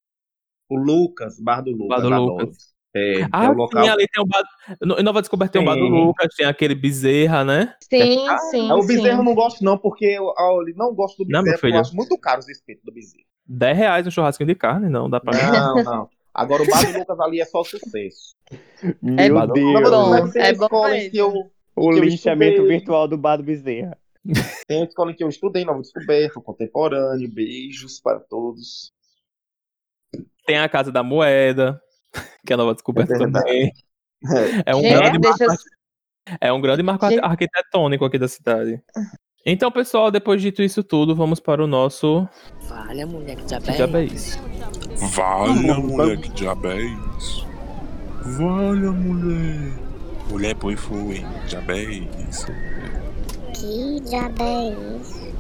O 0.69 0.77
Lucas, 0.77 1.39
Bar 1.41 1.61
do 1.63 1.71
Lucas. 1.73 2.03
Bar 2.03 2.09
do. 2.19 2.25
Lucas. 2.25 2.75
É, 2.97 3.27
Ah, 3.33 3.47
é 3.47 3.49
o 3.49 3.55
local. 3.55 3.83
sim, 3.83 3.91
ali 3.91 4.07
tem 4.07 4.23
o 4.23 4.27
bar... 4.27 4.43
Em 5.01 5.03
Nova 5.03 5.21
Descoberta 5.21 5.53
tem 5.55 5.63
o 5.63 5.65
bar 5.65 5.75
do 5.75 5.85
Sim. 5.87 5.91
Lucas, 5.91 6.29
tem 6.37 6.47
aquele 6.47 6.77
Bezerra, 6.77 7.45
né? 7.45 7.75
Sim, 7.93 8.25
sim, 8.53 8.71
Ah, 8.71 8.77
o 8.77 8.83
sim. 8.83 8.87
bezerro 8.87 9.19
eu 9.21 9.25
não 9.25 9.35
gosto, 9.35 9.65
não, 9.65 9.77
porque 9.77 10.05
eu, 10.05 10.27
eu 10.27 10.65
não 10.77 10.95
gosto 10.95 11.25
do 11.25 11.29
Não, 11.29 11.41
bezerro, 11.43 11.61
porque 11.61 11.75
eu 11.75 11.81
acho 11.81 11.97
muito 11.97 12.17
caro 12.17 12.39
os 12.39 12.49
espetos 12.49 12.85
do 12.85 12.93
bezerro. 12.93 13.25
10 13.49 13.77
reais 13.77 14.07
um 14.07 14.13
churrasquinho 14.13 14.47
de 14.47 14.55
carne, 14.55 14.89
não, 14.89 15.11
dá 15.11 15.19
pra... 15.19 15.33
Não, 15.37 15.83
não. 15.83 16.09
Agora 16.33 16.63
o 16.63 16.67
Bar 16.69 16.93
do 16.93 16.99
Lucas 17.01 17.19
ali 17.21 17.41
é 17.41 17.45
só 17.45 17.65
sucesso. 17.65 18.35
Meu 19.03 19.35
bom. 19.47 19.53
Deus. 19.53 19.91
Bom, 19.91 20.31
é 20.37 20.53
bom 20.53 20.89
eu, 21.13 21.33
O 21.75 21.91
linchamento 21.91 22.59
estudei. 22.59 22.77
virtual 22.79 23.09
do 23.09 23.19
Bar 23.19 23.39
do 23.39 23.43
Bezerra. 23.43 23.99
tem 24.69 24.83
a 24.83 24.85
escola 24.85 25.11
em 25.11 25.15
que 25.15 25.23
eu 25.25 25.29
estudei, 25.29 25.65
Nova 25.65 25.81
Descoberta, 25.81 26.41
contemporâneo, 26.41 27.29
beijos 27.29 28.01
para 28.01 28.21
todos. 28.21 28.93
Tem 30.47 30.59
a 30.59 30.69
Casa 30.69 30.93
da 30.93 31.03
Moeda, 31.03 31.81
que 32.47 32.53
é 32.53 32.57
Nova 32.57 32.75
Descoberta 32.75 33.15
É 33.15 33.19
também. 33.19 33.73
É 34.65 34.75
um 34.75 34.81
Gente, 34.81 34.95
grande 34.95 35.19
deixa 35.19 35.47
marco, 35.47 35.65
é 36.41 36.53
um 36.53 36.61
grande 36.61 36.83
marco 36.83 37.09
Gente. 37.09 37.25
arquitetônico 37.25 38.05
aqui 38.05 38.19
da 38.19 38.29
cidade. 38.29 38.83
Então, 39.45 39.71
pessoal, 39.71 40.11
depois 40.11 40.41
de 40.41 40.49
dito 40.49 40.63
isso 40.63 40.83
tudo, 40.83 41.15
vamos 41.15 41.39
para 41.39 41.63
o 41.63 41.67
nosso 41.67 42.27
Valha, 42.63 43.07
mulher, 43.07 43.37
que 43.37 43.49
já 43.49 43.61
Que 43.61 43.73
diabo 43.73 43.97
é 43.99 44.05
isso? 44.05 44.39
Valha, 45.15 45.75
mulher, 45.75 46.17
que 46.19 46.31
diabo 46.31 46.69
é 46.69 46.83
isso? 46.83 47.47
Valha, 48.23 48.91
mulher. 48.91 49.73
Mulher, 50.31 50.55
põe 50.55 50.77
foi. 50.77 51.23
Diabo 51.47 51.73
é 51.73 51.83
isso. 51.83 52.47
Que 53.53 54.01
diabo 54.01 54.43
é 54.43 54.71
isso? 54.99 55.35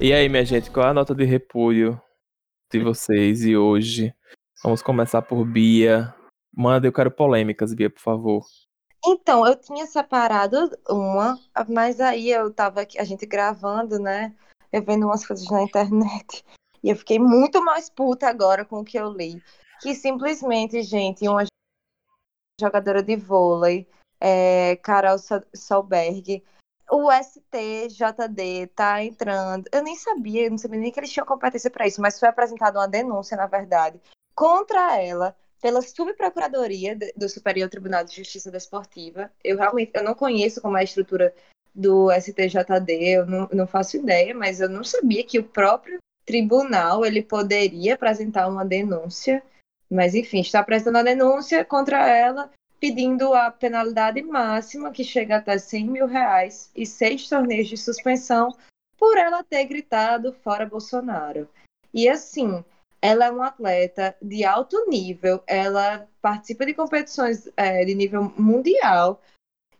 E 0.00 0.14
aí, 0.14 0.28
minha 0.30 0.44
gente, 0.46 0.70
qual 0.70 0.86
é 0.86 0.90
a 0.90 0.94
nota 0.94 1.14
de 1.14 1.24
repúdio 1.24 2.00
de 2.70 2.84
vocês? 2.84 3.44
E 3.44 3.56
hoje, 3.56 4.14
vamos 4.62 4.80
começar 4.82 5.22
por 5.22 5.44
Bia. 5.44 6.14
Manda, 6.56 6.86
eu 6.86 6.92
quero 6.92 7.10
polêmicas, 7.10 7.74
Bia, 7.74 7.90
por 7.90 8.00
favor. 8.00 8.46
Então, 9.04 9.46
eu 9.46 9.56
tinha 9.56 9.86
separado 9.86 10.70
uma, 10.88 11.38
mas 11.68 12.00
aí 12.00 12.30
eu 12.30 12.52
tava 12.52 12.82
aqui, 12.82 12.98
a 12.98 13.04
gente 13.04 13.26
gravando, 13.26 13.98
né? 13.98 14.34
Eu 14.72 14.84
vendo 14.84 15.06
umas 15.06 15.26
coisas 15.26 15.48
na 15.50 15.62
internet. 15.62 16.44
E 16.82 16.90
eu 16.90 16.96
fiquei 16.96 17.18
muito 17.18 17.64
mais 17.64 17.90
puta 17.90 18.28
agora 18.28 18.64
com 18.64 18.80
o 18.80 18.84
que 18.84 18.98
eu 18.98 19.10
li. 19.10 19.42
Que 19.82 19.94
simplesmente, 19.94 20.82
gente, 20.82 21.26
uma 21.26 21.44
jogadora 22.60 23.02
de 23.02 23.16
vôlei, 23.16 23.88
é, 24.20 24.76
Carol 24.76 25.18
Sol- 25.18 25.42
Solberg, 25.54 26.44
o 26.90 27.08
STJD 27.10 28.66
tá 28.74 29.02
entrando. 29.02 29.68
Eu 29.72 29.82
nem 29.82 29.94
sabia, 29.96 30.50
não 30.50 30.58
sabia 30.58 30.80
nem 30.80 30.90
que 30.90 30.98
eles 30.98 31.12
tinham 31.12 31.26
competência 31.26 31.70
para 31.70 31.86
isso, 31.86 32.00
mas 32.00 32.18
foi 32.18 32.28
apresentada 32.28 32.78
uma 32.78 32.88
denúncia, 32.88 33.36
na 33.36 33.46
verdade, 33.46 34.00
contra 34.34 35.00
ela 35.00 35.36
pela 35.60 35.82
subprocuradoria 35.82 36.98
do 37.16 37.28
Superior 37.28 37.68
Tribunal 37.68 38.02
de 38.04 38.16
Justiça 38.16 38.50
Desportiva. 38.50 39.30
Eu 39.44 39.56
realmente 39.56 39.92
eu 39.94 40.02
não 40.02 40.14
conheço 40.14 40.60
como 40.60 40.76
é 40.76 40.80
a 40.80 40.84
estrutura 40.84 41.34
do 41.74 42.10
STJD, 42.10 42.92
eu 42.92 43.26
não, 43.26 43.48
não 43.52 43.66
faço 43.66 43.96
ideia, 43.96 44.34
mas 44.34 44.60
eu 44.60 44.68
não 44.68 44.82
sabia 44.82 45.22
que 45.22 45.38
o 45.38 45.44
próprio 45.44 45.98
tribunal 46.24 47.04
ele 47.04 47.22
poderia 47.22 47.94
apresentar 47.94 48.48
uma 48.48 48.64
denúncia. 48.64 49.42
Mas 49.88 50.14
enfim, 50.14 50.40
está 50.40 50.60
apresentando 50.60 50.96
a 50.96 51.02
denúncia 51.02 51.64
contra 51.64 52.08
ela, 52.08 52.50
pedindo 52.80 53.34
a 53.34 53.50
penalidade 53.50 54.22
máxima, 54.22 54.90
que 54.90 55.04
chega 55.04 55.36
até 55.36 55.58
100 55.58 55.86
mil 55.86 56.06
reais, 56.06 56.70
e 56.74 56.86
seis 56.86 57.28
torneios 57.28 57.68
de 57.68 57.76
suspensão 57.76 58.56
por 58.98 59.18
ela 59.18 59.44
ter 59.44 59.64
gritado 59.66 60.32
fora 60.32 60.66
Bolsonaro. 60.66 61.48
E 61.92 62.08
assim, 62.08 62.64
ela 63.02 63.26
é 63.26 63.30
uma 63.30 63.48
atleta 63.48 64.16
de 64.20 64.44
alto 64.44 64.88
nível, 64.88 65.42
ela 65.46 66.08
participa 66.22 66.64
de 66.64 66.74
competições 66.74 67.48
é, 67.56 67.84
de 67.84 67.94
nível 67.94 68.32
mundial. 68.36 69.20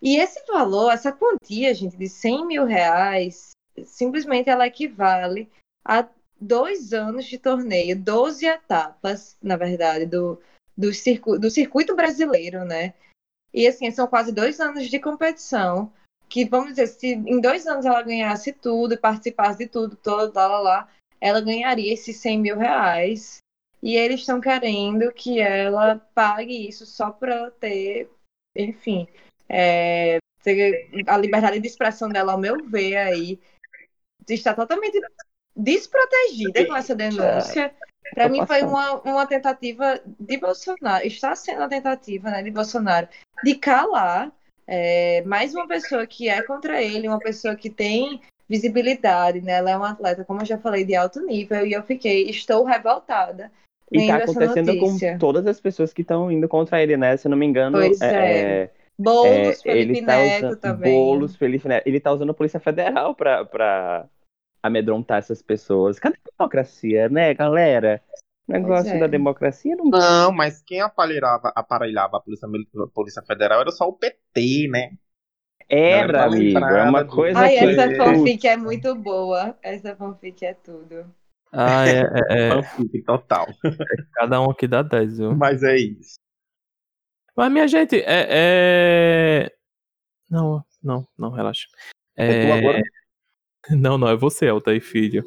E 0.01 0.17
esse 0.17 0.43
valor, 0.47 0.91
essa 0.91 1.13
quantia, 1.13 1.75
gente, 1.75 1.97
de 1.97 2.09
100 2.09 2.47
mil 2.47 2.65
reais, 2.65 3.51
simplesmente 3.85 4.49
ela 4.49 4.67
equivale 4.67 5.51
a 5.85 6.07
dois 6.41 6.93
anos 6.93 7.27
de 7.27 7.39
torneio, 7.39 7.99
12 7.99 8.47
etapas, 8.47 9.37
na 9.43 9.57
verdade, 9.57 10.07
do, 10.07 10.41
do, 10.77 10.93
circu 10.93 11.39
do 11.39 11.51
circuito 11.51 11.95
brasileiro, 11.95 12.65
né? 12.65 12.95
E 13.53 13.67
assim, 13.67 13.91
são 13.91 14.07
quase 14.07 14.33
dois 14.33 14.61
anos 14.61 14.89
de 14.89 14.99
competição. 14.99 15.93
Que 16.29 16.45
vamos 16.45 16.71
dizer, 16.71 16.87
se 16.87 17.09
em 17.09 17.41
dois 17.41 17.67
anos 17.67 17.85
ela 17.85 18.03
ganhasse 18.03 18.53
tudo, 18.53 18.97
participasse 18.97 19.59
de 19.59 19.67
tudo, 19.67 19.97
todo, 19.97 20.33
lá, 20.35 20.47
lá, 20.47 20.61
lá, 20.61 20.89
ela 21.21 21.41
ganharia 21.41 21.93
esses 21.93 22.17
100 22.19 22.39
mil 22.39 22.57
reais. 22.57 23.39
E 23.83 23.97
eles 23.97 24.21
estão 24.21 24.41
querendo 24.41 25.13
que 25.13 25.41
ela 25.41 25.97
pague 26.15 26.69
isso 26.69 26.87
só 26.87 27.11
para 27.11 27.51
ter, 27.53 28.11
enfim, 28.55 29.09
é, 29.49 30.19
a 31.07 31.17
liberdade 31.17 31.59
de 31.59 31.67
expressão 31.67 32.09
dela, 32.09 32.33
ao 32.33 32.39
meu 32.39 32.65
ver, 32.65 32.97
aí 32.97 33.41
está 34.29 34.55
totalmente 34.55 35.01
desprotegida 35.57 36.67
com 36.67 36.77
essa 36.77 36.95
denúncia. 36.95 37.75
Para 38.15 38.29
mim 38.29 38.47
foi 38.47 38.63
uma, 38.63 39.01
uma 39.01 39.27
tentativa 39.27 40.01
de 40.19 40.37
Bolsonaro, 40.37 41.07
está 41.07 41.35
sendo 41.35 41.59
uma 41.59 41.69
tentativa 41.69 42.31
né, 42.31 42.43
de 42.43 42.51
Bolsonaro 42.51 43.09
de 43.43 43.55
calar 43.55 44.33
é, 44.67 45.23
mais 45.23 45.55
uma 45.55 45.67
pessoa 45.67 46.07
que 46.07 46.29
é 46.29 46.43
contra 46.43 46.81
ele, 46.81 47.09
uma 47.09 47.19
pessoa 47.19 47.57
que 47.57 47.69
tem 47.69 48.21
visibilidade, 48.49 49.41
né? 49.41 49.55
Ela 49.55 49.71
é 49.71 49.77
uma 49.77 49.91
atleta, 49.91 50.25
como 50.25 50.43
eu 50.43 50.47
já 50.47 50.59
falei, 50.59 50.85
de 50.85 50.95
alto 50.95 51.25
nível, 51.25 51.67
e 51.67 51.73
eu 51.73 51.83
fiquei, 51.83 52.31
estou 52.31 52.65
revoltada. 52.65 53.51
E 53.91 54.07
tá 54.07 54.19
acontecendo 54.19 54.79
com 54.79 55.19
todas 55.19 55.47
as 55.47 55.61
pessoas 55.61 55.93
que 55.93 56.03
estão 56.03 56.31
indo 56.31 56.49
contra 56.49 56.81
ele, 56.81 56.97
né? 56.97 57.17
Se 57.17 57.27
eu 57.27 57.31
não 57.31 57.39
me 57.39 57.47
engano, 57.47 57.79
pois 57.79 58.01
é. 58.01 58.63
é... 58.63 58.71
Boulos, 58.97 59.33
é, 59.33 59.55
Felipe 59.55 59.99
ele 59.99 60.07
tá 60.07 60.17
Neto 60.17 60.47
usando, 60.47 60.61
também. 60.61 60.93
Boulos, 60.93 61.35
Felipe 61.35 61.67
Neto. 61.67 61.87
Ele 61.87 61.99
tá 61.99 62.13
usando 62.13 62.31
a 62.31 62.35
Polícia 62.35 62.61
Federal 62.61 63.15
pra, 63.15 63.45
pra 63.45 64.07
amedrontar 64.63 65.19
essas 65.19 65.43
pessoas. 65.43 65.99
Cadê 65.99 66.17
a 66.17 66.31
democracia, 66.39 67.09
né, 67.09 67.35
galera? 67.35 68.03
O 68.49 68.53
negócio 68.53 68.93
é. 68.93 68.99
da 68.99 69.07
democracia 69.07 69.77
não. 69.77 69.87
Não, 69.87 70.33
mas 70.33 70.63
quem 70.63 70.81
aparelhava, 70.81 71.53
aparelhava 71.55 72.17
a 72.17 72.21
Polícia, 72.21 72.49
a 72.49 72.87
Polícia 72.89 73.23
Federal 73.23 73.61
era 73.61 73.71
só 73.71 73.89
o 73.89 73.93
PT, 73.93 74.69
né? 74.69 74.93
Era, 75.69 76.27
Não, 76.27 76.35
amigo. 76.35 76.59
É 76.59 76.83
uma 76.83 77.05
coisa 77.05 77.39
Ai, 77.39 77.51
que. 77.51 77.65
essa 77.65 77.83
é- 77.83 77.97
fanfic 77.97 78.49
é 78.49 78.57
muito 78.57 78.93
boa. 78.97 79.57
Essa 79.63 79.95
fanfic 79.95 80.45
é 80.45 80.55
tudo. 80.55 81.15
Ah, 81.53 81.87
é, 81.87 82.01
é, 82.29 82.49
é. 82.49 82.51
Fanfic 82.51 83.03
total. 83.05 83.47
Cada 84.15 84.41
um 84.41 84.51
aqui 84.51 84.67
dá 84.67 84.83
10, 84.83 85.19
viu? 85.19 85.37
Mas 85.37 85.63
é 85.63 85.77
isso. 85.77 86.17
Mas, 87.37 87.53
minha 87.53 87.69
gente, 87.69 87.97
é. 88.01 88.27
é- 88.29 89.53
Não, 90.29 90.65
não, 90.83 91.07
não, 91.17 91.31
relaxa. 91.31 91.69
É 92.17 92.47
tu 92.47 92.53
agora? 92.53 92.83
Não, 93.71 93.99
não, 93.99 94.09
é 94.09 94.17
você, 94.17 94.49
Altair 94.49 94.81
Filho. 94.81 95.23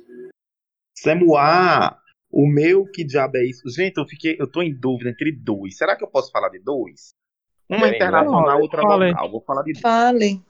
Samuá, 0.98 2.00
o 2.32 2.48
meu 2.48 2.86
que 2.86 3.04
diabo 3.04 3.38
é 3.38 3.46
isso? 3.46 3.70
Gente, 3.70 3.98
eu 3.98 4.06
fiquei, 4.06 4.36
eu 4.40 4.50
tô 4.50 4.62
em 4.62 4.74
dúvida 4.74 5.10
entre 5.10 5.32
dois. 5.32 5.78
Será 5.78 5.96
que 5.96 6.04
eu 6.04 6.10
posso 6.10 6.32
falar 6.32 6.50
de 6.50 6.60
dois? 6.60 7.14
Uma 7.70 7.88
Bem, 7.88 7.96
internacional, 7.96 8.62
outra 8.62 8.82
fala 8.82 9.06
aí. 9.06 9.12
local. 9.12 9.32
Vou 9.32 9.42
falar 9.42 9.64
de 9.64 9.74
dois. 9.74 9.82
Fale. 9.82 10.42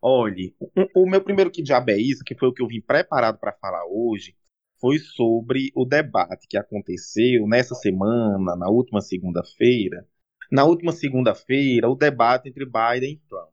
Olhe, 0.00 0.54
o, 0.60 1.02
o 1.02 1.08
meu 1.08 1.22
primeiro 1.22 1.50
que 1.50 1.62
diabo 1.62 1.90
é 1.90 1.98
isso, 1.98 2.22
que 2.24 2.34
foi 2.34 2.48
o 2.48 2.52
que 2.52 2.62
eu 2.62 2.68
vim 2.68 2.80
preparado 2.80 3.38
para 3.38 3.52
falar 3.52 3.84
hoje, 3.86 4.36
foi 4.80 4.98
sobre 4.98 5.72
o 5.74 5.84
debate 5.84 6.46
que 6.48 6.56
aconteceu 6.56 7.46
nessa 7.48 7.74
semana, 7.74 8.54
na 8.54 8.68
última 8.68 9.00
segunda-feira. 9.00 10.06
Na 10.50 10.64
última 10.64 10.92
segunda-feira, 10.92 11.88
o 11.90 11.96
debate 11.96 12.48
entre 12.48 12.64
Biden 12.64 13.14
e 13.14 13.28
Trump. 13.28 13.50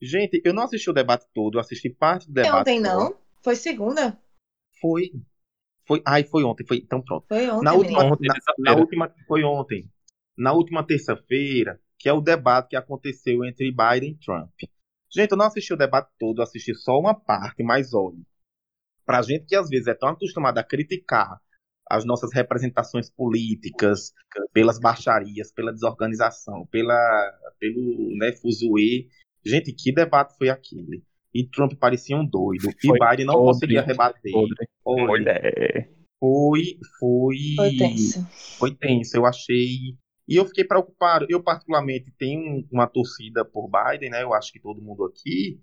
Gente, 0.00 0.40
eu 0.44 0.54
não 0.54 0.62
assisti 0.62 0.88
o 0.88 0.94
debate 0.94 1.26
todo, 1.34 1.56
eu 1.56 1.60
assisti 1.60 1.90
parte 1.90 2.26
do 2.26 2.32
debate. 2.32 2.60
ontem, 2.60 2.80
só. 2.80 2.82
não? 2.82 3.16
Foi 3.42 3.56
segunda? 3.56 4.18
Foi. 4.80 5.12
Foi. 5.86 6.02
Ai, 6.06 6.24
foi 6.24 6.44
ontem. 6.44 6.64
Foi. 6.66 6.78
Então 6.78 7.02
pronto. 7.02 7.26
Foi 7.28 7.48
ontem, 7.48 7.64
Na 7.64 7.74
última. 7.74 8.04
Ontem, 8.04 8.28
na, 8.28 8.72
na 8.72 8.78
última. 8.78 9.14
Foi 9.26 9.44
ontem. 9.44 9.90
Na 10.36 10.52
última 10.52 10.86
terça-feira, 10.86 11.78
que 11.98 12.08
é 12.08 12.12
o 12.12 12.20
debate 12.20 12.70
que 12.70 12.76
aconteceu 12.76 13.44
entre 13.44 13.70
Biden 13.70 14.12
e 14.12 14.18
Trump. 14.24 14.54
Gente, 15.12 15.32
eu 15.32 15.36
não 15.36 15.46
assisti 15.46 15.72
o 15.74 15.76
debate 15.76 16.08
todo, 16.18 16.38
eu 16.38 16.44
assisti 16.44 16.74
só 16.74 16.98
uma 16.98 17.14
parte, 17.14 17.62
mas 17.62 17.92
olha. 17.92 18.16
Pra 19.04 19.22
gente 19.22 19.44
que 19.46 19.56
às 19.56 19.68
vezes 19.68 19.88
é 19.88 19.94
tão 19.94 20.08
acostumado 20.10 20.58
a 20.58 20.64
criticar 20.64 21.40
as 21.90 22.04
nossas 22.04 22.32
representações 22.32 23.10
políticas, 23.10 24.12
pelas 24.52 24.78
baixarias, 24.78 25.50
pela 25.50 25.72
desorganização, 25.72 26.64
pela, 26.66 26.94
pelo 27.58 28.16
né, 28.16 28.30
fuzuê. 28.32 29.08
Gente, 29.44 29.72
que 29.72 29.92
debate 29.92 30.36
foi 30.36 30.48
aquele? 30.48 31.02
E 31.34 31.44
Trump 31.46 31.72
parecia 31.78 32.16
um 32.16 32.26
doido. 32.26 32.68
E 32.82 32.86
Foi 32.88 32.98
Biden 32.98 33.26
não 33.26 33.34
podre, 33.34 33.52
conseguia 33.52 33.82
rebater. 33.82 34.32
Podre. 34.32 34.68
Olha, 34.84 35.30
É. 35.30 35.88
foi, 36.18 36.62
foi, 36.98 37.36
Foi 37.56 37.76
tenso. 37.76 38.26
foi 38.58 38.74
tenso. 38.74 39.16
Eu 39.16 39.24
achei. 39.24 39.96
E 40.28 40.36
eu 40.36 40.44
fiquei 40.44 40.64
preocupado. 40.64 41.26
Eu, 41.28 41.42
particularmente, 41.42 42.12
tenho 42.18 42.66
uma 42.70 42.86
torcida 42.86 43.44
por 43.44 43.68
Biden, 43.70 44.10
né? 44.10 44.22
Eu 44.22 44.34
acho 44.34 44.52
que 44.52 44.60
todo 44.60 44.82
mundo 44.82 45.04
aqui, 45.04 45.60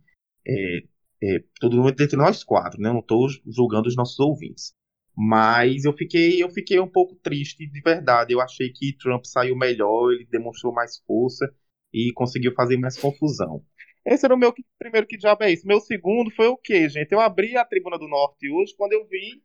é, 0.47 0.77
é, 1.23 1.43
todo 1.59 1.75
mundo 1.75 1.89
entre 2.01 2.15
nós 2.17 2.43
quatro, 2.43 2.79
né? 2.79 2.89
Eu 2.89 2.93
não 2.93 2.99
estou 3.01 3.27
julgando 3.45 3.87
os 3.87 3.95
nossos 3.95 4.19
ouvintes. 4.19 4.71
Mas 5.15 5.83
eu 5.83 5.93
fiquei, 5.93 6.41
eu 6.41 6.49
fiquei 6.49 6.79
um 6.79 6.87
pouco 6.87 7.15
triste 7.15 7.65
de 7.67 7.81
verdade. 7.81 8.33
Eu 8.33 8.39
achei 8.39 8.69
que 8.71 8.95
Trump 8.97 9.25
saiu 9.25 9.55
melhor, 9.55 10.11
ele 10.13 10.27
demonstrou 10.31 10.71
mais 10.73 10.99
força 11.07 11.51
e 11.93 12.11
conseguiu 12.13 12.53
fazer 12.53 12.77
mais 12.77 12.97
confusão. 12.97 13.63
Esse 14.05 14.25
era 14.25 14.33
o 14.33 14.37
meu 14.37 14.53
primeiro 14.79 15.05
que 15.05 15.17
diabo 15.17 15.43
é 15.43 15.51
isso. 15.51 15.67
Meu 15.67 15.81
segundo 15.81 16.31
foi 16.31 16.47
o 16.47 16.57
quê, 16.57 16.87
gente? 16.87 17.11
Eu 17.11 17.19
abri 17.19 17.57
a 17.57 17.65
Tribuna 17.65 17.97
do 17.97 18.07
Norte 18.07 18.49
hoje 18.49 18.73
quando 18.77 18.93
eu 18.93 19.05
vi 19.07 19.41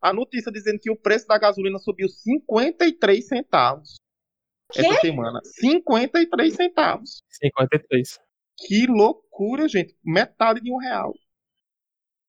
a 0.00 0.12
notícia 0.12 0.50
dizendo 0.50 0.80
que 0.80 0.90
o 0.90 0.96
preço 0.96 1.26
da 1.26 1.38
gasolina 1.38 1.78
subiu 1.78 2.08
53 2.08 3.26
centavos 3.26 4.00
essa 4.74 5.00
semana. 5.00 5.40
53 5.44 6.54
centavos. 6.54 7.22
53. 7.28 8.20
Que 8.56 8.86
loucura, 8.86 9.68
gente. 9.68 9.96
Metade 10.04 10.60
de 10.60 10.72
um 10.72 10.78
real. 10.78 11.14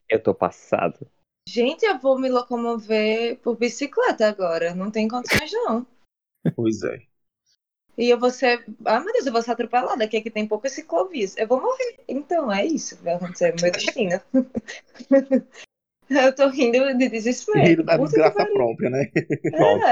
Eu 0.10 0.22
tô 0.22 0.34
passado. 0.34 1.08
Gente, 1.48 1.86
eu 1.86 1.98
vou 2.00 2.20
me 2.20 2.30
locomover 2.30 3.40
por 3.40 3.58
bicicleta 3.58 4.28
agora. 4.28 4.76
Não 4.76 4.92
tem 4.92 5.08
condições, 5.08 5.52
não. 5.52 5.86
Pois 6.56 6.84
é. 6.84 7.11
E 8.02 8.10
eu 8.10 8.18
vou 8.18 8.32
ser. 8.32 8.66
Ah, 8.84 9.00
meu 9.00 9.14
Deus, 9.14 9.28
eu 9.28 9.32
vou 9.32 9.44
ser 9.44 9.52
atropelada, 9.52 10.08
que 10.08 10.18
aqui 10.18 10.32
tem 10.32 10.48
poucas 10.48 10.72
ciclovias. 10.72 11.38
Eu 11.38 11.46
vou 11.46 11.62
morrer. 11.62 12.00
Então, 12.08 12.52
é 12.52 12.66
isso 12.66 12.98
que 12.98 13.04
vai 13.04 13.14
acontecer. 13.14 13.54
Meu 13.62 13.72
destino. 13.72 14.20
eu 16.10 16.36
tô 16.36 16.48
rindo 16.50 16.98
de 16.98 17.10
desespero. 17.10 17.60
Rindo 17.60 17.84
da 17.84 17.98
desgraça 17.98 18.44
própria, 18.48 18.90
né? 18.90 19.12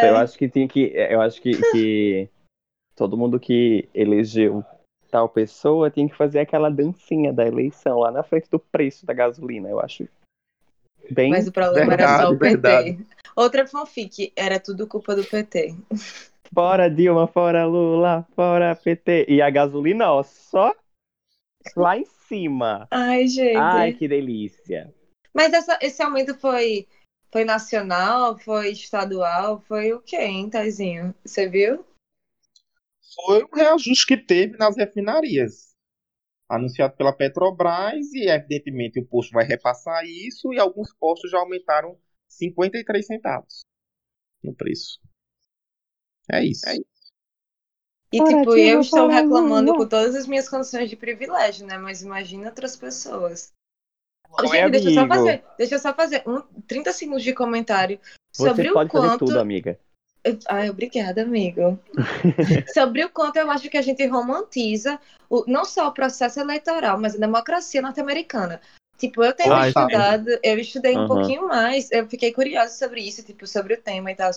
É. 0.01 0.09
eu 0.09 0.17
acho 0.17 0.35
que 0.39 0.49
tinha 0.49 0.67
que. 0.67 0.91
Eu 0.95 1.21
acho 1.21 1.39
que, 1.39 1.51
que 1.71 2.27
todo 2.95 3.15
mundo 3.15 3.39
que 3.39 3.87
elegeu 3.93 4.65
tal 5.11 5.29
pessoa 5.29 5.91
tinha 5.91 6.09
que 6.09 6.15
fazer 6.15 6.39
aquela 6.39 6.71
dancinha 6.71 7.31
da 7.31 7.45
eleição 7.45 7.99
lá 7.99 8.11
na 8.11 8.23
frente 8.23 8.49
do 8.49 8.57
preço 8.59 9.05
da 9.05 9.13
gasolina. 9.13 9.69
Eu 9.69 9.79
acho 9.79 10.09
bem. 11.11 11.29
Mas 11.29 11.47
o 11.47 11.51
problema 11.51 11.93
era 11.93 12.23
só 12.23 12.31
o 12.31 12.39
PT. 12.39 12.57
Verdade, 12.57 13.05
Outra 13.35 13.67
fanfic, 13.67 14.33
era 14.35 14.59
tudo 14.59 14.87
culpa 14.87 15.15
do 15.15 15.23
PT. 15.23 15.75
Fora 16.53 16.89
Dilma, 16.89 17.27
fora 17.27 17.65
Lula, 17.65 18.27
fora 18.35 18.75
PT. 18.75 19.25
E 19.29 19.41
a 19.41 19.49
gasolina, 19.49 20.11
ó, 20.11 20.23
só 20.23 20.73
lá 21.75 21.97
em 21.97 22.05
cima. 22.05 22.87
Ai, 22.91 23.27
gente. 23.27 23.57
Ai, 23.57 23.93
que 23.93 24.07
delícia. 24.07 24.93
Mas 25.33 25.53
essa- 25.53 25.77
esse 25.81 26.01
aumento 26.01 26.35
foi, 26.35 26.87
foi 27.31 27.45
nacional, 27.45 28.37
foi 28.37 28.71
estadual, 28.71 29.59
foi 29.61 29.93
o 29.93 30.01
quê, 30.01 30.17
hein, 30.17 30.49
Taizinho? 30.49 31.13
Você 31.23 31.47
viu? 31.47 31.85
Foi 33.15 33.43
um 33.43 33.55
reajuste 33.55 34.05
que 34.07 34.17
teve 34.17 34.57
nas 34.57 34.75
refinarias. 34.75 35.69
Anunciado 36.49 36.95
pela 36.95 37.13
Petrobras 37.13 38.11
e, 38.13 38.27
evidentemente, 38.27 38.99
o 38.99 39.05
posto 39.05 39.31
vai 39.33 39.45
repassar 39.45 40.03
isso 40.03 40.51
e 40.51 40.59
alguns 40.59 40.91
postos 40.95 41.29
já 41.29 41.37
aumentaram 41.37 41.95
53 42.27 43.05
centavos 43.05 43.61
no 44.43 44.55
preço. 44.55 44.99
É 46.31 46.43
isso. 46.43 46.65
E, 48.11 48.17
Fora 48.17 48.37
tipo, 48.37 48.55
eu 48.55 48.81
estou 48.81 49.07
reclamando 49.07 49.71
Lula. 49.71 49.83
com 49.83 49.87
todas 49.87 50.15
as 50.15 50.25
minhas 50.25 50.49
condições 50.49 50.89
de 50.89 50.95
privilégio, 50.95 51.65
né? 51.65 51.77
Mas 51.77 52.01
imagina 52.01 52.47
outras 52.47 52.75
pessoas. 52.75 53.53
Oi, 54.39 54.47
Gente, 54.47 54.71
deixa 54.71 54.89
eu 54.89 54.93
só 54.93 55.07
fazer, 55.07 55.43
deixa 55.57 55.75
eu 55.75 55.79
só 55.79 55.93
fazer 55.93 56.23
um, 56.27 56.41
30 56.67 56.93
segundos 56.93 57.23
de 57.23 57.33
comentário 57.33 57.99
sobre 58.31 58.63
Você 58.63 58.69
o 58.69 58.73
pode 58.73 58.91
fazer 58.91 59.07
quanto. 59.09 59.25
tudo, 59.25 59.39
amiga. 59.39 59.79
Ai, 60.47 60.69
obrigada, 60.69 61.21
amigo. 61.21 61.79
Sobre 62.73 63.03
o 63.03 63.09
quanto 63.09 63.37
eu 63.37 63.49
acho 63.51 63.69
que 63.69 63.77
a 63.77 63.81
gente 63.81 64.05
romantiza 64.05 64.99
o, 65.29 65.43
não 65.47 65.65
só 65.65 65.87
o 65.87 65.93
processo 65.93 66.39
eleitoral, 66.39 66.99
mas 66.99 67.15
a 67.15 67.19
democracia 67.19 67.81
norte-americana. 67.81 68.61
Tipo, 68.97 69.23
eu 69.23 69.33
tenho 69.33 69.53
Ai, 69.53 69.69
estudado, 69.69 70.29
eu 70.43 70.59
estudei 70.59 70.95
um 70.95 71.05
Aham. 71.05 71.07
pouquinho 71.07 71.47
mais, 71.47 71.91
eu 71.91 72.07
fiquei 72.07 72.33
curiosa 72.33 72.73
sobre 72.73 73.01
isso, 73.01 73.23
tipo, 73.23 73.47
sobre 73.47 73.73
o 73.73 73.81
tema 73.81 74.11
e 74.11 74.15
tal. 74.15 74.31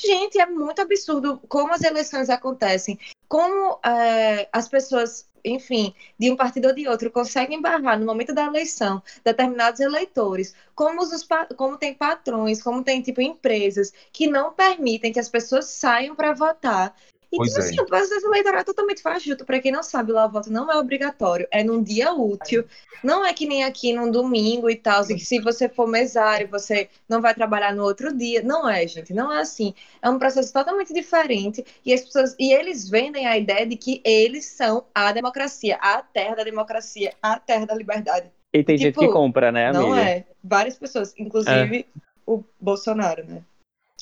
Gente, 0.00 0.38
é 0.38 0.46
muito 0.46 0.80
absurdo 0.80 1.40
como 1.48 1.72
as 1.72 1.82
eleições 1.82 2.28
acontecem, 2.28 2.98
como 3.28 3.78
é, 3.84 4.48
as 4.52 4.68
pessoas, 4.68 5.28
enfim, 5.44 5.94
de 6.18 6.30
um 6.30 6.36
partido 6.36 6.68
ou 6.68 6.74
de 6.74 6.86
outro, 6.86 7.10
conseguem 7.10 7.60
barrar 7.60 7.98
no 7.98 8.06
momento 8.06 8.34
da 8.34 8.44
eleição 8.44 9.02
determinados 9.24 9.80
eleitores, 9.80 10.54
como, 10.74 11.02
os, 11.02 11.26
como 11.56 11.78
tem 11.78 11.94
patrões, 11.94 12.62
como 12.62 12.84
tem 12.84 13.00
tipo 13.00 13.20
empresas 13.20 13.92
que 14.12 14.26
não 14.26 14.52
permitem 14.52 15.12
que 15.12 15.20
as 15.20 15.28
pessoas 15.28 15.66
saiam 15.66 16.14
para 16.14 16.34
votar. 16.34 16.94
E 17.32 17.36
Pois 17.36 17.50
tipo 17.50 17.60
é. 17.60 17.64
assim, 17.64 17.80
o 17.80 17.86
processo 17.86 18.26
eleitoral 18.26 18.60
é 18.60 18.64
totalmente 18.64 19.02
fajuto. 19.02 19.44
Para 19.44 19.60
quem 19.60 19.72
não 19.72 19.82
sabe, 19.82 20.12
lá 20.12 20.26
o 20.26 20.30
voto 20.30 20.50
não 20.50 20.70
é 20.70 20.76
obrigatório, 20.76 21.46
é 21.50 21.62
num 21.64 21.82
dia 21.82 22.12
útil. 22.12 22.64
Não 23.02 23.24
é 23.24 23.32
que 23.32 23.46
nem 23.46 23.64
aqui 23.64 23.92
num 23.92 24.10
domingo 24.10 24.70
e 24.70 24.76
tal, 24.76 25.04
que 25.06 25.18
se 25.18 25.40
você 25.40 25.68
for 25.68 25.86
mesário, 25.86 26.48
você 26.48 26.88
não 27.08 27.20
vai 27.20 27.34
trabalhar 27.34 27.74
no 27.74 27.82
outro 27.82 28.16
dia. 28.16 28.42
Não 28.42 28.68
é, 28.68 28.86
gente, 28.86 29.12
não 29.12 29.32
é 29.32 29.40
assim. 29.40 29.74
É 30.00 30.08
um 30.08 30.18
processo 30.18 30.52
totalmente 30.52 30.92
diferente 30.92 31.64
e 31.84 31.92
as 31.92 32.02
pessoas 32.02 32.34
e 32.38 32.52
eles 32.52 32.88
vendem 32.88 33.26
a 33.26 33.36
ideia 33.36 33.66
de 33.66 33.76
que 33.76 34.00
eles 34.04 34.46
são 34.46 34.84
a 34.94 35.12
democracia, 35.12 35.76
a 35.80 36.02
terra 36.02 36.36
da 36.36 36.44
democracia, 36.44 37.12
a 37.22 37.38
terra 37.38 37.66
da 37.66 37.74
liberdade. 37.74 38.30
E 38.54 38.62
tem 38.62 38.78
gente 38.78 38.94
Tipo, 38.94 39.00
que 39.00 39.12
compra, 39.12 39.52
né, 39.52 39.66
amiga? 39.66 39.82
Não 39.82 39.96
é. 39.96 40.24
Várias 40.42 40.78
pessoas, 40.78 41.12
inclusive 41.18 41.86
o 42.24 42.42
Bolsonaro, 42.60 43.24
né? 43.24 43.42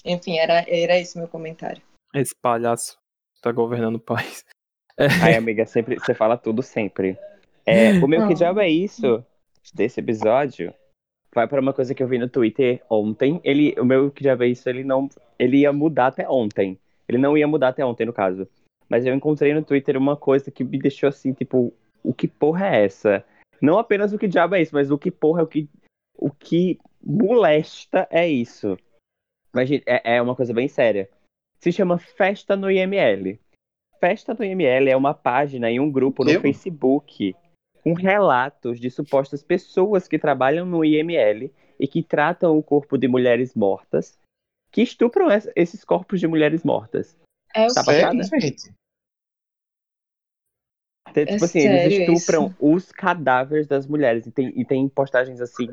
Enfim, 0.05 0.39
era, 0.39 0.65
era 0.69 0.99
esse 0.99 1.17
meu 1.19 1.27
comentário. 1.27 1.83
Esse 2.15 2.35
palhaço 2.41 2.97
tá 3.45 3.53
governando 3.53 3.97
o 3.97 4.01
país. 4.01 4.45
Ai, 5.23 5.35
amiga, 5.35 5.67
sempre, 5.67 5.97
você 5.99 6.15
fala 6.15 6.37
tudo 6.37 6.63
sempre. 6.63 7.19
É, 7.67 7.93
o 7.95 8.07
meu 8.07 8.29
que 8.29 8.35
diabo 8.35 8.61
é 8.61 8.69
isso 8.69 9.25
desse 9.73 10.01
episódio 10.01 10.73
vai 11.35 11.49
para 11.49 11.61
uma 11.61 11.73
coisa 11.73 11.95
que 11.95 12.03
eu 12.03 12.07
vi 12.07 12.17
no 12.17 12.29
Twitter 12.29 12.81
ontem. 12.89 13.41
Ele, 13.43 13.75
o 13.79 13.85
meu 13.85 14.11
que 14.11 14.23
diabo 14.23 14.45
é 14.45 14.49
isso, 14.49 14.69
ele 14.69 14.85
não, 14.85 15.09
ele 15.39 15.59
ia 15.59 15.73
mudar 15.73 16.07
até 16.07 16.29
ontem. 16.29 16.79
Ele 17.09 17.19
não 17.19 17.37
ia 17.37 17.47
mudar 17.47 17.69
até 17.69 17.85
ontem, 17.85 18.07
no 18.07 18.13
caso. 18.13 18.49
Mas 18.89 19.05
eu 19.05 19.15
encontrei 19.15 19.53
no 19.53 19.65
Twitter 19.65 19.97
uma 19.97 20.17
coisa 20.17 20.51
que 20.51 20.63
me 20.63 20.79
deixou 20.79 21.09
assim, 21.09 21.33
tipo, 21.33 21.75
o 22.03 22.15
que 22.15 22.29
porra 22.29 22.69
é 22.69 22.85
essa? 22.85 23.25
Não 23.61 23.79
apenas 23.79 24.13
o 24.13 24.19
que 24.19 24.29
diabo 24.29 24.55
é 24.55 24.63
isso, 24.63 24.75
mas 24.75 24.91
o 24.91 24.99
que 24.99 25.11
porra 25.11 25.41
é 25.41 25.45
o 25.45 25.47
que, 25.47 25.69
o 26.17 26.31
que 26.31 26.79
molesta 27.03 28.07
é 28.11 28.29
isso. 28.29 28.77
Mas, 29.53 29.69
gente, 29.69 29.85
é, 29.87 30.17
é 30.17 30.23
uma 30.23 30.37
coisa 30.37 30.53
bem 30.55 30.69
séria. 30.69 31.09
Se 31.59 31.73
chama 31.73 31.99
Festa 31.99 32.57
no 32.57 32.71
IML. 32.71 33.39
Festa 34.01 34.35
no 34.35 34.45
IML 34.45 34.89
é 34.91 34.97
uma 34.97 35.15
página 35.15 35.71
e 35.71 35.81
um 35.81 35.91
grupo 35.91 36.25
no 36.25 36.31
Eu? 36.31 36.41
Facebook 36.41 37.35
com 37.83 37.93
relatos 37.95 38.81
de 38.81 38.91
supostas 38.91 39.43
pessoas 39.43 40.09
que 40.09 40.19
trabalham 40.19 40.65
no 40.67 40.85
IML 40.85 41.53
e 41.79 41.87
que 41.87 42.03
tratam 42.03 42.57
o 42.57 42.63
corpo 42.63 42.97
de 42.97 43.07
mulheres 43.09 43.55
mortas, 43.55 44.19
que 44.71 44.83
estupram 44.83 45.31
es- 45.31 45.51
esses 45.55 45.85
corpos 45.85 46.21
de 46.21 46.27
mulheres 46.27 46.65
mortas. 46.65 47.17
É 47.55 47.67
o 47.67 47.75
Tá? 47.75 47.85
Sério, 47.85 48.25
gente? 48.41 48.73
Então, 51.11 51.23
É 51.23 51.27
tipo 51.27 51.45
assim, 51.45 51.61
sério 51.61 51.79
eles 51.79 51.99
estupram 51.99 52.55
os 52.59 52.91
cadáveres 52.91 53.67
das 53.67 53.87
mulheres. 53.87 54.27
E 54.27 54.31
tem, 54.33 54.53
e 54.59 54.65
tem 54.65 54.89
postagens 54.89 55.41
assim, 55.41 55.69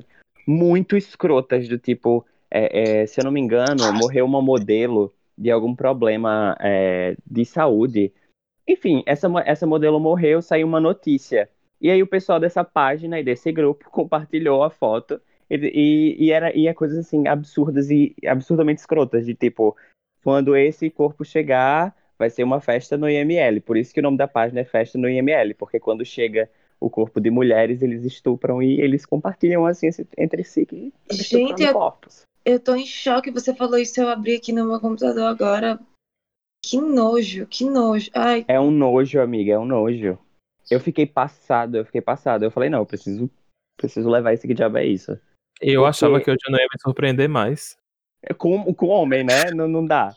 muito 0.45 0.95
escrotas, 0.97 1.67
do 1.67 1.77
tipo, 1.77 2.25
é, 2.49 3.01
é, 3.01 3.05
se 3.07 3.19
eu 3.19 3.23
não 3.25 3.31
me 3.31 3.39
engano, 3.39 3.91
morreu 3.93 4.25
uma 4.25 4.41
modelo 4.41 5.13
de 5.41 5.49
algum 5.49 5.75
problema 5.75 6.55
é, 6.59 7.15
de 7.25 7.43
saúde. 7.43 8.13
Enfim, 8.67 9.01
essa, 9.07 9.27
essa 9.43 9.65
modelo 9.65 9.99
morreu, 9.99 10.39
saiu 10.39 10.67
uma 10.67 10.79
notícia. 10.79 11.49
E 11.81 11.89
aí 11.89 12.03
o 12.03 12.07
pessoal 12.07 12.39
dessa 12.39 12.63
página 12.63 13.19
e 13.19 13.23
desse 13.23 13.51
grupo 13.51 13.89
compartilhou 13.91 14.63
a 14.63 14.69
foto. 14.69 15.19
E, 15.49 16.15
e, 16.17 16.31
era, 16.31 16.55
e 16.55 16.67
é 16.67 16.73
coisas 16.73 16.99
assim, 16.99 17.27
absurdas 17.27 17.89
e 17.89 18.15
absurdamente 18.25 18.79
escrotas, 18.79 19.25
de 19.25 19.33
tipo, 19.33 19.75
quando 20.23 20.55
esse 20.55 20.89
corpo 20.89 21.25
chegar, 21.25 21.93
vai 22.17 22.29
ser 22.29 22.43
uma 22.43 22.61
festa 22.61 22.95
no 22.95 23.09
IML. 23.09 23.59
Por 23.61 23.75
isso 23.75 23.93
que 23.93 23.99
o 23.99 24.03
nome 24.03 24.17
da 24.17 24.27
página 24.27 24.61
é 24.61 24.63
Festa 24.63 24.97
no 24.97 25.09
IML, 25.09 25.55
porque 25.55 25.79
quando 25.79 26.05
chega 26.05 26.49
o 26.79 26.89
corpo 26.89 27.19
de 27.19 27.29
mulheres, 27.29 27.81
eles 27.81 28.05
estupram 28.05 28.61
e 28.61 28.79
eles 28.79 29.05
compartilham 29.05 29.65
assim 29.65 29.89
entre 30.17 30.43
si 30.43 30.65
que 30.65 30.93
Gente, 31.11 31.73
corpos. 31.73 32.25
Eu 32.43 32.59
tô 32.59 32.75
em 32.75 32.85
choque. 32.85 33.31
Você 33.31 33.53
falou 33.55 33.77
isso, 33.77 33.99
eu 34.01 34.09
abri 34.09 34.35
aqui 34.35 34.51
no 34.51 34.65
meu 34.65 34.79
computador 34.79 35.23
agora. 35.25 35.79
Que 36.63 36.79
nojo, 36.79 37.47
que 37.47 37.65
nojo. 37.65 38.09
Ai, 38.13 38.45
É 38.47 38.59
um 38.59 38.71
nojo, 38.71 39.19
amiga, 39.19 39.53
é 39.53 39.59
um 39.59 39.65
nojo. 39.65 40.17
Eu 40.69 40.79
fiquei 40.79 41.05
passado, 41.05 41.77
eu 41.77 41.85
fiquei 41.85 42.01
passado. 42.01 42.43
Eu 42.43 42.51
falei, 42.51 42.69
não, 42.69 42.79
eu 42.79 42.85
preciso, 42.85 43.29
preciso 43.77 44.09
levar 44.09 44.33
esse 44.33 44.47
que 44.47 44.53
diabo 44.53 44.77
é 44.77 44.85
isso. 44.85 45.11
Eu 45.59 45.81
Porque- 45.81 45.89
achava 45.89 46.21
que 46.21 46.29
eu 46.29 46.35
já 46.35 46.49
não 46.51 46.57
ia 46.59 46.65
me 46.71 46.79
surpreender 46.81 47.27
mais. 47.29 47.77
É 48.23 48.33
Com, 48.33 48.73
com 48.73 48.87
homem, 48.87 49.23
né? 49.23 49.51
Não, 49.53 49.67
não 49.67 49.85
dá. 49.85 50.15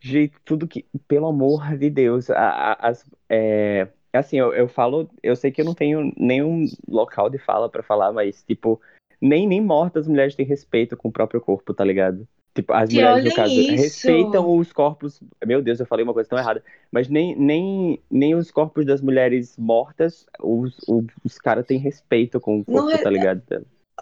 Gente, 0.00 0.34
tudo 0.44 0.66
que. 0.66 0.84
Pelo 1.06 1.28
amor 1.28 1.76
de 1.76 1.88
Deus. 1.90 2.30
a- 2.30 2.72
a- 2.72 2.88
as, 2.88 3.04
é, 3.28 3.88
assim, 4.12 4.38
eu, 4.38 4.52
eu 4.52 4.68
falo. 4.68 5.08
Eu 5.22 5.36
sei 5.36 5.50
que 5.52 5.60
eu 5.60 5.64
não 5.64 5.74
tenho 5.74 6.12
nenhum 6.16 6.64
local 6.88 7.30
de 7.30 7.38
fala 7.38 7.68
pra 7.68 7.82
falar, 7.82 8.12
mas, 8.12 8.42
tipo, 8.42 8.80
nem, 9.20 9.46
nem 9.46 9.60
mortas 9.60 10.02
as 10.02 10.08
mulheres 10.08 10.34
têm 10.34 10.46
respeito 10.46 10.96
com 10.96 11.08
o 11.08 11.12
próprio 11.12 11.40
corpo, 11.40 11.74
tá 11.74 11.84
ligado? 11.84 12.26
Tipo, 12.54 12.72
as 12.72 12.88
Que 12.88 12.96
mulheres, 12.96 13.24
no 13.24 13.34
caso, 13.34 13.60
isso! 13.60 13.70
respeitam 13.76 14.58
os 14.58 14.72
corpos. 14.72 15.20
Meu 15.46 15.62
Deus, 15.62 15.78
eu 15.78 15.86
falei 15.86 16.02
uma 16.04 16.12
coisa 16.12 16.28
tão 16.28 16.38
errada. 16.38 16.64
Mas 16.90 17.08
nem, 17.08 17.36
nem, 17.36 18.00
nem 18.10 18.34
os 18.34 18.50
corpos 18.50 18.84
das 18.84 19.00
mulheres 19.00 19.56
mortas, 19.56 20.26
os, 20.40 20.76
os, 20.88 21.04
os 21.24 21.38
caras 21.38 21.64
têm 21.64 21.78
respeito 21.78 22.40
com 22.40 22.58
o 22.58 22.64
corpo, 22.64 22.90
é- 22.90 22.98
tá 22.98 23.08
ligado? 23.08 23.42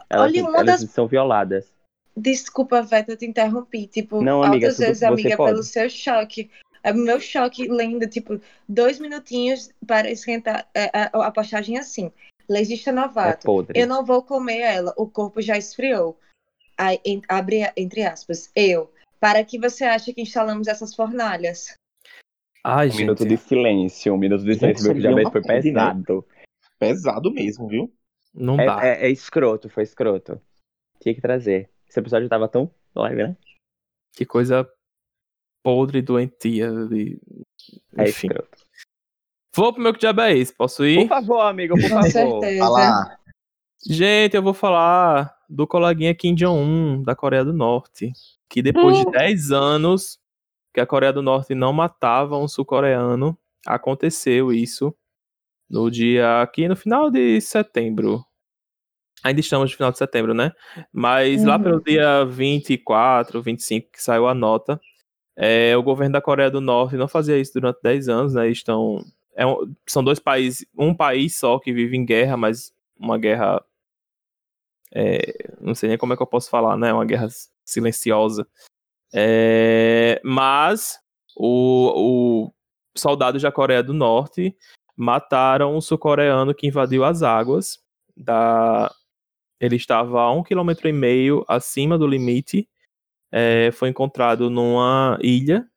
Elas, 0.08 0.32
Olha, 0.32 0.42
uma 0.44 0.58
elas 0.60 0.80
das- 0.80 0.90
são 0.90 1.06
violadas. 1.06 1.70
desculpa, 2.16 2.80
Veta, 2.82 3.12
eu 3.12 3.16
te 3.16 3.26
interrompi. 3.26 3.86
Tipo, 3.86 4.22
Não, 4.22 4.42
amiga, 4.42 4.66
altas 4.68 4.78
vezes, 4.78 5.00
você 5.00 5.06
amiga, 5.12 5.36
pode. 5.36 5.52
pelo 5.52 5.62
seu 5.62 5.90
choque. 5.90 6.50
É 6.82 6.92
o 6.92 6.96
meu 6.96 7.20
choque 7.20 7.68
lendo, 7.68 8.06
tipo, 8.08 8.40
dois 8.68 8.98
minutinhos 8.98 9.70
para 9.86 10.10
esquentar 10.10 10.66
é, 10.74 10.84
a, 10.96 11.26
a 11.26 11.30
postagem 11.30 11.76
assim. 11.76 12.10
Legista 12.48 12.90
É 12.90 12.92
novato. 12.92 13.44
podre. 13.46 13.78
Eu 13.78 13.86
não 13.86 14.04
vou 14.04 14.22
comer 14.22 14.60
ela, 14.60 14.94
o 14.96 15.08
corpo 15.08 15.40
já 15.42 15.56
esfriou. 15.58 16.18
Aí, 16.76 16.98
en- 17.04 17.22
abre 17.28 17.70
entre 17.76 18.02
aspas. 18.04 18.50
Eu. 18.54 18.92
Para 19.20 19.44
que 19.44 19.58
você 19.58 19.84
acha 19.84 20.12
que 20.14 20.22
instalamos 20.22 20.68
essas 20.68 20.94
fornalhas? 20.94 21.74
Ai, 22.64 22.88
Um 22.90 22.96
minuto 22.96 23.18
gente. 23.24 23.28
de 23.30 23.36
silêncio, 23.36 24.14
um 24.14 24.18
minuto 24.18 24.44
de 24.44 24.52
Gente, 24.52 24.60
silêncio, 24.60 24.84
meu 24.84 24.92
isso 24.92 25.00
diabetes 25.00 25.28
é 25.28 25.32
foi 25.32 25.42
pesado. 25.42 26.26
Pesado 26.78 27.32
mesmo, 27.32 27.66
viu? 27.68 27.92
Não 28.32 28.56
dá. 28.56 28.84
É, 28.84 29.02
é, 29.02 29.06
é 29.06 29.10
escroto, 29.10 29.68
foi 29.68 29.82
escroto. 29.82 30.40
Tinha 31.00 31.14
que 31.14 31.20
trazer. 31.20 31.68
Esse 31.88 31.98
episódio 31.98 32.28
tava 32.28 32.48
tão 32.48 32.70
leve, 32.94 33.26
né? 33.28 33.36
Que 34.14 34.24
coisa 34.24 34.68
podre, 35.64 36.00
doentia. 36.02 36.70
De... 36.86 37.18
É 37.96 38.08
Enfim. 38.08 38.28
escroto. 38.28 38.67
Vou 39.58 39.72
pro 39.72 39.82
meu 39.82 39.92
que 39.92 39.98
diabo 40.00 40.20
é 40.22 40.36
esse. 40.36 40.54
Posso 40.54 40.84
ir? 40.86 41.00
Por 41.00 41.08
favor, 41.08 41.40
amigo, 41.40 41.74
por 41.74 41.82
Com 41.82 41.88
favor. 41.88 42.10
certeza. 42.10 42.64
Olha 42.64 42.68
lá. 42.70 43.18
Gente, 43.86 44.34
eu 44.36 44.42
vou 44.42 44.54
falar 44.54 45.34
do 45.48 45.66
coleguinha 45.66 46.14
Kim 46.14 46.34
Jong-un, 46.34 47.02
da 47.02 47.14
Coreia 47.14 47.44
do 47.44 47.52
Norte. 47.52 48.12
Que 48.48 48.62
depois 48.62 48.96
de 48.96 49.04
10 49.10 49.52
anos 49.52 50.18
que 50.72 50.80
a 50.80 50.86
Coreia 50.86 51.12
do 51.12 51.22
Norte 51.22 51.54
não 51.54 51.72
matava 51.72 52.36
um 52.38 52.48
sul-coreano, 52.48 53.36
aconteceu 53.66 54.52
isso 54.52 54.94
no 55.68 55.90
dia 55.90 56.40
aqui 56.40 56.66
no 56.68 56.74
final 56.76 57.10
de 57.10 57.40
setembro. 57.40 58.24
Ainda 59.24 59.40
estamos 59.40 59.70
no 59.70 59.76
final 59.76 59.90
de 59.92 59.98
setembro, 59.98 60.32
né? 60.34 60.52
Mas 60.92 61.44
lá 61.44 61.56
Uhum. 61.56 61.62
pelo 61.62 61.82
dia 61.82 62.24
24, 62.24 63.42
25 63.42 63.90
que 63.92 64.02
saiu 64.02 64.26
a 64.28 64.34
nota, 64.34 64.80
é, 65.36 65.76
o 65.76 65.82
governo 65.82 66.12
da 66.14 66.20
Coreia 66.22 66.50
do 66.50 66.60
Norte 66.60 66.96
não 66.96 67.08
fazia 67.08 67.38
isso 67.38 67.52
durante 67.54 67.80
10 67.82 68.08
anos, 68.08 68.34
né? 68.34 68.48
Estão 68.48 69.04
é 69.38 69.46
um- 69.46 69.72
são 69.86 70.02
dois 70.02 70.18
países, 70.18 70.66
um 70.76 70.92
país 70.94 71.36
só 71.36 71.58
que 71.60 71.72
vive 71.72 71.96
em 71.96 72.04
guerra, 72.04 72.36
mas 72.36 72.72
uma 72.98 73.16
guerra 73.16 73.64
é, 74.94 75.20
não 75.60 75.74
sei 75.74 75.88
nem 75.90 75.98
como 75.98 76.12
é 76.12 76.16
que 76.16 76.22
eu 76.22 76.26
posso 76.26 76.50
falar, 76.50 76.76
né? 76.76 76.92
Uma 76.92 77.04
guerra 77.04 77.28
silenciosa. 77.64 78.46
É, 79.14 80.20
mas 80.24 80.98
o, 81.36 82.48
o 82.48 82.54
soldados 82.96 83.42
da 83.42 83.52
Coreia 83.52 83.82
do 83.82 83.94
Norte 83.94 84.56
mataram 84.96 85.76
um 85.76 85.80
sul-coreano 85.80 86.54
que 86.54 86.66
invadiu 86.66 87.04
as 87.04 87.22
águas 87.22 87.78
da. 88.16 88.92
Ele 89.60 89.76
estava 89.76 90.20
a 90.22 90.32
um 90.32 90.42
quilômetro 90.42 90.88
e 90.88 90.92
meio 90.92 91.44
acima 91.48 91.98
do 91.98 92.06
limite. 92.06 92.68
é, 93.32 93.70
foi 93.72 93.90
encontrado 93.90 94.50
numa 94.50 95.18
ilha 95.22 95.68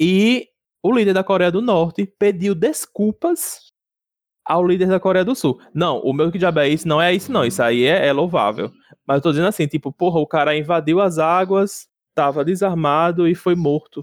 e 0.00 0.48
o 0.86 0.94
líder 0.94 1.12
da 1.14 1.24
Coreia 1.24 1.50
do 1.50 1.60
Norte 1.62 2.06
pediu 2.18 2.54
desculpas 2.54 3.72
ao 4.44 4.64
líder 4.66 4.86
da 4.88 5.00
Coreia 5.00 5.24
do 5.24 5.34
Sul. 5.34 5.60
Não, 5.74 5.98
o 6.00 6.12
meu 6.12 6.30
que 6.30 6.38
diabo 6.38 6.60
é 6.60 6.68
isso? 6.68 6.86
Não 6.86 7.02
é 7.02 7.12
isso, 7.14 7.32
não. 7.32 7.44
Isso 7.44 7.62
aí 7.62 7.84
é, 7.84 8.06
é 8.06 8.12
louvável. 8.12 8.70
Mas 9.06 9.16
eu 9.16 9.22
tô 9.22 9.30
dizendo 9.30 9.48
assim, 9.48 9.66
tipo, 9.66 9.92
porra, 9.92 10.20
o 10.20 10.26
cara 10.26 10.56
invadiu 10.56 11.00
as 11.00 11.18
águas, 11.18 11.88
tava 12.14 12.44
desarmado 12.44 13.26
e 13.26 13.34
foi 13.34 13.54
morto. 13.56 14.02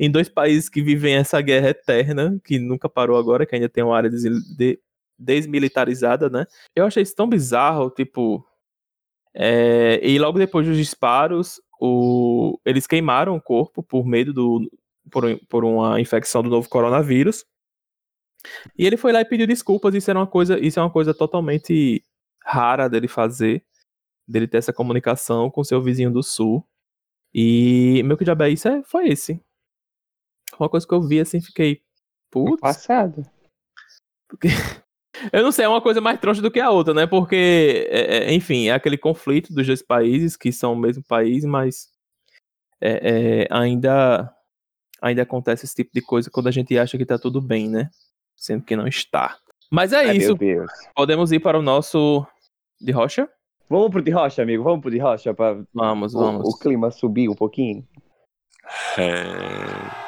Em 0.00 0.10
dois 0.10 0.28
países 0.28 0.68
que 0.68 0.82
vivem 0.82 1.14
essa 1.14 1.40
guerra 1.40 1.68
eterna, 1.70 2.40
que 2.44 2.58
nunca 2.58 2.88
parou 2.88 3.16
agora, 3.18 3.46
que 3.46 3.54
ainda 3.54 3.68
tem 3.68 3.84
uma 3.84 3.96
área 3.96 4.10
de- 4.10 4.80
desmilitarizada, 5.18 6.28
né? 6.30 6.46
Eu 6.74 6.86
achei 6.86 7.02
isso 7.02 7.14
tão 7.14 7.28
bizarro, 7.28 7.90
tipo. 7.90 8.44
é, 9.34 10.00
e 10.02 10.18
logo 10.18 10.38
depois 10.38 10.66
dos 10.66 10.76
disparos, 10.76 11.60
o, 11.80 12.58
eles 12.64 12.86
queimaram 12.86 13.36
o 13.36 13.40
corpo 13.42 13.82
por 13.82 14.06
medo 14.06 14.32
do 14.32 14.70
por, 15.10 15.24
por 15.48 15.64
uma 15.64 16.00
infecção 16.00 16.42
do 16.42 16.50
novo 16.50 16.68
coronavírus. 16.68 17.44
E 18.78 18.86
ele 18.86 18.96
foi 18.96 19.12
lá 19.12 19.20
e 19.20 19.24
pediu 19.24 19.46
desculpas. 19.46 19.94
Isso 19.94 20.10
era 20.10 20.18
uma 20.18 20.26
coisa, 20.26 20.58
isso 20.58 20.78
é 20.78 20.82
uma 20.82 20.90
coisa 20.90 21.14
totalmente 21.14 22.02
rara 22.44 22.88
dele 22.88 23.08
fazer, 23.08 23.64
dele 24.28 24.46
ter 24.46 24.58
essa 24.58 24.72
comunicação 24.72 25.50
com 25.50 25.64
seu 25.64 25.82
vizinho 25.82 26.10
do 26.10 26.22
sul. 26.22 26.66
E 27.32 28.02
meu 28.04 28.16
que 28.16 28.24
diabo 28.24 28.44
é 28.44 28.50
isso 28.50 28.68
é, 28.68 28.82
foi 28.84 29.08
esse. 29.08 29.40
Uma 30.58 30.68
coisa 30.68 30.86
que 30.86 30.94
eu 30.94 31.02
vi 31.02 31.20
assim, 31.20 31.40
fiquei 31.40 31.82
putz. 32.30 32.60
Passado. 32.60 33.24
Porque 34.28 34.48
eu 35.32 35.42
não 35.42 35.50
sei, 35.50 35.64
é 35.64 35.68
uma 35.68 35.82
coisa 35.82 36.00
mais 36.00 36.20
troncha 36.20 36.42
do 36.42 36.50
que 36.50 36.60
a 36.60 36.70
outra, 36.70 36.94
né? 36.94 37.06
Porque, 37.06 37.88
é, 37.90 38.18
é, 38.18 38.34
enfim, 38.34 38.68
é 38.68 38.72
aquele 38.72 38.98
conflito 38.98 39.52
dos 39.52 39.66
dois 39.66 39.82
países 39.82 40.36
que 40.36 40.52
são 40.52 40.72
o 40.74 40.76
mesmo 40.76 41.02
país, 41.04 41.44
mas 41.44 41.88
é, 42.80 43.42
é, 43.42 43.48
ainda 43.50 44.32
ainda 45.04 45.22
acontece 45.22 45.66
esse 45.66 45.74
tipo 45.74 45.90
de 45.92 46.00
coisa 46.00 46.30
quando 46.30 46.46
a 46.48 46.50
gente 46.50 46.76
acha 46.78 46.96
que 46.96 47.04
tá 47.04 47.18
tudo 47.18 47.40
bem, 47.40 47.68
né? 47.68 47.90
Sendo 48.36 48.64
que 48.64 48.74
não 48.74 48.86
está. 48.86 49.36
Mas 49.70 49.92
é 49.92 49.98
Ai, 49.98 50.16
isso. 50.16 50.28
meu 50.28 50.36
Deus. 50.36 50.70
Podemos 50.94 51.30
ir 51.32 51.40
para 51.40 51.58
o 51.58 51.62
nosso 51.62 52.26
de 52.80 52.90
rocha? 52.92 53.28
Vamos 53.68 53.90
pro 53.90 54.02
de 54.02 54.10
rocha, 54.10 54.42
amigo. 54.42 54.62
Vamos 54.64 54.80
pro 54.80 54.90
de 54.90 54.98
rocha 54.98 55.32
pra 55.34 55.56
Vamos, 55.74 56.14
o, 56.14 56.18
vamos. 56.18 56.48
o 56.54 56.58
clima 56.58 56.90
subir 56.90 57.28
um 57.28 57.34
pouquinho. 57.34 57.86
É. 58.98 60.04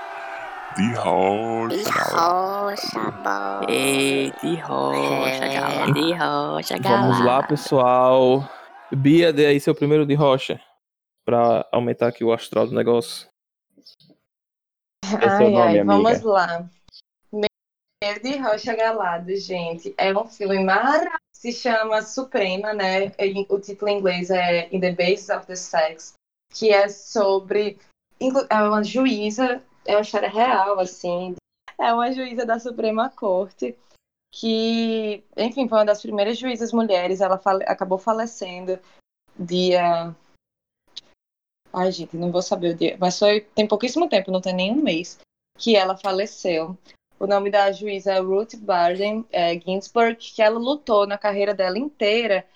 De 0.76 0.92
rocha, 0.94 1.76
De 1.76 1.82
rocha, 1.84 3.11
boy. 3.11 3.74
Ei, 3.74 4.32
de 4.42 4.57
rocha, 4.57 5.44
É. 5.44 5.55
galera. 5.55 5.92
De 5.92 6.12
rocha, 6.12 6.76
Vamos 6.82 7.24
lá, 7.24 7.42
pessoal. 7.47 8.49
Bia, 8.92 9.32
dê 9.32 9.47
aí 9.47 9.59
seu 9.61 9.74
primeiro 9.74 10.05
de 10.07 10.14
rocha. 10.14 10.61
Pra 11.24 11.66
aumentar 11.72 12.09
aqui 12.09 12.22
o 12.24 12.32
astral 12.32 12.66
do 12.66 12.74
negócio. 12.74 13.26
É 15.15 15.29
ai, 15.29 15.45
nome, 15.45 15.57
ai, 15.61 15.79
amiga? 15.79 15.85
vamos 15.85 16.23
lá. 16.23 16.69
Meio 17.33 18.23
de 18.23 18.37
Rocha 18.37 18.75
Galado, 18.75 19.35
gente. 19.37 19.95
É 19.97 20.17
um 20.17 20.27
filme 20.27 20.63
maravilhoso. 20.63 21.17
Se 21.35 21.53
chama 21.53 22.03
Suprema, 22.03 22.73
né? 22.73 23.13
O 23.49 23.61
título 23.61 23.91
em 23.91 23.99
inglês 23.99 24.31
é 24.31 24.69
In 24.75 24.81
the 24.81 24.93
Basis 24.93 25.29
of 25.29 25.47
the 25.47 25.55
Sex, 25.55 26.15
que 26.53 26.71
é 26.71 26.89
sobre 26.89 27.79
é 28.19 28.55
uma 28.63 28.83
juíza, 28.83 29.63
é 29.85 29.95
uma 29.95 30.01
história 30.01 30.29
real, 30.31 30.81
assim. 30.81 31.37
É 31.79 31.93
uma 31.93 32.11
juíza 32.11 32.47
da 32.47 32.59
Suprema 32.59 33.11
Corte 33.11 33.77
que, 34.35 35.23
enfim, 35.37 35.69
foi 35.69 35.79
uma 35.79 35.85
das 35.85 36.01
primeiras 36.03 36.39
juízas 36.39 36.73
mulheres. 36.73 37.21
Ela 37.21 37.39
fale- 37.39 37.65
acabou 37.65 37.99
falecendo 37.99 38.79
dia. 39.39 40.15
Ai, 41.79 41.93
gente, 41.93 42.16
não 42.16 42.33
vou 42.33 42.41
saber 42.41 42.70
o 42.70 42.74
dia, 42.74 42.97
mas 42.99 43.18
foi 43.18 43.43
tem 43.43 43.68
pouquíssimo 43.68 44.09
tempo, 44.09 44.31
não 44.31 44.41
tem 44.41 44.55
nem 44.55 44.72
um 44.72 44.83
mês, 44.83 45.18
que 45.59 45.77
ela 45.77 45.95
faleceu. 45.95 46.74
O 47.20 47.27
nome 47.27 47.51
da 47.51 47.70
juíza 47.70 48.14
é 48.14 48.18
Ruth 48.18 48.57
Bader 48.57 49.27
é, 49.31 49.61
Ginsburg, 49.61 50.16
que 50.16 50.41
ela 50.41 50.59
lutou 50.59 51.07
na 51.07 51.18
carreira 51.18 51.53
dela 51.53 51.79
inteira 51.79 52.47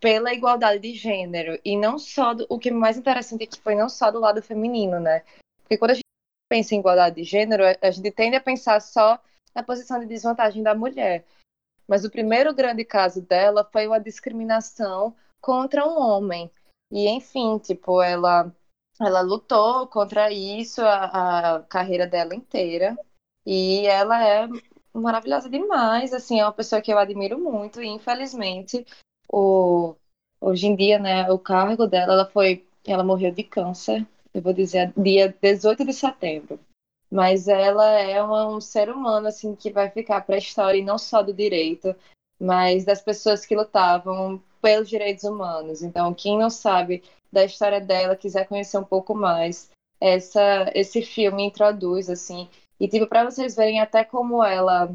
pela 0.00 0.34
igualdade 0.34 0.80
de 0.80 0.92
gênero. 0.92 1.56
E 1.64 1.76
não 1.76 2.00
só 2.00 2.34
do, 2.34 2.46
o 2.48 2.58
que 2.58 2.68
é 2.68 2.72
mais 2.72 2.96
interessante 2.96 3.44
é 3.44 3.46
que 3.46 3.60
foi 3.60 3.76
não 3.76 3.88
só 3.88 4.10
do 4.10 4.18
lado 4.18 4.42
feminino, 4.42 4.98
né? 4.98 5.22
Porque 5.62 5.78
quando 5.78 5.92
a 5.92 5.94
gente 5.94 6.04
pensa 6.50 6.74
em 6.74 6.80
igualdade 6.80 7.14
de 7.14 7.22
gênero, 7.22 7.62
a 7.80 7.90
gente 7.92 8.10
tende 8.10 8.34
a 8.34 8.40
pensar 8.40 8.80
só 8.80 9.20
na 9.54 9.62
posição 9.62 10.00
de 10.00 10.06
desvantagem 10.06 10.64
da 10.64 10.74
mulher. 10.74 11.24
Mas 11.86 12.04
o 12.04 12.10
primeiro 12.10 12.52
grande 12.52 12.84
caso 12.84 13.22
dela 13.22 13.68
foi 13.72 13.86
uma 13.86 14.00
discriminação 14.00 15.14
contra 15.40 15.86
um 15.86 15.96
homem. 15.96 16.50
E 16.90 17.08
enfim, 17.08 17.58
tipo, 17.58 18.02
ela 18.02 18.52
ela 19.00 19.20
lutou 19.20 19.86
contra 19.88 20.30
isso 20.32 20.80
a, 20.82 21.56
a 21.56 21.60
carreira 21.62 22.06
dela 22.06 22.34
inteira. 22.34 22.96
E 23.46 23.86
ela 23.86 24.26
é 24.26 24.48
maravilhosa 24.92 25.50
demais, 25.50 26.12
assim, 26.12 26.40
é 26.40 26.44
uma 26.44 26.52
pessoa 26.52 26.80
que 26.80 26.92
eu 26.92 26.98
admiro 26.98 27.38
muito 27.38 27.82
e 27.82 27.86
infelizmente 27.88 28.86
o 29.28 29.94
hoje 30.40 30.66
em 30.66 30.76
dia, 30.76 30.98
né, 30.98 31.30
o 31.30 31.38
cargo 31.38 31.86
dela, 31.86 32.12
ela 32.12 32.26
foi, 32.26 32.66
ela 32.86 33.02
morreu 33.02 33.32
de 33.32 33.42
câncer, 33.42 34.06
eu 34.34 34.42
vou 34.42 34.52
dizer, 34.52 34.92
dia 34.96 35.34
18 35.40 35.84
de 35.84 35.92
setembro. 35.92 36.60
Mas 37.10 37.48
ela 37.48 37.86
é 37.98 38.22
uma- 38.22 38.48
um 38.48 38.60
ser 38.60 38.90
humano 38.90 39.28
assim 39.28 39.54
que 39.54 39.70
vai 39.70 39.90
ficar 39.90 40.20
para 40.22 40.34
a 40.34 40.38
história 40.38 40.78
e 40.78 40.84
não 40.84 40.98
só 40.98 41.22
do 41.22 41.32
direito, 41.32 41.94
mas 42.38 42.84
das 42.84 43.00
pessoas 43.00 43.46
que 43.46 43.56
lutavam 43.56 44.42
pelos 44.64 44.88
direitos 44.88 45.24
humanos. 45.24 45.82
Então, 45.82 46.14
quem 46.14 46.38
não 46.38 46.48
sabe 46.48 47.04
da 47.30 47.44
história 47.44 47.82
dela, 47.82 48.16
quiser 48.16 48.48
conhecer 48.48 48.78
um 48.78 48.84
pouco 48.84 49.14
mais, 49.14 49.70
essa 50.00 50.70
esse 50.74 51.02
filme 51.02 51.44
introduz 51.44 52.08
assim 52.08 52.48
e 52.80 52.88
tipo, 52.88 53.06
para 53.06 53.24
vocês 53.24 53.54
verem 53.54 53.78
até 53.78 54.04
como 54.04 54.42
ela 54.42 54.90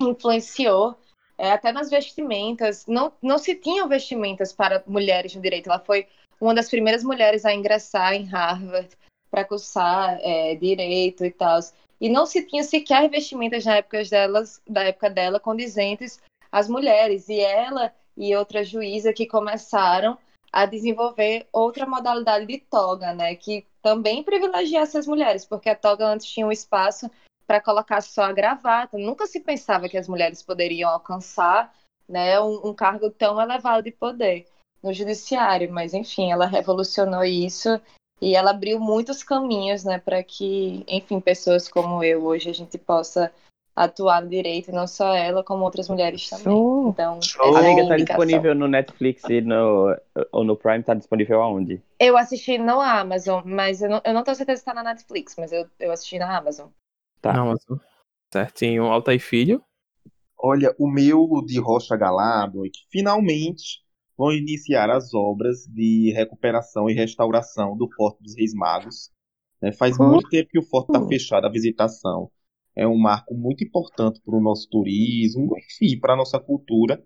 influenciou, 0.00 0.96
é, 1.38 1.52
até 1.52 1.70
nas 1.70 1.88
vestimentas, 1.88 2.84
não, 2.86 3.12
não 3.22 3.38
se 3.38 3.54
tinham 3.54 3.88
vestimentas 3.88 4.52
para 4.52 4.82
mulheres 4.86 5.36
no 5.36 5.40
direito. 5.40 5.68
Ela 5.68 5.78
foi 5.78 6.08
uma 6.40 6.52
das 6.52 6.68
primeiras 6.68 7.04
mulheres 7.04 7.44
a 7.44 7.54
ingressar 7.54 8.14
em 8.14 8.24
Harvard 8.24 8.90
para 9.30 9.44
cursar 9.44 10.18
é, 10.20 10.56
direito 10.56 11.24
e 11.24 11.30
tal. 11.30 11.60
E 12.00 12.08
não 12.08 12.26
se 12.26 12.44
tinha 12.44 12.64
sequer 12.64 13.08
vestimentas 13.08 13.64
na 13.64 13.76
época, 13.76 14.02
delas, 14.04 14.60
da 14.68 14.82
época 14.82 15.08
dela 15.08 15.38
condizentes 15.38 16.20
às 16.50 16.68
mulheres. 16.68 17.28
E 17.28 17.38
ela 17.38 17.92
e 18.16 18.34
outra 18.36 18.64
juíza 18.64 19.12
que 19.12 19.26
começaram 19.26 20.18
a 20.52 20.66
desenvolver 20.66 21.46
outra 21.52 21.86
modalidade 21.86 22.46
de 22.46 22.58
toga, 22.58 23.14
né? 23.14 23.34
Que 23.34 23.66
também 23.82 24.22
privilegiasse 24.22 24.98
as 24.98 25.06
mulheres, 25.06 25.44
porque 25.44 25.70
a 25.70 25.74
toga 25.74 26.06
antes 26.06 26.26
tinha 26.26 26.46
um 26.46 26.52
espaço 26.52 27.10
para 27.46 27.60
colocar 27.60 28.00
só 28.00 28.24
a 28.24 28.32
gravata. 28.32 28.98
Nunca 28.98 29.26
se 29.26 29.40
pensava 29.40 29.88
que 29.88 29.96
as 29.96 30.08
mulheres 30.08 30.42
poderiam 30.42 30.90
alcançar 30.90 31.74
né, 32.08 32.38
um, 32.40 32.68
um 32.68 32.74
cargo 32.74 33.10
tão 33.10 33.40
elevado 33.40 33.82
de 33.82 33.90
poder 33.90 34.46
no 34.82 34.92
judiciário. 34.92 35.72
Mas, 35.72 35.94
enfim, 35.94 36.30
ela 36.30 36.46
revolucionou 36.46 37.24
isso 37.24 37.80
e 38.20 38.36
ela 38.36 38.50
abriu 38.50 38.78
muitos 38.78 39.22
caminhos 39.22 39.84
né, 39.84 39.98
para 39.98 40.22
que, 40.22 40.84
enfim, 40.86 41.20
pessoas 41.20 41.68
como 41.68 42.04
eu 42.04 42.24
hoje 42.24 42.50
a 42.50 42.54
gente 42.54 42.78
possa 42.78 43.32
atuar 43.74 44.22
no 44.22 44.28
direito, 44.28 44.70
e 44.70 44.72
não 44.72 44.86
só 44.86 45.14
ela, 45.14 45.42
como 45.42 45.64
outras 45.64 45.88
mulheres 45.88 46.28
também. 46.28 46.44
Show. 46.44 46.88
Então, 46.90 47.20
Show. 47.22 47.48
essa 47.48 47.58
é 47.58 47.62
a 47.62 47.72
Amiga, 47.72 47.88
tá 47.88 47.94
indicação. 47.94 48.26
disponível 48.26 48.54
no 48.54 48.68
Netflix 48.68 49.22
e 49.30 49.40
no, 49.40 49.96
ou 50.30 50.44
no 50.44 50.56
Prime, 50.56 50.82
tá 50.82 50.94
disponível 50.94 51.42
aonde? 51.42 51.82
Eu 51.98 52.16
assisti 52.16 52.58
no 52.58 52.80
Amazon, 52.80 53.42
mas 53.44 53.80
eu 53.82 53.88
não, 53.88 54.02
eu 54.04 54.12
não 54.12 54.22
tenho 54.22 54.36
certeza 54.36 54.58
se 54.60 54.64
tá 54.64 54.74
na 54.74 54.82
Netflix, 54.82 55.34
mas 55.38 55.52
eu, 55.52 55.66
eu 55.80 55.90
assisti 55.90 56.18
na 56.18 56.36
Amazon. 56.36 56.68
Tá. 57.20 57.32
Não, 57.32 57.46
mas... 57.46 57.64
Certinho. 58.32 58.84
Altair 58.84 59.20
Filho. 59.20 59.62
Olha, 60.38 60.74
o 60.78 60.90
meu 60.90 61.28
de 61.46 61.60
Rocha 61.60 61.96
Galado 61.96 62.66
é 62.66 62.68
que 62.68 62.80
finalmente 62.90 63.80
vão 64.16 64.32
iniciar 64.32 64.90
as 64.90 65.14
obras 65.14 65.66
de 65.68 66.12
recuperação 66.14 66.90
e 66.90 66.94
restauração 66.94 67.76
do 67.76 67.88
Forte 67.94 68.22
dos 68.22 68.36
Reis 68.36 68.52
Magos. 68.54 69.10
né? 69.60 69.70
Faz 69.72 69.96
muito 69.98 70.28
tempo 70.28 70.50
que 70.50 70.58
o 70.58 70.62
forte 70.62 70.90
está 70.90 71.06
fechado 71.06 71.46
à 71.46 71.50
visitação. 71.50 72.30
É 72.76 72.86
um 72.86 72.98
marco 72.98 73.34
muito 73.34 73.64
importante 73.64 74.20
para 74.24 74.36
o 74.36 74.40
nosso 74.42 74.68
turismo, 74.70 75.56
enfim, 75.58 75.98
para 76.00 76.14
a 76.14 76.16
nossa 76.16 76.38
cultura. 76.40 77.02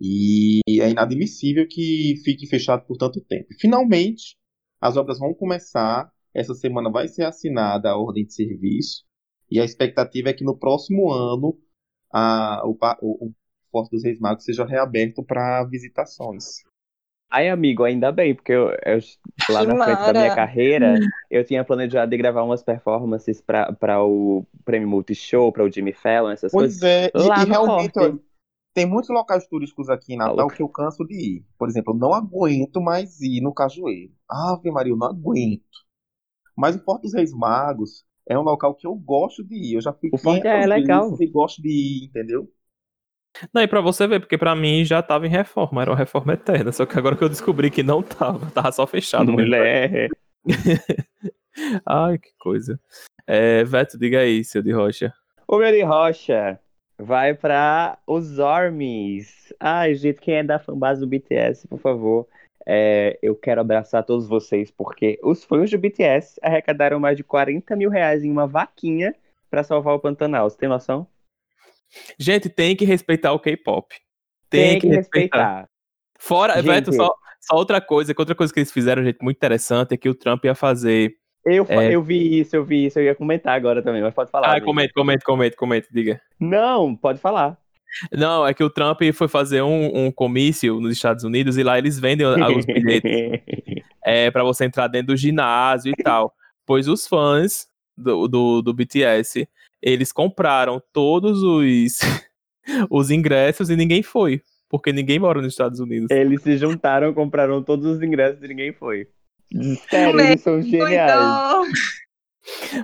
E 0.00 0.60
é 0.80 0.90
inadmissível 0.90 1.66
que 1.68 2.16
fique 2.24 2.46
fechado 2.46 2.84
por 2.86 2.96
tanto 2.96 3.20
tempo. 3.20 3.48
Finalmente, 3.60 4.36
as 4.80 4.96
obras 4.96 5.18
vão 5.18 5.34
começar. 5.34 6.10
Essa 6.34 6.54
semana 6.54 6.90
vai 6.90 7.08
ser 7.08 7.24
assinada 7.24 7.90
a 7.90 7.96
ordem 7.96 8.24
de 8.26 8.34
serviço. 8.34 9.04
E 9.50 9.60
a 9.60 9.64
expectativa 9.64 10.30
é 10.30 10.32
que 10.34 10.44
no 10.44 10.56
próximo 10.58 11.12
ano 11.12 11.58
a- 12.12 12.62
o, 12.66 12.76
o 13.02 13.32
Forte 13.70 13.90
dos 13.92 14.04
Reis 14.04 14.20
Magos 14.20 14.44
seja 14.44 14.64
reaberto 14.64 15.22
para 15.24 15.64
visitações. 15.64 16.62
Ai, 17.34 17.48
amigo, 17.48 17.82
ainda 17.84 18.12
bem, 18.12 18.34
porque 18.34 18.52
eu, 18.52 18.70
eu- 18.84 18.98
lá 19.48 19.64
na 19.64 19.76
frente 19.76 20.04
da 20.04 20.12
minha 20.12 20.30
carreira, 20.30 21.02
eu 21.30 21.44
tinha 21.44 21.64
planejado 21.64 22.10
de 22.10 22.16
gravar 22.18 22.42
umas 22.42 22.62
performances 22.62 23.40
para 23.40 24.02
o 24.04 24.46
Prêmio 24.64 24.88
Multishow, 24.88 25.50
para 25.52 25.64
o 25.64 25.70
Jimmy 25.72 25.92
Fallon, 25.94 26.30
essas 26.30 26.54
coisas. 26.54 26.76
Pois 26.76 26.82
é, 26.82 27.10
e, 27.16 27.28
Lá 27.28 27.44
e 27.44 27.46
no 27.46 27.54
realmente 27.54 27.98
ó, 27.98 28.14
tem 28.74 28.86
muitos 28.86 29.10
locais 29.10 29.46
turísticos 29.48 29.90
aqui 29.90 30.14
em 30.14 30.18
Natal 30.18 30.50
que 30.52 30.62
eu 30.62 30.68
canso 30.68 31.04
de 31.06 31.14
ir. 31.38 31.46
Por 31.58 31.68
exemplo, 31.68 31.94
eu 31.94 31.98
não 31.98 32.14
aguento 32.14 32.80
mais 32.80 33.20
ir 33.20 33.40
no 33.42 33.54
Cajueiro. 33.54 34.14
Ave 34.28 34.70
Maria, 34.70 34.92
eu 34.92 34.96
não 34.96 35.08
aguento. 35.08 35.64
Mas 36.56 36.76
o 36.76 36.80
Forte 36.84 37.02
dos 37.04 37.14
Reis 37.14 37.32
Magos 37.32 38.04
é 38.28 38.38
um 38.38 38.42
local 38.42 38.74
que 38.76 38.86
eu 38.86 38.94
gosto 38.96 39.44
de 39.44 39.56
ir. 39.56 39.74
Eu 39.76 39.82
já 39.82 39.92
fui 39.92 40.10
O 40.12 40.18
500 40.18 40.44
é 40.44 40.66
legal. 40.66 41.18
e 41.20 41.28
gosto 41.28 41.62
de 41.62 41.70
ir, 41.70 42.06
entendeu? 42.06 42.48
Não, 43.52 43.62
e 43.62 43.66
pra 43.68 43.80
você 43.80 44.06
ver, 44.06 44.20
porque 44.20 44.36
pra 44.38 44.54
mim 44.54 44.84
já 44.84 45.02
tava 45.02 45.26
em 45.26 45.30
reforma, 45.30 45.82
era 45.82 45.90
uma 45.90 45.96
reforma 45.96 46.34
eterna. 46.34 46.72
Só 46.72 46.84
que 46.86 46.98
agora 46.98 47.16
que 47.16 47.24
eu 47.24 47.28
descobri 47.28 47.70
que 47.70 47.82
não 47.82 48.02
tava, 48.02 48.50
tava 48.50 48.72
só 48.72 48.86
fechado. 48.86 49.32
Mulher. 49.32 50.08
Ai, 51.86 52.18
que 52.18 52.30
coisa. 52.38 52.78
É, 53.26 53.64
Veto, 53.64 53.98
diga 53.98 54.20
aí, 54.20 54.44
seu 54.44 54.62
de 54.62 54.72
rocha. 54.72 55.12
O 55.46 55.58
meu 55.58 55.70
de 55.70 55.82
rocha 55.82 56.58
vai 56.98 57.34
para 57.34 57.98
os 58.06 58.38
Armies. 58.40 59.52
Ai, 59.58 59.94
gente, 59.94 60.20
quem 60.20 60.36
é 60.36 60.42
da 60.42 60.58
fanbase 60.58 61.00
do 61.00 61.06
BTS, 61.06 61.66
por 61.68 61.78
favor. 61.78 62.26
é, 62.66 63.18
eu 63.22 63.34
quero 63.34 63.60
abraçar 63.60 64.04
todos 64.04 64.28
vocês, 64.28 64.70
porque 64.70 65.18
os 65.22 65.44
fãs 65.44 65.70
do 65.70 65.78
BTS 65.78 66.38
arrecadaram 66.42 67.00
mais 67.00 67.16
de 67.16 67.24
40 67.24 67.74
mil 67.76 67.90
reais 67.90 68.24
em 68.24 68.30
uma 68.30 68.46
vaquinha 68.46 69.14
pra 69.50 69.64
salvar 69.64 69.94
o 69.94 70.00
Pantanal. 70.00 70.48
Você 70.48 70.56
tem 70.58 70.68
noção? 70.68 71.06
Gente, 72.18 72.48
tem 72.48 72.74
que 72.76 72.84
respeitar 72.84 73.32
o 73.32 73.38
K-pop. 73.38 73.94
Tem, 74.48 74.78
que 74.78 74.86
respeitar. 74.86 75.68
Fora, 76.18 76.56
Gente. 76.56 76.66
Beto, 76.66 76.92
só, 76.92 77.12
só 77.40 77.56
outra 77.56 77.80
coisa, 77.80 78.14
que 78.14 78.20
outra 78.20 78.34
coisa 78.34 78.52
que 78.52 78.60
eles 78.60 78.70
fizeram, 78.70 79.02
gente, 79.02 79.18
muito 79.22 79.36
interessante, 79.36 79.94
é 79.94 79.96
que 79.96 80.08
o 80.08 80.14
Trump 80.14 80.44
ia 80.44 80.54
fazer. 80.54 81.14
Eu, 81.44 81.66
É. 81.68 81.92
eu 81.92 82.02
vi 82.02 82.38
isso, 82.38 82.54
eu 82.54 82.64
vi 82.64 82.86
isso, 82.86 82.98
eu 82.98 83.04
ia 83.04 83.14
comentar 83.14 83.56
agora 83.56 83.82
também, 83.82 84.00
mas 84.00 84.14
pode 84.14 84.30
falar. 84.30 84.48
Ah, 84.48 84.52
amigo. 84.52 84.66
comente, 84.66 84.92
comente, 84.92 85.24
comente, 85.24 85.56
comente, 85.56 85.88
diga. 85.90 86.20
Não, 86.38 86.94
pode 86.94 87.18
falar. 87.18 87.58
Não, 88.12 88.46
é 88.46 88.54
que 88.54 88.64
o 88.64 88.70
Trump 88.70 89.00
foi 89.12 89.28
fazer 89.28 89.62
um, 89.62 90.06
um 90.06 90.12
comício 90.12 90.80
nos 90.80 90.92
Estados 90.92 91.24
Unidos 91.24 91.58
e 91.58 91.62
lá 91.62 91.78
eles 91.78 91.98
vendem 91.98 92.26
os 92.26 92.64
bilhetes 92.64 93.42
é, 94.04 94.30
para 94.30 94.44
você 94.44 94.64
entrar 94.64 94.88
dentro 94.88 95.08
do 95.08 95.16
ginásio 95.16 95.92
e 95.92 96.02
tal. 96.02 96.32
Pois 96.64 96.88
os 96.88 97.06
fãs 97.06 97.66
do, 97.96 98.28
do, 98.28 98.62
do 98.62 98.72
BTS, 98.72 99.46
eles 99.82 100.12
compraram 100.12 100.80
todos 100.92 101.42
os, 101.42 101.98
os 102.90 103.10
ingressos 103.10 103.68
e 103.70 103.76
ninguém 103.76 104.02
foi. 104.02 104.40
Porque 104.68 104.90
ninguém 104.92 105.18
mora 105.18 105.42
nos 105.42 105.52
Estados 105.52 105.80
Unidos. 105.80 106.10
Eles 106.10 106.40
se 106.42 106.56
juntaram, 106.56 107.12
compraram 107.12 107.62
todos 107.62 107.84
os 107.84 108.02
ingressos 108.02 108.42
e 108.42 108.48
ninguém 108.48 108.72
foi. 108.72 109.06
Sério, 109.90 110.18
eles 110.18 110.40
são 110.40 110.62
geniais. 110.62 111.12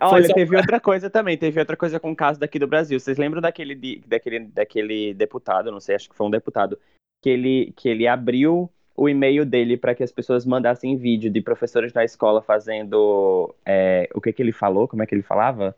Olha, 0.01 0.27
só- 0.27 0.35
teve 0.35 0.55
outra 0.57 0.79
coisa 0.79 1.09
também, 1.11 1.37
teve 1.37 1.59
outra 1.59 1.77
coisa 1.77 1.99
com 1.99 2.11
o 2.13 2.17
caso 2.17 2.39
daqui 2.39 2.59
do 2.59 2.67
Brasil. 2.67 3.01
Vocês 3.01 3.17
lembram 3.19 3.41
daquele, 3.41 4.03
daquele, 4.07 4.41
daquele 4.41 5.15
deputado, 5.15 5.73
não 5.73 5.81
sei, 5.81 5.95
acho 5.97 6.09
que 6.11 6.15
foi 6.17 6.27
um 6.27 6.31
deputado, 6.31 6.79
que 7.23 7.31
ele, 7.31 7.73
que 7.77 7.89
ele 7.89 8.07
abriu 8.07 8.71
o 8.95 9.09
e-mail 9.09 9.45
dele 9.47 9.77
para 9.77 9.95
que 9.95 10.03
as 10.03 10.13
pessoas 10.13 10.45
mandassem 10.45 10.97
vídeo 10.97 11.31
de 11.31 11.41
professores 11.41 11.93
na 11.93 12.05
escola 12.05 12.43
fazendo. 12.43 13.55
é, 13.65 14.09
o 14.15 14.21
que 14.21 14.33
que 14.33 14.43
ele 14.43 14.53
falou? 14.53 14.87
Como 14.87 15.03
é 15.03 15.07
que 15.07 15.15
ele 15.15 15.23
falava? 15.23 15.75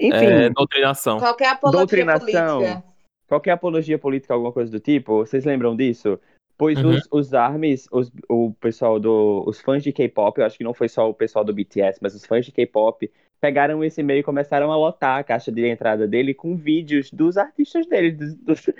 Enfim, 0.00 0.24
É, 0.26 0.50
doutrinação. 0.50 1.18
qualquer 1.18 1.48
apologia 1.50 1.78
Doutrinação. 1.80 2.58
política. 2.60 2.84
qualquer 3.28 3.50
apologia 3.52 3.98
política, 3.98 4.32
alguma 4.34 4.52
coisa 4.52 4.70
do 4.70 4.80
tipo, 4.80 5.16
vocês 5.18 5.44
lembram 5.44 5.76
disso? 5.76 6.18
Pois 6.56 6.82
Uhum. 6.82 6.90
os, 6.90 7.08
os 7.12 7.34
ARMYs, 7.34 7.86
os, 7.92 8.10
o 8.28 8.52
pessoal 8.60 8.98
do. 8.98 9.44
Os 9.46 9.60
fãs 9.60 9.82
de 9.82 9.92
K-pop, 9.92 10.40
eu 10.40 10.46
acho 10.46 10.58
que 10.58 10.64
não 10.64 10.74
foi 10.74 10.88
só 10.88 11.08
o 11.08 11.14
pessoal 11.14 11.44
do 11.44 11.52
BTS, 11.54 11.98
mas 12.02 12.14
os 12.14 12.26
fãs 12.26 12.44
de 12.44 12.50
K-pop 12.52 13.08
pegaram 13.40 13.84
esse 13.84 14.00
e-mail 14.00 14.20
e 14.20 14.24
começaram 14.24 14.72
a 14.72 14.76
lotar 14.76 15.18
a 15.20 15.22
caixa 15.24 15.52
de 15.52 15.64
entrada 15.68 16.08
dele 16.08 16.34
com 16.34 16.56
vídeos 16.56 17.12
dos 17.12 17.36
artistas 17.36 17.86
dele, 17.86 18.10
dos, 18.10 18.34
dos- 18.34 18.70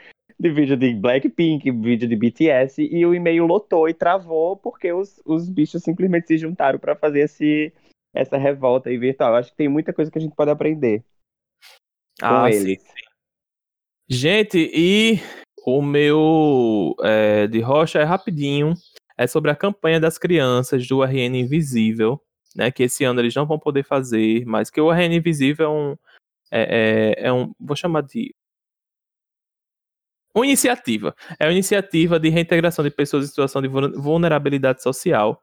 de 0.40 0.50
vídeo 0.50 0.76
de 0.76 0.92
Blackpink, 0.94 1.70
vídeo 1.70 2.08
de 2.08 2.16
BTS, 2.16 2.82
e 2.82 3.04
o 3.06 3.14
e-mail 3.14 3.46
lotou 3.46 3.88
e 3.88 3.94
travou 3.94 4.56
porque 4.56 4.92
os, 4.92 5.20
os 5.24 5.48
bichos 5.48 5.82
simplesmente 5.82 6.26
se 6.26 6.36
juntaram 6.38 6.78
para 6.80 6.96
fazer 6.96 7.20
esse, 7.20 7.72
essa 8.20 8.36
revolta 8.36 8.88
aí 8.88 8.98
virtual. 8.98 9.34
Acho 9.34 9.50
que 9.50 9.56
tem 9.56 9.68
muita 9.68 9.92
coisa 9.92 10.10
que 10.10 10.18
a 10.18 10.20
gente 10.20 10.34
pode 10.34 10.50
aprender 10.50 11.04
com 12.20 12.26
Ah, 12.26 12.50
sim. 12.52 12.58
eles. 12.58 12.82
Gente, 14.08 14.70
e 14.74 15.18
o 15.66 15.82
meu 15.82 16.94
é, 17.02 17.46
de 17.46 17.60
rocha 17.60 17.98
é 17.98 18.04
rapidinho. 18.04 18.74
É 19.16 19.26
sobre 19.26 19.50
a 19.50 19.56
campanha 19.56 19.98
das 20.00 20.16
crianças 20.16 20.86
do 20.86 21.02
RN 21.02 21.40
Invisível, 21.40 22.20
né? 22.54 22.70
Que 22.70 22.84
esse 22.84 23.02
ano 23.04 23.20
eles 23.20 23.34
não 23.34 23.46
vão 23.46 23.58
poder 23.58 23.84
fazer, 23.84 24.44
mas 24.46 24.70
que 24.70 24.80
o 24.80 24.90
RN 24.92 25.16
Invisível 25.16 25.66
é 25.66 25.68
um. 25.70 25.96
É, 26.50 27.14
é- 27.20 27.26
é 27.26 27.32
um. 27.32 27.52
Vou 27.60 27.76
chamar 27.76 28.02
de. 28.02 28.34
Uma 30.34 30.46
iniciativa. 30.46 31.14
É 31.38 31.46
uma 31.46 31.52
iniciativa 31.52 32.18
de 32.20 32.28
reintegração 32.28 32.84
de 32.84 32.90
pessoas 32.92 33.24
em 33.24 33.28
situação 33.28 33.60
de 33.60 33.66
vulner- 33.68 33.92
vulnerabilidade 34.00 34.82
social. 34.82 35.42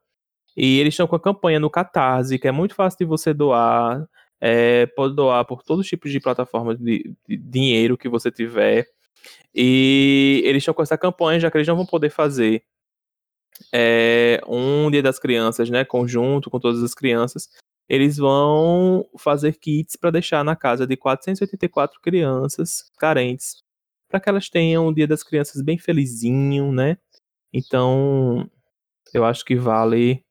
E 0.56 0.80
eles 0.80 0.94
estão 0.94 1.08
com 1.08 1.16
a 1.16 1.20
campanha 1.20 1.60
no 1.60 1.70
Catarse, 1.70 2.40
que 2.40 2.48
é 2.48 2.52
muito 2.52 2.76
fácil 2.76 3.00
de 3.00 3.06
você 3.06 3.34
doar. 3.34 4.08
É, 4.40 4.86
pode 4.88 5.16
doar 5.16 5.46
por 5.46 5.64
todos 5.64 5.86
os 5.86 5.90
tipos 5.90 6.12
de 6.12 6.20
plataformas 6.20 6.78
de, 6.78 7.16
de 7.28 7.38
dinheiro 7.38 7.98
que 7.98 8.10
você 8.10 8.32
tiver. 8.32 8.88
E 9.54 10.42
eles 10.46 10.62
estão 10.62 10.74
com 10.74 10.84
essa 10.84 10.98
campanha, 10.98 11.40
já 11.40 11.52
que 11.52 11.58
eles 11.58 11.68
não 11.68 11.76
vão 11.76 11.86
poder 11.86 12.10
fazer 12.10 12.64
é, 13.74 14.42
um 14.48 14.90
Dia 14.92 15.02
das 15.02 15.20
Crianças, 15.20 15.70
né, 15.70 15.86
conjunto 15.86 16.50
com 16.50 16.60
todas 16.60 16.84
as 16.84 16.94
crianças. 16.94 17.50
Eles 17.88 18.18
vão 18.18 19.08
fazer 19.18 19.58
kits 19.60 19.96
para 19.96 20.12
deixar 20.12 20.44
na 20.44 20.56
casa 20.56 20.88
de 20.88 20.98
484 20.98 22.02
crianças 22.02 22.92
carentes, 22.98 23.64
para 24.10 24.20
que 24.20 24.30
elas 24.30 24.50
tenham 24.50 24.88
um 24.88 24.94
Dia 24.94 25.08
das 25.08 25.24
Crianças 25.24 25.62
bem 25.62 25.78
felizinho, 25.78 26.72
né? 26.72 26.98
Então, 27.54 28.50
eu 29.14 29.24
acho 29.24 29.46
que 29.46 29.56
vale 29.56 30.25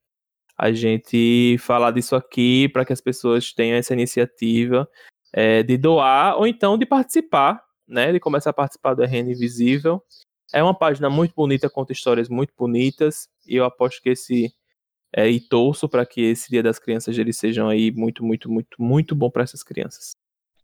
a 0.56 0.72
gente 0.72 1.56
falar 1.58 1.90
disso 1.90 2.14
aqui 2.14 2.68
para 2.68 2.84
que 2.84 2.92
as 2.92 3.00
pessoas 3.00 3.52
tenham 3.52 3.76
essa 3.76 3.92
iniciativa 3.92 4.88
é, 5.32 5.62
de 5.62 5.76
doar 5.76 6.36
ou 6.36 6.46
então 6.46 6.78
de 6.78 6.86
participar, 6.86 7.60
né? 7.86 8.12
De 8.12 8.20
começar 8.20 8.50
a 8.50 8.54
participar 8.54 8.94
do 8.94 9.02
RN 9.02 9.30
Invisível. 9.30 10.02
É 10.52 10.62
uma 10.62 10.74
página 10.74 11.10
muito 11.10 11.34
bonita, 11.34 11.68
conta 11.68 11.92
histórias 11.92 12.28
muito 12.28 12.54
bonitas 12.56 13.28
e 13.46 13.56
eu 13.56 13.64
aposto 13.64 14.00
que 14.00 14.10
esse 14.10 14.54
é, 15.16 15.28
e 15.28 15.40
torço 15.40 15.88
para 15.88 16.04
que 16.04 16.20
esse 16.20 16.50
Dia 16.50 16.62
das 16.62 16.78
Crianças 16.78 17.16
eles 17.18 17.36
sejam 17.36 17.68
aí 17.68 17.90
muito, 17.92 18.24
muito, 18.24 18.50
muito, 18.50 18.80
muito 18.80 19.14
bom 19.14 19.30
para 19.30 19.42
essas 19.42 19.62
crianças. 19.62 20.12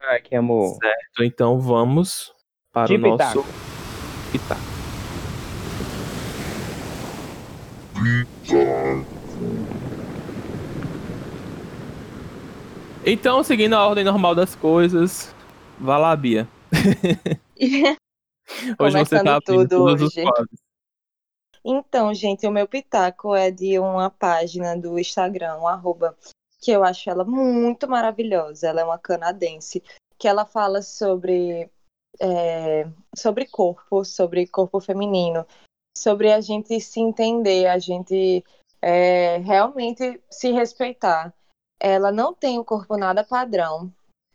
Ai, 0.00 0.20
que 0.20 0.34
amor. 0.34 0.76
Certo? 0.76 1.24
Então 1.24 1.60
vamos 1.60 2.32
para 2.72 2.86
De 2.86 2.94
o 2.94 2.98
nosso 2.98 3.44
pitaco. 4.32 4.60
pitaco. 4.60 4.80
Então, 13.04 13.42
seguindo 13.42 13.74
a 13.74 13.86
ordem 13.86 14.04
normal 14.04 14.34
das 14.34 14.54
coisas, 14.54 15.34
vá 15.78 15.96
lá, 15.96 16.14
Bia. 16.14 16.46
Hoje 18.78 18.98
você 18.98 19.22
tá 19.22 19.40
tudo 19.40 19.68
todos 19.68 20.02
os 20.02 20.16
hoje. 20.16 20.50
Então, 21.64 22.12
gente, 22.12 22.46
o 22.46 22.50
meu 22.50 22.66
pitaco 22.68 23.34
é 23.34 23.50
de 23.50 23.78
uma 23.78 24.10
página 24.10 24.76
do 24.76 24.98
Instagram, 24.98 25.58
um 25.58 25.68
arroba, 25.68 26.16
que 26.60 26.70
eu 26.70 26.84
acho 26.84 27.08
ela 27.08 27.24
muito 27.24 27.88
maravilhosa. 27.88 28.68
Ela 28.68 28.82
é 28.82 28.84
uma 28.84 28.98
canadense, 28.98 29.82
que 30.18 30.28
ela 30.28 30.44
fala 30.44 30.82
sobre, 30.82 31.70
é, 32.20 32.86
sobre 33.16 33.46
corpo, 33.46 34.04
sobre 34.04 34.46
corpo 34.46 34.80
feminino, 34.80 35.46
sobre 35.96 36.32
a 36.32 36.40
gente 36.40 36.78
se 36.80 37.00
entender, 37.00 37.66
a 37.66 37.78
gente 37.78 38.44
é, 38.82 39.38
realmente 39.38 40.20
se 40.30 40.50
respeitar. 40.50 41.32
Ela 41.80 42.12
não 42.12 42.34
tem 42.34 42.58
um 42.58 42.64
corpo 42.64 42.96
nada 42.96 43.24
padrão. 43.24 43.90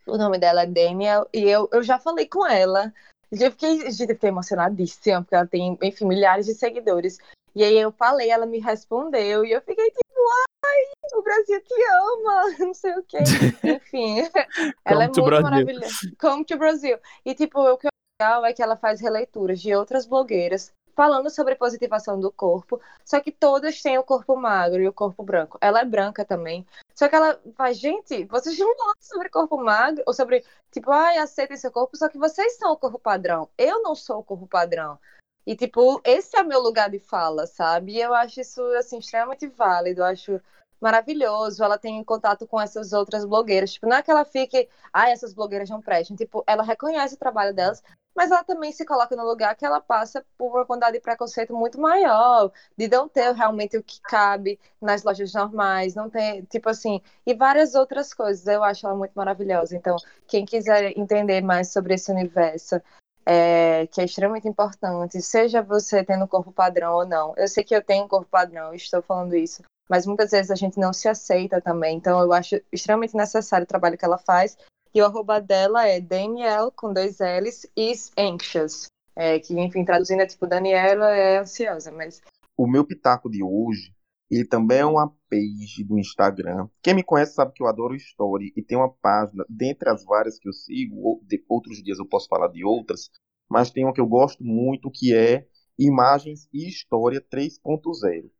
O 0.06 0.16
nome 0.16 0.38
dela 0.38 0.62
é 0.62 0.66
Daniel, 0.66 1.28
e 1.32 1.42
eu, 1.42 1.68
eu 1.72 1.82
já 1.82 1.98
falei 1.98 2.26
com 2.26 2.46
ela. 2.46 2.92
Eu 3.30 3.50
fiquei, 3.50 3.86
eu 3.86 3.92
fiquei 3.92 4.28
emocionadíssima, 4.28 5.22
porque 5.22 5.34
ela 5.34 5.46
tem, 5.46 5.78
enfim, 5.82 6.06
milhares 6.06 6.46
de 6.46 6.54
seguidores. 6.54 7.18
E 7.54 7.64
aí 7.64 7.76
eu 7.76 7.90
falei, 7.90 8.30
ela 8.30 8.46
me 8.46 8.58
respondeu, 8.58 9.44
e 9.44 9.52
eu 9.52 9.60
fiquei 9.62 9.90
tipo, 9.90 10.20
ai, 10.64 11.18
o 11.18 11.22
Brasil 11.22 11.60
te 11.60 11.74
ama, 11.90 12.56
não 12.66 12.74
sei 12.74 12.92
o 12.98 13.02
quê. 13.02 13.18
Enfim, 13.64 14.28
ela 14.84 15.04
é 15.04 15.06
muito 15.06 15.24
Brasil. 15.24 15.42
maravilhosa. 15.42 15.94
Come 16.20 16.44
to 16.44 16.56
Brasil. 16.56 16.98
E, 17.24 17.34
tipo, 17.34 17.60
o 17.60 17.78
que 17.78 17.86
é 17.86 17.90
legal 18.20 18.44
é 18.44 18.52
que 18.52 18.62
ela 18.62 18.76
faz 18.76 19.00
releituras 19.00 19.60
de 19.60 19.74
outras 19.74 20.06
blogueiras 20.06 20.72
falando 20.94 21.28
sobre 21.28 21.54
positivação 21.54 22.18
do 22.18 22.32
corpo, 22.32 22.80
só 23.04 23.20
que 23.20 23.30
todas 23.30 23.82
têm 23.82 23.98
o 23.98 24.02
corpo 24.02 24.34
magro 24.34 24.80
e 24.82 24.88
o 24.88 24.92
corpo 24.92 25.22
branco. 25.22 25.58
Ela 25.60 25.80
é 25.80 25.84
branca 25.84 26.24
também. 26.24 26.66
Só 26.96 27.08
que 27.08 27.14
ela 27.14 27.38
gente, 27.74 28.24
vocês 28.24 28.58
não 28.58 28.74
falam 28.76 28.94
sobre 29.00 29.28
corpo 29.28 29.58
magro, 29.58 30.02
ou 30.06 30.14
sobre, 30.14 30.42
tipo, 30.70 30.90
ai, 30.90 31.18
aceitem 31.18 31.56
seu 31.56 31.70
corpo, 31.70 31.96
só 31.96 32.08
que 32.08 32.16
vocês 32.16 32.56
são 32.56 32.72
o 32.72 32.76
corpo 32.76 32.98
padrão. 32.98 33.50
Eu 33.58 33.82
não 33.82 33.94
sou 33.94 34.20
o 34.20 34.24
corpo 34.24 34.46
padrão. 34.46 34.98
E, 35.46 35.54
tipo, 35.54 36.00
esse 36.04 36.36
é 36.36 36.42
o 36.42 36.46
meu 36.46 36.60
lugar 36.60 36.90
de 36.90 36.98
fala, 36.98 37.46
sabe? 37.46 37.92
E 37.92 38.00
eu 38.00 38.14
acho 38.14 38.40
isso, 38.40 38.62
assim, 38.78 38.98
extremamente 38.98 39.46
válido. 39.46 40.00
Eu 40.00 40.06
acho 40.06 40.40
maravilhoso. 40.80 41.62
Ela 41.62 41.78
tem 41.78 42.02
contato 42.02 42.46
com 42.46 42.60
essas 42.60 42.92
outras 42.92 43.24
blogueiras. 43.24 43.74
Tipo, 43.74 43.86
não 43.88 43.96
é 43.96 44.02
que 44.02 44.10
ela 44.10 44.24
fique, 44.24 44.68
ai, 44.92 45.12
essas 45.12 45.34
blogueiras 45.34 45.70
não 45.70 45.80
prestam. 45.80 46.16
Tipo, 46.16 46.42
ela 46.46 46.62
reconhece 46.62 47.14
o 47.14 47.18
trabalho 47.18 47.54
delas, 47.54 47.82
mas 48.16 48.30
ela 48.30 48.42
também 48.42 48.72
se 48.72 48.84
coloca 48.86 49.14
no 49.14 49.24
lugar 49.24 49.54
que 49.54 49.64
ela 49.66 49.80
passa 49.80 50.24
por 50.38 50.50
uma 50.50 50.64
quantidade 50.64 50.94
de 50.94 51.02
preconceito 51.02 51.54
muito 51.54 51.78
maior, 51.78 52.50
de 52.76 52.88
não 52.88 53.06
ter 53.08 53.32
realmente 53.34 53.76
o 53.76 53.82
que 53.82 54.00
cabe 54.00 54.58
nas 54.80 55.02
lojas 55.02 55.34
normais, 55.34 55.94
não 55.94 56.08
ter, 56.08 56.44
tipo 56.46 56.68
assim, 56.70 57.02
e 57.26 57.34
várias 57.34 57.74
outras 57.74 58.14
coisas. 58.14 58.46
Eu 58.46 58.64
acho 58.64 58.86
ela 58.86 58.96
muito 58.96 59.12
maravilhosa. 59.14 59.76
Então, 59.76 59.96
quem 60.26 60.46
quiser 60.46 60.96
entender 60.98 61.42
mais 61.42 61.70
sobre 61.70 61.94
esse 61.94 62.10
universo, 62.10 62.80
é, 63.26 63.86
que 63.88 64.00
é 64.00 64.04
extremamente 64.04 64.48
importante, 64.48 65.20
seja 65.20 65.60
você 65.60 66.02
tendo 66.04 66.26
corpo 66.28 66.52
padrão 66.52 66.94
ou 66.94 67.06
não. 67.06 67.34
Eu 67.36 67.48
sei 67.48 67.64
que 67.64 67.74
eu 67.74 67.82
tenho 67.82 68.08
corpo 68.08 68.28
padrão, 68.30 68.72
estou 68.72 69.02
falando 69.02 69.36
isso, 69.36 69.62
mas 69.90 70.06
muitas 70.06 70.30
vezes 70.30 70.50
a 70.50 70.54
gente 70.54 70.78
não 70.78 70.92
se 70.92 71.08
aceita 71.08 71.60
também. 71.60 71.96
Então, 71.96 72.20
eu 72.20 72.32
acho 72.32 72.60
extremamente 72.72 73.16
necessário 73.16 73.64
o 73.64 73.68
trabalho 73.68 73.98
que 73.98 74.04
ela 74.04 74.16
faz. 74.16 74.56
E 74.96 75.00
o 75.02 75.04
arroba 75.04 75.42
dela 75.42 75.86
é 75.86 76.00
Daniel, 76.00 76.72
com 76.72 76.90
dois 76.90 77.18
L's, 77.18 77.70
is 77.76 78.10
anxious. 78.16 78.86
É, 79.14 79.38
que, 79.38 79.52
enfim, 79.52 79.84
traduzindo 79.84 80.22
é 80.22 80.26
tipo, 80.26 80.46
Daniela 80.46 81.14
é 81.14 81.36
ansiosa, 81.36 81.92
mas 81.92 82.22
o 82.56 82.66
meu 82.66 82.82
pitaco 82.82 83.28
de 83.28 83.42
hoje, 83.42 83.94
ele 84.30 84.46
também 84.46 84.78
é 84.78 84.86
uma 84.86 85.14
page 85.28 85.84
do 85.84 85.98
Instagram. 85.98 86.66
Quem 86.82 86.94
me 86.94 87.02
conhece 87.02 87.34
sabe 87.34 87.52
que 87.52 87.62
eu 87.62 87.66
adoro 87.66 87.94
story 87.94 88.54
e 88.56 88.62
tem 88.62 88.78
uma 88.78 88.90
página, 88.90 89.44
dentre 89.50 89.90
as 89.90 90.02
várias 90.02 90.38
que 90.38 90.48
eu 90.48 90.52
sigo, 90.54 90.96
ou 91.02 91.20
de 91.24 91.44
outros 91.46 91.82
dias 91.82 91.98
eu 91.98 92.08
posso 92.08 92.26
falar 92.26 92.48
de 92.48 92.64
outras, 92.64 93.10
mas 93.50 93.70
tem 93.70 93.84
uma 93.84 93.92
que 93.92 94.00
eu 94.00 94.06
gosto 94.06 94.42
muito 94.42 94.90
que 94.90 95.14
é 95.14 95.46
Imagens 95.78 96.48
e 96.54 96.66
História 96.66 97.20
3.0. 97.20 98.30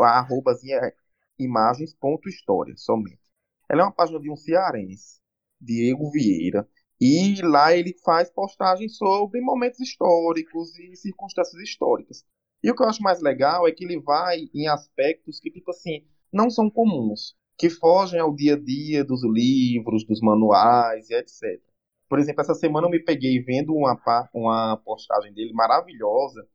A 0.00 0.18
arrobazinha 0.18 0.78
é 0.78 0.94
imagens.história 1.38 2.74
somente. 2.76 3.20
Ela 3.68 3.82
é 3.82 3.84
uma 3.84 3.92
página 3.92 4.18
de 4.18 4.28
um 4.28 4.36
cearense, 4.36 5.20
Diego 5.60 6.10
Vieira, 6.10 6.68
e 7.00 7.40
lá 7.42 7.74
ele 7.76 7.94
faz 8.04 8.30
postagens 8.30 8.96
sobre 8.96 9.40
momentos 9.40 9.80
históricos 9.80 10.78
e 10.78 10.96
circunstâncias 10.96 11.60
históricas. 11.62 12.24
E 12.62 12.70
o 12.70 12.74
que 12.74 12.82
eu 12.82 12.88
acho 12.88 13.02
mais 13.02 13.20
legal 13.20 13.68
é 13.68 13.72
que 13.72 13.84
ele 13.84 14.00
vai 14.00 14.48
em 14.54 14.66
aspectos 14.66 15.38
que, 15.38 15.50
tipo 15.50 15.70
assim, 15.70 16.04
não 16.32 16.50
são 16.50 16.70
comuns, 16.70 17.36
que 17.58 17.68
fogem 17.70 18.20
ao 18.20 18.34
dia 18.34 18.54
a 18.54 18.58
dia 18.58 19.04
dos 19.04 19.22
livros, 19.24 20.04
dos 20.06 20.20
manuais 20.20 21.08
e 21.10 21.14
etc. 21.14 21.60
Por 22.08 22.18
exemplo, 22.18 22.40
essa 22.40 22.54
semana 22.54 22.86
eu 22.86 22.90
me 22.90 23.02
peguei 23.02 23.40
vendo 23.42 23.74
uma, 23.74 23.98
uma 24.32 24.76
postagem 24.78 25.32
dele 25.34 25.52
maravilhosa, 25.52 26.46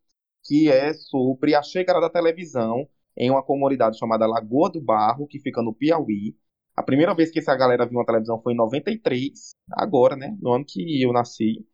que 0.46 0.70
é 0.70 0.94
sobre 0.94 1.56
a 1.56 1.62
chegada 1.62 2.00
da 2.02 2.10
televisão 2.10 2.88
em 3.18 3.30
uma 3.30 3.44
comunidade 3.44 3.98
chamada 3.98 4.26
Lagoa 4.26 4.70
do 4.70 4.82
Barro, 4.82 5.28
que 5.28 5.40
fica 5.40 5.62
no 5.62 5.74
Piauí. 5.74 6.36
A 6.76 6.84
primeira 6.84 7.14
vez 7.14 7.32
que 7.32 7.40
essa 7.40 7.56
galera 7.56 7.86
viu 7.86 7.98
uma 7.98 8.06
televisão 8.06 8.42
foi 8.42 8.54
em 8.54 8.58
93, 8.58 9.52
agora, 9.74 10.16
né? 10.16 10.36
No 10.42 10.54
ano 10.54 10.66
que 10.66 11.02
eu 11.02 11.12
nasci. 11.12 11.66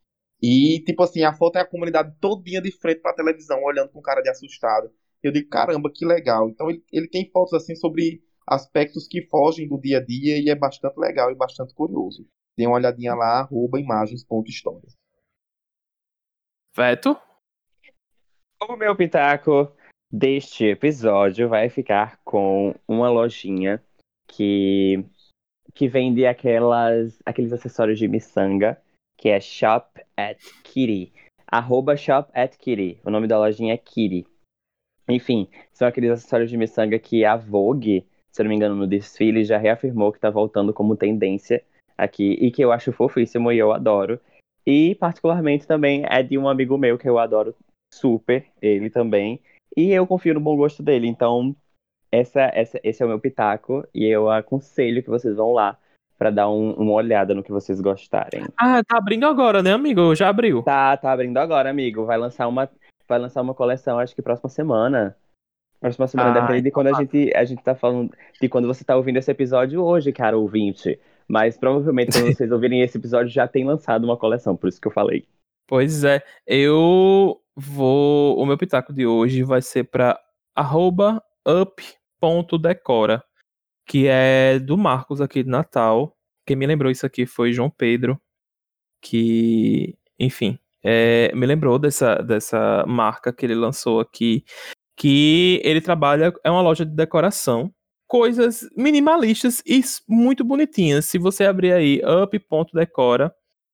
E, 0.42 0.84
tipo 0.86 1.04
assim, 1.04 1.24
a 1.24 1.34
foto 1.34 1.58
é 1.58 1.62
a 1.62 1.68
comunidade 1.68 2.16
todinha 2.20 2.62
de 2.62 2.72
frente 2.72 3.02
pra 3.02 3.14
televisão, 3.14 3.64
olhando 3.64 3.90
com 3.90 4.02
cara 4.02 4.22
de 4.22 4.30
assustado. 4.30 4.92
Eu 5.22 5.32
digo, 5.32 5.50
caramba, 5.50 5.92
que 5.94 6.06
legal. 6.06 6.50
Então 6.50 6.70
ele, 6.70 6.84
ele 6.92 7.08
tem 7.08 7.30
fotos 7.32 7.54
assim 7.54 7.76
sobre 7.76 8.22
aspectos 8.48 9.08
que 9.08 9.28
fogem 9.28 9.68
do 9.68 9.80
dia 9.80 9.98
a 9.98 10.04
dia 10.04 10.40
e 10.40 10.50
é 10.50 10.56
bastante 10.56 10.98
legal 10.98 11.32
e 11.32 11.36
bastante 11.36 11.74
curioso. 11.74 12.26
Dê 12.58 12.66
uma 12.66 12.78
olhadinha 12.78 13.14
lá, 13.14 13.40
arroba 13.40 13.80
imagens.história. 13.80 14.88
Veto? 16.76 17.20
O 18.62 18.76
meu 18.76 18.96
pitaco 18.96 19.72
deste 20.12 20.66
episódio 20.66 21.50
vai 21.50 21.70
ficar 21.70 22.20
com 22.24 22.74
uma 22.88 23.10
lojinha 23.10 23.84
que, 24.28 25.06
que 25.74 25.88
vende 25.88 26.26
aquelas, 26.26 27.20
aqueles 27.26 27.54
acessórios 27.54 27.98
de 27.98 28.08
miçanga, 28.08 28.80
que 29.18 29.30
é 29.30 29.40
Shop 29.40 30.00
at 30.16 30.40
Kitty. 30.64 31.12
Arroba 31.48 31.96
Shop 31.96 32.30
at 32.34 32.58
Kitty. 32.58 33.00
O 33.06 33.10
nome 33.10 33.28
da 33.28 33.40
lojinha 33.40 33.74
é 33.74 33.78
Kitty. 33.78 34.26
Enfim, 35.10 35.48
são 35.72 35.88
aqueles 35.88 36.12
acessórios 36.12 36.50
de 36.50 36.58
miçanga 36.58 37.00
que 37.00 37.24
a 37.24 37.38
Vogue, 37.38 38.06
se 38.32 38.44
não 38.44 38.50
me 38.50 38.56
engano, 38.56 38.76
no 38.76 38.86
desfile, 38.86 39.46
já 39.46 39.58
reafirmou 39.58 40.12
que 40.12 40.20
tá 40.20 40.30
voltando 40.30 40.74
como 40.74 40.98
tendência 40.98 41.64
aqui 41.98 42.34
e 42.34 42.52
que 42.52 42.62
eu 42.62 42.72
acho 42.72 42.92
fofíssimo 42.92 43.52
e 43.52 43.58
eu 43.58 43.72
adoro. 43.72 44.20
E 44.66 44.96
particularmente 44.96 45.66
também 45.66 46.04
é 46.10 46.22
de 46.22 46.38
um 46.38 46.50
amigo 46.50 46.78
meu 46.78 46.98
que 46.98 47.08
eu 47.08 47.18
adoro 47.18 47.56
super, 47.94 48.46
ele 48.62 48.90
também. 48.90 49.40
E 49.76 49.92
eu 49.92 50.06
confio 50.06 50.34
no 50.34 50.42
bom 50.42 50.58
gosto 50.58 50.84
dele. 50.84 51.08
Então, 51.08 51.56
essa, 52.12 52.52
essa, 52.54 52.80
esse 52.84 53.02
é 53.02 53.06
o 53.06 53.10
meu 53.10 53.20
pitaco. 53.20 53.88
E 53.94 54.06
eu 54.06 54.30
aconselho 54.30 55.04
que 55.04 55.10
vocês 55.10 55.36
vão 55.36 55.54
lá 55.54 55.78
para 56.18 56.32
dar 56.32 56.50
um, 56.50 56.72
uma 56.74 56.94
olhada 56.94 57.34
no 57.34 57.44
que 57.44 57.52
vocês 57.52 57.80
gostarem. 57.80 58.46
Ah, 58.58 58.84
tá 58.84 58.98
abrindo 58.98 59.26
agora, 59.26 59.62
né, 59.62 59.72
amigo? 59.74 60.16
Já 60.16 60.30
abriu. 60.30 60.64
Tá, 60.64 60.98
tá 60.98 61.12
abrindo 61.12 61.38
agora, 61.38 61.70
amigo. 61.70 62.06
Vai 62.06 62.18
lançar 62.18 62.48
uma, 62.48 62.70
vai 63.08 63.20
lançar 63.20 63.42
uma 63.42 63.54
coleção, 63.54 64.00
acho 64.00 64.16
que 64.16 64.22
próxima 64.22 64.50
semana. 64.50 65.16
Próxima 65.80 66.08
semana, 66.08 66.32
Ah, 66.32 66.42
depende 66.42 66.64
de 66.64 66.72
quando 66.72 66.88
a 66.88 66.94
gente, 66.94 67.32
a 67.36 67.46
gente 67.46 67.64
tá 67.64 67.76
falando. 67.76 68.12
De 68.42 68.50
quando 68.50 68.68
você 68.68 68.84
tá 68.84 68.96
ouvindo 68.96 69.18
esse 69.18 69.30
episódio 69.30 69.84
hoje, 69.84 70.12
cara 70.12 70.38
ouvinte. 70.38 71.00
Mas 71.28 71.58
provavelmente 71.58 72.12
quando 72.12 72.34
vocês 72.34 72.52
ouvirem 72.52 72.82
esse 72.82 72.98
episódio 72.98 73.32
já 73.32 73.48
tem 73.48 73.64
lançado 73.64 74.04
uma 74.04 74.18
coleção, 74.18 74.56
por 74.56 74.70
isso 74.70 74.82
que 74.82 74.88
eu 74.88 74.92
falei. 74.92 75.28
Pois 75.68 76.04
é, 76.04 76.24
eu 76.48 77.40
vou. 77.56 78.38
O 78.40 78.46
meu 78.46 78.58
pitaco 78.58 78.92
de 78.92 79.06
hoje 79.06 79.44
vai 79.44 79.62
ser 79.62 79.84
para 79.84 80.20
arroba 80.56 81.22
up.decora, 82.22 83.24
que 83.86 84.08
é 84.08 84.60
do 84.60 84.78
Marcos 84.78 85.22
aqui 85.22 85.44
de 85.44 85.50
Natal. 85.50 86.16
Quem 86.46 86.56
me 86.56 86.68
lembrou 86.68 86.92
isso 86.92 87.06
aqui 87.06 87.26
foi 87.26 87.54
João 87.54 87.70
Pedro, 87.70 88.20
que, 89.02 89.98
enfim, 90.20 90.60
é, 90.84 91.32
me 91.36 91.46
lembrou 91.46 91.80
dessa, 91.80 92.16
dessa 92.16 92.86
marca 92.88 93.34
que 93.34 93.46
ele 93.46 93.56
lançou 93.56 94.00
aqui, 94.00 94.44
que 94.96 95.62
ele 95.64 95.82
trabalha, 95.82 96.34
é 96.44 96.52
uma 96.52 96.62
loja 96.62 96.86
de 96.86 96.96
decoração, 96.96 97.74
coisas 98.08 98.68
minimalistas 98.76 99.62
e 99.66 99.82
muito 100.08 100.44
bonitinhas. 100.44 101.06
Se 101.06 101.18
você 101.18 101.46
abrir 101.46 101.74
aí 101.74 102.02
up.decora, 102.24 103.34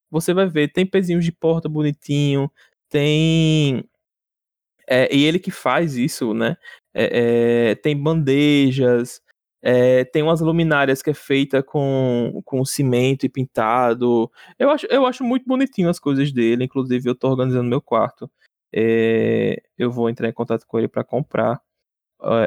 você 0.10 0.34
vai 0.34 0.48
ver, 0.48 0.72
tem 0.72 0.86
pezinhos 0.86 1.26
de 1.26 1.32
porta 1.32 1.70
bonitinho, 1.70 2.52
tem. 2.90 3.84
É, 4.88 5.14
e 5.14 5.24
ele 5.24 5.40
que 5.40 5.52
faz 5.52 5.96
isso, 5.96 6.34
né? 6.34 6.58
É, 6.94 7.72
é, 7.72 7.76
tem 7.76 7.98
bandejas, 7.98 9.22
é, 9.62 10.04
tem 10.06 10.22
umas 10.22 10.42
luminárias 10.42 11.02
que 11.02 11.10
é 11.10 11.14
feita 11.14 11.64
com, 11.64 12.42
com 12.46 12.64
cimento 12.66 13.26
e 13.26 13.30
pintado. 13.30 14.32
Eu 14.60 14.70
acho, 14.70 14.86
eu 14.88 15.06
acho 15.06 15.24
muito 15.24 15.46
bonitinho 15.48 15.90
as 15.90 16.00
coisas 16.00 16.32
dele, 16.32 16.66
inclusive 16.66 17.10
eu 17.10 17.16
tô 17.16 17.30
organizando 17.30 17.70
meu 17.70 17.82
quarto. 17.82 18.30
É, 18.74 19.62
eu 19.78 19.92
vou 19.92 20.10
entrar 20.10 20.28
em 20.30 20.34
contato 20.34 20.66
com 20.68 20.78
ele 20.78 20.88
para 20.88 21.04
comprar 21.04 21.62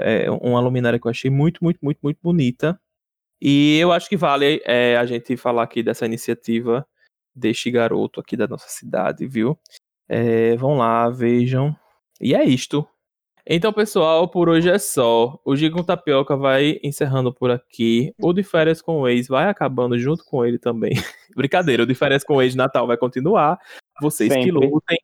é, 0.04 0.30
uma 0.30 0.60
luminária 0.60 0.98
que 0.98 1.06
eu 1.06 1.10
achei 1.10 1.30
muito, 1.30 1.62
muito, 1.64 1.78
muito, 1.82 1.98
muito 2.02 2.18
bonita. 2.22 2.80
E 3.40 3.78
eu 3.78 3.92
acho 3.92 4.08
que 4.08 4.16
vale 4.16 4.62
a 4.98 5.04
gente 5.06 5.36
falar 5.36 5.62
aqui 5.64 5.82
dessa 5.82 6.06
iniciativa 6.06 6.86
deste 7.34 7.70
garoto 7.70 8.20
aqui 8.20 8.36
da 8.36 8.48
nossa 8.48 8.68
cidade, 8.68 9.26
viu? 9.26 9.58
Vão 10.58 10.78
lá, 10.78 11.10
vejam. 11.10 11.76
E 12.20 12.34
é 12.34 12.44
isto. 12.44 12.86
Então, 13.48 13.72
pessoal, 13.72 14.28
por 14.28 14.48
hoje 14.48 14.68
é 14.68 14.78
só. 14.78 15.40
O 15.44 15.54
Giga 15.54 15.76
com 15.76 15.84
Tapioca 15.84 16.36
vai 16.36 16.80
encerrando 16.82 17.32
por 17.32 17.50
aqui. 17.50 18.12
O 18.20 18.32
de 18.32 18.42
férias 18.42 18.82
com 18.82 19.00
o 19.00 19.08
ex 19.08 19.28
vai 19.28 19.48
acabando 19.48 19.96
junto 19.98 20.24
com 20.24 20.44
ele 20.44 20.58
também. 20.58 20.90
Brincadeira, 21.36 21.84
o 21.84 21.86
de 21.86 21.94
férias 21.94 22.24
com 22.24 22.34
o 22.34 22.42
ex 22.42 22.52
de 22.52 22.58
Natal 22.58 22.86
vai 22.86 22.96
continuar. 22.96 23.58
Vocês 24.00 24.32
que 24.32 24.42
Sempre. 24.42 24.66
lutem. 24.66 24.98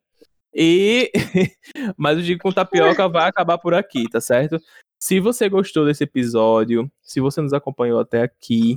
E 0.53 1.13
mas 1.97 2.19
o 2.19 2.23
Giga 2.23 2.43
com 2.43 2.53
Tapioca 2.53 3.09
vai 3.09 3.29
acabar 3.29 3.59
por 3.59 3.75
aqui, 3.75 4.09
tá 4.11 4.21
certo? 4.21 4.61
Se 5.01 5.21
você 5.21 5.49
gostou 5.49 5.87
desse 5.87 6.05
episódio, 6.05 6.91
se 7.01 7.21
você 7.21 7.41
nos 7.41 7.53
acompanhou 7.53 8.01
até 8.01 8.23
aqui, 8.23 8.77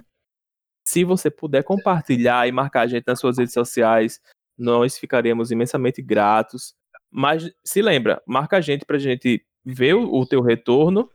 se 0.87 1.03
você 1.03 1.31
puder 1.31 1.63
compartilhar 1.63 2.47
e 2.47 2.51
marcar 2.51 2.81
a 2.81 2.87
gente 2.87 3.05
nas 3.07 3.19
suas 3.19 3.37
redes 3.37 3.53
sociais, 3.53 4.21
nós 4.57 4.97
ficaremos 4.97 5.51
imensamente 5.51 6.01
gratos. 6.01 6.75
Mas 7.17 7.49
se 7.63 7.81
lembra, 7.81 8.21
marca 8.27 8.57
a 8.57 8.61
gente 8.61 8.85
pra 8.85 8.97
gente 8.97 9.41
ver 9.63 9.95
o, 9.95 10.13
o 10.13 10.25
teu 10.25 10.41
retorno 10.41 11.09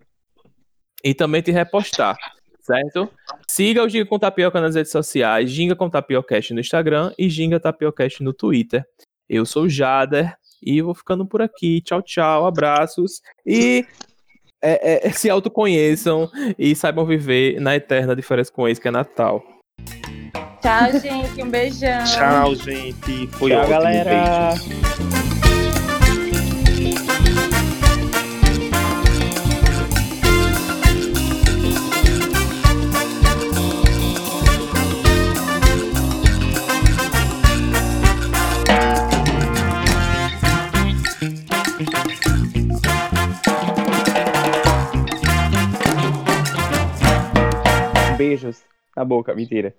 e 1.05 1.12
também 1.12 1.43
te 1.43 1.51
repostar, 1.51 2.16
certo? 2.59 3.10
Siga 3.47 3.85
o 3.85 3.89
Ginga 3.89 4.06
com 4.06 4.18
Tapioca 4.18 4.62
nas 4.62 4.77
redes 4.77 4.90
sociais, 4.90 5.51
Ginga 5.51 5.77
com 5.77 5.90
Tapiocast 5.90 6.55
no 6.55 6.60
Instagram 6.60 7.12
e 7.18 7.28
Ginga 7.28 7.60
Tapiocast 7.60 8.22
no 8.22 8.32
Twitter. 8.32 8.82
Eu 9.28 9.44
sou 9.44 9.64
o 9.64 9.68
Jader 9.68 10.35
e 10.62 10.81
vou 10.81 10.94
ficando 10.94 11.27
por 11.27 11.43
aqui. 11.43 11.82
Tchau, 11.82 12.01
tchau, 12.01 12.47
abraços 12.47 13.20
e 13.44 13.85
é, 14.62 15.06
é, 15.06 15.10
se 15.12 15.28
autoconheçam 15.28 16.31
e 16.59 16.74
saibam 16.74 17.05
viver 17.05 17.60
na 17.60 17.77
eterna 17.77 18.16
diferença 18.16 18.51
com 18.51 18.66
ex 18.66 18.78
que 18.78 18.89
é 18.89 18.90
Natal. 18.90 19.44
Tchau, 20.62 20.98
gente. 20.98 21.43
Um 21.43 21.51
beijão. 21.51 22.05
Tchau, 22.05 22.55
gente. 22.55 23.27
Foi 23.32 23.51
Tchau, 23.51 23.60
ótimo. 23.60 23.70
galera. 23.70 24.55
Beijos. 24.55 25.19
Beijos 48.20 48.62
na 48.94 49.02
boca, 49.02 49.34
mentira. 49.34 49.74